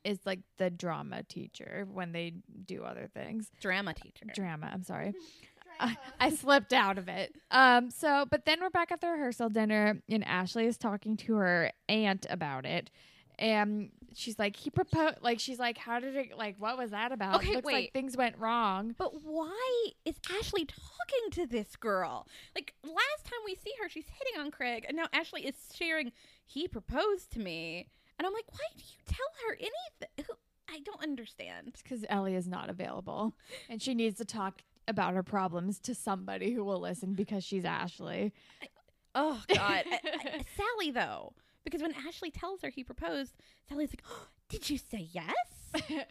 is 0.10 0.20
like 0.26 0.40
the 0.58 0.70
drama 0.70 1.24
teacher 1.24 1.88
when 1.92 2.12
they 2.12 2.34
do 2.66 2.84
other 2.84 3.08
things. 3.14 3.50
drama 3.62 3.94
teacher. 3.94 4.26
Drama, 4.34 4.70
I'm 4.74 4.84
sorry. 4.84 5.14
I, 5.80 5.98
I 6.20 6.30
slipped 6.32 6.74
out 6.74 6.98
of 6.98 7.08
it. 7.08 7.34
Um 7.52 7.90
so 7.90 8.26
but 8.30 8.46
then 8.46 8.60
we're 8.60 8.70
back 8.70 8.92
at 8.92 9.00
the 9.02 9.08
rehearsal 9.08 9.50
dinner 9.50 10.02
and 10.10 10.26
Ashley 10.26 10.66
is 10.66 10.78
talking 10.78 11.16
to 11.18 11.36
her 11.36 11.72
aunt 11.88 12.26
about 12.30 12.66
it. 12.66 12.90
And 13.38 13.92
she's 14.14 14.38
like, 14.38 14.58
he 14.58 14.70
proposed 14.70 15.20
like 15.22 15.40
she's 15.40 15.60
like, 15.60 15.78
How 15.78 16.02
did 16.02 16.18
it 16.18 16.38
like 16.38 16.56
what 16.60 16.78
was 16.78 16.92
that 16.92 17.14
about? 17.14 17.36
Okay, 17.36 17.54
Looks 17.56 17.66
wait. 17.66 17.74
like 17.74 17.94
things 17.94 18.18
went 18.18 18.38
wrong. 18.38 18.94
But 18.98 19.24
why 19.24 19.92
is 20.04 20.16
Ashley 20.38 20.66
talking 20.66 21.32
to 21.32 21.48
this 21.48 21.78
girl? 21.78 22.28
Like 22.54 22.74
last 22.84 23.24
time 23.24 23.40
we 23.46 23.56
see 23.56 23.72
her, 23.82 23.88
she's 23.88 24.08
hitting 24.20 24.42
on 24.42 24.52
Craig, 24.52 24.84
and 24.88 24.98
now 24.98 25.06
Ashley 25.14 25.46
is 25.46 25.56
sharing. 25.74 26.12
He 26.46 26.68
proposed 26.68 27.32
to 27.34 27.40
me, 27.40 27.88
and 28.20 28.28
I'm 28.28 28.34
like, 28.34 28.46
why 28.52 28.60
do 28.78 28.84
you 28.84 29.02
tell 29.08 29.28
her 29.48 29.56
anything? 29.56 30.36
I 30.70 30.80
don't 30.82 31.02
understand. 31.02 31.74
because 31.82 32.06
Ellie 32.10 32.36
is 32.36 32.48
not 32.48 32.70
available 32.70 33.34
and 33.70 33.82
she 33.82 33.96
needs 33.96 34.18
to 34.20 34.26
talk 34.26 34.62
about 34.88 35.16
her 35.16 35.24
problems 35.24 35.80
to 35.80 35.96
somebody 35.96 36.52
who 36.54 36.64
will 36.64 36.80
listen 36.80 37.14
because 37.16 37.44
she's 37.44 37.66
Ashley. 37.66 38.32
Oh 39.16 39.42
God, 39.54 39.84
I- 39.92 40.00
I- 40.04 40.46
Sally 40.56 40.92
though, 40.92 41.34
because 41.64 41.82
when 41.82 41.94
Ashley 42.08 42.30
tells 42.30 42.62
her 42.62 42.70
he 42.70 42.84
proposed, 42.84 43.34
Sally's 43.68 43.90
like, 43.90 44.04
oh, 44.08 44.28
"Did 44.50 44.70
you 44.70 44.78
say 44.78 45.10
yes?" 45.12 45.34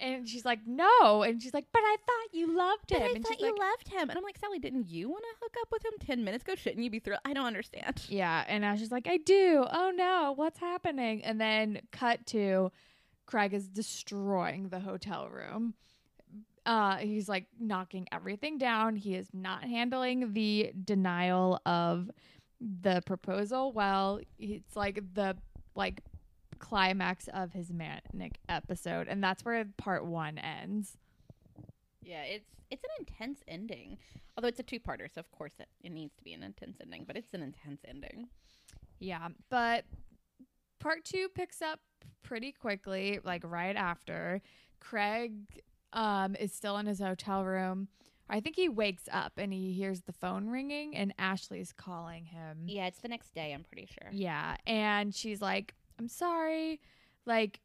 And 0.00 0.28
she's 0.28 0.44
like, 0.44 0.60
no. 0.66 1.22
And 1.22 1.42
she's 1.42 1.54
like, 1.54 1.66
but 1.72 1.80
I 1.82 1.96
thought 2.06 2.34
you 2.34 2.56
loved 2.56 2.90
him. 2.90 3.00
But 3.00 3.06
I 3.06 3.12
and 3.12 3.24
thought 3.24 3.40
you 3.40 3.52
like, 3.52 3.58
loved 3.58 3.88
him. 3.88 4.10
And 4.10 4.18
I'm 4.18 4.24
like, 4.24 4.38
Sally, 4.38 4.58
didn't 4.58 4.88
you 4.88 5.08
want 5.08 5.22
to 5.24 5.44
hook 5.44 5.54
up 5.62 5.68
with 5.72 5.84
him 5.84 5.92
10 6.00 6.24
minutes 6.24 6.42
ago? 6.44 6.54
Shouldn't 6.56 6.82
you 6.82 6.90
be 6.90 6.98
thrilled? 6.98 7.20
I 7.24 7.32
don't 7.32 7.46
understand. 7.46 8.02
yeah. 8.08 8.44
And 8.48 8.64
Ashley's 8.64 8.90
like, 8.92 9.06
I 9.06 9.18
do. 9.18 9.64
Oh 9.70 9.92
no, 9.94 10.32
what's 10.36 10.58
happening? 10.58 11.22
And 11.24 11.40
then 11.40 11.80
cut 11.92 12.26
to 12.28 12.70
Craig 13.26 13.54
is 13.54 13.68
destroying 13.68 14.68
the 14.68 14.80
hotel 14.80 15.28
room. 15.28 15.74
Uh, 16.66 16.96
he's 16.96 17.28
like 17.28 17.46
knocking 17.60 18.06
everything 18.10 18.56
down. 18.58 18.96
He 18.96 19.14
is 19.14 19.28
not 19.32 19.64
handling 19.64 20.32
the 20.32 20.72
denial 20.84 21.60
of 21.66 22.10
the 22.60 23.02
proposal 23.04 23.72
well. 23.72 24.20
It's 24.38 24.74
like 24.74 25.00
the 25.14 25.36
like 25.74 26.02
climax 26.64 27.28
of 27.34 27.52
his 27.52 27.70
manic 27.70 28.38
episode, 28.48 29.06
and 29.06 29.22
that's 29.22 29.44
where 29.44 29.64
part 29.76 30.06
one 30.06 30.38
ends. 30.38 30.96
Yeah, 32.02 32.22
it's 32.22 32.48
it's 32.70 32.82
an 32.82 32.90
intense 33.00 33.40
ending. 33.46 33.98
Although 34.36 34.48
it's 34.48 34.58
a 34.58 34.64
two-parter, 34.64 35.12
so 35.12 35.20
of 35.20 35.30
course 35.30 35.52
it, 35.60 35.68
it 35.82 35.92
needs 35.92 36.16
to 36.16 36.24
be 36.24 36.32
an 36.32 36.42
intense 36.42 36.78
ending, 36.80 37.04
but 37.06 37.16
it's 37.16 37.34
an 37.34 37.42
intense 37.42 37.82
ending. 37.86 38.28
Yeah, 38.98 39.28
but 39.50 39.84
part 40.80 41.04
two 41.04 41.28
picks 41.34 41.60
up 41.60 41.80
pretty 42.22 42.50
quickly, 42.50 43.20
like 43.22 43.42
right 43.44 43.76
after. 43.76 44.40
Craig 44.80 45.34
um, 45.92 46.34
is 46.34 46.52
still 46.52 46.78
in 46.78 46.86
his 46.86 46.98
hotel 46.98 47.44
room. 47.44 47.88
I 48.28 48.40
think 48.40 48.56
he 48.56 48.70
wakes 48.70 49.04
up 49.12 49.34
and 49.36 49.52
he 49.52 49.74
hears 49.74 50.00
the 50.00 50.12
phone 50.12 50.48
ringing, 50.48 50.96
and 50.96 51.12
Ashley's 51.18 51.72
calling 51.72 52.24
him. 52.24 52.64
Yeah, 52.66 52.86
it's 52.86 53.00
the 53.00 53.08
next 53.08 53.34
day, 53.34 53.52
I'm 53.52 53.64
pretty 53.64 53.86
sure. 53.86 54.10
Yeah, 54.10 54.56
and 54.66 55.14
she's 55.14 55.42
like, 55.42 55.74
"I'm 55.98 56.08
sorry, 56.08 56.80
like, 57.26 57.60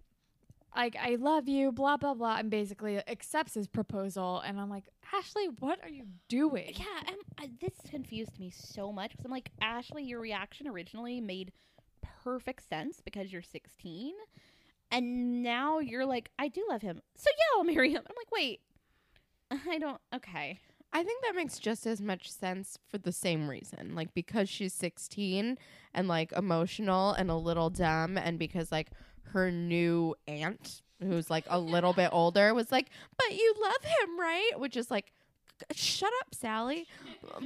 like 0.76 0.96
I 1.02 1.16
love 1.16 1.48
you, 1.48 1.72
blah 1.72 1.98
blah 1.98 2.14
blah," 2.14 2.38
and 2.38 2.50
basically 2.50 2.98
accepts 2.98 3.54
his 3.56 3.68
proposal. 3.68 4.40
And 4.40 4.60
I'm 4.60 4.70
like, 4.70 4.86
Ashley, 5.14 5.48
what 5.60 5.80
are 5.84 5.90
you 5.90 6.06
doing? 6.28 6.74
Yeah, 6.76 7.14
I'm, 7.40 7.58
this 7.60 7.74
confused 7.90 8.40
me 8.40 8.52
so 8.52 8.92
much 8.92 9.12
because 9.12 9.26
I'm 9.26 9.32
like, 9.32 9.50
Ashley, 9.62 10.04
your 10.04 10.20
reaction 10.20 10.68
originally 10.68 11.22
made 11.22 11.52
perfect 12.24 12.68
sense 12.68 13.02
because 13.04 13.32
you're 13.32 13.42
16, 13.42 14.14
and 14.92 15.44
now 15.44 15.80
you're 15.80 16.06
like, 16.06 16.32
I 16.38 16.48
do 16.48 16.66
love 16.70 16.82
him, 16.82 17.02
so 17.16 17.30
yeah, 17.30 17.58
I'll 17.58 17.64
marry 17.64 17.92
him. 17.92 18.04
I'm 18.08 18.16
like, 18.16 18.32
wait, 18.32 18.62
I 19.68 19.78
don't. 19.80 20.00
Okay, 20.14 20.60
I 20.92 21.04
think 21.04 21.24
that 21.24 21.36
makes 21.36 21.60
just 21.60 21.86
as 21.86 22.02
much 22.02 22.32
sense 22.32 22.80
for 22.90 22.98
the 22.98 23.12
same 23.12 23.48
reason. 23.48 23.94
Like 23.96 24.14
because 24.14 24.50
she's 24.50 24.74
16 24.74 25.58
and 25.94 26.08
like 26.08 26.32
emotional 26.32 27.14
and 27.14 27.30
a 27.30 27.36
little 27.36 27.70
dumb 27.70 28.18
and 28.18 28.40
because 28.40 28.72
like 28.72 28.90
her 29.34 29.52
new 29.52 30.16
aunt 30.28 30.82
who's 31.02 31.30
like 31.30 31.46
a 31.48 31.60
little 31.60 31.94
bit 31.94 32.10
older 32.12 32.54
was 32.54 32.72
like, 32.72 32.90
"But 33.18 33.36
you 33.38 33.54
love 33.62 33.84
him, 33.84 34.20
right?" 34.20 34.52
which 34.58 34.76
is 34.76 34.90
like 34.92 35.14
shut 35.74 36.12
up, 36.22 36.34
Sally. 36.34 36.88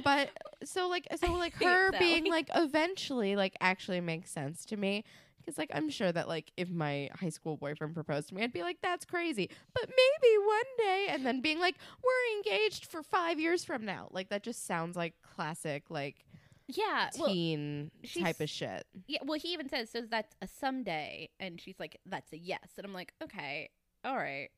But 0.02 0.30
so 0.64 0.88
like 0.88 1.06
so 1.16 1.32
like 1.32 1.54
her 1.62 1.92
being 1.98 2.26
like 2.30 2.48
eventually 2.54 3.36
like 3.36 3.56
actually 3.60 4.00
makes 4.00 4.30
sense 4.30 4.64
to 4.66 4.76
me. 4.76 5.04
Because 5.44 5.58
like 5.58 5.70
I'm 5.74 5.90
sure 5.90 6.10
that 6.10 6.28
like 6.28 6.52
if 6.56 6.70
my 6.70 7.10
high 7.14 7.28
school 7.28 7.56
boyfriend 7.56 7.94
proposed 7.94 8.28
to 8.28 8.34
me, 8.34 8.42
I'd 8.42 8.52
be 8.52 8.62
like, 8.62 8.78
"That's 8.82 9.04
crazy," 9.04 9.50
but 9.74 9.88
maybe 9.88 10.38
one 10.44 10.76
day, 10.78 11.06
and 11.10 11.26
then 11.26 11.40
being 11.40 11.58
like, 11.58 11.76
"We're 12.02 12.36
engaged 12.36 12.86
for 12.86 13.02
five 13.02 13.38
years 13.38 13.64
from 13.64 13.84
now." 13.84 14.08
Like 14.10 14.30
that 14.30 14.42
just 14.42 14.66
sounds 14.66 14.96
like 14.96 15.14
classic 15.22 15.90
like 15.90 16.24
yeah, 16.68 17.10
well, 17.18 17.28
teen 17.28 17.90
type 18.18 18.40
of 18.40 18.48
shit. 18.48 18.86
yeah. 19.06 19.18
Well, 19.22 19.38
he 19.38 19.52
even 19.52 19.68
says, 19.68 19.90
"So 19.90 20.02
that's 20.02 20.34
a 20.40 20.48
someday," 20.48 21.28
and 21.38 21.60
she's 21.60 21.78
like, 21.78 22.00
"That's 22.06 22.32
a 22.32 22.38
yes," 22.38 22.70
and 22.78 22.86
I'm 22.86 22.94
like, 22.94 23.12
okay, 23.22 23.70
all 24.04 24.16
right. 24.16 24.48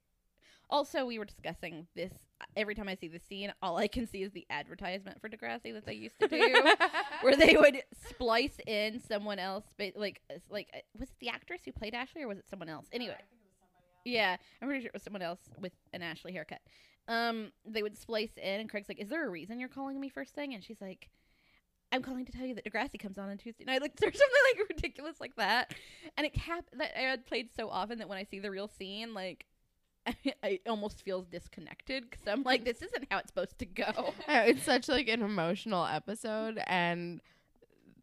Also, 0.69 1.07
we 1.07 1.19
were 1.19 1.25
discussing 1.25 1.87
this. 1.95 2.13
Every 2.57 2.75
time 2.75 2.89
I 2.89 2.97
see 2.97 3.09
the 3.09 3.21
scene, 3.21 3.53
all 3.63 3.79
I 3.79 3.87
can 3.89 4.07
see 4.07 4.23
is 4.23 4.33
the 4.33 4.47
advertisement 4.51 5.21
for 5.21 5.29
Degrassi 5.29 5.73
that 5.73 5.87
they 5.87 5.95
used 5.95 6.19
to 6.21 6.29
do. 6.29 6.55
where 7.23 7.37
they 7.37 7.57
would 7.57 7.83
splice 8.09 8.59
in 8.67 9.01
someone 9.01 9.39
else, 9.39 9.65
but 9.79 9.93
like 9.97 10.21
uh, 10.31 10.39
like 10.51 10.69
uh, 10.75 10.79
was 10.99 11.09
it 11.09 11.17
the 11.21 11.29
actress 11.29 11.63
who 11.65 11.73
played 11.73 11.95
Ashley 11.95 12.23
or 12.23 12.29
was 12.29 12.39
it 12.39 12.49
someone 12.49 12.69
else? 12.69 12.87
Anyway, 12.93 13.17
yeah, 14.05 14.37
I'm 14.61 14.69
pretty 14.69 14.83
sure 14.83 14.89
it 14.89 14.95
was 14.95 15.03
someone 15.03 15.23
else 15.23 15.41
with 15.59 15.73
an 15.93 16.03
Ashley 16.03 16.33
haircut. 16.33 16.61
Um, 17.09 17.53
they 17.65 17.83
would 17.83 17.97
splice 17.97 18.37
in, 18.37 18.61
and 18.61 18.69
Craig's 18.69 18.89
like, 18.89 19.01
"Is 19.01 19.09
there 19.09 19.27
a 19.27 19.31
reason 19.31 19.61
you're 19.61 19.69
calling 19.69 20.01
me 20.01 20.09
first 20.09 20.35
thing?" 20.35 20.55
And 20.55 20.63
she's 20.63 20.81
like, 20.81 21.09
"I'm 21.93 22.03
calling 22.03 22.25
to 22.25 22.33
tell 22.33 22.47
you 22.47 22.55
that 22.55 22.65
Degrassi 22.65 22.99
comes 23.01 23.19
on 23.19 23.29
on 23.29 23.39
Tuesday 23.39 23.65
night." 23.65 23.81
Like, 23.81 23.97
there's 24.01 24.19
something 24.19 24.43
like 24.53 24.69
ridiculous 24.69 25.21
like 25.21 25.37
that, 25.37 25.75
and 26.17 26.27
it 26.27 26.33
cap 26.33 26.65
that 26.75 26.99
I 26.99 27.03
had 27.03 27.27
played 27.27 27.51
so 27.57 27.69
often 27.69 27.99
that 27.99 28.09
when 28.09 28.19
I 28.19 28.25
see 28.25 28.39
the 28.39 28.51
real 28.51 28.69
scene, 28.69 29.15
like. 29.15 29.47
I 30.43 30.61
almost 30.69 31.03
feels 31.03 31.27
disconnected 31.27 32.09
because 32.11 32.27
I'm 32.27 32.43
like, 32.43 32.65
this 32.65 32.83
isn't 32.83 33.07
how 33.11 33.19
it's 33.19 33.29
supposed 33.29 33.59
to 33.59 33.67
go. 33.67 33.85
Uh, 33.87 34.13
it's 34.47 34.63
such 34.63 34.89
like 34.89 35.09
an 35.09 35.23
emotional 35.23 35.85
episode 35.85 36.61
and 36.67 37.21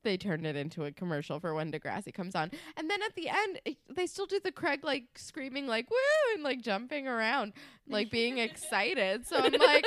they 0.04 0.18
turned 0.18 0.46
it 0.46 0.58
into 0.58 0.84
a 0.84 0.92
commercial 0.92 1.40
for 1.40 1.54
when 1.54 1.72
Degrassi 1.72 2.14
comes 2.14 2.36
on. 2.36 2.52
And 2.76 2.90
then 2.90 3.02
at 3.04 3.16
the 3.16 3.30
end, 3.30 3.62
it- 3.64 3.78
they 3.90 4.06
still 4.06 4.26
do 4.26 4.40
the 4.44 4.52
Craig 4.52 4.84
like 4.84 5.06
screaming 5.16 5.66
like 5.66 5.90
woo 5.90 6.34
and 6.34 6.44
like 6.44 6.62
jumping 6.62 7.08
around, 7.08 7.54
like 7.88 8.12
being 8.12 8.38
excited. 8.50 9.26
So 9.26 9.38
I'm 9.38 9.54
like 9.54 9.86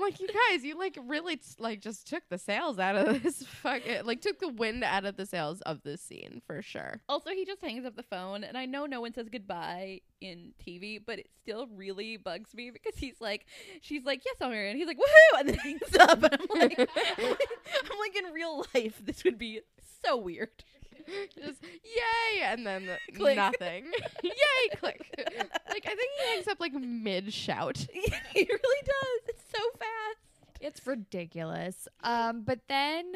I'm 0.00 0.06
like, 0.06 0.20
you 0.20 0.28
guys, 0.28 0.64
you 0.64 0.78
like 0.78 0.98
really 1.06 1.36
t- 1.36 1.44
like 1.58 1.80
just 1.80 2.08
took 2.08 2.22
the 2.30 2.38
sails 2.38 2.78
out 2.78 2.96
of 2.96 3.22
this 3.22 3.42
fucking 3.42 4.04
like 4.04 4.20
took 4.22 4.38
the 4.38 4.48
wind 4.48 4.82
out 4.82 5.04
of 5.04 5.16
the 5.16 5.26
sails 5.26 5.60
of 5.62 5.82
this 5.82 6.00
scene 6.00 6.40
for 6.46 6.62
sure. 6.62 7.02
Also, 7.08 7.30
he 7.30 7.44
just 7.44 7.60
hangs 7.60 7.84
up 7.84 7.96
the 7.96 8.02
phone, 8.02 8.42
and 8.42 8.56
I 8.56 8.64
know 8.66 8.86
no 8.86 9.00
one 9.02 9.12
says 9.12 9.28
goodbye 9.28 10.00
in 10.20 10.52
TV, 10.66 10.98
but 11.04 11.18
it 11.18 11.28
still 11.42 11.66
really 11.74 12.16
bugs 12.16 12.54
me 12.54 12.70
because 12.70 12.96
he's 12.96 13.20
like, 13.20 13.46
she's 13.82 14.04
like, 14.04 14.22
yes, 14.24 14.36
I'm 14.40 14.52
here, 14.52 14.66
and 14.66 14.78
he's 14.78 14.86
like, 14.86 14.96
woohoo, 14.96 15.40
and 15.40 15.48
then 15.50 15.58
hangs 15.58 15.96
up, 15.98 16.22
and 16.22 16.34
I'm 16.50 16.58
like, 16.58 16.78
I'm 17.18 17.98
like, 17.98 18.16
in 18.16 18.32
real 18.32 18.64
life, 18.74 19.00
this 19.04 19.22
would 19.24 19.38
be 19.38 19.60
so 20.02 20.16
weird. 20.16 20.50
just 21.38 21.62
yay 21.62 22.42
and 22.42 22.66
then 22.66 22.88
Click. 23.14 23.36
nothing. 23.36 23.86
yay 24.22 24.76
click. 24.76 25.00
Like 25.68 25.86
I 25.86 25.94
think 25.94 26.10
he 26.22 26.34
hangs 26.34 26.48
up 26.48 26.60
like 26.60 26.72
mid 26.74 27.32
shout. 27.32 27.78
he 27.92 28.00
really 28.34 28.82
does. 28.84 29.28
It's 29.28 29.44
so 29.50 29.58
fast. 29.78 30.60
It's 30.60 30.86
ridiculous. 30.86 31.88
Um, 32.02 32.42
but 32.42 32.60
then 32.68 33.14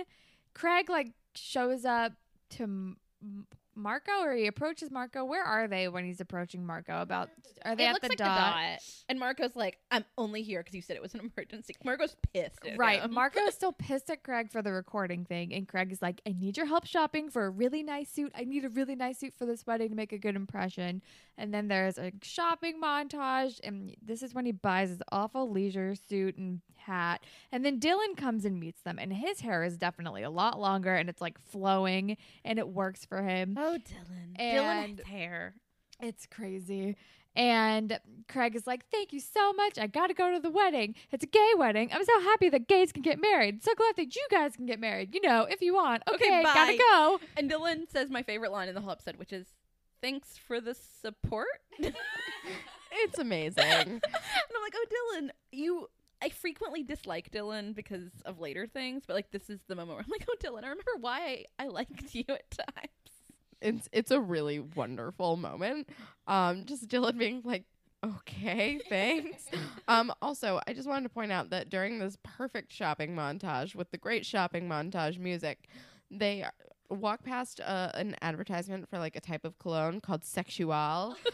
Craig 0.54 0.88
like 0.88 1.12
shows 1.34 1.84
up 1.84 2.12
to 2.50 2.62
M- 2.64 2.96
M- 3.22 3.46
Marco, 3.76 4.12
or 4.22 4.34
he 4.34 4.46
approaches 4.46 4.90
Marco. 4.90 5.24
Where 5.24 5.44
are 5.44 5.68
they 5.68 5.88
when 5.88 6.04
he's 6.04 6.20
approaching 6.20 6.64
Marco? 6.64 7.00
About 7.00 7.30
are 7.64 7.74
they 7.76 7.84
it 7.84 7.88
at 7.88 7.92
looks 7.94 8.02
the 8.02 8.08
like 8.10 8.18
dot? 8.18 8.36
the 8.54 8.70
dot, 8.70 8.80
and 9.08 9.18
Marco's 9.18 9.56
like, 9.56 9.78
I'm 9.90 10.04
only 10.18 10.42
here 10.42 10.60
because 10.60 10.74
you 10.74 10.82
said 10.82 10.96
it 10.96 11.02
was 11.02 11.14
an 11.14 11.20
emergency. 11.36 11.74
Marco's 11.84 12.16
pissed. 12.32 12.58
Right. 12.76 13.08
Marco's 13.10 13.54
still 13.54 13.72
pissed 13.72 14.10
at 14.10 14.22
Craig 14.22 14.50
for 14.50 14.62
the 14.62 14.72
recording 14.72 15.24
thing, 15.24 15.52
and 15.52 15.68
Craig 15.68 15.92
is 15.92 16.02
like, 16.02 16.20
I 16.26 16.34
need 16.38 16.56
your 16.56 16.66
help 16.66 16.86
shopping 16.86 17.30
for 17.30 17.44
a 17.46 17.50
really 17.50 17.82
nice 17.82 18.10
suit. 18.10 18.32
I 18.34 18.44
need 18.44 18.64
a 18.64 18.68
really 18.68 18.94
nice 18.94 19.18
suit 19.18 19.34
for 19.38 19.46
this 19.46 19.66
wedding 19.66 19.90
to 19.90 19.94
make 19.94 20.12
a 20.12 20.18
good 20.18 20.36
impression. 20.36 21.02
And 21.36 21.52
then 21.52 21.68
there's 21.68 21.98
a 21.98 22.12
shopping 22.22 22.80
montage, 22.80 23.58
and 23.64 23.94
this 24.00 24.22
is 24.22 24.34
when 24.34 24.46
he 24.46 24.52
buys 24.52 24.90
his 24.90 25.02
awful 25.10 25.50
leisure 25.50 25.94
suit 26.08 26.36
and 26.36 26.60
hat. 26.76 27.24
And 27.50 27.64
then 27.64 27.80
Dylan 27.80 28.16
comes 28.16 28.44
and 28.44 28.60
meets 28.60 28.82
them, 28.82 28.98
and 29.00 29.12
his 29.12 29.40
hair 29.40 29.64
is 29.64 29.76
definitely 29.76 30.22
a 30.22 30.30
lot 30.30 30.60
longer, 30.60 30.94
and 30.94 31.08
it's 31.08 31.20
like 31.20 31.38
flowing, 31.40 32.16
and 32.44 32.58
it 32.58 32.68
works 32.68 33.04
for 33.04 33.22
him. 33.22 33.56
Oh, 33.58 33.78
Dylan. 33.78 34.34
And- 34.36 34.98
Dylan's 34.98 35.08
hair. 35.08 35.54
It's 36.00 36.26
crazy. 36.26 36.96
And 37.36 37.98
Craig 38.28 38.54
is 38.54 38.64
like, 38.66 38.84
Thank 38.92 39.12
you 39.12 39.18
so 39.18 39.52
much. 39.54 39.76
I 39.78 39.88
got 39.88 40.06
to 40.06 40.14
go 40.14 40.32
to 40.32 40.38
the 40.38 40.50
wedding. 40.50 40.94
It's 41.10 41.24
a 41.24 41.26
gay 41.26 41.50
wedding. 41.56 41.90
I'm 41.92 42.04
so 42.04 42.20
happy 42.20 42.48
that 42.50 42.68
gays 42.68 42.92
can 42.92 43.02
get 43.02 43.20
married. 43.20 43.64
So 43.64 43.74
glad 43.74 43.96
that 43.96 44.14
you 44.14 44.22
guys 44.30 44.54
can 44.54 44.66
get 44.66 44.78
married. 44.78 45.14
You 45.14 45.20
know, 45.20 45.42
if 45.42 45.60
you 45.60 45.74
want. 45.74 46.04
Okay, 46.08 46.26
Okay, 46.26 46.42
gotta 46.44 46.76
go. 46.76 47.18
And 47.36 47.50
Dylan 47.50 47.90
says 47.90 48.08
my 48.10 48.22
favorite 48.22 48.52
line 48.52 48.68
in 48.68 48.74
the 48.76 48.80
whole 48.80 48.92
episode, 48.92 49.16
which 49.16 49.32
is, 49.32 49.46
"Thanks 50.04 50.36
for 50.36 50.60
the 50.60 50.74
support." 50.74 51.48
It's 52.96 53.18
amazing. 53.18 53.64
And 53.64 54.00
I'm 54.04 54.62
like, 54.62 54.74
"Oh, 54.76 54.86
Dylan, 54.94 55.30
you." 55.50 55.88
I 56.22 56.28
frequently 56.28 56.84
dislike 56.84 57.32
Dylan 57.32 57.74
because 57.74 58.10
of 58.24 58.38
later 58.38 58.68
things, 58.68 59.02
but 59.04 59.14
like 59.14 59.32
this 59.32 59.50
is 59.50 59.60
the 59.66 59.74
moment 59.74 59.96
where 59.96 60.04
I'm 60.04 60.10
like, 60.10 60.26
"Oh, 60.30 60.36
Dylan, 60.40 60.62
I 60.64 60.68
remember 60.68 60.92
why 61.00 61.44
I, 61.58 61.64
I 61.64 61.66
liked 61.66 62.14
you 62.14 62.24
at 62.28 62.48
times." 62.50 63.04
it's 63.64 63.88
it's 63.92 64.10
a 64.10 64.20
really 64.20 64.60
wonderful 64.60 65.36
moment. 65.36 65.88
Um, 66.26 66.64
just 66.66 66.88
Dylan 66.88 67.18
being 67.18 67.42
like, 67.44 67.64
okay, 68.04 68.78
thanks. 68.88 69.46
um, 69.88 70.12
also, 70.22 70.60
I 70.68 70.74
just 70.74 70.88
wanted 70.88 71.04
to 71.04 71.08
point 71.08 71.32
out 71.32 71.50
that 71.50 71.70
during 71.70 71.98
this 71.98 72.16
perfect 72.22 72.72
shopping 72.72 73.16
montage 73.16 73.74
with 73.74 73.90
the 73.90 73.98
great 73.98 74.26
shopping 74.26 74.68
montage 74.68 75.18
music, 75.18 75.66
they 76.10 76.44
walk 76.90 77.22
past 77.24 77.60
uh, 77.60 77.90
an 77.94 78.16
advertisement 78.22 78.88
for 78.88 78.98
like 78.98 79.16
a 79.16 79.20
type 79.20 79.44
of 79.44 79.58
cologne 79.58 80.00
called 80.00 80.24
Sexual. 80.24 81.16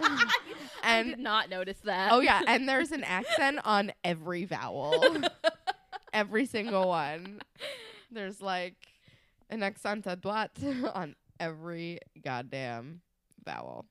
I 0.00 0.28
And- 0.82 1.08
did 1.10 1.18
not 1.18 1.48
notice 1.50 1.78
that. 1.84 2.12
oh 2.12 2.20
yeah, 2.20 2.42
and 2.48 2.68
there's 2.68 2.92
an 2.92 3.04
accent 3.04 3.60
on 3.64 3.92
every 4.02 4.44
vowel, 4.44 5.04
every 6.12 6.46
single 6.46 6.88
one. 6.88 7.40
There's 8.10 8.40
like 8.40 8.76
an 9.50 9.62
accent 9.62 10.04
à 10.06 10.16
droite 10.16 10.90
on 10.94 11.14
every 11.40 12.00
goddamn 12.22 13.00
vowel 13.44 13.86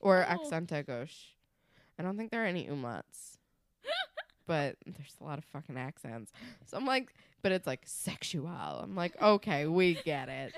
or 0.00 0.24
Oh. 0.28 0.32
accent 0.32 0.70
à 0.70 0.84
gauche. 0.84 1.34
I 1.98 2.02
don't 2.02 2.16
think 2.16 2.30
there 2.30 2.42
are 2.42 2.46
any 2.46 2.66
umlauts. 2.66 3.36
but 4.46 4.76
there's 4.86 5.16
a 5.20 5.24
lot 5.24 5.38
of 5.38 5.44
fucking 5.44 5.76
accents. 5.78 6.32
So 6.66 6.76
I'm 6.76 6.84
like, 6.86 7.14
but 7.44 7.52
it's 7.52 7.66
like 7.66 7.82
sexual. 7.84 8.48
I'm 8.48 8.96
like, 8.96 9.20
okay, 9.20 9.66
we 9.66 10.00
get 10.02 10.30
it. 10.30 10.54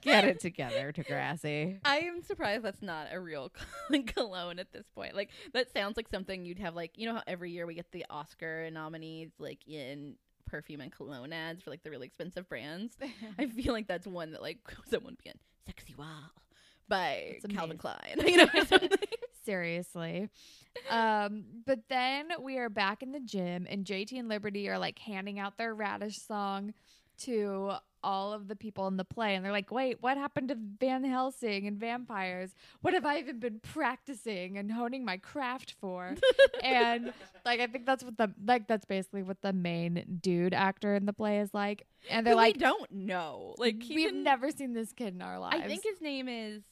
Get 0.00 0.24
it 0.24 0.40
together, 0.40 0.92
Degrassi. 0.92 1.78
I 1.84 1.98
am 1.98 2.22
surprised 2.22 2.64
that's 2.64 2.80
not 2.80 3.08
a 3.12 3.20
real 3.20 3.52
cologne 4.06 4.58
at 4.58 4.72
this 4.72 4.86
point. 4.94 5.14
Like 5.14 5.28
that 5.52 5.70
sounds 5.72 5.98
like 5.98 6.08
something 6.08 6.46
you'd 6.46 6.58
have 6.58 6.74
like 6.74 6.92
you 6.96 7.06
know 7.06 7.16
how 7.16 7.22
every 7.26 7.50
year 7.50 7.66
we 7.66 7.74
get 7.74 7.92
the 7.92 8.06
Oscar 8.08 8.70
nominees 8.70 9.30
like 9.38 9.66
in 9.68 10.14
perfume 10.46 10.80
and 10.80 10.90
cologne 10.90 11.34
ads 11.34 11.62
for 11.62 11.68
like 11.68 11.82
the 11.82 11.90
really 11.90 12.06
expensive 12.06 12.48
brands. 12.48 12.96
I 13.38 13.46
feel 13.46 13.74
like 13.74 13.86
that's 13.86 14.06
one 14.06 14.32
that 14.32 14.40
like 14.40 14.58
someone 14.90 15.12
would 15.12 15.22
be 15.22 15.28
in 15.30 15.38
Sexy 15.66 15.94
Wow 15.98 16.30
by 16.88 17.38
Calvin. 17.50 17.78
Klein. 17.78 18.16
You 18.26 18.38
know. 18.38 18.48
Seriously. 19.44 20.30
Um, 20.90 21.44
but 21.66 21.80
then 21.88 22.28
we 22.40 22.58
are 22.58 22.70
back 22.70 23.02
in 23.02 23.12
the 23.12 23.20
gym, 23.20 23.66
and 23.68 23.84
JT 23.84 24.18
and 24.18 24.28
Liberty 24.28 24.68
are 24.68 24.78
like 24.78 24.98
handing 24.98 25.38
out 25.38 25.58
their 25.58 25.74
radish 25.74 26.16
song 26.16 26.72
to 27.18 27.72
all 28.04 28.32
of 28.32 28.48
the 28.48 28.54
people 28.56 28.86
in 28.86 28.96
the 28.96 29.04
play. 29.04 29.34
And 29.34 29.44
they're 29.44 29.52
like, 29.52 29.70
wait, 29.70 30.02
what 30.02 30.18
happened 30.18 30.48
to 30.48 30.56
Van 30.78 31.04
Helsing 31.04 31.66
and 31.66 31.78
vampires? 31.78 32.54
What 32.82 32.92
have 32.92 33.06
I 33.06 33.18
even 33.18 33.40
been 33.40 33.60
practicing 33.60 34.58
and 34.58 34.70
honing 34.70 35.04
my 35.04 35.16
craft 35.16 35.74
for? 35.80 36.14
and 36.62 37.12
like, 37.44 37.60
I 37.60 37.66
think 37.66 37.86
that's 37.86 38.04
what 38.04 38.18
the, 38.18 38.30
like, 38.44 38.68
that's 38.68 38.84
basically 38.84 39.22
what 39.22 39.40
the 39.40 39.52
main 39.52 40.18
dude 40.20 40.54
actor 40.54 40.94
in 40.94 41.06
the 41.06 41.14
play 41.14 41.40
is 41.40 41.54
like. 41.54 41.86
And 42.10 42.26
they're 42.26 42.34
Who 42.34 42.38
we 42.38 42.44
like, 42.44 42.58
don't 42.58 42.90
know. 42.92 43.54
Like 43.56 43.82
we've 43.88 44.14
never 44.14 44.50
seen 44.50 44.74
this 44.74 44.92
kid 44.92 45.14
in 45.14 45.22
our 45.22 45.38
lives. 45.38 45.62
I 45.64 45.66
think 45.66 45.82
his 45.82 46.00
name 46.02 46.28
is. 46.28 46.62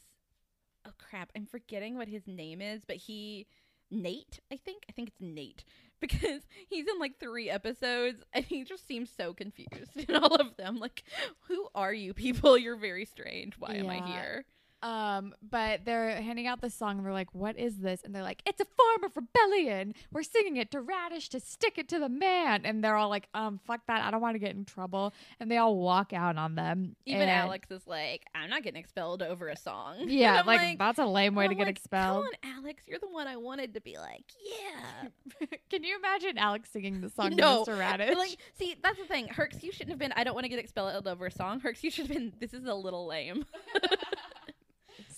Oh 0.86 0.92
crap! 0.98 1.30
I'm 1.36 1.46
forgetting 1.46 1.96
what 1.96 2.08
his 2.08 2.26
name 2.26 2.60
is, 2.60 2.84
but 2.86 2.96
he 2.96 3.46
Nate. 3.90 4.40
I 4.50 4.56
think. 4.56 4.84
I 4.88 4.92
think 4.92 5.08
it's 5.08 5.20
Nate 5.20 5.64
because 6.00 6.42
he's 6.68 6.86
in 6.88 6.98
like 6.98 7.18
three 7.20 7.48
episodes 7.48 8.22
and 8.32 8.44
he 8.44 8.64
just 8.64 8.86
seems 8.88 9.10
so 9.10 9.32
confused 9.32 9.96
in 10.08 10.16
all 10.16 10.34
of 10.34 10.56
them. 10.56 10.78
Like, 10.78 11.04
who 11.48 11.68
are 11.74 11.92
you 11.92 12.14
people? 12.14 12.58
You're 12.58 12.76
very 12.76 13.04
strange. 13.04 13.54
Why 13.58 13.74
am 13.74 13.90
I 13.90 14.04
here? 14.06 14.44
Um, 14.82 15.34
but 15.48 15.84
they're 15.84 16.20
handing 16.20 16.46
out 16.46 16.60
this 16.60 16.74
song 16.74 16.96
and 16.98 17.06
they're 17.06 17.12
like, 17.12 17.34
What 17.34 17.58
is 17.58 17.78
this? 17.78 18.02
And 18.04 18.14
they're 18.14 18.22
like, 18.22 18.42
It's 18.46 18.60
a 18.60 18.64
form 18.64 19.04
of 19.04 19.16
rebellion. 19.16 19.94
We're 20.12 20.22
singing 20.22 20.56
it 20.56 20.70
to 20.72 20.80
Raditch 20.82 21.28
to 21.30 21.40
stick 21.40 21.78
it 21.78 21.88
to 21.90 21.98
the 21.98 22.08
man. 22.08 22.62
And 22.64 22.82
they're 22.82 22.96
all 22.96 23.08
like, 23.08 23.28
Um, 23.34 23.60
fuck 23.66 23.80
that. 23.86 24.02
I 24.02 24.10
don't 24.10 24.20
want 24.20 24.34
to 24.34 24.38
get 24.40 24.54
in 24.56 24.64
trouble. 24.64 25.12
And 25.40 25.50
they 25.50 25.56
all 25.56 25.76
walk 25.76 26.12
out 26.12 26.36
on 26.36 26.54
them. 26.54 26.96
Even 27.06 27.22
And- 27.22 27.30
Alex 27.30 27.70
is 27.70 27.86
like, 27.86 28.24
I'm 28.34 28.50
not 28.50 28.62
getting 28.62 28.80
expelled 28.80 29.22
over 29.22 29.48
a 29.48 29.56
song. 29.56 29.96
Yeah, 30.12 30.40
I'm 30.40 30.46
like, 30.46 30.78
that's 30.78 30.98
a 30.98 31.06
lame 31.06 31.34
way 31.34 31.48
to 31.48 31.54
get 31.54 31.66
like, 31.66 31.76
expelled. 31.76 32.24
Come 32.24 32.52
on, 32.52 32.58
Alex, 32.64 32.82
you're 32.86 32.98
the 32.98 33.08
one 33.08 33.26
I 33.26 33.36
wanted 33.36 33.74
to 33.74 33.80
be 33.80 33.96
like, 33.96 34.24
yeah. 34.44 35.46
Can 35.70 35.84
you 35.84 35.96
imagine 35.96 36.36
Alex 36.38 36.70
singing 36.70 37.00
the 37.00 37.08
song 37.08 37.34
No, 37.34 37.64
to 37.64 37.70
Mr. 37.70 37.78
Raditch? 37.78 38.14
Like, 38.16 38.36
see, 38.58 38.76
that's 38.82 38.98
the 38.98 39.04
thing. 39.06 39.28
Herx, 39.28 39.62
you 39.62 39.72
shouldn't 39.72 39.90
have 39.90 39.98
been. 39.98 40.12
I 40.12 40.24
don't 40.24 40.34
want 40.34 40.44
to 40.44 40.48
get 40.48 40.58
expelled 40.58 41.06
over 41.06 41.26
a 41.26 41.30
song. 41.30 41.60
Herx, 41.60 41.82
you 41.82 41.90
should 41.90 42.06
have 42.08 42.16
been. 42.16 42.32
This 42.40 42.52
is 42.52 42.64
a 42.66 42.74
little 42.74 43.06
lame. 43.06 43.46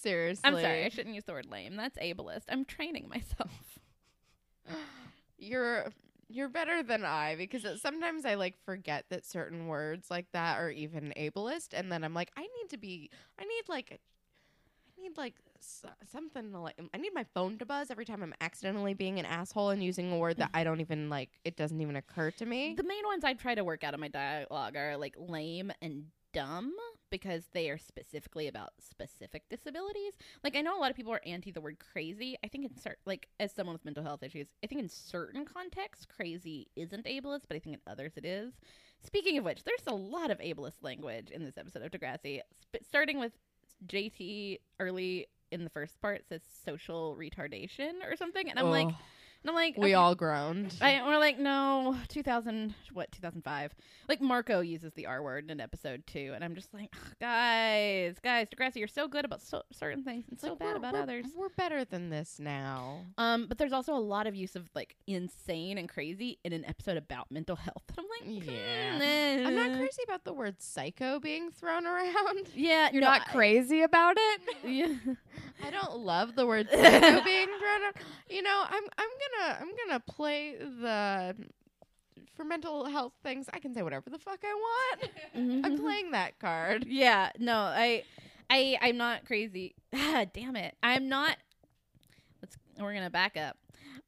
Seriously. 0.04 0.42
I'm 0.44 0.60
sorry. 0.60 0.84
I 0.84 0.90
shouldn't 0.90 1.14
use 1.14 1.24
the 1.24 1.32
word 1.32 1.46
lame. 1.50 1.76
That's 1.76 1.98
ableist. 1.98 2.44
I'm 2.48 2.64
training 2.64 3.08
myself. 3.08 3.78
You're 5.38 5.86
you're 6.28 6.48
better 6.48 6.82
than 6.82 7.04
I 7.04 7.36
because 7.36 7.64
it- 7.64 7.80
sometimes 7.80 8.24
I 8.24 8.34
like 8.34 8.56
forget 8.64 9.04
that 9.10 9.24
certain 9.24 9.66
words 9.66 10.10
like 10.10 10.26
that 10.32 10.58
are 10.58 10.70
even 10.70 11.12
ableist, 11.16 11.68
and 11.72 11.90
then 11.90 12.04
I'm 12.04 12.14
like, 12.14 12.30
I 12.36 12.42
need 12.42 12.70
to 12.70 12.76
be, 12.76 13.10
I 13.38 13.44
need 13.44 13.62
like, 13.68 14.00
I 14.98 15.02
need 15.02 15.16
like 15.16 15.34
s- 15.58 15.84
something 16.10 16.50
to 16.52 16.58
like, 16.58 16.80
I 16.92 16.98
need 16.98 17.12
my 17.14 17.24
phone 17.34 17.58
to 17.58 17.66
buzz 17.66 17.90
every 17.90 18.04
time 18.04 18.22
I'm 18.22 18.34
accidentally 18.40 18.94
being 18.94 19.18
an 19.18 19.26
asshole 19.26 19.70
and 19.70 19.82
using 19.82 20.12
a 20.12 20.18
word 20.18 20.38
that 20.38 20.48
mm-hmm. 20.48 20.58
I 20.58 20.64
don't 20.64 20.80
even 20.80 21.08
like. 21.08 21.30
It 21.44 21.56
doesn't 21.56 21.80
even 21.80 21.96
occur 21.96 22.30
to 22.32 22.46
me. 22.46 22.74
The 22.76 22.84
main 22.84 23.04
ones 23.04 23.24
I 23.24 23.34
try 23.34 23.54
to 23.54 23.64
work 23.64 23.84
out 23.84 23.94
of 23.94 24.00
my 24.00 24.08
dialogue 24.08 24.76
are 24.76 24.96
like 24.96 25.14
lame 25.18 25.72
and 25.82 26.06
dumb 26.32 26.74
because 27.14 27.44
they 27.52 27.70
are 27.70 27.78
specifically 27.78 28.48
about 28.48 28.70
specific 28.80 29.48
disabilities. 29.48 30.14
Like 30.42 30.56
I 30.56 30.62
know 30.62 30.76
a 30.76 30.80
lot 30.80 30.90
of 30.90 30.96
people 30.96 31.12
are 31.12 31.20
anti 31.24 31.52
the 31.52 31.60
word 31.60 31.76
crazy. 31.78 32.36
I 32.42 32.48
think 32.48 32.64
in 32.64 32.76
certain 32.76 32.98
like 33.06 33.28
as 33.38 33.52
someone 33.52 33.74
with 33.74 33.84
mental 33.84 34.02
health 34.02 34.24
issues, 34.24 34.48
I 34.64 34.66
think 34.66 34.80
in 34.80 34.88
certain 34.88 35.44
contexts 35.44 36.06
crazy 36.06 36.66
isn't 36.74 37.06
ableist, 37.06 37.42
but 37.46 37.54
I 37.54 37.60
think 37.60 37.76
in 37.76 37.80
others 37.86 38.14
it 38.16 38.24
is. 38.24 38.54
Speaking 39.00 39.38
of 39.38 39.44
which, 39.44 39.62
there's 39.62 39.86
a 39.86 39.94
lot 39.94 40.32
of 40.32 40.38
ableist 40.40 40.82
language 40.82 41.30
in 41.30 41.44
this 41.44 41.56
episode 41.56 41.82
of 41.84 41.92
Degrassi, 41.92 42.40
sp- 42.50 42.82
starting 42.82 43.20
with 43.20 43.30
JT 43.86 44.58
early 44.80 45.28
in 45.52 45.62
the 45.62 45.70
first 45.70 46.00
part 46.00 46.24
says 46.28 46.42
social 46.64 47.16
retardation 47.16 47.92
or 48.10 48.16
something, 48.16 48.50
and 48.50 48.58
I'm 48.58 48.70
like, 48.70 48.88
Ugh. 48.88 48.94
And 49.44 49.50
I'm 49.50 49.54
like, 49.54 49.76
we 49.76 49.84
okay. 49.88 49.94
all 49.94 50.14
groaned. 50.14 50.74
I, 50.80 51.02
we're 51.06 51.18
like, 51.18 51.38
no, 51.38 51.96
2000, 52.08 52.74
what, 52.94 53.12
2005? 53.12 53.74
Like, 54.08 54.22
Marco 54.22 54.60
uses 54.60 54.92
the 54.94 55.04
R 55.06 55.22
word 55.22 55.50
in 55.50 55.60
episode 55.60 56.06
two, 56.06 56.32
and 56.34 56.42
I'm 56.42 56.54
just 56.54 56.72
like, 56.72 56.88
"Ugh, 56.94 57.12
guys, 57.20 58.16
guys, 58.22 58.46
Degrassi, 58.48 58.76
you're 58.76 58.88
so 58.88 59.06
good 59.06 59.26
about 59.26 59.42
so, 59.42 59.62
certain 59.72 60.02
things 60.02 60.24
and 60.30 60.40
so 60.40 60.48
Like, 60.50 60.58
bad 60.60 60.76
about 60.76 60.94
others. 60.94 61.26
We're 61.36 61.50
better 61.50 61.84
than 61.84 62.08
this 62.08 62.38
now. 62.38 63.00
Um, 63.18 63.46
but 63.46 63.58
there's 63.58 63.72
also 63.74 63.94
a 63.94 64.00
lot 64.00 64.26
of 64.26 64.34
use 64.34 64.56
of 64.56 64.70
like 64.74 64.96
insane 65.06 65.76
and 65.78 65.88
crazy 65.88 66.38
in 66.44 66.52
an 66.54 66.64
episode 66.64 66.96
about 66.96 67.30
mental 67.30 67.56
health. 67.56 67.82
And 67.96 67.98
I'm 67.98 68.06
like, 68.34 68.44
Yeah. 68.46 68.96
"Hmm, 69.40 69.46
I'm 69.46 69.54
not 69.56 69.70
eh." 69.72 69.76
crazy 69.76 70.02
about 70.04 70.24
the 70.24 70.32
word 70.32 70.56
psycho 70.62 71.20
being 71.20 71.50
thrown 71.50 71.86
around. 71.86 72.48
Yeah, 72.54 72.88
You're 72.92 73.02
no, 73.02 73.08
not 73.08 73.22
I- 73.28 73.32
crazy 73.32 73.82
about 73.82 74.16
it? 74.18 74.40
Yeah. 74.64 74.94
I 75.64 75.70
don't 75.70 75.98
love 75.98 76.34
the 76.34 76.46
word 76.46 76.68
psycho 76.72 77.22
being 77.24 77.46
thrown 77.58 77.82
out. 77.86 77.94
You 78.28 78.42
know, 78.42 78.64
I'm 78.66 78.84
I'm 78.98 79.08
gonna 79.38 79.58
I'm 79.60 79.70
gonna 79.86 80.00
play 80.00 80.56
the 80.58 81.36
for 82.34 82.44
mental 82.44 82.86
health 82.86 83.12
things. 83.22 83.46
I 83.52 83.58
can 83.58 83.74
say 83.74 83.82
whatever 83.82 84.10
the 84.10 84.18
fuck 84.18 84.40
I 84.44 84.54
want. 84.54 85.64
I'm 85.64 85.78
playing 85.78 86.10
that 86.12 86.38
card. 86.38 86.84
Yeah, 86.86 87.30
no, 87.38 87.56
I, 87.56 88.04
I, 88.50 88.78
I'm 88.80 88.96
not 88.96 89.24
crazy. 89.24 89.74
Ah, 89.92 90.24
damn 90.34 90.56
it, 90.56 90.76
I'm 90.82 91.08
not. 91.08 91.36
Let's. 92.42 92.56
We're 92.78 92.94
gonna 92.94 93.10
back 93.10 93.36
up. 93.36 93.56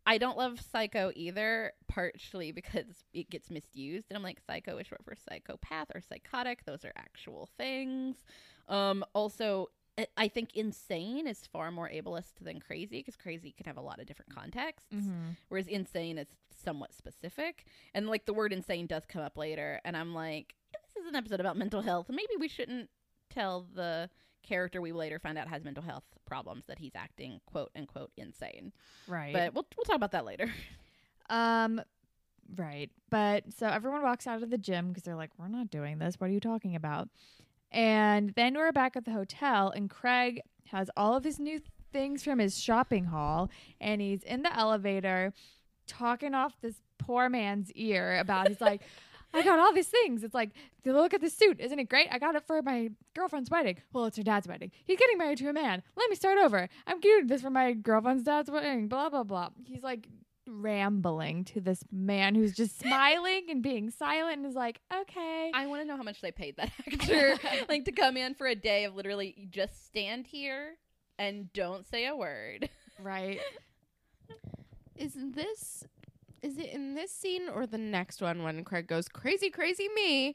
I 0.09 0.19
don't 0.19 0.39
love 0.39 0.61
psycho 0.61 1.11
either, 1.17 1.73
partially 1.89 2.53
because 2.53 2.87
it 3.13 3.29
gets 3.29 3.51
misused, 3.51 4.07
and 4.09 4.17
I'm 4.17 4.23
like, 4.23 4.41
psycho 4.47 4.79
is 4.79 4.87
short 4.87 5.05
for 5.05 5.17
psychopath 5.29 5.89
or 5.95 6.01
psychotic. 6.01 6.65
Those 6.65 6.85
are 6.85 6.93
actual 6.97 7.49
things. 7.59 8.17
Um, 8.69 9.05
also, 9.15 9.69
I- 9.99 10.07
I 10.17 10.29
think 10.29 10.55
insane 10.55 11.27
is 11.27 11.47
far 11.47 11.71
more 11.71 11.89
ableist 11.89 12.35
than 12.41 12.61
crazy 12.61 12.99
because 12.99 13.17
crazy 13.17 13.53
can 13.53 13.67
have 13.67 13.77
a 13.79 13.81
lot 13.81 13.99
of 14.01 14.07
different 14.07 14.35
contexts 14.35 14.95
whereas 15.49 15.67
insane 15.67 16.19
is 16.19 16.27
somewhat 16.55 16.93
specific 16.95 17.65
and 17.95 18.07
like 18.09 18.27
the 18.27 18.35
word 18.35 18.53
insane 18.53 18.87
does 18.87 19.05
come 19.07 19.23
up 19.23 19.37
later 19.37 19.81
and 19.85 19.97
i'm 19.97 20.15
like 20.15 20.55
this 20.73 21.03
is 21.03 21.09
an 21.09 21.15
episode 21.17 21.41
about 21.41 21.57
mental 21.57 21.81
health 21.83 22.07
maybe 22.11 22.33
we 22.39 22.49
shouldn't 22.49 22.89
tell 23.31 23.67
the 23.75 24.09
character 24.43 24.81
we 24.81 24.93
later 24.93 25.19
find 25.19 25.37
out 25.39 25.49
has 25.49 25.65
mental 25.65 25.83
health 25.83 26.05
problems 26.25 26.65
that 26.67 26.79
he's 26.79 26.93
acting 26.95 27.41
quote 27.47 27.71
unquote 27.77 28.11
insane 28.17 28.73
Right. 29.09 29.33
but 29.33 29.55
we'll, 29.55 29.67
we'll 29.77 29.85
talk 29.85 29.97
about 29.97 30.13
that 30.13 30.25
later 30.25 30.51
Um, 31.29 31.81
right. 32.55 32.89
But 33.11 33.53
so 33.53 33.67
everyone 33.67 34.03
walks 34.03 34.29
out 34.29 34.45
of 34.45 34.51
the 34.51 34.59
gym 34.59 34.89
because 34.89 35.03
they're 35.03 35.17
like, 35.17 35.31
we're 35.39 35.49
not 35.49 35.71
doing 35.73 35.99
this. 35.99 36.21
What 36.21 36.31
are 36.31 36.33
you 36.33 36.39
talking 36.39 36.77
about? 36.77 37.09
And 37.71 38.33
then 38.37 38.55
we're 38.55 38.73
back 38.73 38.97
at 38.97 39.05
the 39.05 39.13
hotel, 39.13 39.71
and 39.71 39.91
Craig 39.91 40.41
has 40.67 40.91
all 40.97 41.17
of 41.17 41.25
his 41.25 41.39
new 41.39 41.61
things 41.93 42.23
from 42.23 42.39
his 42.39 42.59
shopping 42.59 43.05
haul, 43.05 43.51
and 43.81 44.01
he's 44.01 44.23
in 44.23 44.43
the 44.43 44.57
elevator 44.57 45.33
talking 45.87 46.35
off 46.35 46.61
this 46.61 46.81
poor 46.99 47.29
man's 47.29 47.71
ear 47.73 48.19
about 48.19 48.49
he's 48.49 48.61
like. 48.61 48.83
I 49.35 49.43
got 49.43 49.59
all 49.59 49.73
these 49.75 49.89
things. 49.89 50.25
It's 50.25 50.35
like, 50.35 50.51
look 50.85 51.13
at 51.13 51.21
this 51.21 51.37
suit. 51.37 51.61
Isn't 51.61 51.79
it 51.79 51.91
great? 51.91 52.09
I 52.11 52.19
got 52.19 52.37
it 52.37 52.47
for 52.47 52.63
my 52.63 52.91
girlfriend's 53.15 53.51
wedding. 53.51 53.77
Well, 53.93 54.07
it's 54.07 54.17
her 54.17 54.23
dad's 54.23 54.49
wedding. 54.49 54.71
He's 54.85 54.99
getting 54.99 55.19
married 55.19 55.39
to 55.39 55.49
a 55.49 55.53
man. 55.53 55.83
Let 55.95 56.09
me 56.09 56.17
start 56.17 56.39
over. 56.39 56.69
I'm 56.87 57.01
getting 57.01 57.27
this 57.27 57.43
for 57.43 57.51
my 57.51 57.73
girlfriend's 57.73 58.23
dad's 58.23 58.51
wedding. 58.51 58.89
Blah, 58.89 59.11
blah, 59.11 59.25
blah. 59.25 59.51
He's 59.67 59.83
like 59.83 60.09
rambling 60.49 61.45
to 61.45 61.61
this 61.61 61.83
man 61.91 62.35
who's 62.35 62.55
just 62.55 62.79
smiling 62.81 63.47
and 63.51 63.63
being 63.63 63.91
silent 63.91 64.39
and 64.39 64.47
is 64.47 64.55
like, 64.55 64.81
okay. 64.95 65.51
i 65.55 65.67
want 65.67 65.83
to 65.83 65.87
know 65.87 65.97
how 65.97 66.03
much 66.03 66.21
they 66.21 66.33
paid 66.33 66.57
that 66.57 66.71
actor 66.87 67.39
like 67.69 67.85
to 67.85 67.93
come 67.93 68.17
in 68.17 68.35
for 68.35 68.47
a 68.47 68.55
day 68.55 68.85
of 68.85 68.95
literally 68.95 69.49
just 69.51 69.87
stand 69.87 70.27
here 70.27 70.77
and 71.19 71.53
don't 71.53 71.87
say 71.87 72.07
a 72.07 72.15
word 72.15 72.69
right. 73.03 73.41
Is 74.97 75.15
this 75.15 75.85
is 76.43 76.59
it 76.59 76.71
in 76.71 76.95
this 76.95 77.11
scene 77.11 77.49
or 77.49 77.67
the 77.67 77.79
next 77.79 78.23
one 78.23 78.43
when 78.43 78.65
Craig 78.65 78.87
goes 78.87 79.09
crazy 79.09 79.51
crazy 79.51 79.89
me? 79.95 80.35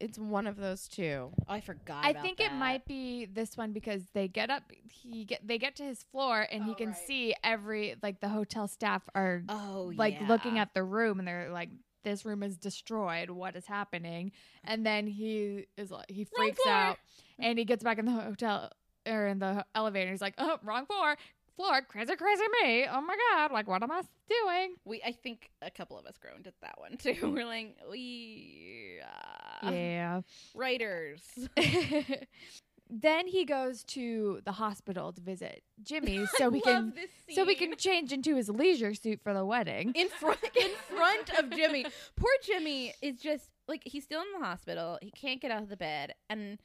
It's 0.00 0.18
one 0.18 0.46
of 0.46 0.56
those 0.56 0.88
two. 0.88 1.30
Oh, 1.38 1.42
i 1.48 1.60
forgot 1.60 2.04
I 2.04 2.12
think 2.12 2.40
it 2.40 2.52
might 2.52 2.84
be 2.86 3.26
this 3.26 3.56
one 3.56 3.72
because 3.72 4.02
they 4.14 4.28
get 4.28 4.50
up 4.50 4.62
he 4.88 5.24
get 5.24 5.46
they 5.46 5.58
get 5.58 5.76
to 5.76 5.82
his 5.84 6.02
floor 6.02 6.46
and 6.50 6.64
he 6.64 6.72
Oh, 6.72 6.74
can 6.74 6.88
right. 6.88 6.96
see 7.06 7.34
every 7.44 7.94
like 8.02 8.20
the 8.20 8.28
hotel 8.28 8.66
staff 8.68 9.02
are 9.14 9.42
oh 9.48 9.92
like 9.96 10.20
yeah. 10.20 10.28
looking 10.28 10.58
at 10.58 10.74
the 10.74 10.82
room 10.82 11.18
and 11.18 11.26
they're 11.28 11.50
like 11.50 11.70
this 12.02 12.24
room 12.24 12.42
is 12.42 12.56
destroyed 12.56 13.30
what 13.30 13.56
is 13.56 13.66
happening 13.66 14.32
and 14.64 14.84
then 14.84 15.06
he 15.06 15.66
is 15.76 15.90
like 15.90 16.10
he 16.10 16.24
freaks 16.24 16.60
out 16.66 16.98
and 17.38 17.58
he 17.58 17.64
gets 17.64 17.82
back 17.82 17.98
in 17.98 18.04
the 18.04 18.12
hotel 18.12 18.70
or 19.06 19.26
in 19.26 19.38
the 19.38 19.64
elevator 19.74 20.10
he's 20.10 20.20
like 20.20 20.34
oh 20.38 20.58
wrong 20.62 20.86
floor 20.86 21.16
floor, 21.56 21.82
crazy, 21.82 22.16
crazy 22.16 22.42
me. 22.64 22.84
Oh 22.90 23.00
my 23.00 23.14
god, 23.30 23.52
like 23.52 23.68
what 23.68 23.80
am 23.80 23.92
I 23.92 24.02
doing? 24.28 24.74
We, 24.84 25.00
I 25.06 25.12
think 25.12 25.50
a 25.62 25.70
couple 25.70 25.96
of 25.96 26.04
us 26.04 26.16
groaned 26.20 26.48
at 26.48 26.54
that 26.62 26.80
one 26.80 26.96
too. 26.96 27.14
We're 27.32 27.46
like, 27.46 27.76
we, 27.88 28.98
uh, 29.00 29.43
Yeah. 29.72 30.20
writers. 30.54 31.22
then 32.90 33.26
he 33.26 33.44
goes 33.44 33.82
to 33.84 34.40
the 34.44 34.52
hospital 34.52 35.12
to 35.12 35.20
visit 35.20 35.62
Jimmy 35.82 36.26
so 36.36 36.48
we 36.48 36.60
can 36.60 36.92
so 37.34 37.44
we 37.44 37.54
can 37.54 37.76
change 37.76 38.12
into 38.12 38.36
his 38.36 38.48
leisure 38.48 38.94
suit 38.94 39.20
for 39.22 39.34
the 39.34 39.44
wedding. 39.44 39.92
in 39.94 40.08
front 40.08 40.38
in 40.54 40.70
front 40.94 41.30
of 41.38 41.50
Jimmy. 41.50 41.86
Poor 42.16 42.30
Jimmy 42.44 42.94
is 43.02 43.20
just 43.20 43.48
like 43.68 43.82
he's 43.84 44.04
still 44.04 44.20
in 44.20 44.40
the 44.40 44.46
hospital. 44.46 44.98
He 45.00 45.10
can't 45.10 45.40
get 45.40 45.50
out 45.50 45.62
of 45.62 45.68
the 45.68 45.76
bed, 45.76 46.14
and 46.28 46.58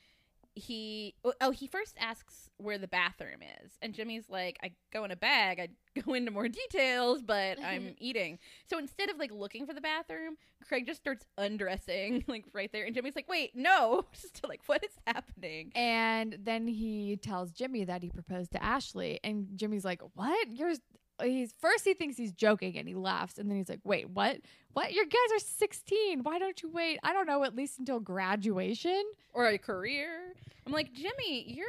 he 0.59 1.15
oh, 1.23 1.33
oh 1.41 1.51
he 1.51 1.67
first 1.67 1.95
asks 1.99 2.49
where 2.57 2.77
the 2.77 2.87
bathroom 2.87 3.39
is, 3.63 3.71
and 3.81 3.93
Jimmy's 3.93 4.29
like, 4.29 4.57
"I 4.63 4.71
go 4.91 5.03
in 5.03 5.11
a 5.11 5.15
bag. 5.15 5.59
I 5.59 5.69
go 6.01 6.13
into 6.13 6.31
more 6.31 6.47
details, 6.47 7.21
but 7.21 7.59
I'm 7.63 7.95
eating." 7.99 8.39
So 8.67 8.77
instead 8.77 9.09
of 9.09 9.17
like 9.17 9.31
looking 9.31 9.65
for 9.65 9.73
the 9.73 9.81
bathroom, 9.81 10.37
Craig 10.67 10.85
just 10.85 10.99
starts 10.99 11.25
undressing 11.37 12.23
like 12.27 12.45
right 12.53 12.71
there, 12.71 12.85
and 12.85 12.93
Jimmy's 12.93 13.15
like, 13.15 13.29
"Wait, 13.29 13.55
no!" 13.55 14.05
Just 14.13 14.47
like, 14.47 14.61
what 14.67 14.83
is 14.83 14.91
happening? 15.07 15.71
And 15.75 16.37
then 16.43 16.67
he 16.67 17.17
tells 17.17 17.51
Jimmy 17.51 17.85
that 17.85 18.03
he 18.03 18.09
proposed 18.09 18.51
to 18.51 18.63
Ashley, 18.63 19.19
and 19.23 19.47
Jimmy's 19.55 19.85
like, 19.85 20.01
"What? 20.13 20.47
You're." 20.51 20.75
He's 21.21 21.53
first 21.59 21.83
he 21.85 21.93
thinks 21.93 22.17
he's 22.17 22.31
joking 22.31 22.77
and 22.77 22.87
he 22.87 22.95
laughs, 22.95 23.37
and 23.37 23.49
then 23.49 23.57
he's 23.57 23.69
like, 23.69 23.79
"Wait, 23.83 24.09
what? 24.09 24.37
What? 24.73 24.93
Your 24.93 25.05
guys 25.05 25.35
are 25.35 25.39
16. 25.39 26.23
Why 26.23 26.39
don't 26.39 26.61
you 26.61 26.69
wait? 26.69 26.99
I 27.03 27.13
don't 27.13 27.27
know, 27.27 27.43
at 27.43 27.55
least 27.55 27.79
until 27.79 27.99
graduation." 27.99 29.03
Or 29.33 29.47
a 29.47 29.57
career? 29.57 30.33
I'm 30.65 30.73
like, 30.73 30.93
Jimmy, 30.93 31.45
you're 31.47 31.67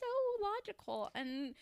so 0.00 0.06
logical, 0.42 1.10
and 1.14 1.54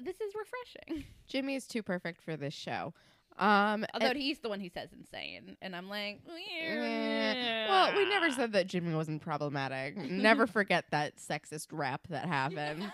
this 0.00 0.16
is 0.20 0.32
refreshing. 0.34 1.04
Jimmy 1.28 1.54
is 1.56 1.66
too 1.66 1.82
perfect 1.82 2.22
for 2.22 2.36
this 2.36 2.54
show. 2.54 2.94
Um, 3.38 3.86
Although 3.94 4.12
he's 4.14 4.40
the 4.40 4.50
one 4.50 4.60
who 4.60 4.68
says 4.68 4.90
insane, 4.92 5.56
and 5.62 5.74
I'm 5.74 5.88
like, 5.88 6.20
Eh, 6.28 7.66
well, 7.68 7.96
we 7.96 8.06
never 8.08 8.30
said 8.30 8.52
that 8.52 8.66
Jimmy 8.66 8.94
wasn't 8.94 9.22
problematic. 9.22 9.96
never 9.96 10.46
forget 10.58 10.84
that 10.90 11.16
sexist 11.16 11.68
rap 11.72 12.02
that 12.10 12.26
happened. 12.26 12.90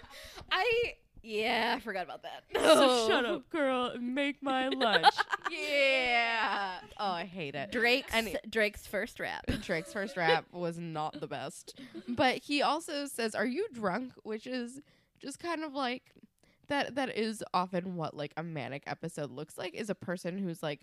I 0.50 0.94
yeah, 1.26 1.74
I 1.76 1.80
forgot 1.80 2.04
about 2.04 2.22
that. 2.22 2.44
So 2.54 3.08
shut 3.08 3.24
up, 3.26 3.48
girl, 3.50 3.86
and 3.86 4.14
make 4.14 4.42
my 4.42 4.68
lunch. 4.68 5.06
yeah. 5.50 6.78
Oh, 6.98 7.10
I 7.10 7.24
hate 7.24 7.54
it. 7.54 7.72
Drake's 7.72 8.12
And- 8.14 8.38
Drake's 8.48 8.86
first 8.86 9.20
rap. 9.20 9.44
Drake's 9.62 9.92
first 9.92 10.16
rap 10.16 10.44
was 10.52 10.78
not 10.78 11.20
the 11.20 11.26
best. 11.26 11.78
But 12.08 12.38
he 12.38 12.62
also 12.62 13.06
says, 13.06 13.34
"Are 13.34 13.46
you 13.46 13.66
drunk?" 13.72 14.12
which 14.22 14.46
is 14.46 14.80
just 15.18 15.38
kind 15.38 15.64
of 15.64 15.72
like 15.74 16.02
that 16.68 16.94
that 16.96 17.16
is 17.16 17.42
often 17.54 17.96
what 17.96 18.14
like 18.16 18.32
a 18.36 18.42
manic 18.42 18.82
episode 18.86 19.30
looks 19.30 19.56
like 19.56 19.74
is 19.74 19.90
a 19.90 19.94
person 19.94 20.38
who's 20.38 20.62
like 20.62 20.80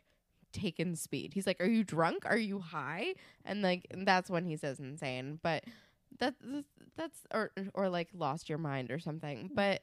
taken 0.52 0.96
speed. 0.96 1.34
He's 1.34 1.48
like, 1.48 1.62
"Are 1.62 1.68
you 1.70 1.84
drunk? 1.84 2.26
Are 2.26 2.38
you 2.38 2.60
high?" 2.60 3.14
And 3.46 3.62
like 3.62 3.86
that's 3.96 4.30
when 4.30 4.46
he 4.46 4.58
says 4.58 4.80
insane. 4.80 5.40
But 5.42 5.64
that 6.20 6.36
that's 6.96 7.20
or 7.34 7.52
or 7.74 7.90
like 7.90 8.10
lost 8.14 8.50
your 8.50 8.60
mind 8.60 8.92
or 8.92 9.00
something. 9.00 9.50
But 9.54 9.82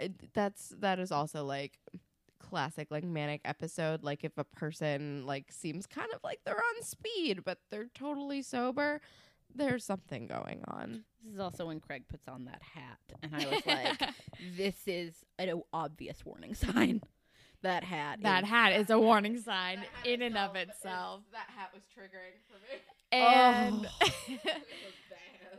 it, 0.00 0.32
that's 0.34 0.74
that 0.80 0.98
is 0.98 1.10
also 1.12 1.44
like 1.44 1.78
classic 2.40 2.88
like 2.90 3.02
manic 3.04 3.40
episode 3.44 4.02
like 4.04 4.22
if 4.24 4.38
a 4.38 4.44
person 4.44 5.26
like 5.26 5.46
seems 5.50 5.86
kind 5.86 6.08
of 6.14 6.20
like 6.22 6.38
they're 6.44 6.54
on 6.56 6.82
speed 6.82 7.42
but 7.44 7.58
they're 7.70 7.88
totally 7.94 8.40
sober 8.42 9.00
there's 9.54 9.84
something 9.84 10.26
going 10.26 10.62
on 10.68 11.02
This 11.24 11.32
is 11.34 11.40
also 11.40 11.66
when 11.66 11.80
Craig 11.80 12.04
puts 12.08 12.28
on 12.28 12.44
that 12.44 12.62
hat, 12.62 12.98
and 13.22 13.34
I 13.34 13.46
was 13.48 13.66
like, 13.66 14.10
"This 14.56 14.76
is 14.86 15.14
an 15.38 15.62
obvious 15.72 16.24
warning 16.24 16.54
sign." 16.54 17.00
That 17.62 17.82
hat. 17.82 18.20
that 18.22 18.44
is- 18.44 18.50
hat 18.50 18.72
is 18.74 18.90
a 18.90 18.98
warning 19.00 19.38
sign 19.40 19.84
in 20.04 20.20
and 20.22 20.36
of 20.36 20.54
itself. 20.54 21.22
that 21.32 21.48
hat 21.56 21.70
was 21.74 21.82
triggering 21.84 22.38
for 22.46 22.58
me 22.60 22.78
And 23.10 23.88
Oh, 23.90 24.50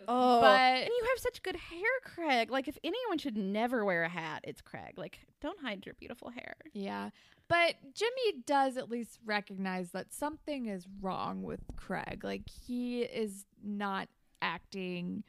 Oh, 0.07 0.41
but- 0.41 0.59
and 0.59 0.87
you 0.87 1.05
have 1.09 1.19
such 1.19 1.41
good 1.43 1.55
hair, 1.55 1.89
Craig. 2.03 2.49
Like, 2.51 2.67
if 2.67 2.77
anyone 2.83 3.17
should 3.17 3.37
never 3.37 3.83
wear 3.85 4.03
a 4.03 4.09
hat, 4.09 4.41
it's 4.43 4.61
Craig. 4.61 4.93
Like, 4.97 5.19
don't 5.41 5.59
hide 5.59 5.85
your 5.85 5.95
beautiful 5.95 6.29
hair. 6.29 6.55
Yeah. 6.73 7.09
But 7.47 7.75
Jimmy 7.95 8.43
does 8.45 8.77
at 8.77 8.89
least 8.91 9.17
recognize 9.25 9.89
that 9.91 10.13
something 10.13 10.67
is 10.67 10.85
wrong 11.01 11.41
with 11.41 11.61
Craig. 11.75 12.23
Like 12.23 12.47
he 12.47 13.01
is 13.01 13.45
not 13.63 14.07
acting 14.41 15.23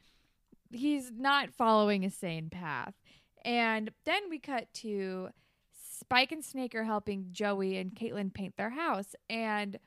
he's 0.71 1.11
not 1.11 1.49
following 1.51 2.05
a 2.05 2.09
sane 2.09 2.49
path. 2.49 2.93
And 3.43 3.89
then 4.05 4.29
we 4.29 4.37
cut 4.39 4.71
to 4.75 5.29
Spike 5.99 6.31
and 6.31 6.45
Snake 6.45 6.75
are 6.75 6.83
helping 6.85 7.29
Joey 7.31 7.77
and 7.77 7.91
Caitlin 7.93 8.31
paint 8.33 8.55
their 8.55 8.69
house 8.69 9.15
and 9.29 9.79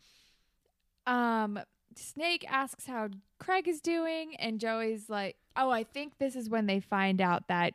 um 1.06 1.60
Snake 1.98 2.44
asks 2.50 2.86
how 2.86 3.08
Craig 3.38 3.68
is 3.68 3.80
doing 3.80 4.36
and 4.36 4.58
Joey's 4.60 5.08
like, 5.08 5.36
"Oh, 5.56 5.70
I 5.70 5.84
think 5.84 6.18
this 6.18 6.36
is 6.36 6.48
when 6.48 6.66
they 6.66 6.80
find 6.80 7.20
out 7.20 7.48
that 7.48 7.74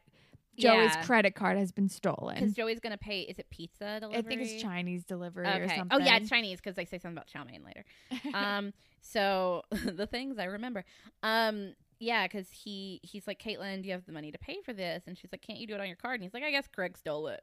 Joey's 0.58 0.96
Yeah. 0.96 1.02
credit 1.06 1.36
card 1.36 1.58
has 1.58 1.72
been 1.72 1.90
stolen." 1.90 2.36
Because 2.36 2.54
Joey's 2.56 2.80
gonna 2.80 2.98
pay. 2.98 3.22
Is 3.22 3.40
it 3.40 3.50
pizza 3.50 4.00
delivery? 4.00 4.18
I 4.20 4.22
think 4.22 4.42
it's 4.42 4.62
Chinese 4.62 5.04
delivery 5.04 5.48
or 5.48 5.64
Okay. 5.66 5.76
something. 5.78 6.02
Oh 6.02 6.04
yeah, 6.04 6.18
it's 6.18 6.30
Chinese 6.30 6.60
because 6.60 6.76
they 6.76 6.86
say 6.86 6.98
something 7.00 7.18
about 7.18 7.28
chow 7.28 7.44
mein 7.44 7.64
later. 7.64 7.84
um. 8.34 8.74
So 9.02 9.64
the 9.72 10.08
things 10.08 10.38
I 10.40 10.46
remember. 10.46 10.84
Um. 11.24 11.74
Yeah, 12.02 12.28
because 12.28 12.50
he 12.50 13.02
he's 13.04 13.28
like, 13.28 13.42
Caitlin, 13.42 13.82
do 13.82 13.88
you 13.90 13.94
have 13.94 14.06
the 14.06 14.14
money 14.14 14.32
to 14.32 14.38
pay 14.38 14.62
for 14.64 14.72
this? 14.72 15.04
And 15.06 15.18
she's 15.18 15.32
like, 15.34 15.42
Can't 15.42 15.60
you 15.60 15.68
do 15.68 15.76
it 15.76 15.82
on 15.82 15.88
your 15.88 15.98
card? 15.98 16.16
And 16.16 16.24
he's 16.24 16.34
like, 16.34 16.44
I 16.44 16.52
guess 16.52 16.66
Craig 16.74 16.98
stole 16.98 17.28
it. 17.28 17.42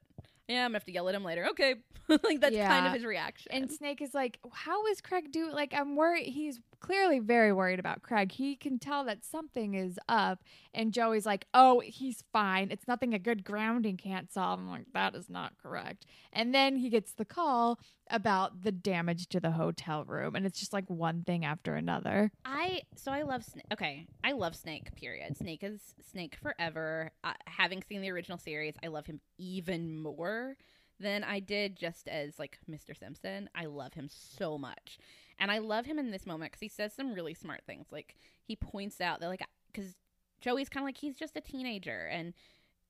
Yeah, 0.48 0.64
I'm 0.64 0.68
gonna 0.70 0.76
have 0.76 0.84
to 0.84 0.92
yell 0.92 1.08
at 1.08 1.14
him 1.14 1.24
later. 1.24 1.46
Okay, 1.50 1.74
like 2.08 2.40
that's 2.40 2.56
kind 2.56 2.86
of 2.86 2.92
his 2.92 3.04
reaction. 3.04 3.50
and 3.52 3.70
Snake 3.70 4.00
is 4.00 4.14
like, 4.14 4.38
"How 4.52 4.86
is 4.86 5.00
Craig 5.00 5.32
doing? 5.32 5.52
Like, 5.52 5.74
I'm 5.74 5.96
worried. 5.96 6.26
He's 6.28 6.60
clearly 6.80 7.18
very 7.18 7.52
worried 7.52 7.78
about 7.78 8.02
Craig. 8.02 8.32
He 8.32 8.56
can 8.56 8.78
tell 8.78 9.04
that 9.04 9.24
something 9.24 9.74
is 9.74 9.98
up." 10.08 10.42
And 10.74 10.92
Joey's 10.92 11.26
like, 11.26 11.46
"Oh, 11.54 11.80
he's 11.80 12.22
fine. 12.32 12.70
It's 12.70 12.88
nothing 12.88 13.14
a 13.14 13.18
good 13.18 13.44
grounding 13.44 13.96
can't 13.96 14.32
solve." 14.32 14.60
I'm 14.60 14.68
like, 14.68 14.92
"That 14.92 15.14
is 15.14 15.28
not 15.30 15.58
correct." 15.58 16.06
And 16.32 16.54
then 16.54 16.76
he 16.76 16.90
gets 16.90 17.12
the 17.12 17.24
call 17.24 17.78
about 18.10 18.62
the 18.62 18.72
damage 18.72 19.28
to 19.28 19.40
the 19.40 19.52
hotel 19.52 20.04
room, 20.04 20.36
and 20.36 20.46
it's 20.46 20.58
just 20.60 20.72
like 20.72 20.88
one 20.88 21.22
thing 21.24 21.44
after 21.44 21.74
another. 21.74 22.30
I 22.44 22.82
so 22.94 23.12
I 23.12 23.22
love 23.22 23.44
Snake. 23.44 23.66
Okay, 23.72 24.06
I 24.22 24.32
love 24.32 24.54
Snake. 24.54 24.94
Period. 24.96 25.36
Snake 25.36 25.62
is 25.62 25.94
Snake 26.10 26.36
forever. 26.36 27.10
Uh, 27.24 27.32
having 27.46 27.82
seen 27.88 28.02
the 28.02 28.10
original 28.10 28.38
series, 28.38 28.74
I 28.82 28.88
love 28.88 29.06
him 29.06 29.20
even 29.38 29.96
more 29.96 30.56
than 31.00 31.24
I 31.24 31.40
did 31.40 31.76
just 31.76 32.08
as 32.08 32.38
like 32.38 32.58
Mr. 32.70 32.98
Simpson. 32.98 33.50
I 33.54 33.66
love 33.66 33.94
him 33.94 34.08
so 34.10 34.56
much, 34.58 34.98
and 35.38 35.50
I 35.50 35.58
love 35.58 35.86
him 35.86 35.98
in 35.98 36.10
this 36.10 36.26
moment 36.26 36.52
because 36.52 36.60
he 36.60 36.68
says 36.68 36.92
some 36.92 37.12
really 37.12 37.34
smart 37.34 37.62
things. 37.66 37.86
Like 37.90 38.16
he 38.44 38.56
points 38.56 39.00
out 39.00 39.20
that 39.20 39.28
like 39.28 39.42
because 39.72 39.96
Joey's 40.40 40.68
kind 40.68 40.84
of 40.84 40.88
like 40.88 40.98
he's 40.98 41.16
just 41.16 41.36
a 41.36 41.40
teenager, 41.40 42.08
and 42.10 42.34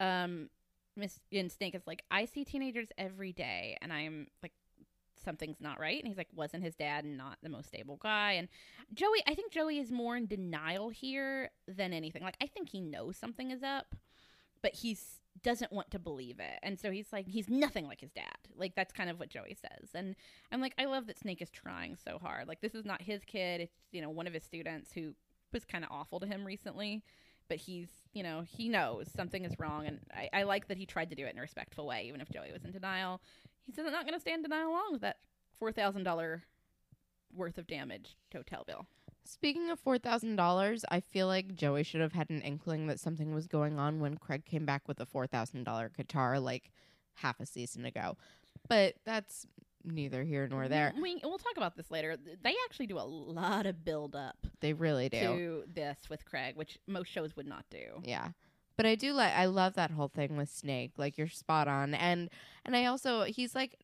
um, 0.01 0.48
Miss 0.97 1.20
and 1.32 1.51
Snake 1.51 1.74
is 1.74 1.86
like 1.86 2.02
I 2.10 2.24
see 2.24 2.44
teenagers 2.44 2.89
every 2.98 3.32
day, 3.32 3.77
and 3.81 3.93
I'm 3.93 4.28
like 4.43 4.52
something's 5.24 5.60
not 5.60 5.81
right 5.81 5.98
and 5.98 6.06
he's 6.06 6.16
like 6.16 6.28
wasn't 6.36 6.62
his 6.62 6.77
dad 6.77 7.05
not 7.05 7.36
the 7.43 7.48
most 7.48 7.66
stable 7.66 7.98
guy 8.01 8.32
and 8.32 8.48
Joey, 8.94 9.23
I 9.27 9.35
think 9.35 9.51
Joey 9.51 9.78
is 9.78 9.90
more 9.90 10.16
in 10.16 10.27
denial 10.27 10.89
here 10.90 11.51
than 11.66 11.93
anything. 11.93 12.23
Like 12.23 12.36
I 12.40 12.47
think 12.47 12.68
he 12.68 12.81
knows 12.81 13.16
something 13.16 13.51
is 13.51 13.62
up, 13.62 13.97
but 14.62 14.74
he's 14.74 15.20
doesn't 15.42 15.72
want 15.72 15.90
to 15.90 15.98
believe 15.98 16.40
it. 16.40 16.58
And 16.62 16.78
so 16.78 16.90
he's 16.90 17.12
like 17.12 17.26
he's 17.26 17.48
nothing 17.48 17.86
like 17.86 18.00
his 18.00 18.12
dad. 18.12 18.36
Like 18.56 18.74
that's 18.74 18.92
kind 18.92 19.10
of 19.10 19.18
what 19.18 19.28
Joey 19.28 19.56
says. 19.60 19.90
And 19.94 20.14
I'm 20.52 20.60
like 20.60 20.74
I 20.78 20.84
love 20.86 21.06
that 21.06 21.18
Snake 21.18 21.42
is 21.42 21.50
trying 21.50 21.96
so 21.96 22.18
hard. 22.18 22.48
Like 22.48 22.60
this 22.60 22.74
is 22.74 22.84
not 22.84 23.02
his 23.02 23.24
kid. 23.24 23.60
It's, 23.60 23.76
you 23.92 24.00
know, 24.00 24.10
one 24.10 24.26
of 24.26 24.34
his 24.34 24.44
students 24.44 24.92
who 24.92 25.14
was 25.52 25.64
kind 25.64 25.84
of 25.84 25.90
awful 25.90 26.20
to 26.20 26.26
him 26.26 26.44
recently, 26.44 27.02
but 27.48 27.58
he's, 27.58 27.88
you 28.12 28.22
know, 28.22 28.42
he 28.46 28.68
knows 28.68 29.10
something 29.14 29.44
is 29.44 29.58
wrong 29.58 29.86
and 29.86 30.00
I, 30.12 30.28
I 30.32 30.42
like 30.42 30.68
that 30.68 30.76
he 30.76 30.86
tried 30.86 31.10
to 31.10 31.16
do 31.16 31.24
it 31.26 31.32
in 31.32 31.38
a 31.38 31.42
respectful 31.42 31.86
way 31.86 32.04
even 32.06 32.20
if 32.20 32.30
Joey 32.30 32.52
was 32.52 32.64
in 32.64 32.72
denial. 32.72 33.20
He's 33.64 33.76
not 33.76 34.06
going 34.06 34.14
to 34.14 34.20
stand 34.20 34.42
denial 34.42 34.70
long 34.70 34.92
with 34.92 35.02
that 35.02 35.16
$4,000 35.60 36.42
worth 37.34 37.58
of 37.58 37.66
damage 37.66 38.16
hotel 38.32 38.64
bill. 38.66 38.86
Speaking 39.27 39.70
of 39.70 39.78
four 39.78 39.98
thousand 39.98 40.36
dollars, 40.36 40.85
I 40.90 41.01
feel 41.01 41.27
like 41.27 41.55
Joey 41.55 41.82
should 41.82 42.01
have 42.01 42.12
had 42.12 42.31
an 42.31 42.40
inkling 42.43 42.86
that 42.86 43.01
something 43.01 43.35
was 43.35 43.47
going 43.47 43.78
on 43.78 44.01
when 44.01 44.16
Craig 44.16 44.44
came 44.44 44.65
back 44.65 44.86
with 44.89 45.01
a 45.01 45.07
four 45.07 45.27
thousand 45.27 45.65
dollar 45.65 45.90
guitar 45.97 46.39
like 46.40 46.70
half 47.15 47.40
a 47.40 47.47
season 47.47 47.85
ago. 47.85 48.16
But 48.69 48.94
that's 49.05 49.47
neither 49.85 50.24
here 50.24 50.48
nor 50.48 50.69
there. 50.69 50.93
We, 51.01 51.20
we'll 51.23 51.39
talk 51.39 51.57
about 51.57 51.77
this 51.77 51.90
later. 51.90 52.16
They 52.16 52.55
actually 52.65 52.86
do 52.86 52.98
a 52.98 53.07
lot 53.07 53.66
of 53.66 53.85
build 53.85 54.16
up 54.16 54.36
They 54.61 54.73
really 54.73 55.09
do. 55.09 55.19
to 55.19 55.65
this 55.73 55.98
with 56.11 56.24
Craig, 56.24 56.57
which 56.57 56.78
most 56.86 57.09
shows 57.09 57.36
would 57.36 57.47
not 57.47 57.65
do. 57.70 58.01
Yeah. 58.03 58.31
But 58.77 58.86
I 58.86 58.94
do 58.94 59.12
like 59.12 59.32
I 59.32 59.47
love 59.47 59.74
that 59.74 59.90
whole 59.90 60.09
thing 60.09 60.36
with 60.36 60.51
Snake. 60.51 60.93
Like 60.98 61.16
you're 61.16 61.28
spot 61.28 61.66
on. 61.69 61.94
And 61.94 62.28
and 62.65 62.77
I 62.77 62.86
also 62.86 63.23
he's 63.24 63.55
like 63.55 63.77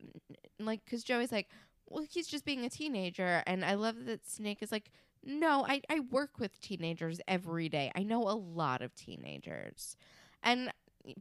like 0.59 0.85
cuz 0.85 1.03
Joey's 1.03 1.31
like, 1.31 1.47
"Well, 1.87 2.05
he's 2.07 2.27
just 2.27 2.45
being 2.45 2.63
a 2.63 2.69
teenager." 2.69 3.41
And 3.47 3.65
I 3.65 3.73
love 3.73 4.05
that 4.05 4.27
Snake 4.27 4.61
is 4.61 4.71
like, 4.71 4.91
"No, 5.23 5.65
I 5.67 5.81
I 5.89 5.99
work 5.99 6.39
with 6.39 6.59
teenagers 6.61 7.19
every 7.27 7.69
day. 7.69 7.91
I 7.95 8.03
know 8.03 8.23
a 8.23 8.35
lot 8.35 8.81
of 8.81 8.95
teenagers." 8.95 9.95
And 10.41 10.71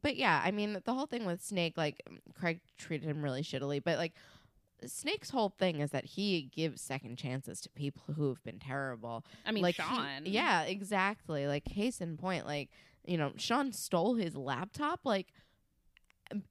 but 0.00 0.16
yeah, 0.16 0.40
I 0.44 0.50
mean, 0.50 0.80
the 0.84 0.94
whole 0.94 1.06
thing 1.06 1.24
with 1.24 1.42
Snake, 1.42 1.76
like 1.76 2.02
mm, 2.08 2.18
Craig 2.38 2.60
treated 2.78 3.08
him 3.08 3.22
really 3.22 3.42
shittily, 3.42 3.82
but 3.82 3.98
like 3.98 4.14
Snake's 4.86 5.30
whole 5.30 5.50
thing 5.50 5.80
is 5.80 5.90
that 5.90 6.04
he 6.04 6.50
gives 6.54 6.80
second 6.80 7.16
chances 7.16 7.60
to 7.62 7.68
people 7.70 8.14
who 8.14 8.28
have 8.28 8.42
been 8.44 8.58
terrible. 8.58 9.24
I 9.46 9.52
mean, 9.52 9.62
like 9.62 9.76
he- 9.76 9.82
Sean. 9.82 10.22
yeah, 10.24 10.62
exactly. 10.62 11.46
Like 11.46 11.64
case 11.64 12.00
in 12.00 12.16
point, 12.16 12.46
like 12.46 12.70
you 13.04 13.16
know, 13.16 13.32
Sean 13.36 13.72
stole 13.72 14.14
his 14.14 14.36
laptop 14.36 15.00
like 15.04 15.32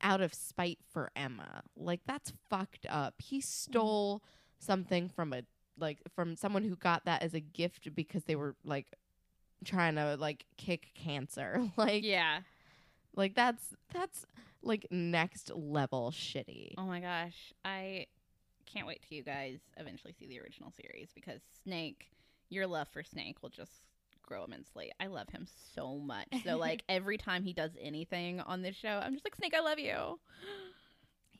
out 0.02 0.22
of 0.22 0.34
spite 0.34 0.80
for 0.92 1.12
Emma. 1.16 1.64
Like 1.76 2.02
that's 2.06 2.34
fucked 2.50 2.86
up. 2.90 3.16
He 3.20 3.38
mm-hmm. 3.38 3.42
stole 3.42 4.24
something 4.60 5.10
from 5.10 5.34
a 5.34 5.44
like 5.78 6.00
from 6.16 6.36
someone 6.36 6.64
who 6.64 6.76
got 6.76 7.06
that 7.06 7.24
as 7.24 7.34
a 7.34 7.40
gift 7.40 7.94
because 7.96 8.24
they 8.26 8.36
were 8.36 8.56
like 8.64 8.88
trying 9.66 9.96
to 9.96 10.16
like 10.20 10.46
kick 10.58 10.92
cancer. 10.96 11.70
like 11.78 12.04
Yeah. 12.04 12.40
like 13.16 13.36
that's 13.36 13.64
that's 13.94 14.26
like 14.64 14.86
next 14.92 15.52
level 15.56 16.12
shitty. 16.12 16.74
Oh 16.78 16.84
my 16.86 17.00
gosh. 17.00 17.54
I 17.66 18.08
can't 18.66 18.88
wait 18.88 19.02
till 19.08 19.18
you 19.18 19.24
guys 19.24 19.60
eventually 19.78 20.14
see 20.18 20.28
the 20.28 20.40
original 20.40 20.72
series 20.72 21.10
because 21.14 21.42
Snake, 21.64 22.12
your 22.50 22.68
love 22.68 22.88
for 22.94 23.04
Snake 23.04 23.42
will 23.42 23.50
just 23.50 23.72
grow 24.24 24.44
immensely. 24.46 24.92
I 25.00 25.08
love 25.08 25.28
him 25.30 25.46
so 25.76 25.98
much. 25.98 26.28
So 26.46 26.58
like 26.58 26.84
every 26.90 27.18
time 27.18 27.44
he 27.44 27.54
does 27.54 27.72
anything 27.82 28.40
on 28.40 28.62
this 28.62 28.76
show, 28.76 29.02
I'm 29.04 29.14
just 29.14 29.26
like 29.26 29.36
Snake, 29.36 29.54
I 29.58 29.62
love 29.62 29.80
you. 29.80 30.20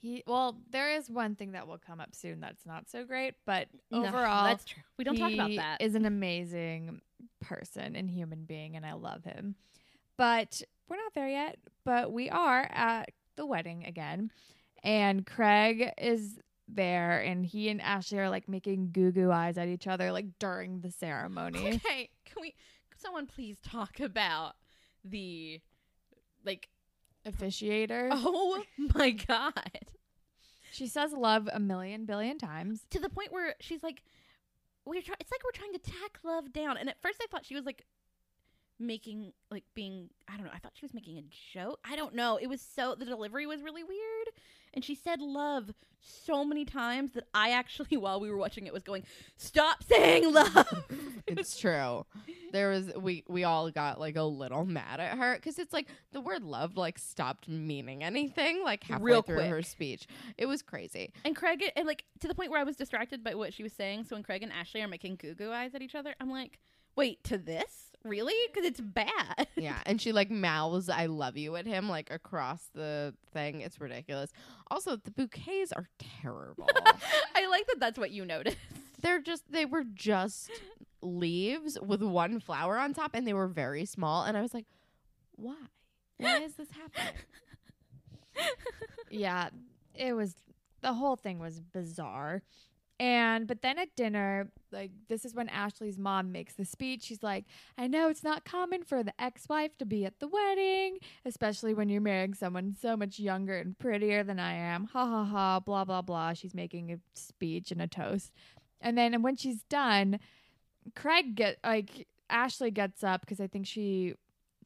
He 0.02 0.24
well, 0.26 0.58
there 0.72 0.92
is 0.92 1.12
one 1.12 1.36
thing 1.36 1.52
that 1.52 1.68
will 1.68 1.78
come 1.78 2.00
up 2.00 2.16
soon 2.16 2.40
that's 2.40 2.66
not 2.66 2.90
so 2.90 3.06
great, 3.06 3.36
but 3.46 3.68
No, 3.92 4.04
overall, 4.04 4.46
that's 4.46 4.66
true. 4.66 4.82
We 4.98 5.04
don't 5.04 5.16
talk 5.16 5.32
about 5.32 5.50
he 5.52 5.58
that. 5.58 5.80
Is 5.80 5.94
an 5.94 6.06
amazing 6.06 7.02
person 7.40 7.96
and 7.96 8.10
human 8.10 8.46
being, 8.46 8.76
and 8.76 8.84
I 8.84 8.94
love 8.94 9.24
him. 9.24 9.56
But 10.18 10.64
we're 10.90 10.98
not 10.98 11.14
there 11.14 11.30
yet. 11.30 11.58
But 11.86 12.12
we 12.12 12.32
are 12.32 12.68
at 12.72 13.12
the 13.36 13.46
wedding 13.46 13.86
again, 13.86 14.32
and 14.84 15.24
Craig 15.24 15.92
is 16.00 16.40
there, 16.68 17.20
and 17.20 17.46
he 17.46 17.70
and 17.70 17.80
Ashley 17.80 18.18
are 18.18 18.30
like 18.30 18.50
making 18.50 18.90
goo 18.92 19.12
goo 19.12 19.32
eyes 19.32 19.60
at 19.60 19.68
each 19.68 19.86
other, 19.86 20.12
like 20.12 20.40
during 20.40 20.82
the 20.82 20.90
ceremony. 20.90 21.76
Okay, 21.76 22.10
can 22.26 22.42
we? 22.42 22.56
Someone 22.98 23.28
please 23.28 23.58
talk 23.64 24.00
about 24.00 24.56
the 25.06 25.62
like. 26.44 26.70
Officiator. 27.26 28.10
Oh 28.14 28.64
my 28.96 29.12
god! 29.12 29.80
She 30.72 30.88
says 30.88 31.14
love 31.14 31.50
a 31.52 31.60
million 31.60 32.06
billion 32.06 32.38
times. 32.38 32.82
To 32.92 33.00
the 33.00 33.10
point 33.10 33.32
where 33.32 33.56
she's 33.60 33.84
like, 33.84 34.04
"We're 34.86 35.02
trying." 35.02 35.18
It's 35.20 35.32
like 35.32 35.44
we're 35.44 35.52
trying 35.52 35.74
to 35.74 35.80
tack 35.80 36.20
love 36.24 36.52
down. 36.54 36.78
And 36.78 36.90
at 36.90 37.02
first, 37.02 37.20
I 37.22 37.28
thought 37.30 37.46
she 37.46 37.56
was 37.56 37.66
like 37.66 37.86
making 38.82 39.34
like 39.50 39.64
being 39.74 40.10
I 40.28 40.38
don't 40.38 40.46
know. 40.46 40.52
I 40.54 40.60
thought 40.60 40.74
she 40.76 40.86
was 40.86 40.94
making 40.94 41.18
a 41.18 41.24
joke. 41.54 41.80
I 41.90 41.96
don't 41.96 42.16
know. 42.16 42.38
It 42.38 42.48
was 42.48 42.62
so 42.62 42.96
the 42.96 43.06
delivery 43.06 43.46
was 43.46 43.62
really 43.62 43.84
weird. 43.84 44.28
And 44.74 44.86
she 44.86 44.96
said 44.96 45.20
love 45.20 45.72
so 46.00 46.44
many 46.44 46.66
times 46.66 47.12
that 47.12 47.28
I 47.34 47.52
actually 47.52 47.98
while 47.98 48.20
we 48.20 48.30
were 48.30 48.38
watching 48.38 48.68
it 48.68 48.74
was 48.74 48.84
going, 48.84 49.04
"Stop 49.38 49.84
saying 49.84 50.32
love." 50.34 50.86
it's 51.28 51.60
true. 51.60 52.06
There 52.52 52.70
was 52.70 52.92
we 52.96 53.24
we 53.28 53.44
all 53.44 53.70
got 53.72 54.00
like 54.00 54.16
a 54.16 54.24
little 54.24 54.66
mad 54.66 55.00
at 55.00 55.18
her 55.18 55.36
because 55.36 55.60
it's 55.60 55.74
like 55.74 55.88
the 56.12 56.22
word 56.22 56.44
love 56.44 56.78
like 56.78 56.98
stopped 56.98 57.48
meaning 57.48 58.04
anything 58.04 58.64
like 58.64 58.84
halfway 58.84 59.12
Real 59.12 59.22
through 59.22 59.42
her 59.42 59.62
speech. 59.62 60.08
It 60.38 60.46
was 60.46 60.62
crazy. 60.62 61.12
And 61.26 61.36
Craig, 61.36 61.64
and 61.76 61.88
like 61.88 62.06
to 62.20 62.28
the 62.28 62.36
point 62.36 62.52
where 62.52 62.60
I 62.60 62.64
was 62.64 62.76
distracted 62.76 63.24
by 63.24 63.36
what 63.36 63.54
she 63.54 63.64
was 63.64 63.74
saying. 63.74 64.06
So 64.06 64.16
when 64.16 64.24
Craig 64.24 64.44
and 64.44 64.52
Ashley 64.52 64.82
are 64.82 64.88
making 64.88 65.18
goo 65.18 65.34
goo 65.34 65.52
eyes 65.52 65.76
at 65.76 65.82
each 65.82 65.96
other, 65.96 66.16
I'm 66.20 66.32
like, 66.32 66.60
wait, 66.96 67.24
to 67.26 67.38
this? 67.38 67.91
Really? 68.04 68.34
Because 68.48 68.66
it's 68.66 68.82
bad. 68.82 69.48
Yeah, 69.58 69.78
and 69.86 70.02
she 70.02 70.12
like 70.12 70.32
mouths 70.32 70.90
"I 70.90 71.06
love 71.06 71.38
you" 71.38 71.56
at 71.56 71.68
him 71.68 71.88
like 71.88 72.10
across 72.10 72.70
the 72.74 73.14
thing. 73.32 73.62
It's 73.62 73.80
ridiculous. 73.80 74.32
Also, 74.72 74.96
the 74.96 75.12
bouquets 75.12 75.72
are 75.72 75.88
terrible. 76.00 76.68
I 77.36 77.48
like 77.48 77.68
that 77.68 77.80
that's 77.80 78.00
what 78.00 78.10
you 78.10 78.26
noticed. 78.26 78.58
They're 79.02 79.22
just 79.22 79.52
they 79.52 79.66
were 79.66 79.84
just 79.84 80.50
leaves 81.02 81.78
with 81.80 82.02
one 82.02 82.40
flower 82.40 82.80
on 82.80 82.94
top, 82.96 83.12
and 83.14 83.28
they 83.28 83.34
were 83.34 83.48
very 83.48 83.86
small. 83.86 84.24
And 84.24 84.36
I 84.36 84.42
was 84.42 84.54
like, 84.54 84.66
why? 85.36 85.56
Why 86.18 86.38
is 86.40 86.56
this 86.56 86.70
happening? 86.72 87.22
yeah, 89.12 89.50
it 89.94 90.14
was 90.14 90.36
the 90.82 90.94
whole 90.94 91.16
thing 91.16 91.38
was 91.40 91.60
bizarre. 91.60 92.42
And 93.02 93.48
but 93.48 93.64
then 93.64 93.80
at 93.80 93.96
dinner, 93.96 94.52
like 94.72 94.92
this 95.10 95.26
is 95.26 95.34
when 95.34 95.50
Ashley's 95.50 95.98
mom 95.98 96.32
makes 96.32 96.54
the 96.54 96.66
speech. 96.66 97.02
She's 97.02 97.24
like, 97.24 97.46
"I 97.76 97.88
know 97.88 98.10
it's 98.10 98.24
not 98.24 98.46
common 98.46 98.84
for 98.84 99.02
the 99.02 99.20
ex-wife 99.20 99.76
to 99.80 99.88
be 99.88 100.06
at 100.06 100.20
the 100.20 100.28
wedding, 100.28 101.00
especially 101.26 101.74
when 101.74 101.90
you're 101.90 102.00
marrying 102.00 102.36
someone 102.36 102.76
so 102.80 102.96
much 102.96 103.18
younger 103.18 103.58
and 103.58 103.76
prettier 103.80 104.24
than 104.24 104.40
I 104.40 104.54
am." 104.54 104.86
Ha 104.86 105.04
ha 105.04 105.24
ha, 105.24 105.60
blah 105.60 105.84
blah 105.84 106.04
blah. 106.04 106.34
She's 106.34 106.54
making 106.54 106.92
a 106.92 107.00
speech 107.16 107.72
and 107.72 107.82
a 107.82 107.88
toast. 107.88 108.32
And 108.80 108.96
then 108.96 109.16
and 109.16 109.24
when 109.24 109.36
she's 109.36 109.64
done, 109.64 110.20
Craig 110.96 111.34
get 111.34 111.58
like 111.64 112.08
Ashley 112.30 112.70
gets 112.70 113.04
up 113.04 113.22
because 113.22 113.42
I 113.42 113.48
think 113.48 113.66
she 113.66 114.14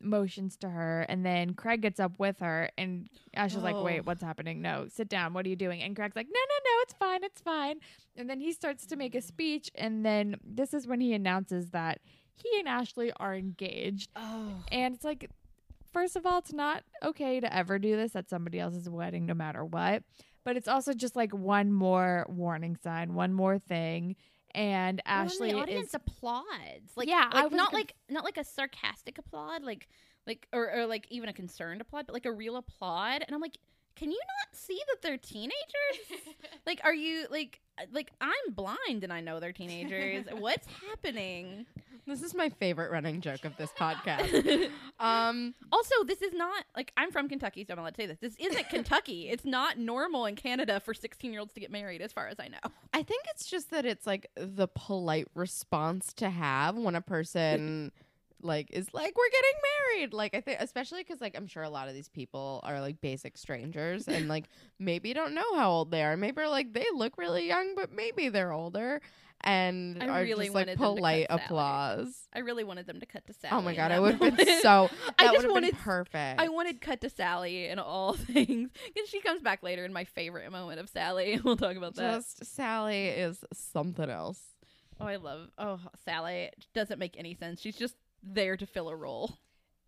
motions 0.06 0.56
to 0.58 0.70
her 0.70 1.02
and 1.10 1.26
then 1.26 1.54
Craig 1.54 1.82
gets 1.82 2.00
up 2.00 2.14
with 2.20 2.40
her 2.40 2.70
and 2.78 3.10
Ashley's 3.34 3.64
like, 3.64 3.76
Oh. 3.76 3.84
wait, 3.84 4.06
what's 4.06 4.22
happening? 4.24 4.62
No, 4.62 4.88
sit 4.90 5.10
down. 5.10 5.34
What 5.34 5.46
are 5.46 5.50
you 5.50 5.56
doing? 5.56 5.82
And 5.82 5.96
Craig's 5.96 6.16
like, 6.16 6.28
no, 6.28 6.40
no, 6.40 6.56
no, 6.64 6.82
it's 6.84 6.94
fine, 6.94 7.24
it's 7.24 7.42
fine. 7.42 7.80
And 8.16 8.30
then 8.30 8.40
he 8.40 8.52
starts 8.54 8.86
to 8.88 8.96
make 8.96 9.16
a 9.16 9.22
speech 9.22 9.70
and 9.76 10.06
then 10.06 10.38
this 10.44 10.74
is 10.74 10.88
when 10.88 11.02
he 11.02 11.14
announces 11.14 11.72
that 11.72 12.00
he 12.36 12.60
and 12.60 12.68
Ashley 12.68 13.12
are 13.14 13.36
engaged. 13.36 14.10
Oh. 14.16 14.64
And 14.72 14.94
it's 14.94 15.06
like, 15.06 15.30
first 15.94 16.16
of 16.16 16.26
all, 16.26 16.38
it's 16.40 16.54
not 16.54 16.84
okay 17.04 17.40
to 17.40 17.54
ever 17.56 17.80
do 17.80 17.96
this 17.96 18.16
at 18.16 18.30
somebody 18.30 18.60
else's 18.60 18.90
wedding, 18.90 19.26
no 19.26 19.34
matter 19.34 19.64
what. 19.64 20.04
But 20.44 20.58
it's 20.58 20.68
also 20.68 20.94
just 20.94 21.16
like 21.16 21.34
one 21.34 21.72
more 21.72 22.26
warning 22.30 22.78
sign, 22.84 23.14
one 23.16 23.34
more 23.34 23.58
thing. 23.58 24.16
And 24.56 25.02
Ashley 25.06 25.52
the 25.52 25.60
audience 25.60 25.90
is 25.90 25.96
applauds. 25.96 26.96
Like 26.96 27.10
Yeah, 27.10 27.30
I 27.30 27.44
like 27.44 27.52
not 27.52 27.72
conf- 27.72 27.74
like 27.74 27.94
not 28.10 28.24
like 28.24 28.38
a 28.38 28.44
sarcastic 28.44 29.18
applaud, 29.18 29.64
like 29.64 29.88
like 30.26 30.48
or, 30.54 30.72
or 30.72 30.86
like 30.86 31.06
even 31.10 31.28
a 31.28 31.34
concerned 31.34 31.82
applaud, 31.82 32.08
but 32.08 32.14
like 32.14 32.26
a 32.26 32.32
real 32.32 32.56
applaud. 32.56 33.22
And 33.26 33.36
I'm 33.36 33.42
like, 33.42 33.58
can 33.96 34.12
you 34.12 34.20
not 34.20 34.56
see 34.56 34.80
that 34.90 35.02
they're 35.02 35.18
teenagers? 35.18 35.56
like, 36.66 36.82
are 36.84 36.94
you 36.94 37.26
like 37.30 37.62
like 37.92 38.12
I'm 38.22 38.54
blind 38.54 39.04
and 39.04 39.12
I 39.12 39.22
know 39.22 39.40
they're 39.40 39.52
teenagers. 39.52 40.26
What's 40.38 40.68
happening? 40.90 41.66
This 42.08 42.22
is 42.22 42.36
my 42.36 42.50
favorite 42.50 42.92
running 42.92 43.20
joke 43.20 43.46
of 43.46 43.58
this 43.58 43.72
podcast. 43.72 44.70
Um, 45.00 45.54
Also, 45.74 46.04
this 46.06 46.22
is 46.22 46.34
not 46.34 46.64
like 46.78 46.94
I'm 46.96 47.12
from 47.12 47.28
Kentucky, 47.28 47.66
so 47.66 47.74
I'm 47.74 47.80
allowed 47.80 47.96
to 47.96 48.02
say 48.02 48.06
this. 48.06 48.20
This 48.20 48.36
isn't 48.40 48.70
Kentucky. 48.70 49.28
It's 49.30 49.44
not 49.44 49.78
normal 49.78 50.26
in 50.26 50.36
Canada 50.36 50.80
for 50.80 50.94
16 50.94 51.32
year 51.32 51.42
olds 51.42 51.54
to 51.56 51.60
get 51.60 51.70
married, 51.72 52.02
as 52.02 52.14
far 52.14 52.28
as 52.28 52.40
I 52.40 52.48
know. 52.48 52.60
I 52.94 53.04
think 53.04 53.26
it's 53.32 53.48
just 53.48 53.72
that 53.72 53.86
it's 53.86 54.08
like 54.08 54.30
the 54.38 54.68
polite 54.68 55.28
response 55.34 56.14
to 56.14 56.30
have 56.30 56.78
when 56.78 56.96
a 56.96 57.02
person 57.02 57.92
like 58.46 58.68
is 58.72 58.88
like 58.94 59.14
we're 59.18 59.30
getting 59.30 59.60
married. 60.00 60.14
Like 60.14 60.36
I 60.36 60.42
think 60.42 60.60
especially 60.62 61.04
cuz 61.04 61.20
like 61.22 61.36
I'm 61.36 61.48
sure 61.48 61.64
a 61.64 61.70
lot 61.70 61.88
of 61.88 61.94
these 61.94 62.10
people 62.10 62.62
are 62.64 62.80
like 62.80 63.02
basic 63.02 63.38
strangers 63.38 64.08
and 64.08 64.28
like 64.28 64.46
maybe 64.80 65.14
don't 65.14 65.34
know 65.34 65.56
how 65.56 65.72
old 65.72 65.92
they 65.92 66.04
are. 66.04 66.16
Maybe 66.16 66.42
are 66.42 66.50
like 66.50 66.74
they 66.74 66.86
look 66.94 67.18
really 67.18 67.48
young 67.48 67.76
but 67.76 67.92
maybe 67.92 68.30
they're 68.30 68.52
older 68.54 69.02
and 69.42 70.02
I 70.02 70.08
are 70.08 70.24
really 70.24 70.46
just 70.46 70.56
like 70.56 70.68
wanted 70.68 70.68
them 70.68 70.78
to 70.78 70.84
cut 70.84 70.96
polite 70.96 71.28
applause. 71.30 72.28
I 72.34 72.40
really 72.40 72.64
wanted 72.64 72.88
them 72.88 73.00
to 73.02 73.06
cut 73.06 73.28
to 73.28 73.34
Sally. 73.34 73.54
Oh 73.54 73.62
my 73.62 73.76
god, 73.76 73.92
I 73.92 74.00
would 74.00 74.16
have 74.16 74.38
been 74.38 74.62
so 74.62 74.90
I 75.20 75.26
that 75.26 75.34
just 75.34 75.36
would 75.36 75.36
have 75.36 75.42
been 75.44 75.52
wanted- 75.54 75.78
perfect. 75.78 76.40
I 76.42 76.48
wanted 76.48 76.82
cut 76.82 77.02
to 77.02 77.10
Sally 77.10 77.68
in 77.68 77.78
all 77.78 78.14
things 78.34 78.72
because 78.94 79.10
she 79.10 79.20
comes 79.22 79.42
back 79.42 79.62
later 79.62 79.86
in 79.86 79.92
my 79.94 80.04
favorite 80.06 80.50
moment 80.52 80.80
of 80.80 80.90
Sally. 80.90 81.40
We'll 81.44 81.58
talk 81.58 81.76
about 81.76 81.96
that. 81.96 82.16
just 82.16 82.46
Sally 82.46 83.08
is 83.08 83.44
something 83.54 84.10
else. 84.10 84.42
oh, 85.00 85.06
I 85.06 85.18
love. 85.18 85.50
Oh, 85.58 85.80
Sally 86.06 86.50
doesn't 86.74 86.98
make 86.98 87.16
any 87.18 87.36
sense. 87.36 87.60
She's 87.62 87.76
just 87.76 87.96
there 88.24 88.58
to 88.58 88.66
fill 88.66 88.90
a 88.90 88.96
role. 88.96 89.38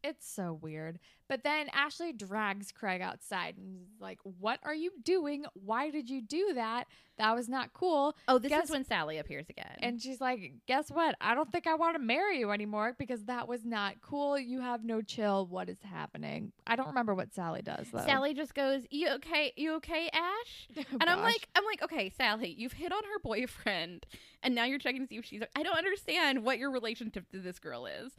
It's 0.04 0.28
so 0.30 0.54
weird. 0.62 1.00
But 1.30 1.44
then 1.44 1.68
Ashley 1.74 2.14
drags 2.14 2.72
Craig 2.72 3.02
outside 3.02 3.56
and 3.58 3.82
is 3.82 4.00
like, 4.00 4.20
What 4.24 4.60
are 4.64 4.74
you 4.76 4.92
doing? 5.04 5.46
Why 5.54 5.90
did 5.90 6.10
you 6.10 6.22
do 6.22 6.54
that? 6.56 6.86
That 7.18 7.36
was 7.36 7.50
not 7.50 7.74
cool. 7.74 8.16
Oh, 8.28 8.38
this 8.38 8.50
Guess- 8.50 8.66
is 8.66 8.70
when 8.70 8.86
Sally 8.86 9.18
appears 9.18 9.50
again. 9.50 9.76
And 9.80 10.02
she's 10.02 10.22
like, 10.22 10.54
Guess 10.68 10.90
what? 10.92 11.16
I 11.20 11.36
don't 11.36 11.52
think 11.52 11.68
I 11.68 11.76
want 11.76 11.96
to 11.96 12.00
marry 12.00 12.40
you 12.40 12.52
anymore 12.52 12.96
because 12.98 13.26
that 13.26 13.48
was 13.48 13.66
not 13.66 14.00
cool. 14.02 14.40
You 14.40 14.62
have 14.62 14.86
no 14.86 15.02
chill. 15.02 15.48
What 15.48 15.68
is 15.68 15.80
happening? 15.82 16.54
I 16.66 16.76
don't 16.78 16.88
remember 16.88 17.14
what 17.14 17.34
Sally 17.34 17.62
does, 17.62 17.88
though. 17.92 18.06
Sally 18.06 18.34
just 18.34 18.54
goes, 18.56 18.84
"You 18.90 19.10
okay? 19.16 19.52
You 19.58 19.76
okay, 19.76 20.10
Ash?" 20.14 20.68
Oh, 20.78 20.98
and 21.02 21.10
I'm 21.10 21.18
gosh. 21.18 21.34
like, 21.34 21.50
I'm 21.56 21.66
like, 21.66 21.82
okay, 21.84 22.10
Sally, 22.18 22.54
you've 22.58 22.74
hit 22.74 22.92
on 22.94 23.04
her 23.04 23.20
boyfriend, 23.24 24.06
and 24.44 24.56
now 24.56 24.64
you're 24.64 24.80
checking 24.80 25.02
to 25.02 25.08
see 25.08 25.18
if 25.18 25.26
she's. 25.26 25.42
I 25.56 25.64
don't 25.64 25.78
understand 25.78 26.44
what 26.46 26.58
your 26.60 26.72
relationship 26.72 27.30
to 27.32 27.40
this 27.40 27.60
girl 27.60 27.86
is. 27.88 28.14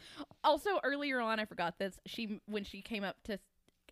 Also, 0.44 0.80
earlier 0.84 1.20
on, 1.20 1.38
I 1.40 1.44
forgot 1.46 1.67
this. 1.78 1.98
She 2.06 2.40
when 2.46 2.64
she 2.64 2.80
came 2.80 3.04
up 3.04 3.16
to, 3.24 3.38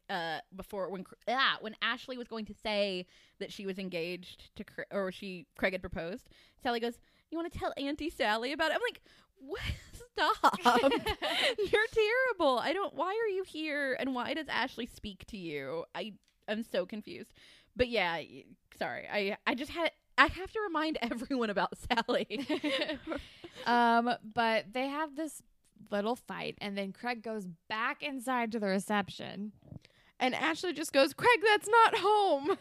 uh, 0.08 0.38
before 0.54 0.88
when 0.90 1.04
ah 1.28 1.56
when 1.60 1.76
Ashley 1.82 2.16
was 2.16 2.28
going 2.28 2.46
to 2.46 2.54
say 2.54 3.06
that 3.40 3.52
she 3.52 3.66
was 3.66 3.78
engaged 3.78 4.54
to 4.56 4.64
or 4.90 5.12
she 5.12 5.46
Craig 5.58 5.72
had 5.72 5.82
proposed. 5.82 6.28
Sally 6.62 6.80
goes, 6.80 6.98
"You 7.30 7.38
want 7.38 7.52
to 7.52 7.58
tell 7.58 7.74
Auntie 7.76 8.10
Sally 8.10 8.52
about 8.52 8.70
it?" 8.70 8.74
I'm 8.76 8.80
like, 8.82 9.02
what? 9.38 9.60
Stop! 9.92 10.58
you're 10.64 11.86
terrible. 11.92 12.58
I 12.58 12.72
don't. 12.72 12.94
Why 12.94 13.08
are 13.08 13.28
you 13.28 13.44
here? 13.46 13.96
And 13.98 14.14
why 14.14 14.34
does 14.34 14.48
Ashley 14.48 14.86
speak 14.86 15.26
to 15.26 15.36
you? 15.36 15.84
I 15.94 16.14
I'm 16.48 16.62
so 16.62 16.86
confused. 16.86 17.32
But 17.74 17.88
yeah, 17.88 18.20
sorry. 18.78 19.06
I 19.12 19.36
I 19.46 19.54
just 19.54 19.70
had. 19.70 19.90
I 20.18 20.26
have 20.26 20.50
to 20.52 20.60
remind 20.60 20.98
everyone 21.02 21.50
about 21.50 21.74
Sally. 21.76 22.46
um, 23.66 24.10
but 24.34 24.72
they 24.72 24.88
have 24.88 25.14
this 25.14 25.42
little 25.90 26.16
fight, 26.16 26.56
and 26.60 26.76
then 26.76 26.92
Craig 26.92 27.22
goes 27.22 27.46
back 27.68 28.02
inside 28.02 28.52
to 28.52 28.58
the 28.60 28.68
reception. 28.68 29.52
And 30.18 30.34
Ashley 30.34 30.72
just 30.72 30.94
goes, 30.94 31.12
Craig, 31.12 31.40
that's 31.46 31.68
not 31.68 31.94
home. 31.98 32.56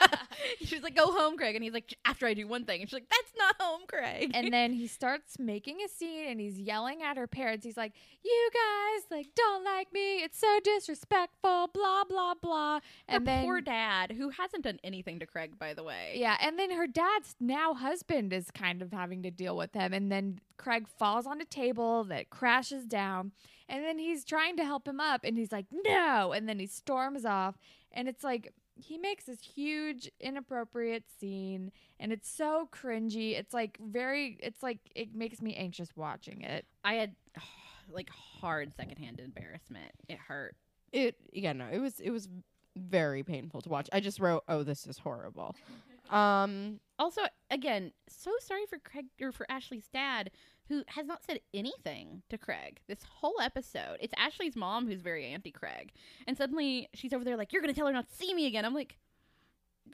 she's 0.60 0.82
like, 0.82 0.96
"Go 0.96 1.12
home, 1.12 1.36
Craig," 1.36 1.54
and 1.54 1.62
he's 1.62 1.72
like, 1.72 1.96
"After 2.04 2.26
I 2.26 2.34
do 2.34 2.48
one 2.48 2.64
thing," 2.64 2.80
and 2.80 2.90
she's 2.90 2.94
like, 2.94 3.08
"That's 3.08 3.32
not 3.38 3.54
home, 3.60 3.82
Craig." 3.86 4.32
and 4.34 4.52
then 4.52 4.72
he 4.72 4.88
starts 4.88 5.38
making 5.38 5.78
a 5.84 5.88
scene 5.88 6.26
and 6.28 6.40
he's 6.40 6.58
yelling 6.58 7.02
at 7.02 7.16
her 7.16 7.28
parents. 7.28 7.64
He's 7.64 7.76
like, 7.76 7.92
"You 8.24 8.50
guys 8.52 9.04
like 9.08 9.28
don't 9.36 9.62
like 9.62 9.92
me. 9.92 10.16
It's 10.16 10.36
so 10.36 10.58
disrespectful. 10.64 11.70
Blah 11.72 12.04
blah 12.08 12.34
blah." 12.34 12.80
Her 13.08 13.18
And 13.18 13.24
then 13.24 13.44
poor 13.44 13.60
dad, 13.60 14.10
who 14.10 14.30
hasn't 14.30 14.64
done 14.64 14.80
anything 14.82 15.20
to 15.20 15.26
Craig, 15.26 15.60
by 15.60 15.74
the 15.74 15.84
way. 15.84 16.14
yeah, 16.16 16.36
and 16.40 16.58
then 16.58 16.72
her 16.72 16.88
dad's 16.88 17.36
now 17.38 17.72
husband 17.74 18.32
is 18.32 18.50
kind 18.50 18.82
of 18.82 18.92
having 18.92 19.22
to 19.22 19.30
deal 19.30 19.56
with 19.56 19.74
him. 19.74 19.92
And 19.92 20.10
then 20.10 20.40
Craig 20.56 20.86
falls 20.88 21.26
on 21.26 21.40
a 21.40 21.44
table 21.44 22.04
that 22.04 22.30
crashes 22.30 22.84
down. 22.86 23.32
And 23.68 23.84
then 23.84 23.98
he's 23.98 24.24
trying 24.24 24.56
to 24.56 24.64
help 24.64 24.86
him 24.86 25.00
up 25.00 25.22
and 25.24 25.36
he's 25.36 25.52
like, 25.52 25.66
no. 25.72 26.32
And 26.32 26.48
then 26.48 26.58
he 26.58 26.66
storms 26.66 27.24
off. 27.24 27.56
And 27.92 28.08
it's 28.08 28.22
like, 28.22 28.52
he 28.76 28.98
makes 28.98 29.24
this 29.24 29.40
huge, 29.40 30.10
inappropriate 30.20 31.04
scene. 31.18 31.72
And 31.98 32.12
it's 32.12 32.28
so 32.28 32.68
cringy. 32.72 33.38
It's 33.38 33.54
like 33.54 33.78
very, 33.80 34.38
it's 34.42 34.62
like, 34.62 34.78
it 34.94 35.14
makes 35.14 35.40
me 35.40 35.54
anxious 35.54 35.88
watching 35.96 36.42
it. 36.42 36.66
I 36.84 36.94
had 36.94 37.16
like 37.90 38.10
hard 38.10 38.74
secondhand 38.76 39.20
embarrassment. 39.20 39.92
It 40.08 40.18
hurt. 40.18 40.54
It 40.92 41.16
yeah, 41.32 41.52
no, 41.52 41.66
it 41.70 41.78
was 41.78 41.98
it 41.98 42.10
was 42.10 42.28
very 42.76 43.22
painful 43.22 43.60
to 43.62 43.68
watch. 43.68 43.88
I 43.92 44.00
just 44.00 44.20
wrote, 44.20 44.44
Oh, 44.48 44.62
this 44.62 44.86
is 44.86 44.98
horrible. 44.98 45.56
Um 46.10 46.80
Also, 46.98 47.22
again, 47.50 47.92
so 48.08 48.30
sorry 48.40 48.66
for 48.66 48.78
Craig 48.78 49.06
or 49.20 49.32
for 49.32 49.50
Ashley's 49.50 49.88
dad, 49.88 50.30
who 50.68 50.82
has 50.88 51.06
not 51.06 51.22
said 51.24 51.40
anything 51.52 52.22
to 52.30 52.38
Craig 52.38 52.80
this 52.88 53.02
whole 53.02 53.40
episode. 53.40 53.98
It's 54.00 54.14
Ashley's 54.16 54.56
mom 54.56 54.86
who's 54.86 55.00
very 55.02 55.26
anti 55.26 55.50
Craig, 55.50 55.92
and 56.26 56.36
suddenly 56.36 56.88
she's 56.94 57.12
over 57.12 57.24
there 57.24 57.36
like, 57.36 57.52
"You're 57.52 57.62
gonna 57.62 57.74
tell 57.74 57.86
her 57.86 57.92
not 57.92 58.08
to 58.08 58.14
see 58.14 58.32
me 58.34 58.46
again." 58.46 58.64
I'm 58.64 58.74
like, 58.74 58.98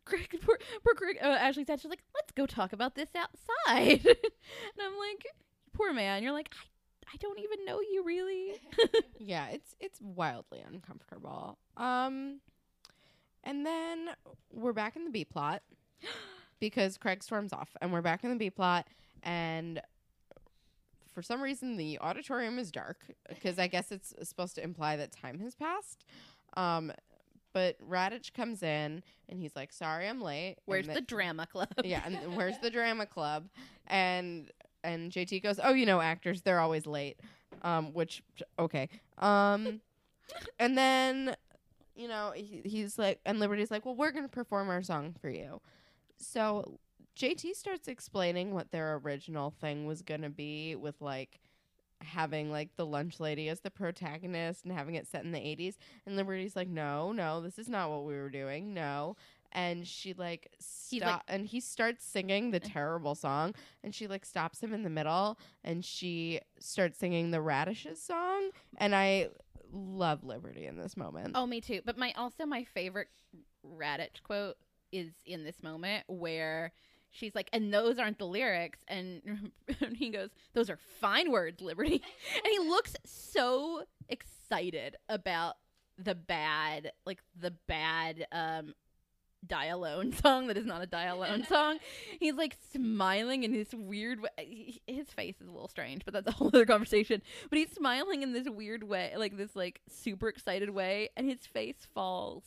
Craig, 0.05 0.29
poor, 0.43 0.59
poor 0.85 0.95
Craig. 0.95 1.19
Uh, 1.21 1.27
Ashley's 1.27 1.67
dad. 1.67 1.81
She's 1.81 1.91
like, 1.91 2.03
"Let's 2.15 2.33
go 2.33 2.47
talk 2.47 2.73
about 2.73 2.95
this 2.95 3.11
outside," 3.17 4.05
and 4.07 4.81
I'm 4.81 4.97
like, 4.99 5.27
"Poor 5.73 5.93
man." 5.93 6.23
You're 6.23 6.33
like, 6.33 6.51
I, 6.55 7.13
I 7.13 7.17
don't 7.19 7.39
even 7.41 7.65
know 7.65 7.81
you 7.81 8.03
really. 8.05 8.61
yeah, 9.19 9.49
it's 9.49 9.77
it's 9.81 10.01
wildly 10.01 10.63
uncomfortable. 10.67 11.59
Um 11.77 12.41
and 13.45 13.67
then 13.67 14.11
we're 14.53 14.73
back 14.73 14.95
in 14.97 15.05
the 15.05 15.11
B 15.11 15.25
plot 15.25 15.63
because 16.61 16.99
Craig 16.99 17.23
storms 17.23 17.53
off 17.53 17.71
and 17.81 17.93
we're 17.93 18.03
back 18.03 18.25
in 18.25 18.31
the 18.31 18.37
B 18.37 18.51
plot 18.51 18.87
and 19.23 19.81
for 21.15 21.23
some 21.23 21.43
reason 21.43 21.77
the 21.77 21.99
auditorium 22.01 22.59
is 22.59 22.71
dark 22.71 22.99
because 23.29 23.59
I 23.59 23.67
guess 23.67 23.93
it's 23.93 24.15
supposed 24.23 24.55
to 24.57 24.63
imply 24.63 24.97
that 24.97 25.13
time 25.13 25.39
has 25.41 25.55
passed. 25.55 26.05
Um 26.57 26.93
but 27.53 27.77
Raditch 27.87 28.33
comes 28.33 28.63
in 28.63 29.03
and 29.29 29.39
he's 29.39 29.55
like, 29.55 29.73
"Sorry, 29.73 30.09
I'm 30.09 30.21
late." 30.21 30.57
Where's 30.65 30.89
and 30.89 30.97
the 30.97 31.01
drama 31.01 31.47
club? 31.47 31.69
yeah, 31.85 32.03
and 32.05 32.17
where's 32.37 32.59
the 32.59 32.71
drama 32.71 33.07
club? 33.07 33.49
And 33.87 34.51
and 34.85 35.13
JT 35.13 35.43
goes, 35.43 35.61
"Oh, 35.63 35.73
you 35.73 35.87
know, 35.87 36.01
actors, 36.01 36.43
they're 36.43 36.61
always 36.61 36.87
late." 36.87 37.21
Um, 37.63 37.93
which 37.93 38.23
okay. 38.59 38.89
Um, 39.19 39.81
and 40.59 40.77
then 40.77 41.37
you 41.95 42.09
know 42.09 42.33
he, 42.35 42.63
he's 42.65 42.99
like, 42.99 43.21
and 43.27 43.39
Liberty's 43.39 43.71
like, 43.71 43.85
"Well, 43.85 43.95
we're 43.95 44.13
gonna 44.13 44.29
perform 44.29 44.71
our 44.71 44.83
song 44.83 45.15
for 45.21 45.29
you." 45.29 45.61
So 46.23 46.79
JT 47.17 47.55
starts 47.55 47.89
explaining 47.89 48.55
what 48.55 48.71
their 48.71 48.97
original 48.97 49.51
thing 49.51 49.87
was 49.87 50.03
gonna 50.03 50.31
be 50.31 50.77
with 50.77 51.01
like 51.01 51.41
having 52.01 52.51
like 52.51 52.75
the 52.77 52.87
lunch 52.87 53.21
lady 53.21 53.49
as 53.49 53.61
the 53.61 53.71
protagonist 53.71 54.65
and 54.65 54.73
having 54.73 54.97
it 54.97 55.07
set 55.07 55.25
in 55.25 55.31
the 55.31 55.39
80s 55.39 55.77
and 56.05 56.17
liberty's 56.17 56.57
like 56.57 56.67
no 56.67 57.13
no 57.13 57.41
this 57.41 57.61
is 57.61 57.69
not 57.69 57.91
what 57.91 58.05
we 58.05 58.15
were 58.15 58.31
doing 58.31 58.75
no. 58.75 59.17
And 59.55 59.87
she 59.87 60.15
like 60.15 60.51
stop 60.59 61.03
like- 61.03 61.23
and 61.29 61.47
he 61.47 61.61
starts 61.61 62.05
singing 62.05 62.51
the 62.51 62.61
uh-huh. 62.61 62.71
terrible 62.73 63.15
song 63.15 63.55
and 63.85 63.95
she 63.95 64.07
like 64.07 64.25
stops 64.25 64.63
him 64.63 64.73
in 64.73 64.83
the 64.83 64.91
middle 64.91 65.39
and 65.63 65.85
she 65.85 66.41
starts 66.59 66.99
singing 66.99 67.31
the 67.31 67.41
radishes 67.41 68.01
song. 68.01 68.51
And 68.79 68.95
i 68.95 69.29
love 69.73 70.25
liberty 70.25 70.67
in 70.67 70.77
this 70.77 70.97
moment. 70.97 71.33
Oh, 71.35 71.47
me 71.47 71.61
too. 71.61 71.81
But 71.85 71.99
my 71.99 72.13
also 72.17 72.47
my 72.47 72.65
favorite 72.65 73.09
Raditch 73.65 74.23
quote 74.23 74.57
is 74.93 75.11
in 75.27 75.45
this 75.45 75.63
moment 75.63 76.05
where 76.07 76.73
she's 77.11 77.35
like, 77.35 77.49
"And 77.53 77.73
those 77.73 77.99
aren't 77.99 78.19
the 78.19 78.27
lyrics," 78.27 78.81
and, 78.89 79.51
and 79.81 79.97
he 79.97 80.11
goes, 80.11 80.31
"Those 80.55 80.71
are 80.71 80.79
fine 81.01 81.31
words, 81.31 81.61
Liberty," 81.61 82.03
and 82.37 82.47
he 82.51 82.59
looks 82.59 82.95
so 83.05 83.85
excited 84.09 84.97
about 85.09 85.57
the 85.99 86.15
bad, 86.15 86.93
like 87.05 87.23
the 87.39 87.51
bad 87.51 88.27
um 88.33 88.75
die 89.47 89.67
alone 89.67 90.13
song 90.23 90.47
that 90.47 90.57
is 90.57 90.67
not 90.67 90.83
a 90.83 90.87
die 90.87 91.07
alone 91.07 91.45
song. 91.45 91.79
He's 92.21 92.35
like 92.35 92.57
smiling 92.73 93.43
in 93.43 93.53
this 93.53 93.75
weird 93.75 94.21
way 94.21 94.81
his 94.87 95.09
face 95.09 95.41
is 95.41 95.49
a 95.49 95.51
little 95.51 95.69
strange 95.69 96.05
but 96.05 96.15
that's 96.15 96.29
a 96.29 96.33
whole 96.33 96.49
other 96.49 96.67
conversation. 96.67 97.23
But 97.51 97.59
he's 97.59 97.73
smiling 97.73 98.23
in 98.23 98.33
this 98.33 98.49
weird 98.49 98.85
way 98.85 99.13
like 99.17 99.37
this 99.37 99.57
like 99.57 99.81
super 99.89 100.29
excited 100.29 100.71
way 100.71 101.11
and 101.17 101.29
his 101.29 101.45
face 101.47 101.87
falls 101.95 102.45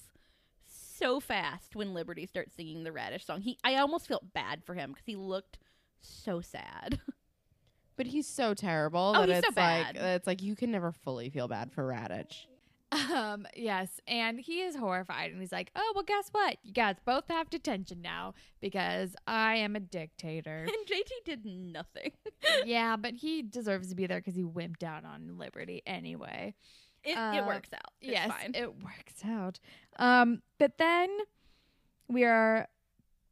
so 0.98 1.20
fast 1.20 1.76
when 1.76 1.94
liberty 1.94 2.26
starts 2.26 2.56
singing 2.56 2.84
the 2.84 2.92
radish 2.92 3.26
song 3.26 3.42
he 3.42 3.58
i 3.64 3.76
almost 3.76 4.08
felt 4.08 4.34
bad 4.34 4.64
for 4.64 4.74
him 4.76 4.92
because 4.92 5.06
he 5.06 5.16
looked 5.16 5.58
so 6.02 6.42
sad 6.42 7.00
but 7.98 8.06
he's 8.08 8.28
so 8.28 8.54
terrible 8.54 9.14
Oh, 9.16 9.26
that 9.26 9.30
he's 9.30 9.44
so 9.44 9.48
it's 9.50 9.58
like 9.58 9.94
bad. 9.94 9.96
it's 9.98 10.28
like 10.28 10.42
you 10.42 10.56
can 10.56 10.72
never 10.72 10.92
fully 10.92 11.30
feel 11.30 11.48
bad 11.48 11.72
for 11.72 11.84
Raditch 11.84 12.46
Um, 12.92 13.46
yes, 13.56 14.00
and 14.08 14.40
he 14.40 14.62
is 14.62 14.76
horrified 14.76 15.32
and 15.32 15.42
he's 15.42 15.52
like, 15.52 15.70
"Oh, 15.76 15.92
well 15.96 16.04
guess 16.04 16.30
what? 16.32 16.58
You 16.64 16.72
guys 16.72 16.96
both 17.04 17.28
have 17.28 17.50
detention 17.50 18.02
now 18.02 18.36
because 18.62 19.16
I 19.28 19.56
am 19.56 19.76
a 19.76 19.80
dictator." 19.82 20.60
and 20.68 20.88
jt 20.88 21.10
did 21.26 21.46
nothing 21.46 22.12
yeah, 22.64 22.96
but 22.96 23.16
he 23.16 23.42
deserves 23.42 23.90
to 23.90 23.96
be 23.96 24.06
there 24.08 24.22
cuz 24.22 24.36
he 24.36 24.44
wimped 24.44 24.84
out 24.84 25.04
on 25.04 25.38
Liberty 25.38 25.82
anyway. 25.86 26.54
It, 27.06 27.16
Uh, 27.18 27.34
it 27.38 27.46
works 27.46 27.70
out 27.74 27.92
it's 28.02 28.12
yes, 28.12 28.30
fine 28.32 28.52
it 28.56 28.84
works 28.84 29.24
out. 29.26 29.60
Um, 29.98 30.42
but 30.60 30.78
then 30.78 31.10
we 32.08 32.24
are 32.24 32.68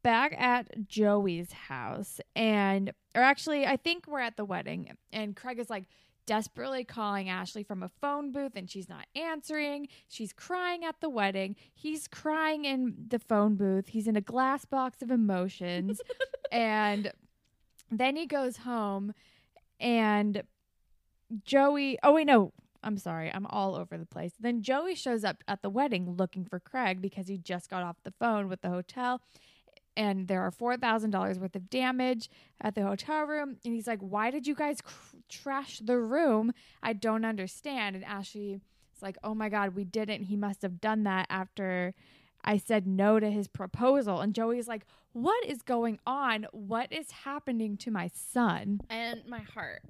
back 0.03 0.33
at 0.37 0.87
Joey's 0.87 1.51
house, 1.53 2.19
and 2.35 2.91
or 3.15 3.21
actually, 3.21 3.65
I 3.65 3.77
think 3.77 4.07
we're 4.07 4.19
at 4.19 4.37
the 4.37 4.45
wedding, 4.45 4.95
and 5.11 5.35
Craig 5.35 5.59
is 5.59 5.69
like 5.69 5.85
desperately 6.25 6.83
calling 6.85 7.29
Ashley 7.29 7.63
from 7.63 7.83
a 7.83 7.89
phone 7.89 8.31
booth, 8.31 8.53
and 8.55 8.69
she's 8.69 8.87
not 8.89 9.05
answering. 9.15 9.87
She's 10.07 10.31
crying 10.33 10.83
at 10.85 11.01
the 11.01 11.09
wedding. 11.09 11.55
He's 11.73 12.07
crying 12.07 12.65
in 12.65 12.95
the 13.09 13.19
phone 13.19 13.55
booth. 13.55 13.89
He's 13.89 14.07
in 14.07 14.15
a 14.15 14.21
glass 14.21 14.65
box 14.65 15.01
of 15.01 15.11
emotions, 15.11 16.01
and 16.51 17.11
then 17.91 18.15
he 18.15 18.25
goes 18.25 18.57
home, 18.57 19.13
and 19.79 20.43
Joey. 21.43 21.97
Oh 22.03 22.13
wait, 22.13 22.27
no. 22.27 22.51
I'm 22.83 22.97
sorry, 22.97 23.31
I'm 23.33 23.45
all 23.47 23.75
over 23.75 23.97
the 23.97 24.05
place. 24.05 24.33
Then 24.39 24.61
Joey 24.61 24.95
shows 24.95 25.23
up 25.23 25.43
at 25.47 25.61
the 25.61 25.69
wedding 25.69 26.15
looking 26.17 26.45
for 26.45 26.59
Craig 26.59 27.01
because 27.01 27.27
he 27.27 27.37
just 27.37 27.69
got 27.69 27.83
off 27.83 27.97
the 28.03 28.13
phone 28.19 28.49
with 28.49 28.61
the 28.61 28.69
hotel 28.69 29.21
and 29.95 30.27
there 30.27 30.41
are 30.41 30.51
$4,000 30.51 31.37
worth 31.39 31.55
of 31.55 31.69
damage 31.69 32.29
at 32.59 32.75
the 32.75 32.81
hotel 32.83 33.23
room. 33.25 33.57
And 33.63 33.73
he's 33.73 33.87
like, 33.87 33.99
Why 33.99 34.31
did 34.31 34.47
you 34.47 34.55
guys 34.55 34.81
cr- 34.81 35.17
trash 35.29 35.79
the 35.79 35.99
room? 35.99 36.51
I 36.81 36.93
don't 36.93 37.25
understand. 37.25 37.95
And 37.95 38.03
Ashley 38.05 38.59
is 38.95 39.01
like, 39.01 39.17
Oh 39.23 39.35
my 39.35 39.49
God, 39.49 39.75
we 39.75 39.83
didn't. 39.83 40.23
He 40.23 40.35
must 40.35 40.61
have 40.63 40.81
done 40.81 41.03
that 41.03 41.27
after 41.29 41.93
I 42.43 42.57
said 42.57 42.87
no 42.87 43.19
to 43.19 43.29
his 43.29 43.47
proposal. 43.47 44.19
And 44.19 44.33
Joey's 44.33 44.67
like, 44.67 44.85
What 45.11 45.45
is 45.45 45.61
going 45.61 45.99
on? 46.07 46.47
What 46.51 46.91
is 46.91 47.11
happening 47.11 47.77
to 47.77 47.91
my 47.91 48.09
son? 48.13 48.79
and 48.89 49.21
my 49.27 49.39
heart 49.41 49.83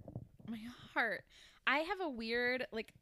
my 0.49 0.59
heart 0.93 1.23
i 1.67 1.79
have 1.79 2.01
a 2.01 2.09
weird 2.09 2.65
like 2.71 2.93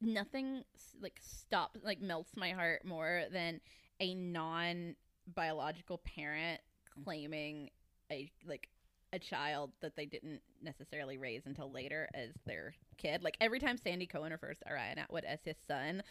nothing 0.00 0.62
like 1.00 1.18
stops 1.22 1.80
like 1.84 2.00
melts 2.00 2.32
my 2.36 2.50
heart 2.50 2.84
more 2.84 3.24
than 3.32 3.60
a 4.00 4.14
non 4.14 4.94
biological 5.34 5.98
parent 5.98 6.60
claiming 7.04 7.70
a 8.10 8.30
like 8.46 8.68
a 9.12 9.18
child 9.18 9.70
that 9.80 9.94
they 9.94 10.06
didn't 10.06 10.40
necessarily 10.62 11.18
raise 11.18 11.42
until 11.44 11.70
later 11.70 12.08
as 12.14 12.30
their 12.46 12.74
kid. 12.96 13.22
Like 13.22 13.36
every 13.40 13.60
time 13.60 13.76
sandy 13.76 14.06
cohen 14.06 14.32
refers 14.32 14.58
to 14.58 14.72
ryan 14.72 14.98
atwood 14.98 15.24
as 15.24 15.40
his 15.44 15.56
son 15.66 16.02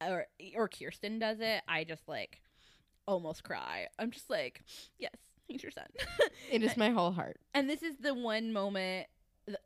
or 0.00 0.26
or 0.56 0.68
kirsten 0.68 1.18
does 1.18 1.38
it 1.40 1.62
i 1.68 1.84
just 1.84 2.06
like 2.06 2.40
almost 3.06 3.42
cry. 3.42 3.88
I'm 3.98 4.10
just 4.10 4.30
like 4.30 4.62
yes 4.98 5.14
he's 5.46 5.62
your 5.62 5.72
son. 5.72 5.86
It 6.50 6.62
is 6.62 6.76
my 6.76 6.90
whole 6.90 7.10
heart. 7.10 7.40
And 7.54 7.68
this 7.68 7.82
is 7.82 7.96
the 7.96 8.14
one 8.14 8.52
moment 8.52 9.08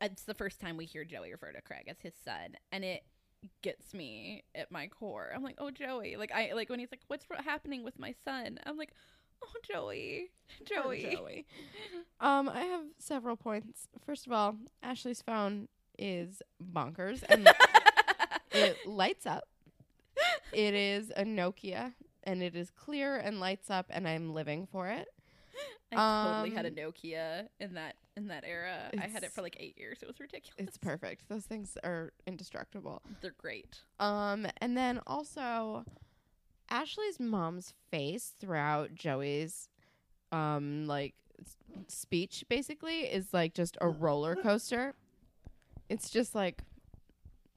it's 0.01 0.23
the 0.23 0.33
first 0.33 0.59
time 0.59 0.77
we 0.77 0.85
hear 0.85 1.03
joey 1.03 1.31
refer 1.31 1.51
to 1.51 1.61
craig 1.61 1.85
as 1.87 1.97
his 2.01 2.13
son 2.23 2.55
and 2.71 2.83
it 2.83 3.03
gets 3.61 3.93
me 3.93 4.43
at 4.53 4.71
my 4.71 4.87
core. 4.87 5.31
I'm 5.33 5.43
like, 5.43 5.55
oh 5.59 5.71
Joey, 5.71 6.15
like 6.17 6.31
I 6.31 6.53
like 6.53 6.69
when 6.69 6.79
he's 6.79 6.91
like, 6.91 7.01
what's 7.07 7.25
happening 7.43 7.83
with 7.83 7.99
my 7.99 8.13
son? 8.23 8.59
I'm 8.65 8.77
like, 8.77 8.91
oh 9.43 9.47
Joey, 9.63 10.31
Poor 10.67 10.83
Joey. 10.83 11.15
Joey. 11.15 11.45
Um, 12.19 12.49
I 12.49 12.61
have 12.61 12.83
several 12.99 13.35
points. 13.35 13.87
First 14.05 14.25
of 14.27 14.33
all, 14.33 14.55
Ashley's 14.81 15.21
phone 15.21 15.67
is 15.97 16.41
bonkers 16.73 17.23
and 17.27 17.47
it 18.51 18.77
lights 18.87 19.25
up. 19.25 19.47
It 20.51 20.73
is 20.73 21.11
a 21.15 21.23
Nokia 21.23 21.93
and 22.23 22.41
it 22.41 22.55
is 22.55 22.71
clear 22.71 23.17
and 23.17 23.39
lights 23.39 23.69
up 23.69 23.87
and 23.89 24.07
I'm 24.07 24.33
living 24.33 24.67
for 24.71 24.89
it. 24.89 25.07
I 25.91 26.25
totally 26.41 26.55
had 26.55 26.65
a 26.65 26.69
Um, 26.69 26.75
Nokia 26.75 27.47
in 27.59 27.73
that 27.75 27.95
in 28.17 28.27
that 28.27 28.43
era. 28.45 28.89
I 28.97 29.07
had 29.07 29.23
it 29.23 29.31
for 29.31 29.41
like 29.41 29.57
eight 29.59 29.77
years. 29.77 29.99
It 30.01 30.07
was 30.07 30.19
ridiculous. 30.19 30.55
It's 30.57 30.77
perfect. 30.77 31.27
Those 31.29 31.43
things 31.45 31.77
are 31.83 32.11
indestructible. 32.25 33.01
They're 33.21 33.35
great. 33.37 33.79
Um, 33.99 34.47
and 34.59 34.75
then 34.77 34.99
also 35.05 35.85
Ashley's 36.69 37.19
mom's 37.19 37.73
face 37.91 38.33
throughout 38.39 38.93
Joey's 38.95 39.69
um 40.31 40.85
like 40.87 41.13
s- 41.39 41.55
speech 41.87 42.43
basically 42.49 43.01
is 43.01 43.33
like 43.33 43.53
just 43.53 43.77
a 43.81 43.87
roller 43.87 44.35
coaster. 44.43 44.93
It's 45.89 46.09
just 46.09 46.33
like 46.35 46.61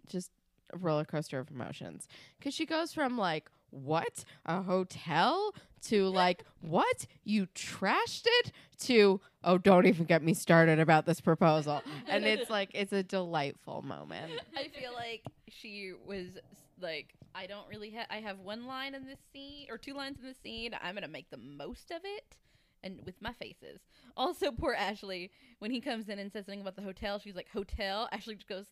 just 0.06 0.30
a 0.72 0.78
roller 0.78 1.04
coaster 1.04 1.38
of 1.38 1.50
emotions 1.50 2.06
cuz 2.42 2.52
she 2.54 2.66
goes 2.66 2.92
from 2.92 3.16
like 3.16 3.50
what 3.70 4.24
a 4.46 4.62
hotel 4.62 5.54
to 5.82 6.06
like 6.08 6.44
what 6.60 7.06
you 7.24 7.46
trashed 7.54 8.26
it 8.26 8.52
to 8.78 9.20
oh 9.44 9.58
don't 9.58 9.86
even 9.86 10.04
get 10.04 10.22
me 10.22 10.34
started 10.34 10.78
about 10.78 11.06
this 11.06 11.20
proposal 11.20 11.82
and 12.08 12.24
it's 12.24 12.50
like 12.58 12.70
it's 12.74 12.92
a 12.92 13.02
delightful 13.02 13.82
moment 13.82 14.32
I 14.56 14.68
feel 14.68 14.92
like 14.94 15.22
she 15.48 15.92
was 16.06 16.38
like, 16.80 17.14
I 17.34 17.46
don't 17.46 17.68
really 17.68 17.90
have. 17.90 18.06
I 18.10 18.18
have 18.18 18.40
one 18.40 18.66
line 18.66 18.94
in 18.94 19.06
this 19.06 19.18
scene 19.32 19.66
or 19.70 19.78
two 19.78 19.94
lines 19.94 20.18
in 20.20 20.26
this 20.26 20.38
scene. 20.42 20.76
I'm 20.82 20.94
gonna 20.94 21.08
make 21.08 21.30
the 21.30 21.36
most 21.36 21.90
of 21.90 22.00
it, 22.04 22.36
and 22.82 23.00
with 23.04 23.20
my 23.20 23.32
faces. 23.32 23.80
Also, 24.16 24.50
poor 24.50 24.74
Ashley 24.74 25.30
when 25.58 25.70
he 25.70 25.80
comes 25.80 26.08
in 26.08 26.18
and 26.18 26.32
says 26.32 26.46
something 26.46 26.60
about 26.60 26.76
the 26.76 26.82
hotel. 26.82 27.18
She's 27.18 27.36
like, 27.36 27.48
"Hotel." 27.50 28.08
Ashley 28.12 28.34
just 28.34 28.48
goes, 28.48 28.66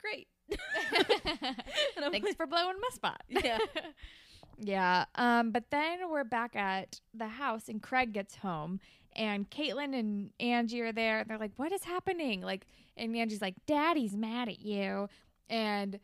"Great." 0.00 0.28
Thanks 1.98 2.26
like, 2.26 2.36
for 2.36 2.46
blowing 2.46 2.76
my 2.80 2.88
spot. 2.94 3.22
Yeah. 3.28 3.58
yeah. 4.58 5.04
Um, 5.14 5.50
but 5.50 5.70
then 5.70 6.10
we're 6.10 6.24
back 6.24 6.56
at 6.56 7.00
the 7.14 7.28
house 7.28 7.68
and 7.68 7.82
Craig 7.82 8.12
gets 8.12 8.36
home 8.36 8.80
and 9.14 9.48
Caitlin 9.50 9.98
and 9.98 10.30
Angie 10.40 10.80
are 10.80 10.92
there. 10.92 11.20
and 11.20 11.30
They're 11.30 11.38
like, 11.38 11.52
What 11.56 11.72
is 11.72 11.84
happening? 11.84 12.40
Like 12.40 12.66
and 12.96 13.16
Angie's 13.16 13.40
like, 13.42 13.54
Daddy's 13.66 14.16
mad 14.16 14.48
at 14.48 14.60
you. 14.60 15.08
And 15.48 16.00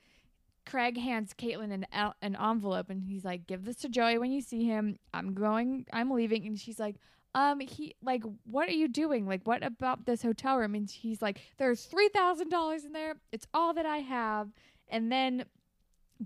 Craig 0.67 0.97
hands 0.97 1.35
Caitlin 1.35 1.73
an 1.73 1.87
el- 1.93 2.15
an 2.23 2.37
envelope 2.37 2.91
and 2.91 3.03
he's 3.03 3.25
like, 3.25 3.47
"Give 3.47 3.65
this 3.65 3.77
to 3.77 3.89
Joey 3.89 4.19
when 4.19 4.33
you 4.33 4.41
see 4.41 4.65
him. 4.65 4.99
I'm 5.13 5.35
going. 5.35 5.87
I'm 5.93 6.11
leaving." 6.11 6.47
And 6.47 6.59
she's 6.59 6.79
like, 6.79 6.97
"Um, 7.35 7.61
he 7.61 7.95
like, 8.03 8.23
what 8.45 8.69
are 8.69 8.73
you 8.73 8.89
doing? 8.89 9.27
Like, 9.27 9.43
what 9.45 9.63
about 9.63 10.07
this 10.07 10.23
hotel 10.23 10.57
room?" 10.57 10.75
And 10.75 10.91
he's 10.91 11.21
like, 11.21 11.41
"There's 11.59 11.85
three 11.85 12.09
thousand 12.09 12.49
dollars 12.49 12.85
in 12.85 12.93
there. 12.93 13.17
It's 13.33 13.47
all 13.53 13.75
that 13.75 13.87
I 13.87 13.99
have." 13.99 14.53
And 14.89 15.13
then 15.13 15.45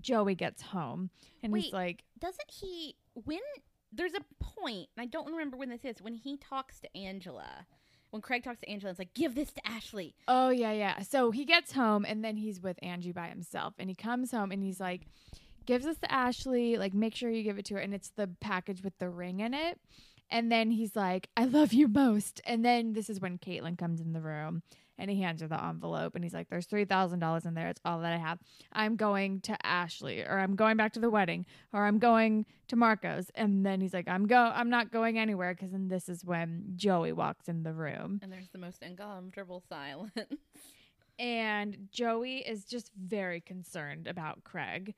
Joey 0.01 0.35
gets 0.35 0.61
home 0.61 1.09
and 1.43 1.55
he's 1.55 1.73
like, 1.73 2.03
Doesn't 2.19 2.51
he? 2.51 2.95
When 3.13 3.39
there's 3.91 4.13
a 4.13 4.21
point, 4.43 4.87
and 4.95 5.01
I 5.01 5.05
don't 5.05 5.27
remember 5.27 5.57
when 5.57 5.69
this 5.69 5.83
is. 5.83 6.01
When 6.01 6.13
he 6.13 6.37
talks 6.37 6.79
to 6.81 6.97
Angela, 6.97 7.65
when 8.11 8.21
Craig 8.21 8.43
talks 8.43 8.59
to 8.59 8.69
Angela, 8.69 8.91
it's 8.91 8.99
like, 8.99 9.13
"Give 9.13 9.35
this 9.35 9.51
to 9.53 9.67
Ashley." 9.67 10.15
Oh 10.27 10.49
yeah, 10.49 10.71
yeah. 10.71 11.01
So 11.01 11.31
he 11.31 11.45
gets 11.45 11.73
home 11.73 12.05
and 12.07 12.23
then 12.23 12.37
he's 12.37 12.61
with 12.61 12.77
Angie 12.83 13.11
by 13.11 13.27
himself 13.27 13.73
and 13.79 13.89
he 13.89 13.95
comes 13.95 14.31
home 14.31 14.51
and 14.51 14.63
he's 14.63 14.79
like 14.79 15.07
gives 15.65 15.85
this 15.85 15.99
to 15.99 16.11
Ashley, 16.11 16.77
like 16.77 16.95
make 16.95 17.13
sure 17.13 17.29
you 17.29 17.43
give 17.43 17.59
it 17.59 17.65
to 17.65 17.75
her 17.75 17.79
and 17.79 17.93
it's 17.93 18.09
the 18.09 18.27
package 18.41 18.83
with 18.83 18.97
the 18.97 19.07
ring 19.07 19.39
in 19.39 19.53
it. 19.53 19.79
And 20.31 20.51
then 20.51 20.71
he's 20.71 20.95
like, 20.95 21.29
I 21.37 21.45
love 21.45 21.73
you 21.73 21.87
most. 21.87 22.41
And 22.43 22.65
then 22.65 22.93
this 22.93 23.07
is 23.07 23.19
when 23.19 23.37
Caitlin 23.37 23.77
comes 23.77 24.01
in 24.01 24.13
the 24.13 24.19
room 24.19 24.63
and 24.99 25.09
he 25.09 25.21
hands 25.21 25.41
her 25.41 25.47
the 25.47 25.63
envelope 25.63 26.13
and 26.13 26.23
he's 26.23 26.33
like, 26.33 26.49
There's 26.49 26.65
three 26.65 26.85
thousand 26.85 27.19
dollars 27.19 27.45
in 27.45 27.53
there. 27.55 27.69
It's 27.69 27.81
all 27.83 28.01
that 28.01 28.13
I 28.13 28.17
have. 28.17 28.37
I'm 28.71 28.95
going 28.95 29.41
to 29.41 29.65
Ashley 29.65 30.21
or 30.21 30.37
I'm 30.37 30.55
going 30.55 30.77
back 30.77 30.93
to 30.93 30.99
the 30.99 31.09
wedding 31.09 31.45
or 31.73 31.85
I'm 31.85 31.97
going 31.97 32.45
to 32.67 32.75
Marco's. 32.75 33.31
And 33.33 33.65
then 33.65 33.81
he's 33.81 33.93
like, 33.93 34.07
I'm 34.07 34.27
go 34.27 34.51
I'm 34.53 34.69
not 34.69 34.91
going 34.91 35.17
anywhere 35.17 35.53
because 35.53 35.71
then 35.71 35.87
this 35.87 36.09
is 36.09 36.23
when 36.23 36.73
Joey 36.75 37.13
walks 37.13 37.47
in 37.47 37.63
the 37.63 37.73
room. 37.73 38.19
And 38.21 38.31
there's 38.31 38.49
the 38.49 38.59
most 38.59 38.83
uncomfortable 38.83 39.63
silence. 39.67 40.11
and 41.19 41.87
Joey 41.91 42.37
is 42.37 42.65
just 42.65 42.91
very 42.95 43.41
concerned 43.41 44.07
about 44.07 44.43
Craig. 44.43 44.93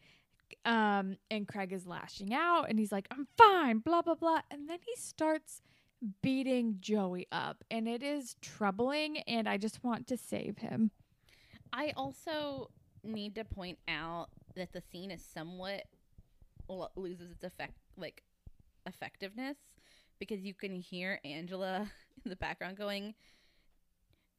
Um, 0.66 1.18
and 1.30 1.48
Craig 1.48 1.72
is 1.72 1.88
lashing 1.88 2.34
out 2.34 2.66
and 2.70 2.78
he's 2.78 2.92
like, 2.92 3.08
I'm 3.10 3.28
fine, 3.38 3.80
blah, 3.80 4.02
blah, 4.02 4.16
blah. 4.16 4.42
And 4.52 4.70
then 4.70 4.80
he 4.86 4.96
starts 4.96 5.62
beating 6.22 6.78
Joey 6.80 7.28
up, 7.32 7.64
and 7.70 7.88
it 7.88 8.04
is 8.04 8.36
troubling, 8.42 9.20
and 9.20 9.48
I 9.48 9.58
just 9.58 9.84
want 9.84 10.08
to 10.08 10.18
save 10.18 10.58
him. 10.58 10.92
I 11.72 11.94
also 11.96 12.72
need 13.04 13.36
to 13.36 13.46
point 13.46 13.80
out 13.88 14.30
that 14.56 14.74
the 14.74 14.82
scene 14.92 15.12
is 15.12 15.24
somewhat 15.24 15.84
lo- 16.68 16.92
loses 16.96 17.32
its 17.32 17.44
effect, 17.44 17.74
like 17.98 18.24
effectiveness, 18.86 19.58
because 20.20 20.42
you 20.42 20.54
can 20.54 20.76
hear 20.76 21.20
Angela 21.24 21.90
in 22.26 22.30
the 22.30 22.36
background 22.36 22.78
going, 22.78 23.14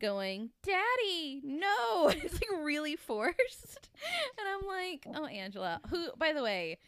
going, 0.01 0.51
"Daddy, 0.63 1.41
no!" 1.45 2.09
It's 2.15 2.35
like 2.35 2.63
really 2.63 2.97
forced, 2.97 3.91
and 4.39 4.49
I'm 4.49 4.67
like, 4.67 5.07
"Oh, 5.15 5.27
Angela, 5.27 5.81
who, 5.91 6.09
by 6.19 6.33
the 6.33 6.43
way, 6.43 6.79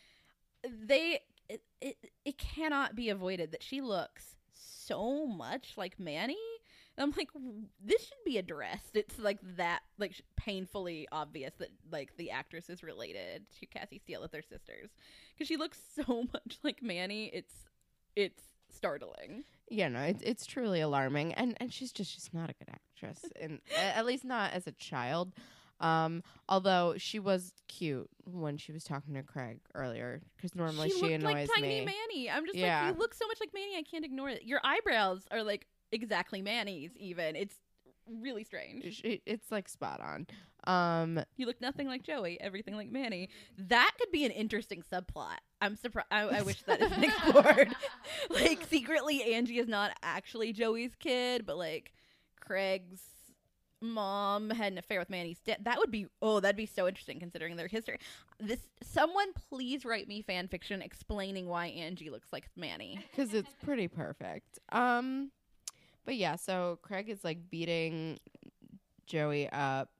they 0.64 1.20
it, 1.48 1.62
it, 1.80 1.96
it 2.24 2.38
cannot 2.38 2.94
be 2.96 3.10
avoided 3.10 3.52
that 3.52 3.62
she 3.62 3.80
looks 3.80 4.34
so 4.55 5.26
much 5.26 5.74
like 5.76 5.98
Manny." 5.98 6.39
And 6.97 7.02
I'm 7.02 7.14
like, 7.16 7.31
this 7.85 8.02
should 8.02 8.24
be 8.24 8.39
addressed. 8.39 8.94
It's 8.94 9.18
like 9.18 9.40
that, 9.56 9.81
like 9.98 10.20
painfully 10.36 11.09
obvious 11.10 11.52
that 11.59 11.70
like 11.90 12.16
the 12.16 12.31
actress 12.31 12.70
is 12.70 12.85
related 12.85 13.47
to 13.59 13.66
Cassie 13.66 13.98
Steele 13.98 14.22
with 14.22 14.31
their 14.31 14.43
sisters 14.43 14.90
because 15.32 15.48
she 15.48 15.56
looks 15.56 15.81
so 15.94 16.24
much 16.32 16.59
like 16.62 16.82
Manny. 16.82 17.31
It's 17.32 17.55
it's 18.14 18.43
startling. 18.70 19.44
Yeah, 19.70 19.89
no, 19.89 20.01
it's 20.01 20.22
it's 20.22 20.47
truly 20.47 20.81
alarming, 20.81 21.35
and 21.35 21.56
and 21.59 21.72
she's 21.72 21.93
just 21.93 22.12
she's 22.12 22.31
not 22.32 22.51
a 22.51 22.55
good 22.55 22.68
actress, 22.68 23.24
and 23.40 23.60
at 23.76 24.06
least 24.06 24.24
not 24.24 24.52
as 24.52 24.66
a 24.66 24.72
child. 24.72 25.32
Um, 25.80 26.22
although 26.48 26.94
she 26.96 27.18
was 27.18 27.52
cute 27.68 28.09
when 28.24 28.56
she 28.56 28.72
was 28.72 28.84
talking 28.84 29.14
to 29.14 29.22
Craig 29.22 29.59
earlier, 29.74 30.22
because 30.36 30.55
normally 30.55 30.90
she, 30.90 31.01
looked 31.01 31.12
annoys 31.14 31.48
like 31.48 31.51
tiny 31.55 31.80
me. 31.80 31.84
Manny. 31.84 32.30
I'm 32.30 32.46
just 32.46 32.56
Yeah. 32.56 32.86
like, 32.86 32.94
you 32.94 33.01
look 33.01 33.14
so 33.14 33.26
much 33.26 33.38
like 33.40 33.51
Manny. 33.52 33.76
I 33.76 33.82
can't 33.82 34.05
ignore 34.05 34.28
it. 34.30 34.44
Your 34.44 34.60
eyebrows 34.64 35.26
are 35.30 35.42
like 35.42 35.66
exactly 35.92 36.40
Manny's. 36.42 36.92
Even 36.96 37.34
it's 37.36 37.56
really 38.20 38.44
strange. 38.44 39.01
It's 39.05 39.51
like 39.51 39.68
spot 39.68 40.01
on. 40.01 40.26
Um, 40.66 41.22
You 41.36 41.46
look 41.46 41.60
nothing 41.60 41.88
like 41.88 42.02
Joey. 42.02 42.40
Everything 42.40 42.76
like 42.76 42.90
Manny. 42.90 43.28
That 43.59 43.90
could 43.98 44.10
be 44.12 44.24
an 44.24 44.30
interesting 44.30 44.82
subplot. 44.92 45.36
I'm 45.60 45.76
surprised. 45.76 46.06
I, 46.10 46.20
I 46.22 46.42
wish 46.42 46.62
that 46.62 46.80
isn't 46.80 47.05
explored. 47.05 47.74
like 48.30 48.64
secretly, 48.68 49.34
Angie 49.34 49.59
is 49.59 49.68
not 49.68 49.90
actually 50.02 50.52
Joey's 50.52 50.94
kid, 50.94 51.44
but 51.46 51.56
like 51.59 51.92
Craig's 52.40 53.01
mom 53.85 54.51
had 54.51 54.73
an 54.73 54.78
affair 54.78 54.98
with 54.98 55.11
Manny's 55.11 55.40
dad. 55.40 55.59
That 55.62 55.78
would 55.78 55.90
be 55.90 56.06
oh, 56.23 56.40
that'd 56.40 56.56
be 56.56 56.66
so 56.66 56.89
interesting 56.89 57.20
considering 57.20 57.56
their 57.56 57.69
history. 57.69 57.98
This 58.40 58.61
someone 58.82 59.28
please 59.48 59.85
write 59.85 60.09
me 60.09 60.23
fan 60.23 60.48
fiction 60.48 60.82
explaining 60.82 61.47
why 61.47 61.66
Angie 61.66 62.11
looks 62.11 62.32
like 62.32 62.48
Manny. 62.56 62.98
because 63.11 63.35
it's 63.35 63.55
pretty 63.62 63.89
perfect. 63.89 64.59
Um, 64.73 65.31
but 66.05 66.16
yeah, 66.16 66.36
so 66.36 66.78
Craig 66.82 67.09
is 67.09 67.24
like 67.24 67.51
beating 67.51 68.19
Joey 69.06 69.48
up, 69.51 69.90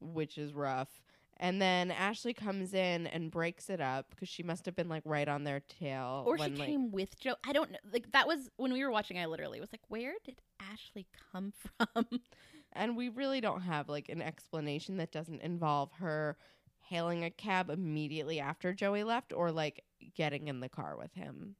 which 0.00 0.38
is 0.38 0.52
rough. 0.52 1.00
And 1.38 1.60
then 1.60 1.90
Ashley 1.90 2.32
comes 2.32 2.74
in 2.74 3.06
and 3.08 3.30
breaks 3.30 3.68
it 3.68 3.80
up 3.80 4.06
because 4.10 4.28
she 4.28 4.42
must 4.42 4.64
have 4.66 4.76
been 4.76 4.88
like 4.88 5.02
right 5.04 5.28
on 5.28 5.44
their 5.44 5.60
tail. 5.60 6.22
Or 6.26 6.36
she 6.36 6.42
when, 6.42 6.56
like, 6.56 6.68
came 6.68 6.92
with 6.92 7.18
Joe. 7.18 7.34
I 7.46 7.52
don't 7.52 7.72
know. 7.72 7.78
Like 7.92 8.12
that 8.12 8.26
was 8.26 8.50
when 8.56 8.72
we 8.72 8.84
were 8.84 8.90
watching. 8.90 9.18
I 9.18 9.26
literally 9.26 9.60
was 9.60 9.70
like, 9.72 9.82
"Where 9.88 10.14
did 10.24 10.40
Ashley 10.60 11.06
come 11.32 11.52
from?" 11.94 12.06
And 12.74 12.96
we 12.96 13.08
really 13.08 13.40
don't 13.40 13.62
have 13.62 13.88
like 13.88 14.08
an 14.08 14.22
explanation 14.22 14.96
that 14.98 15.12
doesn't 15.12 15.42
involve 15.42 15.90
her 15.98 16.36
hailing 16.80 17.24
a 17.24 17.30
cab 17.30 17.70
immediately 17.70 18.40
after 18.40 18.72
Joey 18.72 19.04
left 19.04 19.32
or 19.32 19.50
like 19.50 19.84
getting 20.14 20.48
in 20.48 20.60
the 20.60 20.68
car 20.68 20.96
with 20.96 21.14
him. 21.14 21.56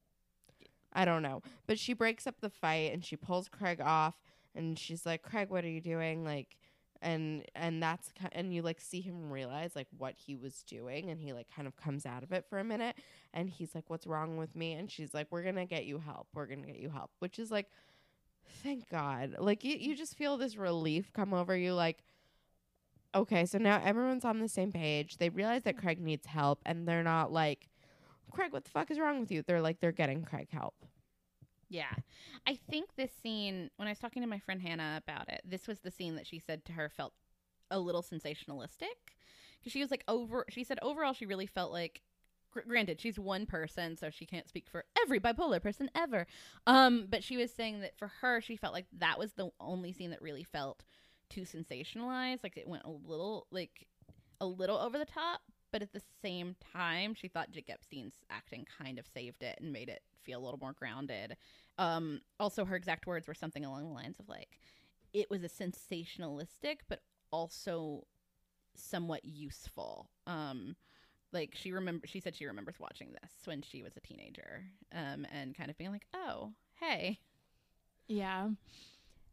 I 0.93 1.05
don't 1.05 1.23
know. 1.23 1.43
But 1.67 1.79
she 1.79 1.93
breaks 1.93 2.27
up 2.27 2.41
the 2.41 2.51
fight 2.51 2.93
and 2.93 3.05
she 3.05 3.17
pulls 3.17 3.49
Craig 3.49 3.81
off 3.81 4.15
and 4.55 4.79
she's 4.79 5.05
like, 5.05 5.23
"Craig, 5.23 5.51
what 5.51 5.65
are 5.65 5.71
you 5.71 5.81
doing?" 5.81 6.25
like 6.25 6.57
and 7.05 7.45
and 7.55 7.83
that's 7.83 8.11
and 8.33 8.53
you 8.53 8.63
like 8.63 8.81
see 8.81 9.01
him 9.01 9.31
realize 9.31 9.77
like 9.77 9.87
what 9.99 10.15
he 10.17 10.35
was 10.35 10.63
doing 10.63 11.11
and 11.11 11.21
he 11.21 11.33
like 11.33 11.47
kind 11.55 11.69
of 11.69 11.77
comes 11.77 12.07
out 12.07 12.23
of 12.23 12.33
it 12.33 12.47
for 12.49 12.59
a 12.59 12.65
minute 12.65 12.97
and 13.35 13.51
he's 13.51 13.75
like 13.75 13.85
what's 13.89 14.07
wrong 14.07 14.39
with 14.39 14.57
me 14.57 14.73
and 14.73 14.91
she's 14.91 15.13
like 15.13 15.27
we're 15.31 15.43
going 15.43 15.55
to 15.55 15.67
get 15.67 15.85
you 15.85 15.99
help 15.99 16.27
we're 16.35 16.47
going 16.47 16.63
to 16.63 16.67
get 16.67 16.81
you 16.81 16.89
help 16.89 17.11
which 17.19 17.39
is 17.39 17.51
like 17.51 17.69
thank 18.63 18.89
god 18.89 19.37
like 19.39 19.65
you, 19.65 19.77
you 19.77 19.97
just 19.97 20.17
feel 20.17 20.37
this 20.37 20.57
relief 20.57 21.13
come 21.13 21.35
over 21.35 21.57
you 21.57 21.75
like 21.75 22.03
okay, 23.15 23.47
so 23.47 23.59
now 23.59 23.81
everyone's 23.85 24.25
on 24.25 24.41
the 24.41 24.49
same 24.49 24.73
page. 24.73 25.19
They 25.19 25.29
realize 25.29 25.63
that 25.63 25.79
Craig 25.79 26.01
needs 26.01 26.27
help, 26.27 26.61
and 26.67 26.87
they're 26.87 27.05
not 27.05 27.33
like, 27.33 27.69
Craig, 28.31 28.53
what 28.53 28.65
the 28.65 28.71
fuck 28.71 28.91
is 28.91 28.99
wrong 28.99 29.21
with 29.21 29.31
you? 29.31 29.43
They're 29.43 29.61
like, 29.61 29.81
they're 29.81 29.93
getting 29.93 30.25
Craig 30.25 30.49
help. 30.51 30.75
Yeah. 31.69 31.93
I 32.47 32.59
think 32.69 32.97
this 32.97 33.13
scene, 33.23 33.71
when 33.77 33.89
I 33.89 33.93
was 33.93 33.99
talking 33.99 34.23
to 34.23 34.29
my 34.29 34.39
friend 34.39 34.61
Hannah 34.61 35.01
about 35.07 35.29
it, 35.29 35.41
this 35.45 35.67
was 35.67 35.81
the 35.81 35.91
scene 35.91 36.17
that 36.17 36.27
she 36.27 36.39
said 36.39 36.65
to 36.67 36.73
her 36.73 36.89
felt 36.89 37.13
a 37.71 37.79
little 37.79 38.03
sensationalistic. 38.03 38.97
Because 39.61 39.73
she 39.73 39.81
was 39.81 39.91
like, 39.91 40.05
over, 40.09 40.45
she 40.51 40.65
said 40.65 40.79
overall, 40.83 41.15
she 41.15 41.27
really 41.27 41.47
felt 41.47 41.73
like, 41.73 42.03
granted, 42.63 43.01
she's 43.01 43.19
one 43.19 43.47
person, 43.47 43.97
so 43.97 44.11
she 44.11 44.27
can't 44.27 44.49
speak 44.49 44.69
for 44.69 44.85
every 45.03 45.21
bipolar 45.21 45.63
person 45.63 45.91
ever. 45.95 46.27
Um, 46.67 47.07
but 47.09 47.25
she 47.25 47.37
was 47.37 47.53
saying 47.53 47.81
that 47.81 47.97
for 47.99 48.09
her, 48.21 48.41
she 48.41 48.57
felt 48.57 48.75
like 48.75 48.87
that 48.99 49.19
was 49.19 49.33
the 49.33 49.51
only 49.61 49.93
scene 49.93 50.11
that 50.11 50.23
really 50.23 50.45
felt 50.45 50.85
too 51.29 51.43
sensationalized. 51.43 52.43
Like 52.43 52.57
it 52.57 52.69
went 52.69 52.85
a 52.85 52.91
little, 52.91 53.47
like, 53.51 53.87
a 54.41 54.47
little 54.47 54.79
over 54.79 54.99
the 54.99 55.05
top. 55.05 55.41
But 55.73 55.83
at 55.83 55.93
the 55.93 56.03
same 56.23 56.55
time, 56.73 57.15
she 57.15 57.27
thought 57.27 57.51
Jake 57.51 57.69
Epstein's 57.69 58.15
acting 58.31 58.65
kind 58.79 58.97
of 58.97 59.09
saved 59.13 59.43
it 59.43 59.59
and 59.61 59.73
made 59.73 59.89
it 59.89 60.03
feel 60.23 60.39
a 60.39 60.45
little 60.45 60.61
more 60.61 60.73
grounded. 60.73 61.37
Um, 61.79 62.21
also, 62.39 62.65
her 62.65 62.77
exact 62.77 63.09
words 63.09 63.27
were 63.27 63.35
something 63.35 63.65
along 63.65 63.83
the 63.89 63.93
lines 63.93 64.21
of 64.21 64.29
like, 64.29 64.61
it 65.13 65.29
was 65.31 65.43
a 65.43 65.49
sensationalistic, 65.49 66.77
but 66.89 67.01
also 67.33 68.07
somewhat 68.77 69.25
useful. 69.25 70.11
Um, 70.29 70.77
like 71.35 71.51
she 71.55 71.73
remember, 71.73 72.07
she 72.07 72.21
said 72.21 72.35
she 72.35 72.47
remembers 72.47 72.77
watching 72.79 73.09
this 73.21 73.31
when 73.45 73.61
she 73.61 73.83
was 73.83 73.93
a 73.97 74.01
teenager, 74.01 74.65
um, 74.93 75.27
and 75.33 75.55
kind 75.57 75.71
of 75.71 75.77
being 75.77 75.91
like, 75.91 76.07
oh, 76.15 76.53
hey, 76.81 77.19
Yeah. 78.09 78.49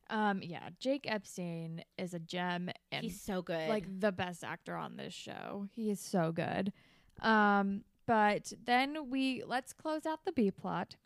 Um, 0.09 0.41
yeah, 0.43 0.69
Jake 0.77 1.05
Epstein 1.09 1.85
is 1.97 2.13
a 2.13 2.19
gem 2.19 2.69
and 2.91 3.03
he's 3.03 3.21
so 3.21 3.41
good. 3.41 3.69
like 3.69 3.85
the 4.01 4.11
best 4.11 4.43
actor 4.43 4.75
on 4.75 4.97
this 4.97 5.13
show. 5.13 5.67
He 5.73 5.89
is 5.89 6.01
so 6.01 6.33
good. 6.33 6.73
Um, 7.21 7.85
but 8.07 8.51
then 8.65 9.09
we 9.09 9.43
let's 9.47 9.71
close 9.71 10.05
out 10.05 10.25
the 10.25 10.33
B 10.33 10.51
plot. 10.51 10.97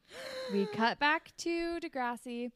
We 0.51 0.65
cut 0.73 0.97
back 0.97 1.33
to 1.37 1.79
Degrassi 1.79 2.49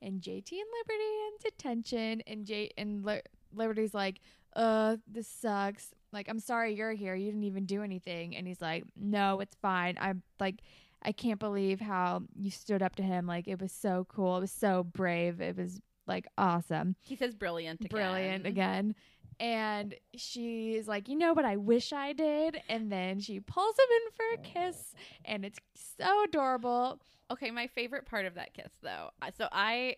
and 0.00 0.20
JT 0.20 0.52
and 0.52 0.68
Liberty 0.78 1.12
in 1.26 1.32
detention, 1.42 2.22
and 2.28 2.44
J 2.46 2.70
and 2.78 3.04
Li- 3.04 3.22
Liberty's 3.52 3.94
like, 3.94 4.20
"Uh, 4.54 4.98
this 5.08 5.26
sucks. 5.26 5.92
Like, 6.16 6.28
I'm 6.28 6.40
sorry 6.40 6.74
you're 6.74 6.92
here. 6.92 7.14
You 7.14 7.26
didn't 7.26 7.44
even 7.44 7.66
do 7.66 7.82
anything." 7.82 8.34
And 8.36 8.46
he's 8.46 8.60
like, 8.60 8.84
"No, 8.96 9.40
it's 9.40 9.56
fine. 9.56 9.96
I'm 10.00 10.22
like." 10.40 10.62
I 11.02 11.12
can't 11.12 11.38
believe 11.38 11.78
how 11.78 12.22
you 12.34 12.50
stood 12.50 12.82
up 12.82 12.96
to 12.96 13.02
him. 13.02 13.26
Like 13.26 13.46
it 13.46 13.60
was 13.60 13.70
so 13.70 14.06
cool. 14.08 14.38
It 14.38 14.40
was 14.40 14.50
so 14.50 14.82
brave. 14.82 15.40
It 15.40 15.56
was 15.56 15.80
like 16.06 16.26
awesome 16.38 16.96
he 17.02 17.16
says 17.16 17.34
brilliant 17.34 17.80
again. 17.80 17.88
brilliant 17.90 18.46
again. 18.46 18.94
And 19.38 19.94
she's 20.16 20.88
like, 20.88 21.08
you 21.08 21.16
know 21.16 21.34
what 21.34 21.44
I 21.44 21.56
wish 21.56 21.92
I 21.92 22.12
did? 22.14 22.60
And 22.68 22.90
then 22.90 23.20
she 23.20 23.40
pulls 23.40 23.76
him 23.78 23.84
in 23.90 24.12
for 24.12 24.24
a 24.34 24.38
kiss, 24.38 24.94
and 25.26 25.44
it's 25.44 25.58
so 25.98 26.24
adorable. 26.24 27.00
Okay, 27.30 27.50
my 27.50 27.66
favorite 27.66 28.06
part 28.06 28.24
of 28.24 28.34
that 28.34 28.54
kiss 28.54 28.72
though. 28.82 29.10
Uh, 29.20 29.30
so 29.36 29.48
I 29.52 29.96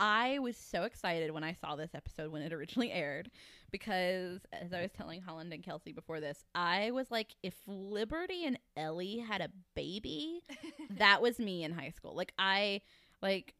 I 0.00 0.38
was 0.38 0.56
so 0.56 0.84
excited 0.84 1.30
when 1.32 1.44
I 1.44 1.52
saw 1.52 1.76
this 1.76 1.94
episode 1.94 2.32
when 2.32 2.42
it 2.42 2.52
originally 2.52 2.90
aired 2.90 3.30
because 3.72 4.40
as 4.52 4.72
I 4.72 4.82
was 4.82 4.92
telling 4.92 5.20
Holland 5.20 5.52
and 5.52 5.62
Kelsey 5.62 5.92
before 5.92 6.20
this, 6.20 6.44
I 6.54 6.90
was 6.92 7.10
like 7.10 7.34
if 7.42 7.54
Liberty 7.66 8.44
and 8.44 8.58
Ellie 8.76 9.18
had 9.18 9.40
a 9.40 9.48
baby, 9.74 10.42
that 10.90 11.20
was 11.22 11.38
me 11.38 11.64
in 11.64 11.72
high 11.72 11.90
school. 11.90 12.14
Like 12.14 12.32
I 12.38 12.82
like 13.22 13.54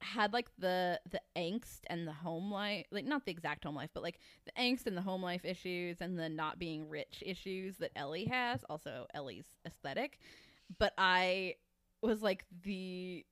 had 0.00 0.32
like 0.32 0.50
the 0.58 1.00
the 1.10 1.20
angst 1.36 1.80
and 1.86 2.06
the 2.08 2.12
home 2.12 2.50
life 2.50 2.84
like 2.90 3.04
not 3.04 3.24
the 3.24 3.30
exact 3.30 3.62
home 3.62 3.76
life 3.76 3.90
but 3.94 4.02
like 4.02 4.18
the 4.46 4.52
angst 4.60 4.86
and 4.86 4.96
the 4.96 5.02
home 5.02 5.22
life 5.22 5.44
issues 5.44 6.00
and 6.00 6.18
the 6.18 6.28
not 6.28 6.58
being 6.58 6.88
rich 6.88 7.22
issues 7.24 7.76
that 7.76 7.92
Ellie 7.94 8.24
has 8.24 8.64
also 8.68 9.06
Ellie's 9.14 9.44
aesthetic 9.64 10.18
but 10.76 10.92
I 10.98 11.54
was 12.02 12.20
like 12.20 12.44
the 12.64 13.24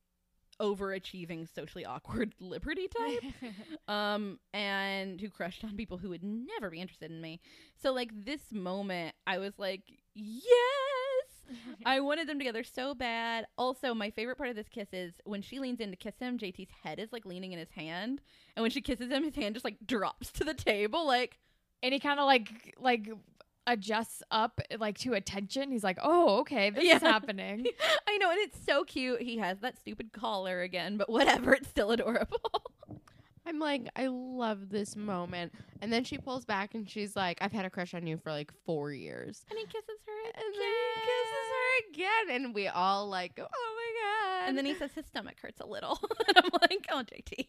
overachieving 0.61 1.49
socially 1.53 1.85
awkward 1.85 2.35
liberty 2.41 2.89
type. 2.89 3.25
Um 3.89 4.39
and 4.53 5.21
who 5.21 5.29
crushed 5.31 5.65
on 5.65 5.77
people 5.77 5.99
who 5.99 6.11
would 6.11 6.23
never 6.23 6.71
be 6.71 6.81
interested 6.81 7.11
in 7.11 7.21
me. 7.21 7.41
So 7.83 7.93
like 7.93 8.11
this 8.25 8.53
moment 8.53 9.15
i 9.27 9.39
was 9.39 9.59
like 9.59 9.83
yes! 10.15 10.51
I 11.87 11.99
wanted 12.01 12.29
them 12.29 12.39
together 12.39 12.63
so 12.63 12.95
bad. 12.95 13.47
Also 13.59 13.95
my 13.95 14.11
favorite 14.11 14.37
part 14.37 14.51
of 14.51 14.57
this 14.57 14.69
kiss 14.69 14.89
is 14.93 15.15
when 15.25 15.43
she 15.43 15.59
leans 15.59 15.81
in 15.81 15.91
to 15.91 15.97
kiss 15.97 16.15
him 16.21 16.39
jt's 16.39 16.71
head 16.83 16.99
is 17.01 17.13
like 17.13 17.27
leaning 17.27 17.53
in 17.53 17.59
his 17.59 17.71
hand. 17.71 18.21
And 18.55 18.63
when 18.63 18.71
she 18.71 18.81
kisses 18.81 19.11
him 19.11 19.25
his 19.25 19.35
hand 19.35 19.55
just 19.55 19.65
like 19.65 19.79
drops 19.87 20.31
to 20.33 20.45
the 20.45 20.55
table 20.55 21.07
like 21.07 21.39
and 21.83 21.93
he 21.93 21.99
kind 22.01 22.21
of 22.21 22.27
like 22.27 22.75
like 22.79 23.11
adjusts 23.73 24.23
up 24.31 24.61
like 24.79 24.99
to 24.99 25.15
attention. 25.15 25.71
He's 25.71 25.85
like, 25.85 25.99
oh, 26.03 26.39
okay, 26.41 26.71
this 26.71 26.85
is 26.97 27.03
happening. 27.03 27.67
i 28.09 28.17
know 28.19 28.31
and 28.31 28.39
it's 28.41 28.59
so 28.65 28.85
cute 28.85 29.21
he 29.23 29.39
has 29.39 29.59
that 29.61 29.79
stupid 29.79 30.13
collar 30.13 30.63
again 30.63 30.97
but 30.97 31.09
whatever 31.09 31.53
it's 31.55 31.69
still 31.69 31.91
adorable 31.91 32.41
I'm 33.47 33.59
like, 33.59 33.89
I 33.97 34.07
love 34.09 34.69
this 34.69 34.95
moment. 34.95 35.53
And 35.81 35.93
then 35.93 36.05
she 36.05 36.19
pulls 36.19 36.45
back 36.45 36.75
and 36.75 36.89
she's 36.89 37.17
like, 37.17 37.39
I've 37.41 37.51
had 37.51 37.65
a 37.65 37.71
crush 37.71 37.95
on 37.95 38.07
you 38.07 38.17
for 38.19 38.31
like 38.31 38.53
four 38.65 38.93
years. 38.93 39.45
and 39.51 39.59
he 39.59 39.65
kisses 39.65 39.99
her 40.07 40.13
And 40.37 40.55
then 40.55 40.71
he 40.95 41.01
kisses 41.01 41.49
her 41.51 41.91
again. 42.29 42.45
And 42.45 42.55
we 42.55 42.69
all 42.69 43.09
like, 43.09 43.33
oh 43.41 43.43
my 43.49 44.39
God. 44.39 44.49
and 44.49 44.59
then 44.59 44.67
he 44.67 44.75
says 44.75 44.93
his 44.95 45.07
stomach 45.07 45.37
hurts 45.43 45.61
a 45.61 45.67
little 45.67 45.99
and 46.29 46.37
i'm 46.37 46.51
like 46.61 46.87
oh 46.93 47.03
jt 47.03 47.47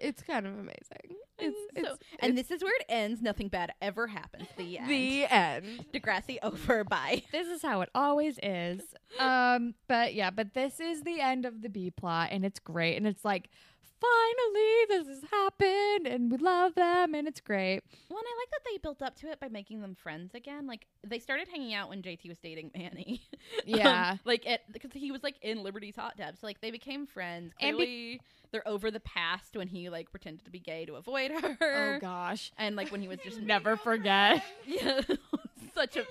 it's 0.00 0.22
kind 0.22 0.46
of 0.46 0.54
amazing. 0.54 1.16
It's, 1.36 1.56
And 1.74 1.84
so- 1.86 1.92
it's, 1.94 2.02
and 2.20 2.38
this 2.38 2.52
is 2.52 2.62
where 2.62 2.72
it 2.78 2.86
ends. 2.88 3.20
Nothing 3.20 3.48
bad 3.48 3.72
ever 3.82 4.06
happens. 4.06 4.46
The 4.56 4.78
end. 4.78 4.88
the 4.88 5.24
end. 5.26 5.84
Degrassi 5.92 6.38
over. 6.44 6.84
Bye. 6.84 7.24
this 7.32 7.48
is 7.48 7.60
how 7.60 7.80
it 7.80 7.88
always 7.92 8.38
is. 8.40 8.82
Um, 9.18 9.74
but 9.88 10.14
yeah, 10.14 10.30
but 10.30 10.54
this 10.54 10.78
is 10.78 11.02
the 11.02 11.20
end 11.20 11.44
of 11.44 11.60
the 11.60 11.68
B 11.68 11.90
plot, 11.90 12.28
and 12.30 12.44
it's 12.44 12.60
great, 12.60 12.96
and 12.96 13.04
it's 13.06 13.24
like. 13.24 13.50
Finally, 14.00 14.84
this 14.88 15.06
has 15.08 15.30
happened, 15.30 16.06
and 16.06 16.30
we 16.30 16.36
love 16.38 16.74
them, 16.74 17.14
and 17.14 17.26
it's 17.26 17.40
great. 17.40 17.80
Well, 18.10 18.18
and 18.18 18.26
I 18.26 18.36
like 18.40 18.50
that 18.50 18.60
they 18.70 18.78
built 18.78 19.00
up 19.02 19.16
to 19.20 19.30
it 19.30 19.40
by 19.40 19.48
making 19.48 19.80
them 19.80 19.94
friends 19.94 20.34
again. 20.34 20.66
Like 20.66 20.86
they 21.06 21.18
started 21.18 21.48
hanging 21.48 21.74
out 21.74 21.88
when 21.88 22.02
JT 22.02 22.28
was 22.28 22.38
dating 22.38 22.70
Manny. 22.76 23.22
Yeah. 23.66 24.12
Um, 24.12 24.20
like 24.24 24.46
it 24.46 24.62
because 24.72 24.92
he 24.92 25.10
was 25.12 25.22
like 25.22 25.36
in 25.42 25.62
Liberty's 25.62 25.96
hot 25.96 26.16
tub. 26.18 26.36
So 26.40 26.46
like 26.46 26.60
they 26.60 26.70
became 26.70 27.06
friends. 27.06 27.52
And 27.60 27.76
Clearly, 27.76 28.20
they're 28.50 28.66
over 28.66 28.90
the 28.90 29.00
past 29.00 29.56
when 29.56 29.68
he 29.68 29.88
like 29.90 30.10
pretended 30.10 30.44
to 30.44 30.50
be 30.50 30.58
gay 30.60 30.84
to 30.86 30.94
avoid 30.94 31.30
her. 31.30 31.56
Oh 31.60 31.98
gosh, 32.00 32.52
And 32.58 32.74
like 32.76 32.90
when 32.90 33.00
he 33.00 33.08
was 33.08 33.18
just 33.24 33.40
never 33.42 33.76
forget. 33.76 34.42
yeah, 34.66 35.00
such 35.74 35.96
a 35.96 36.04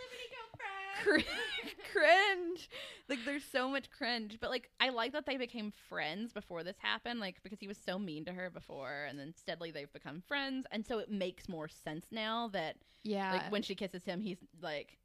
cr- 1.01 1.19
cringe. 1.91 2.69
Like 3.09 3.19
there's 3.25 3.43
so 3.43 3.67
much 3.69 3.89
cringe, 3.89 4.37
but 4.39 4.49
like 4.49 4.69
I 4.79 4.89
like 4.89 5.13
that 5.13 5.25
they 5.25 5.37
became 5.37 5.71
friends 5.89 6.33
before 6.33 6.63
this 6.63 6.77
happened. 6.79 7.19
Like 7.19 7.41
because 7.43 7.59
he 7.59 7.67
was 7.67 7.77
so 7.77 7.97
mean 7.99 8.25
to 8.25 8.33
her 8.33 8.49
before, 8.49 9.05
and 9.07 9.17
then 9.19 9.33
steadily 9.35 9.71
they've 9.71 9.91
become 9.91 10.21
friends, 10.27 10.65
and 10.71 10.85
so 10.85 10.99
it 10.99 11.11
makes 11.11 11.47
more 11.49 11.67
sense 11.67 12.05
now 12.11 12.49
that 12.53 12.77
Yeah, 13.03 13.31
like 13.33 13.51
when 13.51 13.61
she 13.63 13.75
kisses 13.75 14.03
him, 14.03 14.21
he's 14.21 14.37
like, 14.61 14.97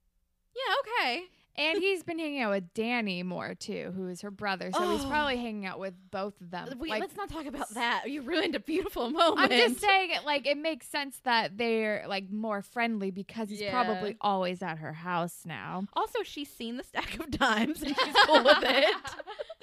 yeah, 0.55 0.74
okay. 1.02 1.24
And 1.59 1.78
he's 1.78 2.02
been 2.02 2.18
hanging 2.18 2.40
out 2.40 2.52
with 2.52 2.72
Danny 2.72 3.22
more 3.22 3.55
too, 3.55 3.93
who 3.97 4.06
is 4.09 4.20
her 4.22 4.30
brother. 4.30 4.70
So 4.72 4.90
he's 4.93 5.05
Oh. 5.05 5.09
probably 5.09 5.36
hanging 5.36 5.66
out 5.66 5.78
with 5.78 5.94
both 6.10 6.40
of 6.40 6.51
them. 6.51 6.68
Wait, 6.78 6.90
Like, 6.90 7.01
let's 7.01 7.16
not 7.16 7.28
talk 7.28 7.47
about 7.47 7.68
that. 7.74 8.05
You 8.09 8.22
ruined 8.22 8.55
a 8.55 8.60
beautiful 8.60 9.10
moment. 9.10 9.51
I'm 9.52 9.59
just 9.59 9.80
saying, 9.80 10.10
like 10.24 10.47
it 10.47 10.56
makes 10.56 10.86
sense 10.89 11.20
that 11.24 11.59
they're 11.59 12.05
like 12.09 12.30
more 12.30 12.62
friendly 12.62 13.10
because 13.10 13.48
he's 13.51 13.60
Yeah. 13.60 13.72
probably 13.72 14.16
always 14.20 14.62
at 14.62 14.78
her 14.78 14.93
house 14.93 15.43
now. 15.44 15.85
Also, 15.94 16.22
she's 16.22 16.48
seen 16.48 16.76
the 16.76 16.85
stack 16.85 17.18
of 17.18 17.30
dimes 17.32 17.82
and 17.82 17.94
she's 17.98 18.14
cool 18.26 18.44
with 18.44 18.59
it. 18.62 18.94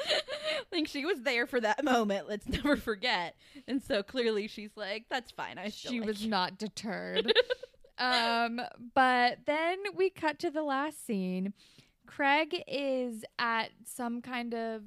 I 0.07 0.63
think 0.69 0.87
she 0.87 1.05
was 1.05 1.21
there 1.21 1.47
for 1.47 1.59
that 1.61 1.83
moment. 1.83 2.27
Let's 2.29 2.47
never 2.47 2.75
forget. 2.75 3.35
And 3.67 3.81
so 3.81 4.03
clearly, 4.03 4.47
she's 4.47 4.71
like, 4.75 5.05
"That's 5.09 5.31
fine. 5.31 5.57
I 5.57 5.69
still 5.69 5.91
she 5.91 5.99
like 6.01 6.07
was 6.07 6.23
you." 6.23 6.29
not 6.29 6.57
deterred. 6.57 7.33
um, 7.97 8.61
but 8.93 9.39
then 9.45 9.77
we 9.95 10.09
cut 10.09 10.37
to 10.39 10.51
the 10.51 10.63
last 10.63 11.05
scene. 11.05 11.53
Craig 12.05 12.63
is 12.67 13.23
at 13.39 13.71
some 13.83 14.21
kind 14.21 14.53
of 14.53 14.83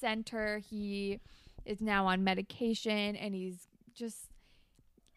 center. 0.00 0.58
He 0.58 1.20
is 1.64 1.80
now 1.80 2.06
on 2.06 2.24
medication 2.24 3.16
and 3.16 3.34
he's 3.34 3.68
just 3.94 4.28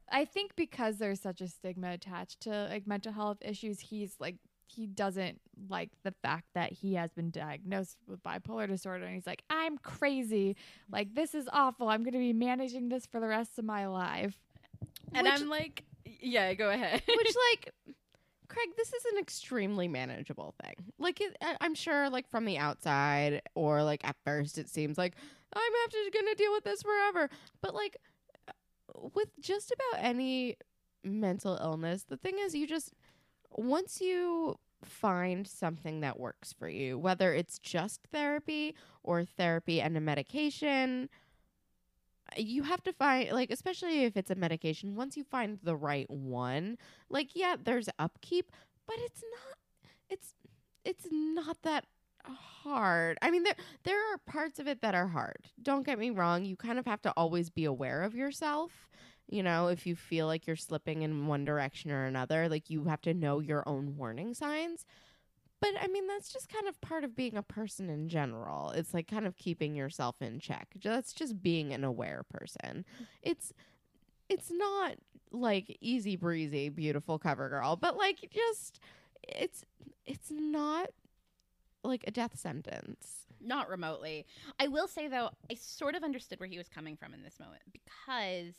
I 0.10 0.24
think 0.24 0.56
because 0.56 0.98
there's 0.98 1.20
such 1.20 1.42
a 1.42 1.48
stigma 1.48 1.92
attached 1.92 2.42
to 2.42 2.68
like 2.72 2.88
mental 2.88 3.12
health 3.12 3.38
issues, 3.42 3.80
he's 3.80 4.16
like 4.20 4.36
he 4.66 4.86
doesn't 4.86 5.40
like 5.70 5.92
the 6.04 6.14
fact 6.22 6.46
that 6.54 6.72
he 6.72 6.94
has 6.94 7.12
been 7.14 7.32
diagnosed 7.32 7.98
with 8.08 8.22
bipolar 8.24 8.68
disorder 8.68 9.06
and 9.06 9.16
he's 9.16 9.28
like, 9.28 9.44
I'm 9.50 9.78
crazy. 9.78 10.56
Like 10.92 11.14
this 11.14 11.34
is 11.34 11.50
awful. 11.52 11.90
I'm 11.90 12.04
gonna 12.04 12.18
be 12.20 12.34
managing 12.34 12.90
this 12.90 13.06
for 13.06 13.20
the 13.20 13.28
rest 13.28 13.58
of 13.60 13.66
my 13.66 13.88
life. 13.88 14.38
And 15.14 15.26
Which- 15.26 15.42
I'm 15.42 15.50
like, 15.50 15.84
"Yeah, 16.22 16.54
go 16.54 16.70
ahead." 16.70 17.02
Which, 17.08 17.36
like, 17.52 17.74
Craig, 18.50 18.70
this 18.78 18.94
is 18.94 19.06
an 19.12 19.20
extremely 19.20 19.88
manageable 19.88 20.54
thing. 20.64 20.76
Like, 20.98 21.22
it, 21.22 21.36
I'm 21.62 21.76
sure, 21.76 22.10
like, 22.10 22.30
from 22.30 22.46
the 22.46 22.58
outside 22.58 23.42
or, 23.56 23.84
like, 23.84 24.08
at 24.08 24.16
first, 24.24 24.58
it 24.58 24.70
seems 24.70 24.98
like 24.98 25.16
I'm 25.54 25.72
after 25.86 25.98
gonna 26.14 26.36
deal 26.36 26.54
with 26.54 26.64
this 26.64 26.82
forever. 26.82 27.30
But, 27.62 27.76
like, 27.76 27.98
uh, 28.48 29.10
with 29.14 29.30
just 29.40 29.72
about 29.72 30.04
any 30.04 30.58
mental 31.04 31.58
illness, 31.62 32.04
the 32.04 32.18
thing 32.18 32.38
is, 32.40 32.56
you 32.56 32.68
just 32.68 32.94
once 33.52 34.02
you 34.02 34.58
find 34.84 35.48
something 35.48 36.02
that 36.02 36.20
works 36.20 36.54
for 36.54 36.70
you, 36.70 36.98
whether 36.98 37.34
it's 37.34 37.60
just 37.60 38.02
therapy 38.12 38.76
or 39.04 39.26
therapy 39.26 39.82
and 39.82 39.98
a 39.98 40.02
medication, 40.02 41.10
you 42.36 42.64
have 42.64 42.84
to 42.84 42.94
find 42.94 43.32
like 43.32 43.52
especially 43.52 44.04
if 44.04 44.18
it's 44.18 44.32
a 44.32 44.36
medication 44.36 44.96
once 44.96 45.16
you 45.16 45.24
find 45.24 45.60
the 45.64 45.76
right 45.76 46.10
one 46.10 46.78
like 47.10 47.30
yeah 47.36 47.56
there's 47.62 47.90
upkeep 48.00 48.52
but 48.86 48.96
it's 49.00 49.22
not 49.22 49.58
it's 50.10 50.34
it's 50.84 51.08
not 51.12 51.58
that 51.64 51.86
hard. 52.64 53.18
I 53.22 53.32
mean 53.32 53.44
there 53.44 53.56
there 53.84 54.14
are 54.14 54.18
parts 54.20 54.60
of 54.60 54.68
it 54.68 54.82
that 54.82 54.96
are 54.96 55.08
hard. 55.08 55.48
Don't 55.62 55.86
get 55.86 56.00
me 56.00 56.10
wrong 56.10 56.46
you 56.46 56.56
kind 56.56 56.80
of 56.80 56.86
have 56.86 57.02
to 57.04 57.14
always 57.16 57.50
be 57.50 57.66
aware 57.66 58.04
of 58.04 58.16
yourself 58.16 58.90
you 59.30 59.44
know 59.44 59.68
if 59.68 59.86
you 59.86 59.96
feel 59.96 60.26
like 60.26 60.48
you're 60.48 60.56
slipping 60.56 61.02
in 61.02 61.28
one 61.28 61.44
direction 61.46 61.92
or 61.92 62.06
another 62.06 62.48
like 62.48 62.70
you 62.70 62.86
have 62.86 63.02
to 63.02 63.14
know 63.14 63.40
your 63.40 63.68
own 63.68 63.96
warning 63.98 64.34
signs 64.34 64.86
but 65.60 65.72
I 65.82 65.88
mean, 65.88 66.08
that's 66.08 66.32
just 66.32 66.50
kind 66.50 66.68
of 66.68 66.80
part 66.82 67.04
of 67.04 67.16
being 67.16 67.36
a 67.36 67.44
person 67.44 67.90
in 67.90 68.10
general. 68.10 68.72
It's 68.72 68.94
like 68.94 69.08
kind 69.08 69.26
of 69.26 69.36
keeping 69.36 69.76
yourself 69.76 70.22
in 70.22 70.40
check. 70.40 70.68
That's 70.84 71.14
just 71.14 71.42
being 71.42 71.74
an 71.74 71.84
aware 71.84 72.24
person. 72.30 72.86
It's 73.22 73.54
it's 74.30 74.52
not 74.52 74.96
like 75.32 75.78
easy 75.82 76.16
breezy, 76.16 76.70
beautiful 76.70 77.18
cover 77.18 77.50
girl, 77.50 77.76
but 77.76 77.98
like 77.98 78.30
just 78.32 78.80
it's 79.24 79.64
it's 80.06 80.32
not 80.32 80.90
like 81.84 82.04
a 82.08 82.12
death 82.12 82.38
sentence. 82.38 83.26
Not 83.40 83.70
remotely. 83.70 84.26
I 84.60 84.68
will 84.68 84.88
say 84.88 85.08
though, 85.08 85.30
I 85.50 85.56
sort 85.56 85.96
of 85.96 86.04
understood 86.04 86.40
where 86.40 86.50
he 86.50 86.58
was 86.58 86.70
coming 86.70 86.98
from 86.98 87.14
in 87.14 87.24
this 87.24 87.40
moment 87.40 87.62
because 87.72 88.56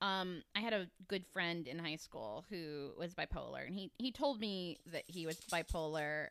um, 0.00 0.42
I 0.54 0.60
had 0.60 0.72
a 0.72 0.88
good 1.08 1.24
friend 1.32 1.66
in 1.66 1.78
high 1.78 1.96
school 1.96 2.44
who 2.50 2.92
was 2.98 3.14
bipolar, 3.14 3.66
and 3.66 3.74
he 3.74 3.90
he 3.98 4.12
told 4.12 4.40
me 4.40 4.78
that 4.92 5.04
he 5.06 5.26
was 5.26 5.40
bipolar, 5.52 6.28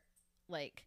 like. 0.48 0.86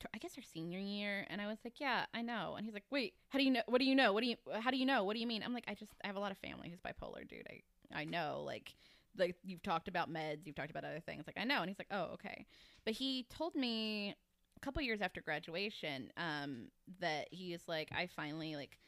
t- 0.00 0.08
I 0.14 0.18
guess 0.18 0.34
our 0.36 0.42
senior 0.42 0.78
year, 0.80 1.26
and 1.30 1.40
I 1.40 1.46
was 1.46 1.58
like, 1.64 1.80
"Yeah, 1.80 2.06
I 2.14 2.22
know." 2.22 2.54
And 2.56 2.64
he's 2.66 2.74
like, 2.74 2.84
"Wait, 2.90 3.14
how 3.30 3.38
do 3.38 3.44
you 3.44 3.50
know? 3.52 3.62
What 3.66 3.80
do 3.80 3.86
you 3.86 3.94
know? 3.94 4.12
What 4.12 4.22
do 4.22 4.28
you? 4.28 4.36
How 4.60 4.70
do 4.70 4.76
you 4.76 4.86
know? 4.86 5.04
What 5.04 5.14
do 5.14 5.20
you 5.20 5.26
mean?" 5.26 5.42
I'm 5.44 5.54
like, 5.54 5.64
"I 5.68 5.74
just 5.74 5.92
I 6.04 6.08
have 6.08 6.16
a 6.16 6.20
lot 6.20 6.32
of 6.32 6.38
family 6.38 6.68
who's 6.70 6.80
bipolar, 6.80 7.26
dude. 7.28 7.46
I 7.50 7.62
I 8.02 8.04
know. 8.04 8.42
Like, 8.44 8.74
like 9.16 9.36
you've 9.44 9.62
talked 9.62 9.88
about 9.88 10.12
meds, 10.12 10.46
you've 10.46 10.56
talked 10.56 10.70
about 10.70 10.84
other 10.84 11.00
things. 11.00 11.24
Like, 11.26 11.38
I 11.38 11.44
know." 11.44 11.60
And 11.60 11.68
he's 11.70 11.78
like, 11.78 11.92
"Oh, 11.92 12.10
okay." 12.14 12.46
But 12.84 12.94
he 12.94 13.26
told 13.30 13.54
me 13.54 14.14
a 14.56 14.60
couple 14.60 14.82
years 14.82 15.00
after 15.00 15.20
graduation, 15.20 16.10
um, 16.16 16.68
that 17.00 17.28
he 17.30 17.52
is 17.54 17.62
like, 17.68 17.88
I 17.92 18.06
finally 18.06 18.56
like 18.56 18.78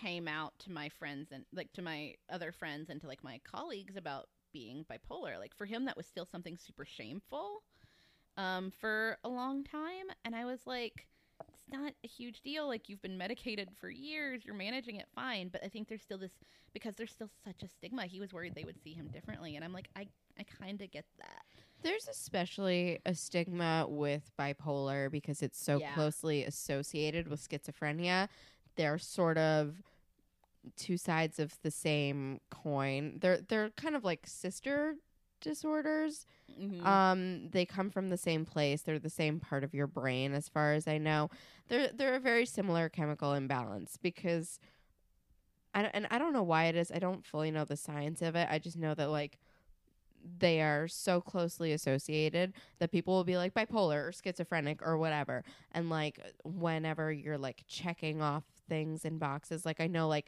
came 0.00 0.28
out 0.28 0.58
to 0.60 0.72
my 0.72 0.88
friends 0.88 1.30
and 1.32 1.44
like 1.54 1.72
to 1.74 1.82
my 1.82 2.14
other 2.30 2.52
friends 2.52 2.90
and 2.90 3.00
to 3.00 3.06
like 3.06 3.22
my 3.24 3.40
colleagues 3.44 3.96
about 3.96 4.28
being 4.52 4.84
bipolar. 4.90 5.38
Like 5.38 5.54
for 5.54 5.66
him 5.66 5.84
that 5.86 5.96
was 5.96 6.06
still 6.06 6.26
something 6.26 6.56
super 6.56 6.84
shameful 6.84 7.62
um 8.36 8.70
for 8.70 9.18
a 9.24 9.28
long 9.28 9.64
time 9.64 10.06
and 10.24 10.34
I 10.36 10.44
was 10.44 10.66
like 10.66 11.06
it's 11.52 11.64
not 11.70 11.92
a 12.04 12.08
huge 12.08 12.42
deal 12.42 12.66
like 12.66 12.88
you've 12.88 13.02
been 13.02 13.18
medicated 13.18 13.70
for 13.80 13.88
years, 13.88 14.44
you're 14.44 14.54
managing 14.54 14.96
it 14.96 15.06
fine, 15.14 15.48
but 15.48 15.64
I 15.64 15.68
think 15.68 15.88
there's 15.88 16.02
still 16.02 16.18
this 16.18 16.32
because 16.74 16.96
there's 16.96 17.12
still 17.12 17.30
such 17.44 17.62
a 17.62 17.68
stigma. 17.68 18.04
He 18.06 18.20
was 18.20 18.32
worried 18.32 18.54
they 18.54 18.64
would 18.64 18.82
see 18.82 18.92
him 18.92 19.08
differently 19.12 19.56
and 19.56 19.64
I'm 19.64 19.72
like 19.72 19.88
I 19.96 20.08
I 20.38 20.44
kind 20.44 20.80
of 20.82 20.90
get 20.90 21.04
that. 21.18 21.42
There's 21.82 22.08
especially 22.08 22.98
a 23.06 23.14
stigma 23.14 23.86
with 23.88 24.30
bipolar 24.38 25.10
because 25.10 25.42
it's 25.42 25.58
so 25.62 25.80
Yeah. 25.80 25.94
closely 25.94 26.44
associated 26.44 27.28
with 27.28 27.46
schizophrenia. 27.46 28.28
They're 28.76 28.98
sort 28.98 29.38
of 29.38 29.82
two 30.76 30.96
sides 30.96 31.38
of 31.38 31.56
the 31.62 31.70
same 31.70 32.40
coin. 32.50 33.18
They're 33.20 33.40
they're 33.40 33.70
kind 33.70 33.94
of 33.96 34.04
like 34.04 34.26
sister 34.26 34.96
disorders. 35.40 36.26
Mhm. 36.60 36.84
Um, 36.84 37.48
they 37.50 37.64
come 37.66 37.90
from 37.90 38.08
the 38.10 38.16
same 38.16 38.44
place. 38.44 38.82
They're 38.82 38.98
the 38.98 39.10
same 39.10 39.38
part 39.40 39.64
of 39.64 39.74
your 39.74 39.86
brain, 39.86 40.32
as 40.32 40.48
far 40.48 40.72
as 40.72 40.88
I 40.88 40.98
know. 40.98 41.30
They're 41.68 41.88
they're 41.92 42.14
a 42.14 42.20
very 42.20 42.46
similar 42.46 42.88
chemical 42.88 43.32
imbalance 43.34 43.96
because, 44.00 44.58
I 45.74 45.82
and 45.92 46.06
I 46.10 46.18
don't 46.18 46.32
know 46.32 46.42
why 46.42 46.64
it 46.64 46.76
is. 46.76 46.90
I 46.90 46.98
don't 46.98 47.24
fully 47.24 47.50
know 47.50 47.64
the 47.64 47.76
science 47.76 48.22
of 48.22 48.34
it. 48.34 48.48
I 48.50 48.58
just 48.58 48.76
know 48.76 48.94
that 48.94 49.08
like 49.10 49.38
they 50.38 50.60
are 50.60 50.88
so 50.88 51.20
closely 51.20 51.72
associated 51.72 52.52
that 52.80 52.90
people 52.90 53.14
will 53.14 53.24
be 53.24 53.36
like 53.36 53.54
bipolar 53.54 54.08
or 54.08 54.12
schizophrenic 54.12 54.82
or 54.84 54.96
whatever. 54.98 55.44
And 55.72 55.88
like 55.88 56.18
whenever 56.44 57.12
you're 57.12 57.38
like 57.38 57.62
checking 57.68 58.20
off 58.20 58.42
things 58.68 59.04
in 59.04 59.18
boxes, 59.18 59.64
like 59.66 59.80
I 59.80 59.86
know 59.86 60.08
like 60.08 60.26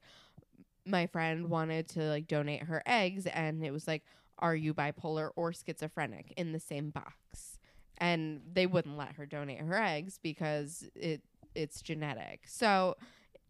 my 0.86 1.06
friend 1.06 1.50
wanted 1.50 1.88
to 1.90 2.00
like 2.02 2.26
donate 2.26 2.62
her 2.62 2.82
eggs 2.86 3.26
and 3.26 3.64
it 3.64 3.72
was 3.72 3.86
like 3.86 4.02
are 4.38 4.54
you 4.54 4.72
bipolar 4.72 5.30
or 5.36 5.52
schizophrenic? 5.52 6.32
in 6.36 6.52
the 6.52 6.60
same 6.60 6.90
box. 6.90 7.58
And 7.98 8.40
they 8.52 8.66
wouldn't 8.66 8.96
let 8.96 9.14
her 9.16 9.26
donate 9.26 9.58
her 9.60 9.74
eggs 9.76 10.18
because 10.22 10.88
it 10.94 11.22
it's 11.54 11.82
genetic. 11.82 12.42
So 12.46 12.96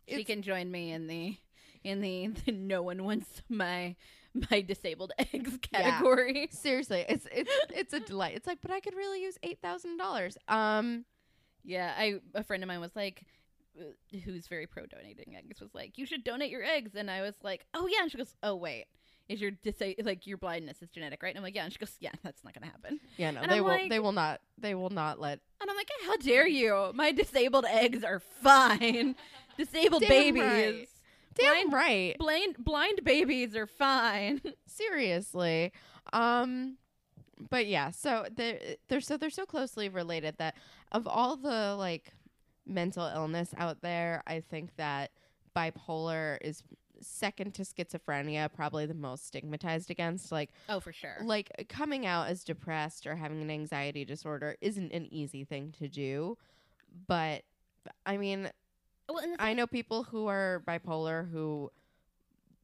she 0.08 0.24
can 0.24 0.40
join 0.42 0.70
me 0.70 0.90
in 0.92 1.06
the 1.06 1.36
in 1.84 2.00
the, 2.00 2.28
the 2.46 2.52
no 2.52 2.82
one 2.82 3.04
wants 3.04 3.42
my 3.50 3.94
my 4.50 4.62
disabled 4.62 5.12
eggs 5.18 5.58
Yeah. 5.72 5.98
category. 5.98 6.48
seriously 6.50 7.04
it's 7.08 7.26
it's 7.30 7.50
it's 7.74 7.92
a 7.92 8.00
delight. 8.00 8.34
It's 8.36 8.46
like 8.46 8.58
but 8.62 8.70
i 8.70 8.80
could 8.80 8.94
really 8.94 9.22
use 9.22 9.36
$8000 9.44 10.36
um 10.48 11.04
Yeah, 11.64 11.92
I 11.96 12.14
a 12.34 12.42
friend 12.42 12.62
of 12.62 12.68
mine 12.68 12.80
was 12.80 12.96
like 12.96 13.24
who's 14.24 14.46
very 14.48 14.66
pro 14.66 14.86
donating 14.86 15.34
eggs 15.36 15.60
was 15.60 15.74
like 15.74 15.98
you 15.98 16.06
should 16.06 16.24
donate 16.24 16.50
your 16.50 16.64
eggs 16.64 16.92
and 16.94 17.10
I 17.10 17.22
was 17.22 17.34
like, 17.42 17.66
"Oh 17.74 17.86
yeah." 17.86 18.02
And 18.02 18.10
she 18.10 18.18
goes, 18.18 18.34
"Oh 18.42 18.54
wait. 18.56 18.86
Is 19.28 19.42
your 19.42 19.50
disa- 19.50 19.94
like 20.04 20.26
your 20.26 20.38
blindness 20.38 20.80
is 20.82 20.88
genetic, 20.90 21.22
right?" 21.22 21.28
And 21.30 21.38
I'm 21.38 21.42
like, 21.42 21.54
"Yeah." 21.54 21.64
And 21.64 21.72
she 21.72 21.78
goes, 21.78 21.96
"Yeah, 22.00 22.12
that's 22.22 22.42
not 22.44 22.54
going 22.54 22.62
to 22.66 22.70
happen." 22.70 23.00
yeah 23.16 23.30
no 23.30 23.40
And 23.40 23.50
they 23.50 23.56
I'm 23.58 23.64
will 23.64 23.70
like- 23.70 23.90
they 23.90 24.00
will 24.00 24.12
not 24.12 24.40
they 24.56 24.74
will 24.74 24.90
not 24.90 25.20
let 25.20 25.40
And 25.60 25.70
I'm 25.70 25.76
like, 25.76 25.90
"How 26.06 26.16
dare 26.16 26.46
you? 26.48 26.92
My 26.94 27.12
disabled 27.12 27.64
eggs 27.68 28.02
are 28.04 28.20
fine. 28.20 29.14
Disabled 29.58 30.02
Damn 30.02 30.08
babies. 30.10 30.42
right. 30.42 30.88
damn 31.34 31.70
Blind- 31.70 31.72
right 31.72 32.16
Blind 32.18 32.56
blind 32.58 33.04
babies 33.04 33.54
are 33.56 33.66
fine." 33.66 34.40
seriously 34.66 35.72
um 36.12 36.76
but 37.50 37.66
yeah 37.66 37.90
so 37.90 38.26
they're 38.34 38.58
they're 38.88 39.00
so 39.00 39.16
they're 39.16 39.30
so 39.30 39.44
closely 39.46 39.88
related 39.88 40.34
that 40.38 40.54
of 40.92 41.06
all 41.06 41.36
the 41.36 41.74
like 41.76 42.12
mental 42.68 43.06
illness 43.06 43.54
out 43.56 43.80
there 43.80 44.22
i 44.26 44.40
think 44.40 44.70
that 44.76 45.10
bipolar 45.56 46.38
is 46.40 46.62
second 47.00 47.54
to 47.54 47.62
schizophrenia 47.62 48.52
probably 48.52 48.84
the 48.84 48.94
most 48.94 49.26
stigmatized 49.26 49.90
against 49.90 50.32
like 50.32 50.50
oh, 50.68 50.80
for 50.80 50.92
sure. 50.92 51.16
like 51.22 51.66
coming 51.68 52.06
out 52.06 52.28
as 52.28 52.42
depressed 52.44 53.06
or 53.06 53.14
having 53.14 53.40
an 53.40 53.50
anxiety 53.50 54.04
disorder 54.04 54.56
isn't 54.60 54.92
an 54.92 55.06
easy 55.12 55.44
thing 55.44 55.72
to 55.78 55.88
do 55.88 56.36
but 57.06 57.42
i 58.04 58.16
mean 58.16 58.50
Well, 59.08 59.24
I 59.38 59.54
know 59.54 59.66
people 59.66 60.02
who 60.02 60.26
are 60.26 60.62
bipolar 60.66 61.30
who 61.30 61.70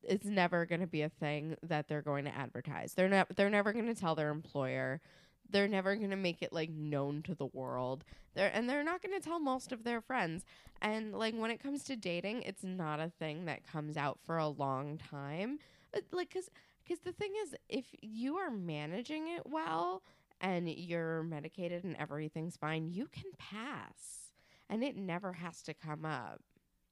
it's 0.02 0.26
never 0.26 0.66
going 0.66 0.80
to 0.80 0.86
be 0.86 1.02
a 1.02 1.08
thing 1.08 1.56
that 1.62 1.88
they're 1.88 2.02
going 2.02 2.24
to 2.26 2.36
advertise. 2.36 2.94
They're 2.94 3.08
not 3.08 3.34
they're 3.36 3.50
never 3.50 3.72
going 3.72 3.86
to 3.86 3.94
tell 3.94 4.14
their 4.14 4.30
employer. 4.30 5.00
They're 5.48 5.68
never 5.68 5.94
going 5.96 6.10
to 6.10 6.16
make 6.16 6.42
it 6.42 6.52
like 6.52 6.70
known 6.70 7.22
to 7.22 7.34
the 7.34 7.46
world. 7.46 8.04
They're 8.34 8.50
and 8.52 8.68
they're 8.68 8.84
not 8.84 9.02
going 9.02 9.18
to 9.18 9.24
tell 9.24 9.38
most 9.38 9.72
of 9.72 9.84
their 9.84 10.00
friends. 10.00 10.44
And 10.80 11.14
like 11.14 11.34
when 11.34 11.50
it 11.50 11.62
comes 11.62 11.84
to 11.84 11.96
dating, 11.96 12.42
it's 12.42 12.64
not 12.64 13.00
a 13.00 13.12
thing 13.18 13.44
that 13.46 13.66
comes 13.66 13.96
out 13.96 14.18
for 14.24 14.36
a 14.38 14.48
long 14.48 14.98
time. 14.98 15.58
Uh, 15.94 16.00
Like 16.12 16.30
cuz 16.30 16.50
cuz 16.86 16.98
the 17.00 17.12
thing 17.12 17.32
is 17.42 17.54
if 17.68 17.86
you 18.00 18.36
are 18.36 18.50
managing 18.50 19.28
it 19.28 19.46
well 19.46 20.02
and 20.40 20.68
you're 20.68 21.22
medicated 21.22 21.84
and 21.84 21.96
everything's 21.96 22.56
fine, 22.56 22.88
you 22.88 23.06
can 23.06 23.30
pass. 23.38 24.32
And 24.68 24.82
it 24.82 24.96
never 24.96 25.34
has 25.34 25.62
to 25.62 25.74
come 25.74 26.04
up. 26.04 26.42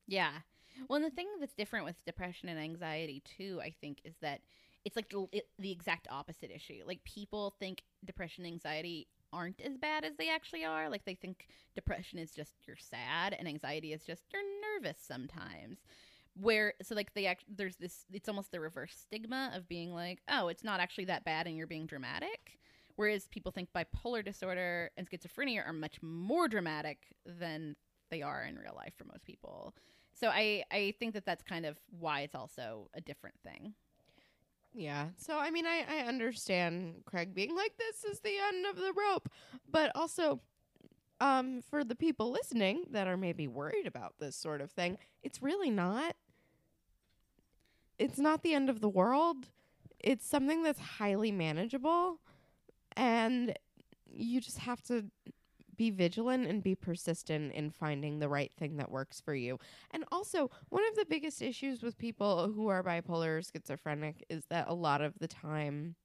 Yeah. 0.06 0.40
Well, 0.88 0.96
and 0.96 1.04
the 1.04 1.14
thing 1.14 1.28
that's 1.40 1.54
different 1.54 1.84
with 1.84 2.04
depression 2.04 2.48
and 2.48 2.58
anxiety 2.58 3.22
too, 3.36 3.60
I 3.62 3.70
think, 3.70 4.00
is 4.04 4.14
that 4.20 4.40
it's 4.84 4.96
like 4.96 5.08
the, 5.10 5.26
it, 5.32 5.48
the 5.58 5.70
exact 5.70 6.08
opposite 6.10 6.50
issue. 6.50 6.82
Like 6.86 7.02
people 7.04 7.54
think 7.58 7.82
depression 8.04 8.44
and 8.44 8.54
anxiety 8.54 9.08
aren't 9.32 9.60
as 9.60 9.76
bad 9.76 10.04
as 10.04 10.16
they 10.16 10.28
actually 10.28 10.64
are. 10.64 10.88
Like 10.88 11.04
they 11.04 11.14
think 11.14 11.48
depression 11.74 12.18
is 12.18 12.32
just 12.32 12.54
you're 12.66 12.76
sad 12.76 13.34
and 13.38 13.48
anxiety 13.48 13.92
is 13.92 14.04
just 14.04 14.24
you're 14.32 14.42
nervous 14.80 14.98
sometimes. 15.00 15.78
Where 16.34 16.74
so 16.82 16.94
like 16.94 17.14
they 17.14 17.26
act 17.26 17.44
there's 17.48 17.76
this 17.76 18.04
it's 18.12 18.28
almost 18.28 18.52
the 18.52 18.60
reverse 18.60 18.94
stigma 18.96 19.52
of 19.54 19.68
being 19.68 19.92
like, 19.92 20.20
"Oh, 20.28 20.48
it's 20.48 20.64
not 20.64 20.80
actually 20.80 21.04
that 21.06 21.24
bad 21.24 21.46
and 21.46 21.56
you're 21.56 21.66
being 21.66 21.86
dramatic." 21.86 22.58
Whereas 22.96 23.26
people 23.28 23.52
think 23.52 23.70
bipolar 23.74 24.24
disorder 24.24 24.90
and 24.96 25.08
schizophrenia 25.08 25.66
are 25.66 25.72
much 25.72 26.02
more 26.02 26.46
dramatic 26.48 26.98
than 27.26 27.76
they 28.10 28.22
are 28.22 28.44
in 28.44 28.56
real 28.56 28.74
life 28.76 28.94
for 28.96 29.04
most 29.04 29.24
people. 29.24 29.74
So 30.14 30.28
I 30.28 30.64
I 30.70 30.94
think 30.98 31.14
that 31.14 31.26
that's 31.26 31.42
kind 31.42 31.66
of 31.66 31.78
why 31.90 32.20
it's 32.22 32.34
also 32.34 32.88
a 32.94 33.00
different 33.00 33.36
thing. 33.42 33.74
Yeah. 34.74 35.08
So 35.18 35.38
I 35.38 35.50
mean 35.50 35.66
I, 35.66 35.84
I 35.88 35.98
understand 36.08 37.02
Craig 37.04 37.34
being 37.34 37.54
like 37.54 37.76
this 37.76 38.04
is 38.04 38.20
the 38.20 38.36
end 38.48 38.66
of 38.66 38.76
the 38.76 38.92
rope. 38.92 39.28
But 39.70 39.92
also 39.94 40.40
um 41.20 41.62
for 41.62 41.84
the 41.84 41.96
people 41.96 42.30
listening 42.32 42.84
that 42.90 43.08
are 43.08 43.16
maybe 43.16 43.48
worried 43.48 43.86
about 43.86 44.14
this 44.18 44.36
sort 44.36 44.60
of 44.60 44.70
thing, 44.72 44.98
it's 45.22 45.42
really 45.42 45.70
not. 45.70 46.16
It's 47.98 48.18
not 48.18 48.42
the 48.42 48.54
end 48.54 48.68
of 48.70 48.80
the 48.80 48.88
world. 48.88 49.48
it's 50.00 50.26
something 50.26 50.62
that's 50.64 50.80
highly 50.80 51.32
manageable 51.32 52.20
and 52.96 53.54
you 54.12 54.40
just 54.40 54.58
have 54.58 54.82
to 54.84 55.06
be 55.82 55.90
vigilant 55.90 56.46
and 56.46 56.62
be 56.62 56.76
persistent 56.76 57.52
in 57.54 57.68
finding 57.68 58.20
the 58.20 58.28
right 58.28 58.52
thing 58.56 58.76
that 58.76 58.88
works 58.88 59.20
for 59.20 59.34
you. 59.34 59.58
And 59.90 60.04
also, 60.12 60.48
one 60.68 60.84
of 60.88 60.94
the 60.94 61.06
biggest 61.06 61.42
issues 61.42 61.82
with 61.82 61.98
people 61.98 62.52
who 62.54 62.68
are 62.68 62.84
bipolar 62.84 63.38
or 63.38 63.42
schizophrenic 63.42 64.24
is 64.30 64.44
that 64.48 64.68
a 64.68 64.74
lot 64.74 65.00
of 65.00 65.18
the 65.18 65.26
time 65.26 65.96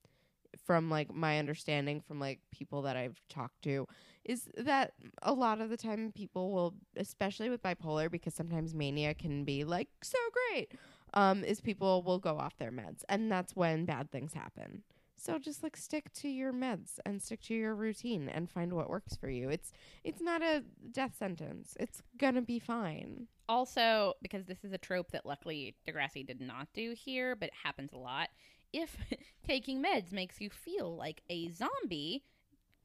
from 0.65 0.89
like 0.89 1.13
my 1.13 1.37
understanding 1.37 2.01
from 2.01 2.19
like 2.19 2.39
people 2.51 2.81
that 2.81 2.97
I've 2.97 3.21
talked 3.29 3.61
to 3.65 3.85
is 4.25 4.49
that 4.57 4.93
a 5.21 5.31
lot 5.31 5.61
of 5.61 5.69
the 5.69 5.77
time 5.77 6.11
people 6.15 6.51
will 6.51 6.73
especially 6.95 7.51
with 7.51 7.61
bipolar 7.61 8.09
because 8.09 8.33
sometimes 8.33 8.73
mania 8.73 9.13
can 9.13 9.43
be 9.43 9.63
like 9.63 9.89
so 10.01 10.17
great 10.33 10.71
um 11.13 11.43
is 11.43 11.61
people 11.61 12.01
will 12.01 12.17
go 12.17 12.37
off 12.39 12.57
their 12.57 12.71
meds 12.71 13.03
and 13.07 13.31
that's 13.31 13.55
when 13.55 13.85
bad 13.85 14.09
things 14.09 14.33
happen. 14.33 14.81
So 15.19 15.39
just 15.39 15.64
like 15.64 15.76
stick 15.76 16.14
to 16.14 16.30
your 16.30 16.53
meds 16.53 16.99
and 17.06 17.22
stick 17.22 17.41
to 17.44 17.53
your 17.56 17.76
routine 17.76 18.30
and 18.30 18.49
find 18.49 18.73
what 18.73 18.89
works 18.89 19.15
for 19.15 19.30
you. 19.30 19.49
It's 19.49 19.72
it's 20.03 20.22
not 20.22 20.41
a 20.41 20.64
death 20.91 21.15
sentence. 21.18 21.76
It's 21.80 22.02
gonna 22.18 22.41
be 22.41 22.60
fine. 22.60 23.27
Also, 23.49 24.14
because 24.22 24.45
this 24.45 24.64
is 24.64 24.73
a 24.73 24.77
trope 24.77 25.11
that 25.11 25.26
luckily 25.26 25.76
Degrassi 25.88 26.26
did 26.26 26.39
not 26.41 26.68
do 26.73 26.94
here, 26.98 27.35
but 27.35 27.48
it 27.48 27.56
happens 27.64 27.91
a 27.94 27.98
lot. 27.98 28.30
If 28.73 28.95
taking 29.48 29.81
meds 29.84 30.11
makes 30.11 30.39
you 30.39 30.49
feel 30.49 30.95
like 30.95 31.23
a 31.30 31.49
zombie, 31.49 32.23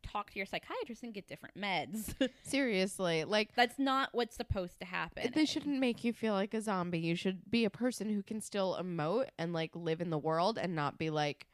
talk 0.03 0.31
to 0.31 0.39
your 0.39 0.47
psychiatrist 0.47 1.03
and 1.03 1.13
get 1.13 1.29
different 1.29 1.57
meds. 1.61 2.15
Seriously, 2.45 3.25
like 3.25 3.55
That's 3.55 3.79
not 3.79 4.11
what's 4.13 4.37
supposed 4.37 4.79
to 4.81 4.87
happen. 4.87 5.33
they 5.35 5.45
shouldn't 5.45 5.79
make 5.79 6.05
you 6.05 6.13
feel 6.13 6.35
like 6.35 6.55
a 6.55 6.63
zombie. 6.63 6.99
You 7.01 7.17
should 7.17 7.51
be 7.51 7.65
a 7.65 7.71
person 7.71 8.09
who 8.09 8.23
can 8.23 8.41
still 8.41 8.79
emote 8.81 9.29
and 9.39 9.53
like 9.53 9.71
live 9.75 10.01
in 10.01 10.11
the 10.11 10.19
world 10.19 10.59
and 10.59 10.75
not 10.75 10.99
be 10.99 11.11
like 11.11 11.47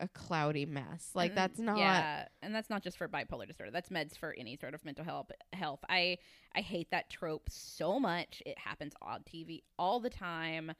a 0.00 0.08
cloudy 0.08 0.66
mess. 0.66 1.10
Like 1.14 1.30
And- 1.30 1.38
that's 1.38 1.58
not 1.58 1.78
yeah 1.78 2.26
and 2.42 2.54
that's 2.54 2.70
not 2.70 2.82
just 2.82 2.98
for 2.98 3.08
bipolar 3.08 3.46
disorder. 3.46 3.70
That's 3.72 3.88
meds 3.88 4.16
for 4.16 4.34
any 4.38 4.56
sort 4.56 4.74
of 4.74 4.84
mental 4.84 5.04
health 5.04 5.30
health. 5.52 5.80
I 5.88 6.18
i 6.54 6.60
hate 6.60 6.90
that 6.90 7.08
trope 7.10 7.48
so 7.50 7.98
much. 7.98 8.42
It 8.46 8.58
happens 8.58 8.92
on 9.02 9.20
tv 9.22 9.62
all 9.78 10.00
the 10.00 10.10
time. 10.10 10.72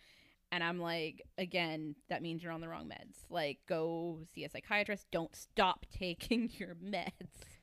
And 0.52 0.62
i'm 0.62 0.78
like 0.78 1.22
again 1.38 1.94
that 2.08 2.22
means 2.22 2.42
you're 2.42 2.52
on 2.52 2.60
the 2.60 2.68
wrong 2.68 2.88
meds. 2.88 3.16
Like 3.30 3.58
go 3.68 4.20
see 4.34 4.44
a 4.44 4.48
psychiatrist. 4.48 5.06
Don't 5.10 5.34
stop 5.34 5.86
taking 5.98 6.50
your 6.58 6.74
meds. 6.74 7.10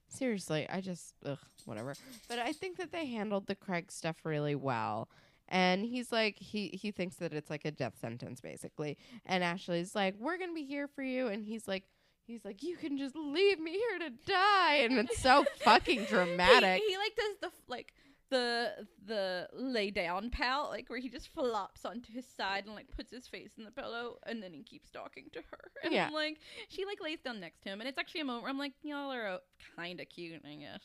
Seriously, 0.08 0.68
I 0.70 0.80
just 0.82 1.16
ugh, 1.26 1.40
whatever. 1.66 1.96
But 2.30 2.38
I 2.40 2.52
think 2.52 2.78
that 2.78 2.92
they 2.92 3.08
handled 3.08 3.48
the 3.48 3.56
Craig 3.56 3.92
stuff 3.92 4.18
really 4.24 4.54
well. 4.54 5.10
And 5.54 5.86
he's 5.86 6.12
like 6.12 6.38
he 6.40 6.70
he 6.70 6.92
thinks 6.92 7.18
that 7.18 7.32
it's 7.32 7.50
like 7.50 7.64
a 7.64 7.72
death 7.72 7.94
sentence 8.02 8.42
basically. 8.42 8.98
And 9.26 9.44
Ashley's 9.44 9.94
like, 9.94 10.16
"We're 10.20 10.38
going 10.38 10.50
to 10.50 10.56
be 10.56 10.66
here 10.66 10.88
for 10.88 11.04
you." 11.04 11.28
And 11.28 11.46
he's 11.46 11.68
like 11.68 11.84
he's 12.26 12.44
like, 12.44 12.64
"You 12.64 12.76
can 12.76 12.98
just 12.98 13.16
leave 13.16 13.60
me 13.60 13.72
here 13.74 14.00
to 14.00 14.10
die." 14.26 14.76
And 14.78 14.98
it's 14.98 15.20
so 15.20 15.46
fucking 15.64 16.06
dramatic. 16.06 16.82
he, 16.82 16.90
he 16.92 16.98
like 16.98 17.16
does 17.16 17.36
the 17.42 17.52
like 17.68 17.94
the 18.32 18.72
the 19.06 19.48
lay 19.54 19.92
down 19.92 20.32
pout 20.32 20.72
like 20.72 20.90
where 20.90 20.98
he 20.98 21.08
just 21.08 21.28
flops 21.36 21.86
onto 21.86 22.12
his 22.12 22.26
side 22.26 22.66
and 22.66 22.74
like 22.74 22.88
puts 22.90 23.12
his 23.12 23.28
face 23.28 23.52
in 23.60 23.64
the 23.64 23.70
pillow 23.70 24.18
and 24.26 24.42
then 24.42 24.52
he 24.52 24.64
keeps 24.64 24.90
talking 24.90 25.26
to 25.34 25.40
her 25.52 25.60
and 25.84 25.94
Yeah. 25.94 26.08
I'm 26.08 26.14
like 26.14 26.40
she 26.68 26.84
like 26.86 27.00
lays 27.00 27.20
down 27.24 27.40
next 27.40 27.62
to 27.62 27.70
him 27.70 27.80
and 27.80 27.88
it's 27.88 28.00
actually 28.00 28.22
a 28.22 28.26
moment 28.26 28.42
where 28.44 28.50
I'm 28.50 28.58
like 28.58 28.74
y'all 28.82 29.12
are 29.12 29.40
kind 29.76 30.00
of 30.00 30.10
cute 30.10 30.42
I 30.44 30.56
guess 30.56 30.82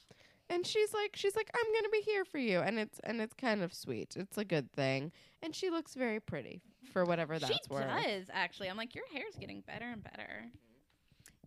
and 0.50 0.66
she's 0.66 0.92
like 0.94 1.14
she's 1.14 1.36
like 1.36 1.50
i'm 1.54 1.72
gonna 1.74 1.88
be 1.90 2.00
here 2.00 2.24
for 2.24 2.38
you 2.38 2.60
and 2.60 2.78
it's 2.78 2.98
and 3.04 3.20
it's 3.20 3.34
kind 3.34 3.62
of 3.62 3.72
sweet 3.74 4.14
it's 4.16 4.38
a 4.38 4.44
good 4.44 4.72
thing 4.72 5.12
and 5.42 5.54
she 5.54 5.70
looks 5.70 5.94
very 5.94 6.20
pretty 6.20 6.60
for 6.92 7.04
whatever 7.04 7.38
that's 7.38 7.68
worth. 7.68 7.82
she 7.82 7.88
worth 7.88 8.04
does 8.04 8.26
actually 8.32 8.68
I'm 8.68 8.76
like 8.76 8.94
your 8.94 9.04
hair's 9.12 9.36
getting 9.38 9.60
better 9.62 9.86
and 9.86 10.02
better 10.02 10.46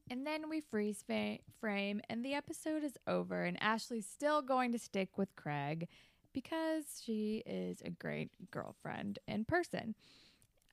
And 0.10 0.28
then 0.28 0.50
we 0.50 0.60
freeze 0.60 1.04
fa- 1.08 1.38
frame, 1.62 2.02
and 2.10 2.24
the 2.26 2.34
episode 2.34 2.84
is 2.84 2.98
over. 3.08 3.44
And 3.46 3.56
Ashley's 3.64 4.06
still 4.06 4.42
going 4.42 4.74
to 4.74 4.78
stick 4.78 5.18
with 5.18 5.34
Craig 5.38 5.88
because 6.34 7.02
she 7.02 7.44
is 7.46 7.82
a 7.82 7.92
great 7.92 8.30
girlfriend 8.52 9.20
in 9.26 9.46
person. 9.46 9.96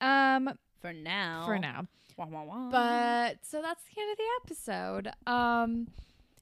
Um, 0.01 0.51
for 0.81 0.93
now 0.93 1.45
for 1.47 1.57
now. 1.57 1.87
wah, 2.17 2.27
wah, 2.27 2.43
wah. 2.43 2.71
But 2.71 3.45
so 3.47 3.63
that's 3.63 3.85
the 3.85 4.01
end 4.01 4.11
of 4.11 4.19
the 4.19 4.31
episode. 4.43 5.09
Um, 5.27 5.87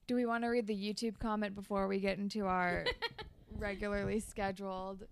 do 0.06 0.14
we 0.14 0.26
want 0.26 0.44
to 0.44 0.48
read 0.48 0.66
the 0.66 0.74
YouTube 0.74 1.18
comment 1.18 1.54
before 1.54 1.88
we 1.88 2.00
get 2.00 2.18
into 2.18 2.46
our 2.46 2.84
regularly 3.58 4.20
scheduled 4.20 5.04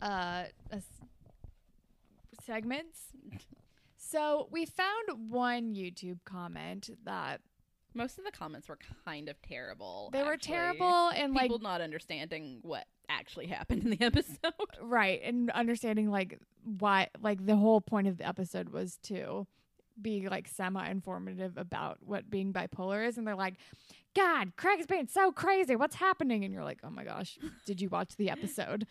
uh, 0.00 0.44
s- 0.70 0.82
segments? 2.44 2.98
So 3.96 4.48
we 4.50 4.66
found 4.66 5.30
one 5.30 5.74
YouTube 5.74 6.18
comment 6.24 6.90
that 7.04 7.40
most 7.94 8.18
of 8.18 8.24
the 8.24 8.32
comments 8.32 8.68
were 8.68 8.78
kind 9.04 9.28
of 9.28 9.40
terrible 9.42 10.10
they 10.12 10.22
were 10.22 10.32
actually. 10.32 10.54
terrible 10.54 11.08
and 11.14 11.34
like 11.34 11.44
people 11.44 11.58
not 11.58 11.80
understanding 11.80 12.58
what 12.62 12.86
actually 13.08 13.46
happened 13.46 13.84
in 13.84 13.90
the 13.90 14.00
episode 14.04 14.54
right 14.80 15.20
and 15.22 15.50
understanding 15.50 16.10
like 16.10 16.38
why 16.78 17.08
like 17.20 17.44
the 17.44 17.56
whole 17.56 17.82
point 17.82 18.06
of 18.08 18.16
the 18.16 18.26
episode 18.26 18.70
was 18.70 18.96
to 19.02 19.46
be 20.00 20.28
like 20.28 20.48
semi 20.48 20.88
informative 20.88 21.56
about 21.56 21.98
what 22.04 22.30
being 22.30 22.52
bipolar 22.52 23.06
is 23.06 23.18
and 23.18 23.26
they're 23.26 23.34
like 23.34 23.54
god 24.14 24.52
craig's 24.56 24.86
being 24.86 25.06
so 25.06 25.32
crazy 25.32 25.76
what's 25.76 25.96
happening 25.96 26.44
and 26.44 26.52
you're 26.52 26.64
like 26.64 26.78
oh 26.84 26.90
my 26.90 27.04
gosh 27.04 27.38
did 27.66 27.80
you 27.80 27.88
watch 27.88 28.16
the 28.16 28.30
episode 28.30 28.86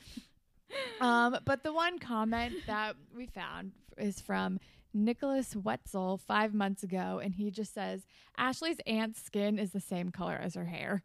um 1.01 1.37
but 1.45 1.63
the 1.63 1.73
one 1.73 1.99
comment 1.99 2.53
that 2.67 2.95
we 3.15 3.25
found 3.25 3.71
is 3.97 4.19
from 4.19 4.59
Nicholas 4.93 5.55
Wetzel 5.55 6.17
five 6.17 6.53
months 6.53 6.83
ago, 6.83 7.21
and 7.23 7.33
he 7.33 7.49
just 7.49 7.73
says 7.73 8.05
Ashley's 8.37 8.79
aunt's 8.85 9.21
skin 9.21 9.57
is 9.57 9.71
the 9.71 9.79
same 9.79 10.09
color 10.09 10.35
as 10.35 10.55
her 10.55 10.65
hair. 10.65 11.03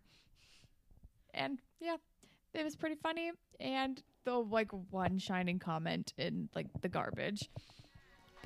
And 1.33 1.59
yeah, 1.81 1.97
it 2.55 2.65
was 2.65 2.75
pretty 2.75 2.97
funny. 2.97 3.31
And 3.61 4.03
the 4.25 4.35
like 4.35 4.71
one 4.91 5.19
shining 5.19 5.59
comment 5.59 6.13
in 6.19 6.49
like 6.55 6.67
the 6.81 6.89
garbage. 6.89 7.49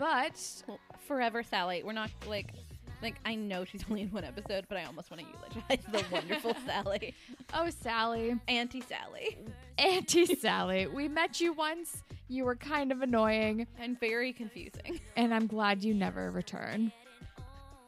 But 0.01 0.63
forever 1.07 1.43
Sally. 1.43 1.83
We're 1.85 1.93
not 1.93 2.11
like 2.27 2.55
like 3.03 3.17
I 3.27 3.35
know 3.35 3.67
she's 3.67 3.85
only 3.91 4.01
in 4.03 4.11
one 4.11 4.25
episode, 4.25 4.65
but 4.67 4.79
I 4.79 4.85
almost 4.85 5.11
want 5.11 5.23
to 5.23 5.29
eulogize 5.29 5.85
the 5.93 6.05
wonderful 6.11 6.57
Sally. 6.67 7.15
oh, 7.53 7.69
Sally, 7.69 8.35
Auntie 8.49 8.81
Sally. 8.81 9.37
Auntie 9.77 10.35
Sally, 10.35 10.87
we 10.87 11.07
met 11.07 11.39
you 11.41 11.53
once. 11.53 12.03
You 12.29 12.47
were 12.47 12.57
kind 12.57 12.93
of 12.93 13.03
annoying, 13.03 13.67
And 13.79 14.01
very 14.01 14.33
confusing. 14.33 15.01
and 15.17 15.35
I'm 15.35 15.47
glad 15.47 15.85
you 15.85 15.93
never 15.93 16.31
return. 16.31 16.93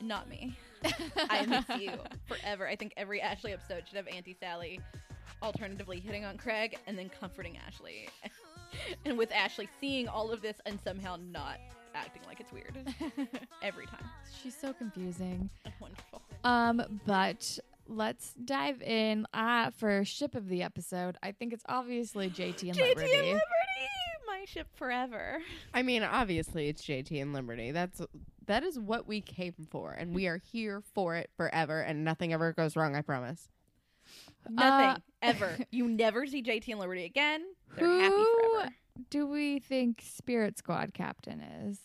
Not 0.02 0.28
me. 0.28 0.54
I 1.30 1.46
miss 1.46 1.80
you 1.80 1.92
forever. 2.26 2.66
I 2.68 2.76
think 2.76 2.92
every 2.98 3.22
Ashley 3.22 3.52
episode 3.52 3.84
should 3.86 3.96
have 3.96 4.08
Auntie 4.08 4.36
Sally 4.38 4.80
alternatively 5.42 5.98
hitting 6.00 6.24
on 6.26 6.36
Craig 6.36 6.76
and 6.86 6.98
then 6.98 7.08
comforting 7.20 7.56
Ashley. 7.66 8.08
and 9.06 9.16
with 9.16 9.32
Ashley 9.32 9.68
seeing 9.80 10.08
all 10.08 10.30
of 10.30 10.42
this 10.42 10.56
and 10.66 10.78
somehow 10.84 11.16
not 11.30 11.58
acting 11.94 12.22
like 12.26 12.40
it's 12.40 12.52
weird. 12.52 12.76
every 13.62 13.86
time. 13.86 14.04
She's 14.42 14.56
so 14.56 14.72
confusing. 14.72 15.48
Wonderful. 15.80 16.22
Um, 16.44 17.00
but 17.06 17.58
let's 17.88 18.34
dive 18.44 18.82
in. 18.82 19.26
Uh, 19.34 19.70
for 19.70 20.04
ship 20.04 20.34
of 20.34 20.48
the 20.48 20.62
episode, 20.62 21.16
I 21.22 21.32
think 21.32 21.52
it's 21.52 21.64
obviously 21.68 22.28
JT 22.30 22.68
and 22.68 22.76
Liberty. 22.76 22.78
JT 22.78 22.96
Liberty. 22.96 23.16
and 23.16 23.26
Liberty! 23.26 23.40
My 24.26 24.44
ship 24.46 24.68
forever. 24.74 25.38
I 25.74 25.82
mean, 25.82 26.02
obviously 26.02 26.68
it's 26.68 26.82
JT 26.84 27.20
and 27.20 27.32
Liberty. 27.32 27.70
That's 27.70 28.00
that 28.46 28.64
is 28.64 28.78
what 28.78 29.06
we 29.06 29.20
came 29.20 29.54
for, 29.70 29.92
and 29.92 30.14
we 30.14 30.26
are 30.26 30.38
here 30.38 30.82
for 30.94 31.14
it 31.16 31.30
forever, 31.36 31.80
and 31.80 32.04
nothing 32.04 32.32
ever 32.32 32.52
goes 32.52 32.74
wrong. 32.74 32.96
I 32.96 33.02
promise. 33.02 33.48
Nothing 34.50 34.86
Uh, 34.88 34.98
ever. 35.22 35.56
You 35.70 35.86
never 35.86 36.26
see 36.26 36.42
JT 36.42 36.68
and 36.70 36.80
Liberty 36.80 37.04
again. 37.04 37.42
They're 37.76 37.86
happy 37.86 38.16
forever. 38.16 38.74
Do 39.10 39.26
we 39.26 39.58
think 39.58 40.02
Spirit 40.04 40.58
Squad 40.58 40.92
captain 40.94 41.40
is? 41.40 41.78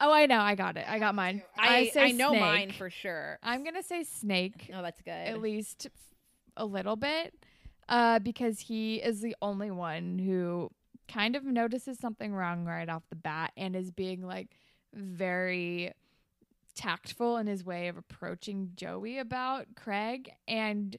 Oh, 0.00 0.12
I 0.12 0.26
know. 0.26 0.40
I 0.40 0.54
got 0.54 0.76
it. 0.76 0.84
I 0.88 0.98
got 0.98 1.14
mine. 1.14 1.42
I, 1.58 1.88
say 1.88 2.04
I 2.08 2.10
know 2.10 2.30
Snake. 2.30 2.40
mine 2.40 2.70
for 2.76 2.90
sure. 2.90 3.38
I'm 3.42 3.64
gonna 3.64 3.82
say 3.82 4.04
Snake 4.04 4.70
Oh, 4.74 4.82
that's 4.82 5.00
good. 5.02 5.10
at 5.10 5.40
least 5.40 5.88
a 6.56 6.64
little 6.66 6.96
bit, 6.96 7.34
uh, 7.88 8.18
because 8.18 8.60
he 8.60 8.96
is 8.96 9.20
the 9.20 9.34
only 9.40 9.70
one 9.70 10.18
who 10.18 10.70
kind 11.08 11.34
of 11.36 11.44
notices 11.44 11.98
something 11.98 12.34
wrong 12.34 12.64
right 12.64 12.88
off 12.88 13.04
the 13.08 13.16
bat 13.16 13.52
and 13.56 13.74
is 13.76 13.90
being 13.90 14.26
like 14.26 14.48
very 14.92 15.92
tactful 16.74 17.36
in 17.38 17.46
his 17.46 17.64
way 17.64 17.88
of 17.88 17.96
approaching 17.96 18.72
Joey 18.76 19.18
about 19.18 19.66
Craig 19.76 20.30
and. 20.46 20.96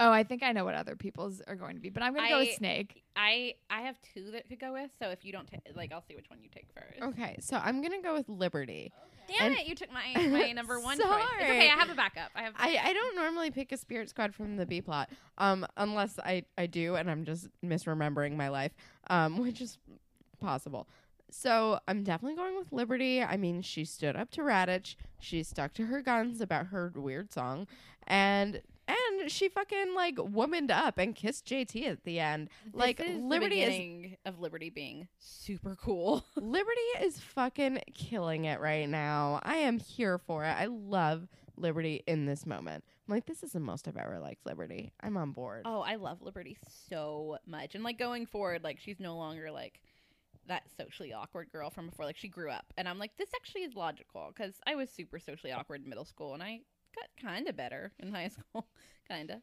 Oh, 0.00 0.10
I 0.10 0.24
think 0.24 0.42
I 0.42 0.52
know 0.52 0.64
what 0.64 0.74
other 0.74 0.96
people's 0.96 1.40
are 1.46 1.54
going 1.54 1.74
to 1.76 1.80
be, 1.80 1.90
but 1.90 2.02
I'm 2.02 2.14
gonna 2.14 2.28
go 2.28 2.36
I- 2.36 2.40
with 2.40 2.54
Snake. 2.54 3.04
I 3.14 3.54
I 3.68 3.82
have 3.82 3.96
two 4.14 4.30
that 4.32 4.48
could 4.48 4.58
go 4.58 4.72
with. 4.72 4.90
So 4.98 5.10
if 5.10 5.24
you 5.24 5.30
don't 5.32 5.46
take, 5.46 5.60
like, 5.76 5.92
I'll 5.92 6.02
see 6.08 6.16
which 6.16 6.30
one 6.30 6.40
you 6.42 6.48
take 6.48 6.66
first. 6.74 7.02
Okay, 7.02 7.36
so 7.40 7.58
I'm 7.62 7.82
gonna 7.82 8.00
go 8.02 8.14
with 8.14 8.28
Liberty. 8.28 8.92
Damn 9.28 9.52
And- 9.52 9.60
it! 9.60 9.66
You 9.66 9.74
took 9.74 9.92
my 9.92 10.12
my 10.28 10.52
number 10.56 10.80
one 10.80 10.96
choice. 10.98 11.06
It's 11.06 11.30
Sorry. 11.30 11.44
okay. 11.44 11.68
I 11.70 11.74
have 11.74 11.90
a 11.90 11.94
backup. 11.94 12.30
I 12.34 12.42
have. 12.42 12.54
I, 12.56 12.78
I 12.82 12.92
don't 12.94 13.14
normally 13.14 13.50
pick 13.50 13.70
a 13.72 13.76
spirit 13.76 14.08
squad 14.08 14.34
from 14.34 14.56
the 14.56 14.64
B 14.66 14.80
plot, 14.80 15.10
um, 15.38 15.66
unless 15.76 16.18
I, 16.18 16.44
I 16.56 16.66
do 16.66 16.94
and 16.96 17.10
I'm 17.10 17.24
just 17.24 17.48
misremembering 17.64 18.36
my 18.36 18.48
life, 18.48 18.72
um, 19.10 19.38
which 19.42 19.60
is 19.60 19.76
possible. 20.40 20.88
So 21.30 21.78
I'm 21.86 22.02
definitely 22.02 22.36
going 22.36 22.56
with 22.56 22.72
Liberty. 22.72 23.22
I 23.22 23.36
mean, 23.36 23.62
she 23.62 23.84
stood 23.84 24.16
up 24.16 24.30
to 24.32 24.40
Raditch. 24.40 24.96
She 25.20 25.42
stuck 25.44 25.74
to 25.74 25.86
her 25.86 26.00
guns 26.02 26.40
about 26.40 26.66
her 26.68 26.90
weird 26.96 27.32
song, 27.32 27.66
and 28.06 28.62
and 28.90 29.30
she 29.30 29.48
fucking 29.48 29.94
like 29.94 30.14
womaned 30.18 30.70
up 30.70 30.98
and 30.98 31.14
kissed 31.14 31.46
JT 31.46 31.86
at 31.86 32.04
the 32.04 32.20
end. 32.20 32.48
like 32.72 32.98
This 32.98 33.08
is 33.08 33.16
the 33.16 33.22
Liberty 33.22 33.62
is 33.62 34.16
of 34.24 34.40
Liberty 34.40 34.70
being 34.70 35.08
super 35.18 35.76
cool. 35.76 36.24
Liberty 36.36 36.80
is 37.00 37.18
fucking 37.18 37.80
killing 37.94 38.44
it 38.44 38.60
right 38.60 38.88
now. 38.88 39.40
I 39.42 39.56
am 39.56 39.78
here 39.78 40.18
for 40.18 40.44
it. 40.44 40.52
I 40.52 40.66
love 40.66 41.28
Liberty 41.56 42.02
in 42.06 42.26
this 42.26 42.46
moment. 42.46 42.84
I'm 43.06 43.14
like, 43.14 43.26
this 43.26 43.42
is 43.42 43.52
the 43.52 43.60
most 43.60 43.88
I've 43.88 43.96
ever 43.96 44.18
liked 44.18 44.46
Liberty. 44.46 44.92
I'm 45.00 45.16
on 45.16 45.32
board. 45.32 45.62
Oh, 45.64 45.80
I 45.80 45.96
love 45.96 46.22
Liberty 46.22 46.56
so 46.88 47.38
much. 47.46 47.74
And 47.74 47.84
like 47.84 47.98
going 47.98 48.26
forward, 48.26 48.64
like 48.64 48.78
she's 48.78 49.00
no 49.00 49.16
longer 49.16 49.50
like 49.50 49.80
that 50.46 50.62
socially 50.76 51.12
awkward 51.12 51.50
girl 51.50 51.70
from 51.70 51.88
before. 51.88 52.04
Like 52.04 52.16
she 52.16 52.28
grew 52.28 52.50
up. 52.50 52.72
And 52.76 52.88
I'm 52.88 52.98
like, 52.98 53.16
this 53.18 53.30
actually 53.34 53.62
is 53.62 53.74
logical 53.74 54.32
because 54.34 54.54
I 54.66 54.74
was 54.74 54.90
super 54.90 55.18
socially 55.18 55.52
awkward 55.52 55.82
in 55.82 55.88
middle 55.88 56.04
school 56.04 56.34
and 56.34 56.42
I 56.42 56.60
got 56.94 57.06
kind 57.22 57.48
of 57.48 57.56
better 57.56 57.92
in 57.98 58.12
high 58.12 58.28
school. 58.52 58.66
kind 59.08 59.30
of. 59.30 59.38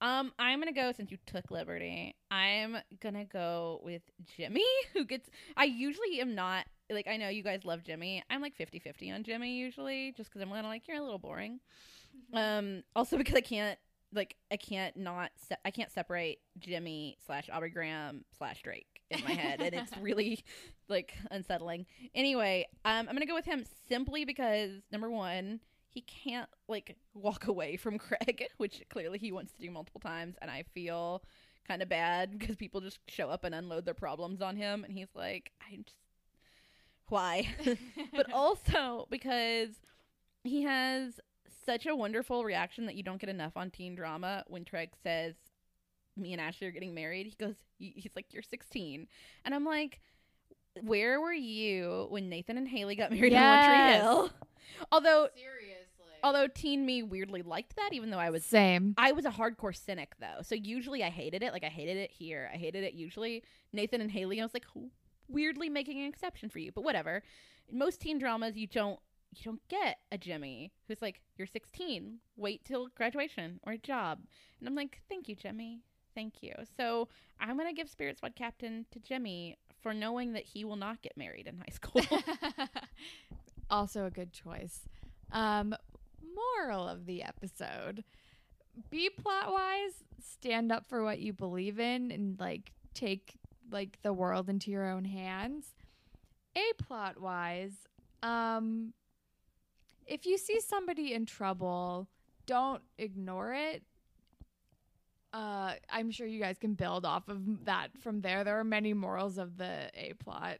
Um, 0.00 0.32
I'm 0.38 0.58
gonna 0.60 0.72
go 0.72 0.92
since 0.92 1.10
you 1.10 1.16
took 1.26 1.50
Liberty. 1.50 2.14
I'm 2.30 2.76
gonna 3.00 3.24
go 3.24 3.80
with 3.82 4.02
Jimmy, 4.36 4.64
who 4.92 5.04
gets. 5.06 5.30
I 5.56 5.64
usually 5.64 6.20
am 6.20 6.34
not 6.34 6.66
like 6.90 7.06
I 7.08 7.16
know 7.16 7.28
you 7.30 7.42
guys 7.42 7.64
love 7.64 7.82
Jimmy. 7.82 8.22
I'm 8.28 8.42
like 8.42 8.56
50-50 8.58 9.14
on 9.14 9.22
Jimmy 9.24 9.56
usually, 9.56 10.12
just 10.16 10.28
because 10.28 10.42
I'm 10.42 10.50
kind 10.50 10.66
of 10.66 10.70
like 10.70 10.86
you're 10.86 10.98
a 10.98 11.02
little 11.02 11.18
boring. 11.18 11.60
Um, 12.34 12.82
also 12.94 13.16
because 13.16 13.34
I 13.34 13.40
can't 13.40 13.78
like 14.12 14.36
I 14.52 14.56
can't 14.56 14.96
not 14.96 15.30
se- 15.48 15.56
I 15.64 15.70
can't 15.70 15.90
separate 15.90 16.38
Jimmy 16.58 17.16
slash 17.26 17.48
Aubrey 17.52 17.70
Graham 17.70 18.24
slash 18.36 18.62
Drake 18.62 19.00
in 19.10 19.24
my 19.24 19.32
head, 19.32 19.60
and 19.60 19.74
it's 19.74 19.96
really 19.96 20.44
like 20.88 21.14
unsettling. 21.30 21.86
Anyway, 22.14 22.66
um, 22.84 23.06
I'm 23.08 23.14
gonna 23.14 23.26
go 23.26 23.34
with 23.34 23.46
him 23.46 23.64
simply 23.88 24.24
because 24.26 24.72
number 24.92 25.10
one, 25.10 25.60
he 25.96 26.02
can't 26.02 26.50
like 26.68 26.94
walk 27.14 27.46
away 27.46 27.78
from 27.78 27.98
Craig, 27.98 28.44
which 28.58 28.82
clearly 28.90 29.16
he 29.18 29.32
wants 29.32 29.52
to 29.54 29.60
do 29.62 29.70
multiple 29.70 30.00
times, 30.00 30.36
and 30.42 30.50
I 30.50 30.62
feel 30.74 31.22
kind 31.66 31.80
of 31.80 31.88
bad 31.88 32.30
because 32.38 32.54
people 32.54 32.82
just 32.82 32.98
show 33.08 33.30
up 33.30 33.44
and 33.44 33.54
unload 33.54 33.86
their 33.86 33.94
problems 33.94 34.42
on 34.42 34.56
him, 34.56 34.84
and 34.84 34.92
he's 34.92 35.08
like, 35.14 35.52
I 35.62 35.76
just 35.76 35.96
why, 37.08 37.48
but 38.14 38.30
also 38.32 39.06
because 39.10 39.70
he 40.44 40.64
has 40.64 41.18
such 41.64 41.86
a 41.86 41.96
wonderful 41.96 42.44
reaction 42.44 42.84
that 42.86 42.94
you 42.94 43.02
don't 43.02 43.20
get 43.20 43.30
enough 43.30 43.56
on 43.56 43.70
teen 43.70 43.94
drama 43.94 44.44
when 44.48 44.64
Craig 44.66 44.90
says 45.02 45.34
me 46.14 46.32
and 46.32 46.42
Ashley 46.42 46.66
are 46.66 46.72
getting 46.72 46.94
married. 46.94 47.26
He 47.26 47.34
goes 47.42 47.54
he's 47.78 48.12
like 48.16 48.26
you're 48.32 48.42
16. 48.42 49.06
And 49.44 49.54
I'm 49.54 49.64
like 49.64 50.00
where 50.82 51.20
were 51.20 51.32
you 51.32 52.06
when 52.10 52.28
Nathan 52.28 52.58
and 52.58 52.68
Haley 52.68 52.96
got 52.96 53.10
married 53.10 53.32
on 53.32 53.40
One 53.40 53.58
Yes. 53.58 53.66
Tree 53.66 54.02
Hill? 54.02 54.30
Although 54.92 55.28
Seriously. 55.34 55.65
Although 56.26 56.48
teen 56.48 56.84
me 56.84 57.04
weirdly 57.04 57.42
liked 57.42 57.76
that 57.76 57.90
even 57.92 58.10
though 58.10 58.18
I 58.18 58.30
was 58.30 58.44
Same. 58.44 58.94
I 58.98 59.12
was 59.12 59.24
a 59.24 59.30
hardcore 59.30 59.74
cynic 59.74 60.14
though. 60.20 60.42
So 60.42 60.56
usually 60.56 61.04
I 61.04 61.10
hated 61.10 61.42
it. 61.42 61.52
Like 61.52 61.62
I 61.62 61.68
hated 61.68 61.96
it 61.96 62.10
here. 62.10 62.50
I 62.52 62.56
hated 62.56 62.82
it 62.82 62.94
usually. 62.94 63.44
Nathan 63.72 64.00
and 64.00 64.10
Haley, 64.10 64.40
I 64.40 64.44
was 64.44 64.52
like 64.52 64.66
weirdly 65.28 65.68
making 65.68 66.00
an 66.00 66.08
exception 66.08 66.48
for 66.48 66.58
you. 66.58 66.72
But 66.72 66.82
whatever. 66.82 67.22
In 67.68 67.78
most 67.78 68.00
teen 68.00 68.18
dramas 68.18 68.56
you 68.56 68.66
don't 68.66 68.98
you 69.36 69.44
don't 69.44 69.68
get 69.68 69.98
a 70.10 70.18
Jimmy 70.18 70.72
who's 70.88 71.00
like, 71.00 71.20
You're 71.36 71.46
sixteen, 71.46 72.18
wait 72.36 72.64
till 72.64 72.88
graduation 72.96 73.60
or 73.64 73.74
a 73.74 73.78
job. 73.78 74.18
And 74.58 74.68
I'm 74.68 74.74
like, 74.74 75.02
Thank 75.08 75.28
you, 75.28 75.36
Jimmy. 75.36 75.82
Thank 76.16 76.42
you. 76.42 76.54
So 76.76 77.08
I'm 77.38 77.56
gonna 77.56 77.72
give 77.72 77.88
Spirit 77.88 78.16
Squad 78.16 78.34
Captain 78.34 78.84
to 78.90 78.98
Jimmy 78.98 79.58
for 79.80 79.94
knowing 79.94 80.32
that 80.32 80.42
he 80.42 80.64
will 80.64 80.76
not 80.76 81.02
get 81.02 81.16
married 81.16 81.46
in 81.46 81.58
high 81.58 81.72
school. 81.72 82.02
also 83.70 84.06
a 84.06 84.10
good 84.10 84.32
choice. 84.32 84.88
Um, 85.30 85.74
moral 86.34 86.88
of 86.88 87.06
the 87.06 87.22
episode: 87.22 88.04
Be 88.90 89.10
plot 89.10 89.52
wise, 89.52 90.04
stand 90.20 90.72
up 90.72 90.86
for 90.86 91.02
what 91.02 91.18
you 91.18 91.32
believe 91.32 91.78
in, 91.78 92.10
and 92.10 92.38
like 92.38 92.72
take 92.94 93.34
like 93.70 93.98
the 94.02 94.12
world 94.12 94.48
into 94.48 94.70
your 94.70 94.88
own 94.88 95.04
hands. 95.04 95.74
A 96.56 96.72
plot 96.82 97.20
wise, 97.20 97.86
um, 98.22 98.94
if 100.06 100.24
you 100.24 100.38
see 100.38 100.60
somebody 100.60 101.12
in 101.12 101.26
trouble, 101.26 102.08
don't 102.46 102.82
ignore 102.98 103.52
it. 103.52 103.82
Uh, 105.32 105.74
I'm 105.90 106.10
sure 106.10 106.26
you 106.26 106.40
guys 106.40 106.56
can 106.58 106.74
build 106.74 107.04
off 107.04 107.28
of 107.28 107.66
that 107.66 107.88
from 108.00 108.22
there. 108.22 108.44
There 108.44 108.58
are 108.58 108.64
many 108.64 108.94
morals 108.94 109.36
of 109.36 109.58
the 109.58 109.90
A 109.94 110.14
plot. 110.14 110.58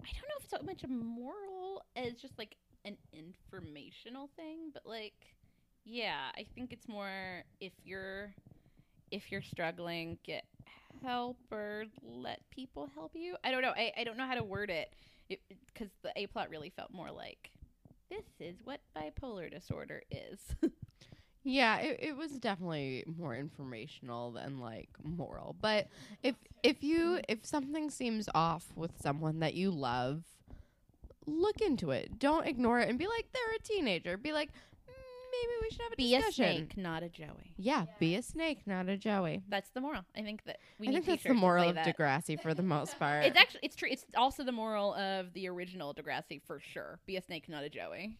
I 0.00 0.08
don't 0.12 0.28
know 0.28 0.36
if 0.38 0.44
it's 0.44 0.50
so 0.50 0.64
much 0.64 0.84
a 0.84 0.88
moral 0.88 1.82
as 1.96 2.14
just 2.14 2.38
like 2.38 2.56
an 2.84 2.96
informational 3.12 4.30
thing, 4.36 4.70
but 4.72 4.84
like, 4.86 5.14
yeah, 5.84 6.30
I 6.36 6.46
think 6.54 6.72
it's 6.72 6.88
more 6.88 7.42
if 7.60 7.72
you're 7.84 8.34
if 9.10 9.32
you're 9.32 9.42
struggling, 9.42 10.18
get 10.24 10.44
help 11.02 11.36
or 11.50 11.84
let 12.02 12.40
people 12.50 12.88
help 12.94 13.12
you. 13.14 13.36
I 13.42 13.50
don't 13.50 13.62
know. 13.62 13.72
I, 13.76 13.92
I 13.98 14.04
don't 14.04 14.16
know 14.16 14.26
how 14.26 14.34
to 14.34 14.44
word 14.44 14.70
it 14.70 14.92
because 15.28 15.90
the 16.02 16.12
A 16.16 16.26
plot 16.26 16.50
really 16.50 16.70
felt 16.70 16.92
more 16.92 17.10
like 17.10 17.50
this 18.08 18.24
is 18.40 18.56
what 18.64 18.80
bipolar 18.96 19.50
disorder 19.50 20.02
is. 20.10 20.38
Yeah, 21.42 21.78
it, 21.78 22.00
it 22.02 22.16
was 22.16 22.32
definitely 22.32 23.02
more 23.06 23.34
informational 23.34 24.30
than 24.30 24.60
like 24.60 24.90
moral. 25.02 25.56
But 25.60 25.88
if 26.22 26.34
if 26.62 26.84
you 26.84 27.20
if 27.28 27.46
something 27.46 27.88
seems 27.90 28.28
off 28.34 28.66
with 28.76 29.00
someone 29.00 29.40
that 29.40 29.54
you 29.54 29.70
love, 29.70 30.22
look 31.30 31.60
into 31.60 31.90
it. 31.90 32.18
Don't 32.18 32.46
ignore 32.46 32.80
it 32.80 32.88
and 32.88 32.98
be 32.98 33.06
like 33.06 33.26
they're 33.32 33.56
a 33.56 33.62
teenager. 33.62 34.16
Be 34.16 34.32
like 34.32 34.48
"Mm, 34.50 34.92
maybe 35.32 35.52
we 35.62 35.70
should 35.70 35.82
have 35.82 35.92
a 35.92 35.96
Be 35.96 36.14
a 36.16 36.32
snake, 36.32 36.76
not 36.76 37.02
a 37.02 37.08
Joey. 37.08 37.54
Yeah, 37.56 37.86
be 37.98 38.16
a 38.16 38.22
snake, 38.22 38.60
not 38.66 38.88
a 38.88 38.96
Joey. 38.96 39.42
That's 39.48 39.70
the 39.70 39.80
moral. 39.80 40.02
I 40.16 40.22
think 40.22 40.44
that 40.44 40.58
we 40.78 40.88
need 40.88 40.98
a 40.98 41.02
snake. 41.02 41.02
I 41.02 41.06
think 41.06 41.22
that's 41.22 41.34
the 41.34 41.40
moral 41.40 41.68
of 41.70 41.74
that. 41.76 41.86
Degrassi 41.96 42.40
for 42.40 42.54
the 42.54 42.62
most 42.62 42.98
part. 42.98 43.24
It's 43.24 43.38
actually 43.38 43.60
it's 43.62 43.76
true. 43.76 43.88
It's 43.90 44.04
also 44.16 44.44
the 44.44 44.52
moral 44.52 44.94
of 44.94 45.32
the 45.32 45.48
original 45.48 45.94
Degrassi 45.94 46.40
for 46.46 46.60
sure. 46.60 46.98
Be 47.06 47.16
a 47.16 47.22
snake, 47.22 47.48
not 47.48 47.62
a 47.64 47.68
Joey. 47.70 48.16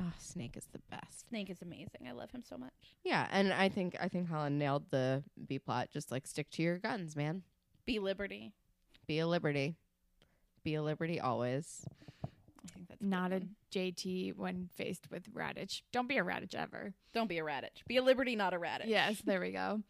oh, 0.00 0.12
Snake 0.18 0.56
is 0.56 0.66
the 0.72 0.80
best. 0.90 1.28
Snake 1.28 1.50
is 1.50 1.60
amazing. 1.62 2.08
I 2.08 2.12
love 2.12 2.30
him 2.30 2.42
so 2.42 2.56
much. 2.56 2.72
Yeah, 3.04 3.26
and 3.30 3.52
I 3.52 3.68
think 3.68 3.96
I 4.00 4.08
think 4.08 4.28
Holland 4.28 4.58
nailed 4.58 4.90
the 4.90 5.22
B 5.46 5.58
plot. 5.58 5.88
Just 5.92 6.10
like 6.10 6.26
stick 6.26 6.50
to 6.52 6.62
your 6.62 6.78
guns, 6.78 7.14
man. 7.14 7.42
Be 7.84 7.98
Liberty. 7.98 8.52
Be 9.06 9.18
a 9.18 9.26
liberty. 9.26 9.76
Be 10.64 10.74
a 10.74 10.82
liberty 10.82 11.20
always. 11.20 11.84
I 12.24 12.68
think 12.74 12.88
that's 12.88 13.00
a 13.00 13.04
Not 13.04 13.32
a 13.32 13.36
one. 13.36 13.50
JT 13.72 14.36
when 14.36 14.68
faced 14.76 15.10
with 15.10 15.32
Raditch. 15.34 15.82
Don't 15.92 16.08
be 16.08 16.18
a 16.18 16.24
Raditch 16.24 16.54
ever. 16.54 16.94
Don't 17.12 17.28
be 17.28 17.38
a 17.38 17.42
Raditch. 17.42 17.84
Be 17.88 17.96
a 17.96 18.02
Liberty, 18.02 18.36
not 18.36 18.54
a 18.54 18.58
Raditch. 18.58 18.86
Yes, 18.86 19.20
there 19.24 19.40
we 19.40 19.50
go. 19.52 19.80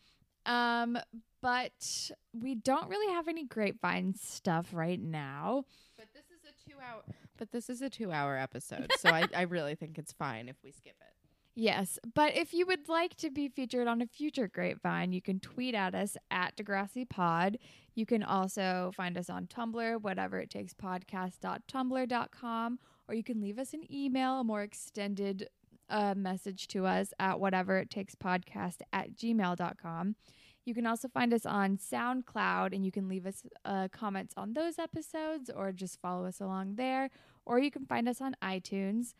Um, 0.46 0.98
but 1.40 2.10
we 2.32 2.54
don't 2.54 2.88
really 2.88 3.12
have 3.12 3.28
any 3.28 3.44
grapevine 3.44 4.14
stuff 4.14 4.68
right 4.72 5.00
now. 5.00 5.64
But 5.96 6.08
this 6.14 6.24
is 6.24 6.44
a 6.48 6.70
two 6.70 6.76
hour. 6.78 7.02
But 7.36 7.50
this 7.52 7.68
is 7.68 7.82
a 7.82 7.90
two 7.90 8.12
hour 8.12 8.36
episode, 8.36 8.92
so 8.98 9.10
I, 9.10 9.26
I 9.36 9.42
really 9.42 9.74
think 9.74 9.98
it's 9.98 10.12
fine 10.12 10.48
if 10.48 10.56
we 10.62 10.70
skip 10.72 10.94
it. 11.00 11.14
Yes, 11.54 11.98
but 12.14 12.34
if 12.34 12.54
you 12.54 12.64
would 12.66 12.88
like 12.88 13.14
to 13.16 13.30
be 13.30 13.48
featured 13.48 13.86
on 13.86 14.00
a 14.00 14.06
future 14.06 14.48
grapevine, 14.48 15.12
you 15.12 15.20
can 15.20 15.38
tweet 15.38 15.74
at 15.74 15.94
us 15.94 16.16
at 16.30 16.56
Degrassi 16.56 17.06
Pod. 17.06 17.58
You 17.94 18.06
can 18.06 18.22
also 18.22 18.90
find 18.96 19.18
us 19.18 19.28
on 19.28 19.48
Tumblr, 19.48 20.00
whatever 20.00 20.40
it 20.40 20.48
takes 20.48 20.72
podcast.tumblr.com, 20.72 22.78
or 23.06 23.14
you 23.14 23.22
can 23.22 23.42
leave 23.42 23.58
us 23.58 23.74
an 23.74 23.82
email, 23.92 24.40
a 24.40 24.44
more 24.44 24.62
extended 24.62 25.50
uh, 25.90 26.14
message 26.16 26.68
to 26.68 26.86
us 26.86 27.12
at 27.18 27.38
whatever 27.38 27.76
it 27.76 27.90
takes 27.90 28.14
podcast 28.14 28.78
at 28.94 29.14
gmail.com. 29.14 30.16
You 30.64 30.74
can 30.74 30.86
also 30.86 31.08
find 31.08 31.34
us 31.34 31.44
on 31.44 31.76
SoundCloud 31.76 32.72
and 32.72 32.84
you 32.84 32.92
can 32.92 33.08
leave 33.08 33.26
us 33.26 33.42
uh, 33.64 33.88
comments 33.92 34.32
on 34.36 34.54
those 34.54 34.78
episodes 34.78 35.50
or 35.54 35.72
just 35.72 36.00
follow 36.00 36.24
us 36.24 36.40
along 36.40 36.76
there. 36.76 37.10
Or 37.44 37.58
you 37.58 37.70
can 37.70 37.84
find 37.84 38.08
us 38.08 38.20
on 38.20 38.36
iTunes. 38.42 39.14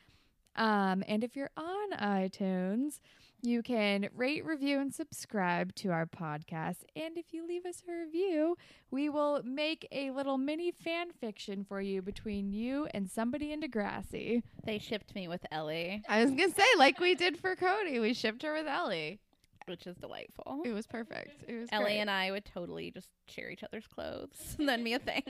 Um, 0.56 1.02
and 1.08 1.24
if 1.24 1.34
you're 1.36 1.50
on 1.56 1.90
iTunes, 1.92 3.00
you 3.44 3.62
can 3.62 4.08
rate, 4.14 4.44
review, 4.44 4.78
and 4.78 4.94
subscribe 4.94 5.74
to 5.76 5.88
our 5.90 6.06
podcast. 6.06 6.84
And 6.94 7.18
if 7.18 7.32
you 7.32 7.46
leave 7.46 7.66
us 7.66 7.82
a 7.88 7.92
review, 7.92 8.56
we 8.90 9.08
will 9.08 9.42
make 9.44 9.88
a 9.90 10.10
little 10.12 10.38
mini 10.38 10.70
fan 10.70 11.10
fiction 11.10 11.64
for 11.64 11.80
you 11.80 12.02
between 12.02 12.52
you 12.52 12.86
and 12.94 13.10
somebody 13.10 13.52
in 13.52 13.60
Degrassi. 13.60 14.42
They 14.64 14.78
shipped 14.78 15.14
me 15.16 15.26
with 15.26 15.44
Ellie, 15.50 16.02
I 16.08 16.22
was 16.22 16.30
gonna 16.30 16.50
say, 16.52 16.62
like 16.78 17.00
we 17.00 17.14
did 17.16 17.36
for 17.36 17.56
Kody, 17.56 18.00
we 18.00 18.14
shipped 18.14 18.42
her 18.44 18.52
with 18.54 18.66
Ellie. 18.68 19.18
which 19.66 19.86
is 19.88 19.96
delightful. 19.96 20.62
It 20.64 20.72
was 20.72 20.86
perfect. 20.86 21.42
It 21.48 21.54
was 21.58 21.68
Ellie 21.72 21.84
great. 21.84 21.98
and 21.98 22.10
I 22.10 22.30
would 22.30 22.44
totally 22.44 22.90
just 22.92 23.08
share 23.26 23.50
each 23.50 23.64
other's 23.64 23.86
clothes 23.88 24.54
and 24.58 24.68
then 24.68 24.84
be 24.84 24.92
a 24.92 24.98
thing. 25.00 25.22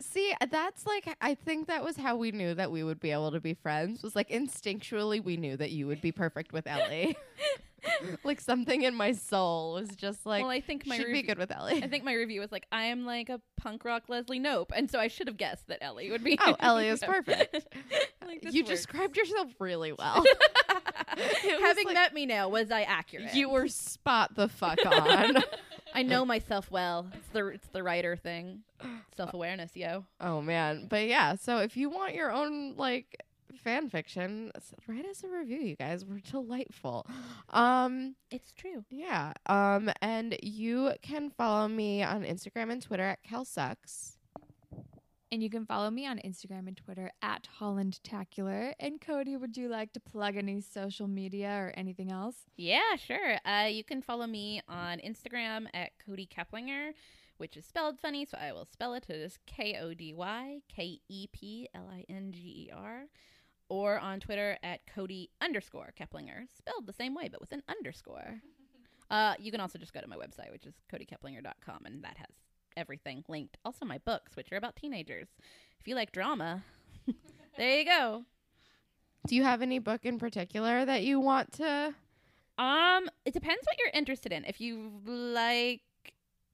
See, 0.00 0.32
that's 0.50 0.86
like 0.86 1.16
I 1.20 1.34
think 1.34 1.68
that 1.68 1.84
was 1.84 1.96
how 1.96 2.16
we 2.16 2.32
knew 2.32 2.54
that 2.54 2.70
we 2.70 2.82
would 2.82 3.00
be 3.00 3.10
able 3.10 3.32
to 3.32 3.40
be 3.40 3.54
friends. 3.54 4.02
Was 4.02 4.16
like 4.16 4.30
instinctually 4.30 5.22
we 5.22 5.36
knew 5.36 5.56
that 5.56 5.70
you 5.70 5.86
would 5.86 6.00
be 6.00 6.10
perfect 6.12 6.52
with 6.52 6.66
Ellie. 6.66 7.16
like 8.24 8.40
something 8.40 8.82
in 8.82 8.94
my 8.94 9.12
soul 9.12 9.74
was 9.74 9.88
just 9.96 10.24
like 10.26 10.42
well, 10.42 10.50
I 10.50 10.60
think 10.60 10.86
my 10.86 10.96
she'd 10.96 11.04
be 11.06 11.12
review- 11.12 11.22
good 11.24 11.38
with 11.38 11.50
Ellie. 11.50 11.82
I 11.82 11.86
think 11.88 12.04
my 12.04 12.14
review 12.14 12.40
was 12.40 12.52
like, 12.52 12.66
I 12.72 12.84
am 12.84 13.04
like 13.06 13.28
a 13.28 13.40
punk 13.56 13.84
rock 13.84 14.04
Leslie 14.08 14.40
Knope, 14.40 14.70
and 14.74 14.90
so 14.90 14.98
I 14.98 15.08
should 15.08 15.26
have 15.26 15.36
guessed 15.36 15.68
that 15.68 15.82
Ellie 15.82 16.10
would 16.10 16.24
be. 16.24 16.38
Oh, 16.40 16.56
Ellie 16.60 16.88
is 16.88 17.00
perfect. 17.00 17.56
Like, 18.26 18.44
you 18.54 18.62
works. 18.62 18.70
described 18.70 19.16
yourself 19.16 19.48
really 19.58 19.92
well. 19.92 20.22
Having 21.60 21.86
like- 21.86 21.94
met 21.94 22.14
me 22.14 22.26
now, 22.26 22.48
was 22.48 22.70
I 22.70 22.82
accurate? 22.82 23.34
you 23.34 23.48
were 23.48 23.66
spot 23.66 24.34
the 24.36 24.48
fuck 24.48 24.78
on. 24.86 25.42
I 25.94 26.02
know 26.02 26.24
myself 26.24 26.70
well. 26.70 27.08
It's 27.14 27.28
the 27.30 27.46
it's 27.48 27.66
the 27.68 27.82
writer 27.82 28.14
thing, 28.14 28.60
self 29.16 29.34
awareness, 29.34 29.76
yo. 29.76 30.04
oh 30.20 30.40
man, 30.40 30.86
but 30.88 31.08
yeah. 31.08 31.34
So 31.34 31.58
if 31.58 31.76
you 31.76 31.90
want 31.90 32.14
your 32.14 32.30
own 32.30 32.76
like 32.76 33.20
fan 33.56 33.88
fiction, 33.88 34.50
write 34.86 35.06
us 35.06 35.22
a 35.24 35.28
review, 35.28 35.58
you 35.58 35.76
guys. 35.76 36.04
We're 36.04 36.20
delightful. 36.20 37.06
Um, 37.50 38.16
It's 38.30 38.52
true. 38.52 38.84
yeah. 38.90 39.32
Um, 39.46 39.90
and 40.02 40.36
you 40.42 40.92
can 41.02 41.30
follow 41.30 41.68
me 41.68 42.02
on 42.02 42.22
Instagram 42.24 42.70
and 42.70 42.82
Twitter 42.82 43.04
at 43.04 43.22
KelSucks. 43.24 44.16
And 45.32 45.44
you 45.44 45.50
can 45.50 45.64
follow 45.64 45.90
me 45.90 46.06
on 46.08 46.18
Instagram 46.18 46.66
and 46.66 46.76
Twitter 46.76 47.12
at 47.22 47.46
Holland 47.58 48.00
HollandTacular. 48.04 48.72
And 48.80 49.00
Kody, 49.00 49.38
would 49.38 49.56
you 49.56 49.68
like 49.68 49.92
to 49.92 50.00
plug 50.00 50.36
any 50.36 50.60
social 50.60 51.06
media 51.06 51.50
or 51.50 51.72
anything 51.76 52.10
else? 52.10 52.34
Yeah, 52.56 52.96
sure. 52.96 53.36
Uh, 53.44 53.66
you 53.70 53.84
can 53.84 54.02
follow 54.02 54.26
me 54.26 54.60
on 54.68 54.98
Instagram 54.98 55.66
at 55.72 55.92
Kody 56.04 56.28
Keplinger, 56.28 56.94
which 57.38 57.56
is 57.56 57.64
spelled 57.64 58.00
funny, 58.00 58.24
so 58.24 58.38
I 58.38 58.52
will 58.52 58.64
spell 58.64 58.92
it. 58.94 59.06
It 59.08 59.14
is 59.20 59.38
K 59.46 59.78
O 59.80 59.94
D 59.94 60.12
Y 60.12 60.62
K 60.68 60.98
E 61.08 61.28
P 61.32 61.68
L 61.76 61.88
I 61.88 62.04
N 62.08 62.32
G 62.32 62.66
E 62.68 62.70
R. 62.74 63.04
Or 63.70 63.98
on 63.98 64.20
Twitter 64.20 64.58
at 64.62 64.80
Kody 64.94 65.28
underscore 65.40 65.94
Keplinger, 65.98 66.46
spelled 66.54 66.86
the 66.86 66.92
same 66.92 67.14
way, 67.14 67.28
but 67.30 67.40
with 67.40 67.52
an 67.52 67.62
underscore. 67.68 68.42
Uh, 69.10 69.34
you 69.40 69.50
can 69.50 69.60
also 69.60 69.76
just 69.76 69.92
go 69.92 70.00
to 70.00 70.06
my 70.06 70.14
website, 70.14 70.52
which 70.52 70.64
is 70.64 70.74
kodykeplinger.com, 70.92 71.80
and 71.84 72.04
that 72.04 72.16
has 72.16 72.28
everything 72.76 73.24
linked. 73.26 73.58
Also, 73.64 73.84
my 73.84 73.98
books, 73.98 74.36
which 74.36 74.52
are 74.52 74.56
about 74.56 74.76
teenagers. 74.76 75.26
If 75.80 75.88
you 75.88 75.96
like 75.96 76.12
drama, 76.12 76.62
there 77.56 77.78
you 77.80 77.84
go. 77.84 78.24
Do 79.26 79.34
you 79.34 79.42
have 79.42 79.62
any 79.62 79.80
book 79.80 80.04
in 80.04 80.18
particular 80.20 80.84
that 80.84 81.02
you 81.02 81.18
want 81.18 81.52
to? 81.54 81.92
Um, 82.56 83.08
it 83.24 83.32
depends 83.34 83.62
what 83.64 83.78
you're 83.78 83.90
interested 83.92 84.32
in. 84.32 84.44
If 84.44 84.60
you 84.60 84.92
like 85.04 85.80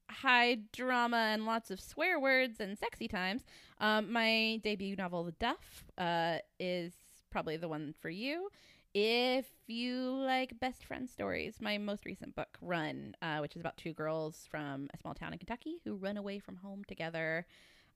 high 0.08 0.58
drama 0.72 1.16
and 1.16 1.46
lots 1.46 1.70
of 1.70 1.80
swear 1.80 2.18
words 2.18 2.60
and 2.60 2.78
sexy 2.78 3.08
times, 3.08 3.44
um, 3.80 4.12
my 4.12 4.60
debut 4.62 4.96
novel, 4.96 5.24
The 5.24 5.32
Duff, 5.32 5.84
uh, 5.98 6.38
is 6.58 6.92
probably 7.30 7.56
the 7.56 7.68
one 7.68 7.94
for 8.00 8.10
you. 8.10 8.48
If 8.94 9.46
you 9.66 10.00
like 10.00 10.58
best 10.58 10.84
friend 10.84 11.08
stories, 11.08 11.56
my 11.60 11.76
most 11.76 12.06
recent 12.06 12.34
book, 12.34 12.56
Run, 12.62 13.14
uh, 13.20 13.38
which 13.38 13.54
is 13.54 13.60
about 13.60 13.76
two 13.76 13.92
girls 13.92 14.46
from 14.50 14.88
a 14.94 14.98
small 14.98 15.14
town 15.14 15.32
in 15.32 15.38
Kentucky 15.38 15.80
who 15.84 15.96
run 15.96 16.16
away 16.16 16.38
from 16.38 16.56
home 16.56 16.82
together 16.84 17.46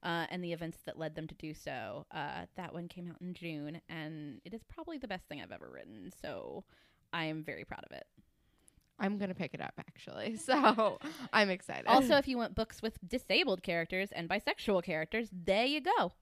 uh, 0.03 0.25
and 0.29 0.43
the 0.43 0.53
events 0.53 0.79
that 0.85 0.99
led 0.99 1.15
them 1.15 1.27
to 1.27 1.35
do 1.35 1.53
so. 1.53 2.05
Uh, 2.11 2.45
that 2.55 2.73
one 2.73 2.87
came 2.87 3.07
out 3.07 3.21
in 3.21 3.33
June, 3.33 3.81
and 3.89 4.41
it 4.45 4.53
is 4.53 4.61
probably 4.63 4.97
the 4.97 5.07
best 5.07 5.27
thing 5.27 5.41
I've 5.41 5.51
ever 5.51 5.69
written. 5.71 6.11
So 6.21 6.63
I 7.13 7.25
am 7.25 7.43
very 7.43 7.65
proud 7.65 7.83
of 7.89 7.95
it. 7.95 8.05
I'm 8.99 9.17
gonna 9.17 9.33
pick 9.33 9.55
it 9.55 9.61
up 9.61 9.73
actually, 9.79 10.35
so 10.37 10.99
I'm 11.33 11.49
excited. 11.49 11.87
Also, 11.87 12.15
if 12.17 12.27
you 12.27 12.37
want 12.37 12.53
books 12.53 12.81
with 12.81 12.97
disabled 13.07 13.63
characters 13.63 14.09
and 14.11 14.29
bisexual 14.29 14.83
characters, 14.83 15.29
there 15.31 15.65
you 15.65 15.81
go. 15.81 16.13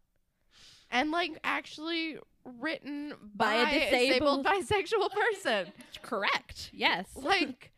And 0.91 1.11
like 1.11 1.37
actually 1.43 2.17
written 2.59 3.13
By 3.35 3.63
by, 3.63 3.71
a 3.71 3.89
disabled 3.91 4.43
disabled- 4.43 4.67
bisexual 4.67 5.09
person. 5.11 5.71
Correct. 6.01 6.69
Yes. 6.73 7.07
like, 7.15 7.71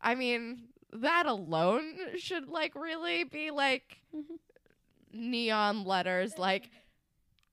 I 0.00 0.14
mean, 0.14 0.68
that 0.92 1.26
alone 1.26 1.96
should 2.18 2.48
like 2.48 2.74
really 2.74 3.24
be 3.24 3.50
like 3.50 3.98
Mhm. 4.14 4.38
neon 5.12 5.84
letters, 5.84 6.38
like 6.38 6.70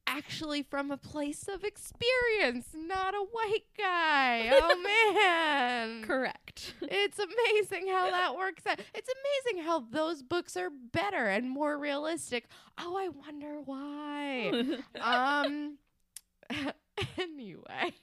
actually 0.08 0.62
from 0.64 0.92
a 0.92 0.98
place 0.98 1.48
of 1.48 1.64
experience, 1.64 2.68
not 2.76 3.14
a 3.14 3.26
white 3.32 3.66
guy. 3.78 4.52
Oh 4.68 4.82
man. 4.82 6.04
Correct. 6.04 6.74
It's 6.82 7.20
amazing 7.20 7.88
how 7.88 8.10
that 8.10 8.36
works 8.36 8.66
out. 8.66 8.80
It's 8.94 9.10
amazing 9.10 9.66
how 9.66 9.80
those 9.92 10.24
books 10.24 10.56
are 10.58 10.70
better 10.70 11.26
and 11.26 11.50
more 11.50 11.78
realistic. 11.78 12.46
Oh, 12.78 12.96
I 12.98 13.10
wonder 13.10 13.60
why. 13.64 14.52
um 15.02 15.78
anyway. 17.18 17.94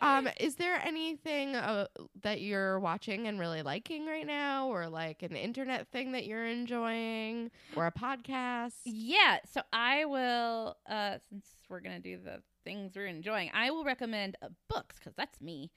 Um 0.00 0.28
is 0.38 0.56
there 0.56 0.80
anything 0.84 1.56
uh, 1.56 1.86
that 2.22 2.40
you're 2.40 2.78
watching 2.80 3.26
and 3.26 3.38
really 3.40 3.62
liking 3.62 4.06
right 4.06 4.26
now 4.26 4.68
or 4.68 4.88
like 4.88 5.22
an 5.22 5.34
internet 5.36 5.88
thing 5.88 6.12
that 6.12 6.26
you're 6.26 6.46
enjoying 6.46 7.50
or 7.74 7.86
a 7.86 7.92
podcast? 7.92 8.74
yeah. 8.84 9.38
So 9.50 9.62
I 9.72 10.04
will, 10.04 10.76
uh, 10.88 11.18
since 11.28 11.46
we're 11.68 11.80
gonna 11.80 12.00
do 12.00 12.18
the 12.18 12.42
things 12.64 12.92
we're 12.94 13.06
enjoying, 13.06 13.50
I 13.54 13.70
will 13.70 13.84
recommend 13.84 14.36
uh, 14.42 14.48
books 14.68 14.96
because 14.98 15.14
that's 15.16 15.40
me. 15.40 15.70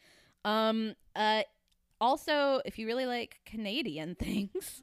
Um. 0.45 0.95
Uh. 1.15 1.43
Also, 2.01 2.61
if 2.65 2.80
you 2.80 2.88
really 2.88 3.05
like 3.05 3.39
Canadian 3.45 4.15
things, 4.19 4.81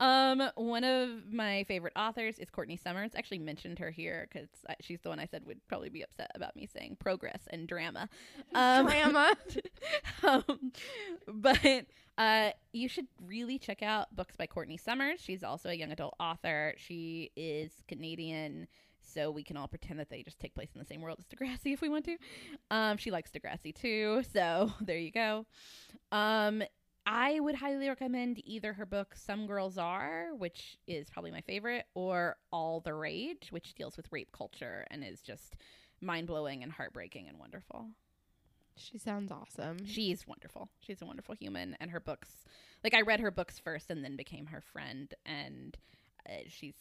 um, 0.00 0.42
one 0.56 0.84
of 0.84 1.30
my 1.30 1.64
favorite 1.64 1.92
authors 1.96 2.38
is 2.38 2.50
Courtney 2.50 2.76
Summers. 2.76 3.12
I 3.14 3.18
actually 3.18 3.38
mentioned 3.38 3.78
her 3.78 3.90
here 3.90 4.28
because 4.32 4.48
she's 4.80 5.00
the 5.02 5.08
one 5.08 5.18
I 5.18 5.26
said 5.26 5.44
would 5.46 5.60
probably 5.68 5.90
be 5.90 6.02
upset 6.02 6.30
about 6.34 6.56
me 6.56 6.66
saying 6.66 6.96
progress 7.00 7.42
and 7.50 7.68
drama. 7.68 8.08
Um, 8.54 8.86
Drama. 8.86 9.34
um, 10.22 10.72
but 11.26 11.86
uh, 12.16 12.50
you 12.72 12.88
should 12.88 13.06
really 13.26 13.58
check 13.58 13.82
out 13.82 14.14
books 14.14 14.36
by 14.36 14.46
Courtney 14.46 14.76
Summers. 14.76 15.20
She's 15.20 15.42
also 15.42 15.68
a 15.68 15.74
young 15.74 15.92
adult 15.92 16.14
author. 16.20 16.74
She 16.76 17.30
is 17.36 17.72
Canadian, 17.88 18.68
so 19.12 19.30
we 19.30 19.42
can 19.42 19.56
all 19.56 19.68
pretend 19.68 19.98
that 20.00 20.10
they 20.10 20.22
just 20.22 20.38
take 20.38 20.54
place 20.54 20.70
in 20.74 20.78
the 20.78 20.86
same 20.86 21.00
world 21.00 21.18
as 21.18 21.26
Degrassi 21.26 21.72
if 21.72 21.80
we 21.80 21.88
want 21.88 22.04
to. 22.06 22.16
Um, 22.70 22.96
she 22.96 23.10
likes 23.10 23.30
Degrassi 23.30 23.74
too, 23.74 24.22
so 24.32 24.72
there 24.80 24.98
you 24.98 25.10
go. 25.10 25.46
Um, 26.12 26.62
I 27.06 27.38
would 27.38 27.56
highly 27.56 27.88
recommend 27.88 28.40
either 28.44 28.72
her 28.72 28.86
book 28.86 29.14
Some 29.14 29.46
Girls 29.46 29.76
Are, 29.76 30.30
which 30.36 30.78
is 30.86 31.10
probably 31.10 31.30
my 31.30 31.42
favorite, 31.42 31.84
or 31.94 32.36
All 32.50 32.80
the 32.80 32.94
Rage, 32.94 33.48
which 33.50 33.74
deals 33.74 33.96
with 33.96 34.10
rape 34.10 34.32
culture 34.32 34.86
and 34.90 35.04
is 35.04 35.20
just 35.20 35.56
mind 36.00 36.26
blowing 36.26 36.62
and 36.62 36.72
heartbreaking 36.72 37.28
and 37.28 37.38
wonderful. 37.38 37.88
She 38.76 38.98
sounds 38.98 39.30
awesome. 39.30 39.84
She's 39.84 40.26
wonderful. 40.26 40.68
She's 40.80 41.02
a 41.02 41.06
wonderful 41.06 41.34
human, 41.34 41.76
and 41.78 41.90
her 41.90 42.00
books, 42.00 42.30
like 42.82 42.94
I 42.94 43.02
read 43.02 43.20
her 43.20 43.30
books 43.30 43.58
first 43.58 43.90
and 43.90 44.02
then 44.02 44.16
became 44.16 44.46
her 44.46 44.60
friend, 44.60 45.12
and 45.26 45.76
uh, 46.28 46.44
she's 46.48 46.74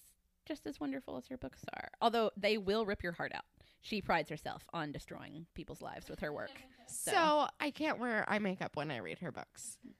just 0.45 0.65
as 0.67 0.79
wonderful 0.79 1.17
as 1.17 1.27
her 1.27 1.37
books 1.37 1.61
are. 1.73 1.89
Although 2.01 2.31
they 2.37 2.57
will 2.57 2.85
rip 2.85 3.03
your 3.03 3.13
heart 3.13 3.31
out. 3.33 3.43
She 3.81 4.01
prides 4.01 4.29
herself 4.29 4.63
on 4.73 4.91
destroying 4.91 5.45
people's 5.53 5.81
lives 5.81 6.09
with 6.09 6.19
her 6.19 6.31
work. 6.31 6.51
So 6.85 7.47
I 7.61 7.71
can't 7.71 7.97
wear 7.97 8.23
eye 8.27 8.39
makeup 8.39 8.75
when 8.75 8.91
I 8.91 8.97
read 8.97 9.17
her 9.19 9.31
books. 9.31 9.77
Mm, 9.87 9.93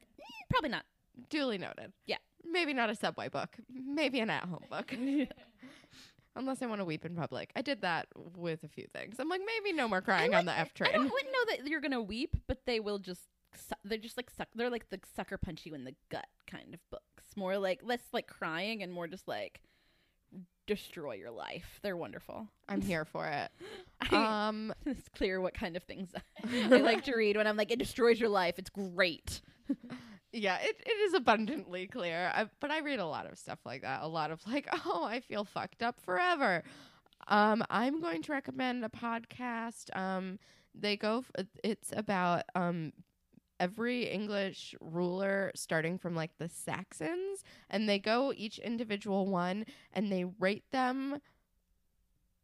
probably 0.50 0.70
not. 0.70 0.84
Duly 1.30 1.58
noted. 1.58 1.94
Yeah. 2.06 2.18
Maybe 2.44 2.74
not 2.74 2.90
a 2.90 2.96
subway 2.96 3.30
book. 3.30 3.56
Maybe 3.74 4.20
an 4.20 4.30
at 4.30 4.44
home 4.44 4.66
book. 4.70 4.94
Unless 6.36 6.62
I 6.62 6.66
want 6.66 6.82
to 6.82 6.86
weep 6.86 7.06
in 7.06 7.16
public. 7.16 7.52
I 7.56 7.62
did 7.62 7.82
that 7.82 8.08
with 8.36 8.64
a 8.64 8.68
few 8.68 8.86
things. 8.94 9.16
I'm 9.20 9.30
like, 9.30 9.42
maybe 9.46 9.76
no 9.76 9.88
more 9.88 10.02
crying 10.02 10.36
on 10.36 10.46
the 10.46 10.52
F 10.58 10.72
I 10.76 10.78
train. 10.78 10.94
don't, 10.94 11.04
wouldn't 11.12 11.32
know 11.32 11.56
that 11.56 11.68
you're 11.68 11.82
gonna 11.82 12.02
weep, 12.02 12.36
but 12.48 12.60
they 12.66 12.80
will 12.80 13.00
just. 13.00 13.22
Su- 13.56 13.76
they're 13.84 13.98
just 14.00 14.18
like 14.18 14.30
suck. 14.30 14.48
They're 14.56 14.70
like 14.72 14.90
the 14.90 15.00
sucker 15.16 15.38
punch 15.38 15.66
you 15.66 15.74
in 15.76 15.84
the 15.84 15.94
gut 16.10 16.28
kind 16.48 16.74
of 16.74 16.80
books. 16.90 17.24
More 17.36 17.58
like 17.60 17.82
less 17.84 18.02
like 18.12 18.28
crying 18.28 18.82
and 18.84 18.92
more 18.92 19.08
just 19.08 19.28
like 19.28 19.62
destroy 20.68 21.14
your 21.14 21.32
life. 21.32 21.80
They're 21.82 21.98
wonderful. 21.98 22.48
I'm 22.70 22.82
here 22.92 23.06
for 23.06 23.28
it. 23.28 23.50
I, 24.12 24.48
Um, 24.48 24.74
it's 24.86 25.08
clear 25.10 25.42
what 25.42 25.54
kind 25.54 25.76
of 25.76 25.84
things 25.84 26.12
I 26.52 26.78
like 26.78 27.04
to 27.06 27.16
read 27.16 27.38
when 27.38 27.48
I'm 27.48 27.58
like, 27.58 27.72
it 27.72 27.80
destroys 27.80 28.20
your 28.20 28.30
life. 28.30 28.56
It's 28.58 28.70
great. 28.70 29.42
yeah, 30.32 30.58
it, 30.62 30.76
it 30.86 30.90
is 31.08 31.14
abundantly 31.14 31.88
clear. 31.88 32.32
I, 32.34 32.48
but 32.60 32.72
I 32.72 32.80
read 32.80 33.00
a 33.00 33.06
lot 33.06 33.26
of 33.32 33.38
stuff 33.38 33.60
like 33.66 33.82
that. 33.84 34.02
A 34.04 34.08
lot 34.08 34.32
of 34.32 34.42
like, 34.48 34.68
oh, 34.86 35.04
I 35.04 35.20
feel 35.20 35.44
fucked 35.46 35.84
up 35.84 36.00
forever. 36.02 36.64
Um, 37.28 37.64
I'm 37.70 38.02
going 38.02 38.22
to 38.24 38.32
recommend 38.32 38.84
a 38.84 38.90
podcast. 38.90 39.96
Um, 39.98 40.40
they 40.76 40.98
go. 40.98 41.24
F- 41.38 41.46
it's 41.64 41.94
about 41.96 42.44
um 42.56 42.92
every 43.60 44.04
English 44.10 44.76
ruler 44.82 45.52
starting 45.56 45.98
from 45.98 46.16
like 46.16 46.38
the 46.38 46.50
Saxons, 46.50 47.44
and 47.70 47.88
they 47.88 48.00
go 48.00 48.34
each 48.36 48.60
individual 48.60 49.28
one 49.28 49.66
and 49.94 50.12
they 50.12 50.26
rate 50.40 50.66
them 50.72 51.20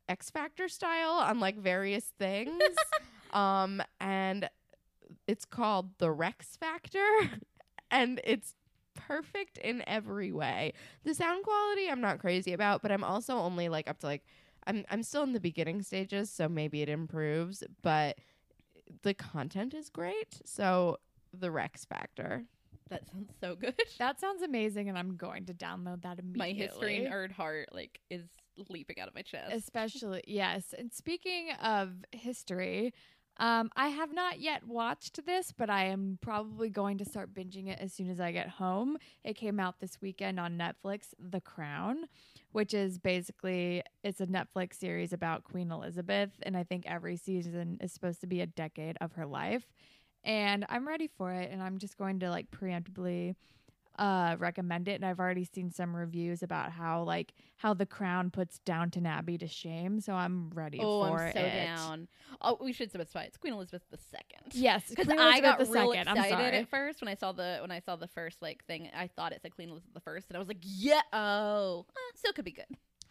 X 0.07 0.29
Factor 0.29 0.67
style 0.67 1.11
on 1.11 1.39
like 1.39 1.57
various 1.57 2.05
things. 2.17 2.61
um, 3.33 3.81
and 3.99 4.49
it's 5.27 5.45
called 5.45 5.97
the 5.99 6.11
Rex 6.11 6.57
Factor, 6.57 7.05
and 7.91 8.19
it's 8.23 8.55
perfect 8.95 9.57
in 9.57 9.83
every 9.87 10.31
way. 10.31 10.73
The 11.03 11.13
sound 11.13 11.43
quality 11.43 11.89
I'm 11.89 12.01
not 12.01 12.19
crazy 12.19 12.53
about, 12.53 12.81
but 12.81 12.91
I'm 12.91 13.03
also 13.03 13.37
only 13.37 13.69
like 13.69 13.89
up 13.89 13.99
to 13.99 14.07
like 14.07 14.23
I'm 14.65 14.85
I'm 14.89 15.03
still 15.03 15.23
in 15.23 15.33
the 15.33 15.39
beginning 15.39 15.81
stages, 15.83 16.29
so 16.29 16.49
maybe 16.49 16.81
it 16.81 16.89
improves, 16.89 17.63
but 17.81 18.17
the 19.03 19.13
content 19.13 19.73
is 19.73 19.89
great. 19.89 20.41
So 20.45 20.97
the 21.33 21.51
Rex 21.51 21.85
Factor. 21.85 22.43
That 22.89 23.07
sounds 23.07 23.31
so 23.39 23.55
good. 23.55 23.75
That 23.99 24.19
sounds 24.19 24.41
amazing, 24.41 24.89
and 24.89 24.97
I'm 24.97 25.15
going 25.15 25.45
to 25.45 25.53
download 25.53 26.01
that 26.01 26.17
immediately. 26.17 26.39
my 26.39 26.51
history 26.51 27.07
nerd 27.09 27.31
heart 27.31 27.69
like 27.71 27.99
is 28.09 28.23
leaping 28.69 28.99
out 28.99 29.07
of 29.07 29.13
my 29.15 29.21
chest. 29.21 29.53
Especially, 29.53 30.23
yes. 30.25 30.73
And 30.77 30.91
speaking 30.91 31.49
of 31.61 31.91
history, 32.11 32.93
um, 33.39 33.69
I 33.75 33.87
have 33.87 34.13
not 34.13 34.41
yet 34.41 34.67
watched 34.67 35.25
this, 35.25 35.53
but 35.57 35.69
I 35.69 35.85
am 35.85 36.19
probably 36.21 36.69
going 36.69 36.97
to 36.97 37.05
start 37.05 37.33
binging 37.33 37.67
it 37.69 37.79
as 37.79 37.93
soon 37.93 38.09
as 38.09 38.19
I 38.19 38.33
get 38.33 38.49
home. 38.49 38.97
It 39.23 39.35
came 39.35 39.59
out 39.59 39.79
this 39.79 39.97
weekend 40.01 40.39
on 40.39 40.57
Netflix, 40.57 41.13
The 41.17 41.39
Crown, 41.39 42.05
which 42.51 42.73
is 42.73 42.97
basically 42.97 43.81
it's 44.03 44.19
a 44.19 44.27
Netflix 44.27 44.75
series 44.75 45.13
about 45.13 45.45
Queen 45.45 45.71
Elizabeth, 45.71 46.31
and 46.43 46.57
I 46.57 46.63
think 46.63 46.85
every 46.85 47.15
season 47.15 47.77
is 47.81 47.93
supposed 47.93 48.19
to 48.21 48.27
be 48.27 48.41
a 48.41 48.47
decade 48.47 48.97
of 48.99 49.13
her 49.13 49.25
life. 49.25 49.65
And 50.25 50.65
I'm 50.67 50.85
ready 50.85 51.07
for 51.07 51.31
it, 51.31 51.49
and 51.49 51.63
I'm 51.63 51.77
just 51.77 51.97
going 51.97 52.19
to 52.19 52.29
like 52.29 52.51
preemptively 52.51 53.35
uh 53.99 54.35
recommend 54.39 54.87
it 54.87 54.93
and 54.93 55.05
I've 55.05 55.19
already 55.19 55.43
seen 55.43 55.69
some 55.71 55.95
reviews 55.95 56.41
about 56.41 56.71
how 56.71 57.03
like 57.03 57.33
how 57.57 57.73
the 57.73 57.85
crown 57.85 58.31
puts 58.31 58.59
Downton 58.59 59.05
Abbey 59.05 59.37
to 59.37 59.47
shame 59.47 59.99
so 59.99 60.13
I'm 60.13 60.49
ready 60.51 60.79
oh, 60.81 61.05
for 61.05 61.21
I'm 61.21 61.33
so 61.33 61.39
it. 61.39 61.51
down. 61.51 62.07
Oh, 62.41 62.57
we 62.61 62.71
should 62.73 62.91
specify 62.91 63.23
it's 63.23 63.37
Queen 63.37 63.53
Elizabeth 63.53 63.81
the 63.91 63.97
second. 63.97 64.53
Yes, 64.53 64.83
Because 64.89 65.09
I 65.09 65.41
got 65.41 65.59
real 65.59 65.93
II. 65.93 65.99
I'm 65.99 66.17
excited 66.17 66.53
at 66.53 66.69
first 66.69 67.01
when 67.01 67.09
I 67.09 67.15
saw 67.15 67.33
the 67.33 67.57
when 67.61 67.71
I 67.71 67.79
saw 67.81 67.95
the 67.97 68.07
first 68.07 68.41
like 68.41 68.63
thing. 68.65 68.89
I 68.95 69.07
thought 69.07 69.33
it 69.33 69.41
said 69.41 69.53
Queen 69.53 69.69
Elizabeth 69.69 69.93
the 69.93 69.99
first, 69.99 70.27
and 70.29 70.37
I 70.37 70.39
was 70.39 70.47
like, 70.47 70.61
yeah, 70.61 71.01
oh, 71.11 71.85
uh, 71.89 71.93
still 72.15 72.33
could 72.33 72.45
be 72.45 72.51
good. 72.51 72.65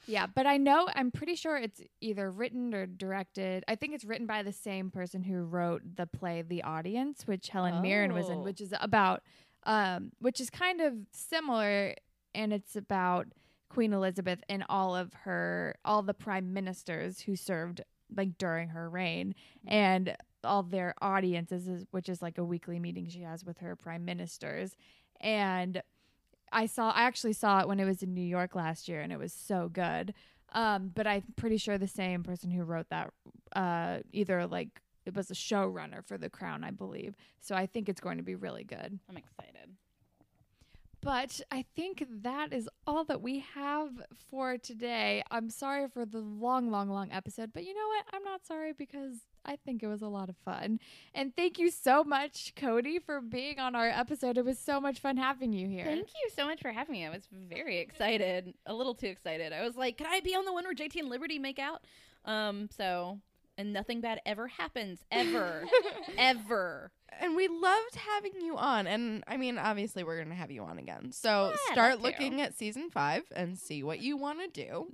Yeah, 0.07 0.27
but 0.27 0.47
I 0.47 0.57
know 0.57 0.89
I'm 0.95 1.11
pretty 1.11 1.35
sure 1.35 1.59
it's 1.59 1.83
either 2.01 2.31
written 2.31 2.73
or 2.75 2.87
directed. 2.87 3.63
I 3.69 3.75
think 3.75 3.95
it's 3.95 4.07
written 4.07 4.27
by 4.27 4.43
the 4.43 4.53
same 4.53 4.91
person 4.91 5.23
who 5.23 5.43
wrote 5.43 5.83
the 5.97 6.07
play 6.07 6.41
The 6.41 6.63
Audience, 6.63 7.27
which 7.27 7.49
Helen 7.49 7.83
Mirren 7.83 8.15
was 8.15 8.31
in, 8.31 8.39
Oh. 8.39 8.43
which 8.43 8.63
is 8.63 8.73
about 8.81 9.23
um 9.69 10.11
which 10.19 10.41
is 10.41 10.51
kind 10.51 10.81
of 10.81 10.95
similar 11.13 11.95
and 12.35 12.53
it's 12.53 12.75
about 12.75 13.29
Queen 13.69 13.93
Elizabeth 13.93 14.41
and 14.49 14.65
all 14.69 14.97
of 14.97 15.13
her 15.13 15.77
all 15.85 16.03
the 16.03 16.15
prime 16.15 16.53
ministers 16.53 17.21
who 17.21 17.37
served 17.37 17.83
like 18.17 18.37
during 18.39 18.71
her 18.71 18.89
reign 18.89 19.35
and 19.67 20.17
all 20.43 20.63
their 20.63 20.95
audiences 21.03 21.87
which 21.91 22.09
is 22.09 22.23
like 22.23 22.39
a 22.39 22.45
weekly 22.45 22.79
meeting 22.81 23.07
she 23.09 23.21
has 23.21 23.45
with 23.45 23.59
her 23.59 23.77
prime 23.77 24.05
ministers 24.05 24.75
and 25.21 25.83
I 26.51 26.67
saw 26.67 26.91
I 26.91 27.03
actually 27.03 27.35
saw 27.35 27.61
it 27.61 27.69
when 27.69 27.79
it 27.79 27.85
was 27.85 28.03
in 28.03 28.15
New 28.15 28.23
York 28.23 28.55
last 28.55 28.89
year 28.89 29.01
and 29.01 29.13
it 29.13 29.19
was 29.19 29.33
so 29.33 29.69
good. 29.69 30.15
Um, 30.53 30.93
but 30.95 31.07
I'm 31.07 31.25
pretty 31.37 31.59
sure 31.59 31.77
the 31.77 31.87
same 31.87 32.23
person 32.23 32.51
who 32.51 32.63
wrote 32.63 32.89
that 32.89 33.13
uh, 33.55 33.99
either 34.13 34.47
like 34.47 34.81
it 35.09 35.17
was 35.17 35.31
a 35.31 35.35
showrunner 35.35 36.05
for 36.05 36.17
The 36.17 36.31
Crown, 36.31 36.63
I 36.63 36.71
believe. 36.71 37.17
So 37.41 37.55
I 37.55 37.67
think 37.67 37.89
it's 37.89 38.01
going 38.01 38.19
to 38.19 38.23
be 38.23 38.35
really 38.35 38.65
good. 38.65 38.99
I'm 39.09 39.17
excited. 39.17 39.75
But 41.01 41.41
I 41.53 41.65
think 41.77 42.05
that 42.23 42.53
is 42.53 42.69
all 42.87 43.05
that 43.05 43.23
we 43.23 43.45
have 43.55 43.91
for 44.31 44.59
today. 44.59 45.23
I'm 45.31 45.49
sorry 45.49 45.89
for 45.89 46.05
the 46.05 46.19
long, 46.19 46.71
long, 46.71 46.91
long 46.91 47.13
episode, 47.13 47.53
but 47.53 47.65
you 47.65 47.73
know 47.73 47.87
what? 47.87 48.05
I'm 48.13 48.25
not 48.25 48.45
sorry 48.45 48.73
because 48.73 49.15
I 49.45 49.57
think 49.57 49.83
it 49.83 49.87
was 49.87 50.03
a 50.03 50.09
lot 50.09 50.29
of 50.29 50.37
fun. 50.45 50.81
And 51.15 51.35
thank 51.37 51.59
you 51.59 51.71
so 51.71 52.03
much, 52.03 52.53
Kody, 52.57 53.01
for 53.01 53.21
being 53.21 53.61
on 53.61 53.77
our 53.77 53.89
episode. 53.89 54.39
It 54.39 54.45
was 54.45 54.59
so 54.59 54.81
much 54.81 54.99
fun 54.99 55.17
having 55.17 55.53
you 55.53 55.69
here. 55.69 55.85
Thank 55.85 56.09
you 56.09 56.31
so 56.35 56.47
much 56.47 56.61
for 56.61 56.73
having 56.73 56.95
me. 56.95 57.07
I 57.07 57.11
was 57.11 57.29
very 57.31 57.79
excited, 57.79 58.55
a 58.67 58.75
little 58.75 58.95
too 58.95 59.07
excited. 59.07 59.53
I 59.53 59.63
was 59.63 59.77
like, 59.77 59.99
can 59.99 60.09
I 60.09 60.21
be 60.21 60.35
on 60.35 60.45
the 60.45 60.53
one 60.53 60.65
where 60.65 60.75
JT 60.75 60.97
and 60.97 61.09
Liberty 61.09 61.39
make 61.39 61.61
out? 61.61 61.85
Um, 62.25 62.69
so 62.77 63.21
and 63.59 63.73
nothing 63.75 64.01
bad 64.01 64.21
ever 64.25 64.49
happens 64.49 65.05
ever, 65.13 65.65
ever. 66.17 66.91
And 67.21 67.35
we 67.37 67.49
loved 67.49 67.97
having 67.97 68.41
you 68.41 68.57
on. 68.57 68.87
And 68.87 69.25
I 69.27 69.37
mean, 69.37 69.59
obviously, 69.59 70.05
we're 70.05 70.17
going 70.17 70.29
to 70.29 70.35
have 70.35 70.51
you 70.51 70.63
on 70.63 70.79
again. 70.79 71.11
So 71.13 71.49
Yeah, 71.49 71.57
I'd 71.69 71.73
start 71.73 71.91
love 71.95 72.01
to. 72.01 72.07
looking 72.23 72.41
at 72.41 72.57
season 72.57 72.91
five 72.91 73.25
and 73.35 73.59
see 73.59 73.83
what 73.83 74.01
you 74.01 74.17
want 74.17 74.41
to 74.41 74.65
do. 74.67 74.93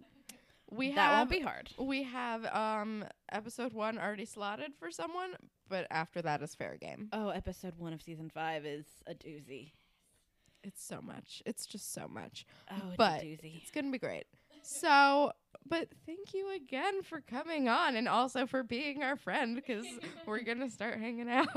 We 0.70 0.92
that 0.94 1.10
have 1.10 1.18
won't 1.18 1.30
be 1.30 1.40
hard. 1.40 1.70
we 1.78 2.02
have 2.04 2.44
um 2.46 3.04
episode 3.30 3.72
one 3.74 3.98
already 3.98 4.24
slotted 4.24 4.72
for 4.80 4.90
someone, 4.90 5.34
but 5.68 5.86
after 5.90 6.20
that 6.22 6.42
is 6.42 6.54
fair 6.54 6.76
game. 6.80 7.10
Oh, 7.12 7.28
episode 7.28 7.74
one 7.78 7.92
of 7.92 8.02
season 8.02 8.30
five 8.32 8.64
is 8.64 8.86
a 9.06 9.14
doozy. 9.14 9.72
It's 10.64 10.82
so 10.82 11.00
much. 11.02 11.42
It's 11.44 11.66
just 11.66 11.92
so 11.92 12.08
much. 12.08 12.46
Oh, 12.70 12.76
it's 12.88 12.96
But 12.96 13.22
a 13.22 13.24
doozy. 13.26 13.60
It's 13.62 13.70
gonna 13.70 13.90
be 13.90 13.98
great. 13.98 14.24
So, 14.64 15.32
but 15.68 15.88
thank 16.06 16.32
you 16.34 16.54
again 16.54 17.02
for 17.02 17.20
coming 17.20 17.68
on 17.68 17.96
and 17.96 18.08
also 18.08 18.46
for 18.46 18.62
being 18.62 19.02
our 19.02 19.16
friend 19.16 19.54
because 19.54 19.86
we're 20.26 20.40
gonna 20.44 20.70
start 20.70 20.98
hanging 20.98 21.28
out. 21.28 21.48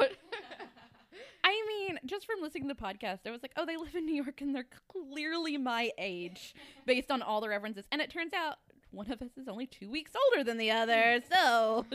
I 1.43 1.63
mean, 1.67 1.99
just 2.05 2.25
from 2.25 2.41
listening 2.41 2.67
to 2.67 2.73
the 2.73 2.81
podcast, 2.81 3.19
I 3.25 3.31
was 3.31 3.41
like, 3.41 3.53
oh, 3.55 3.65
they 3.65 3.77
live 3.77 3.95
in 3.95 4.05
New 4.05 4.21
York 4.21 4.41
and 4.41 4.53
they're 4.53 4.67
clearly 4.91 5.57
my 5.57 5.91
age 5.97 6.53
based 6.85 7.09
on 7.09 7.21
all 7.21 7.39
the 7.39 7.47
references. 7.47 7.85
And 7.91 8.01
it 8.01 8.11
turns 8.11 8.33
out 8.33 8.57
one 8.91 9.09
of 9.11 9.21
us 9.21 9.31
is 9.37 9.47
only 9.47 9.67
two 9.67 9.89
weeks 9.89 10.11
older 10.29 10.43
than 10.43 10.57
the 10.57 10.71
other. 10.71 11.21
So 11.31 11.85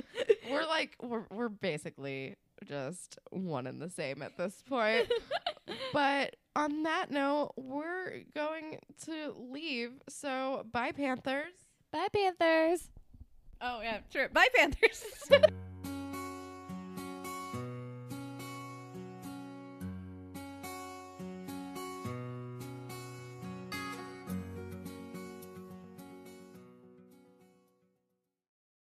we're 0.51 0.67
like 0.67 0.97
we're 1.03 1.25
we're 1.31 1.49
basically 1.49 2.37
just 2.65 3.19
one 3.31 3.67
and 3.67 3.81
the 3.81 3.91
same 3.91 4.23
at 4.23 4.37
this 4.39 4.63
point. 4.69 5.11
but 5.93 6.37
on 6.55 6.83
that 6.85 7.11
note, 7.11 7.53
we're 7.57 8.23
going 8.35 8.79
to 9.05 9.35
leave. 9.37 9.93
So 10.09 10.67
bye 10.73 10.93
Panthers. 10.93 11.53
Bye, 11.93 12.09
Panthers. 12.13 12.89
Oh 13.61 13.81
yeah, 13.83 13.99
sure. 14.11 14.29
Bye, 14.31 14.49
Panthers. 14.55 15.05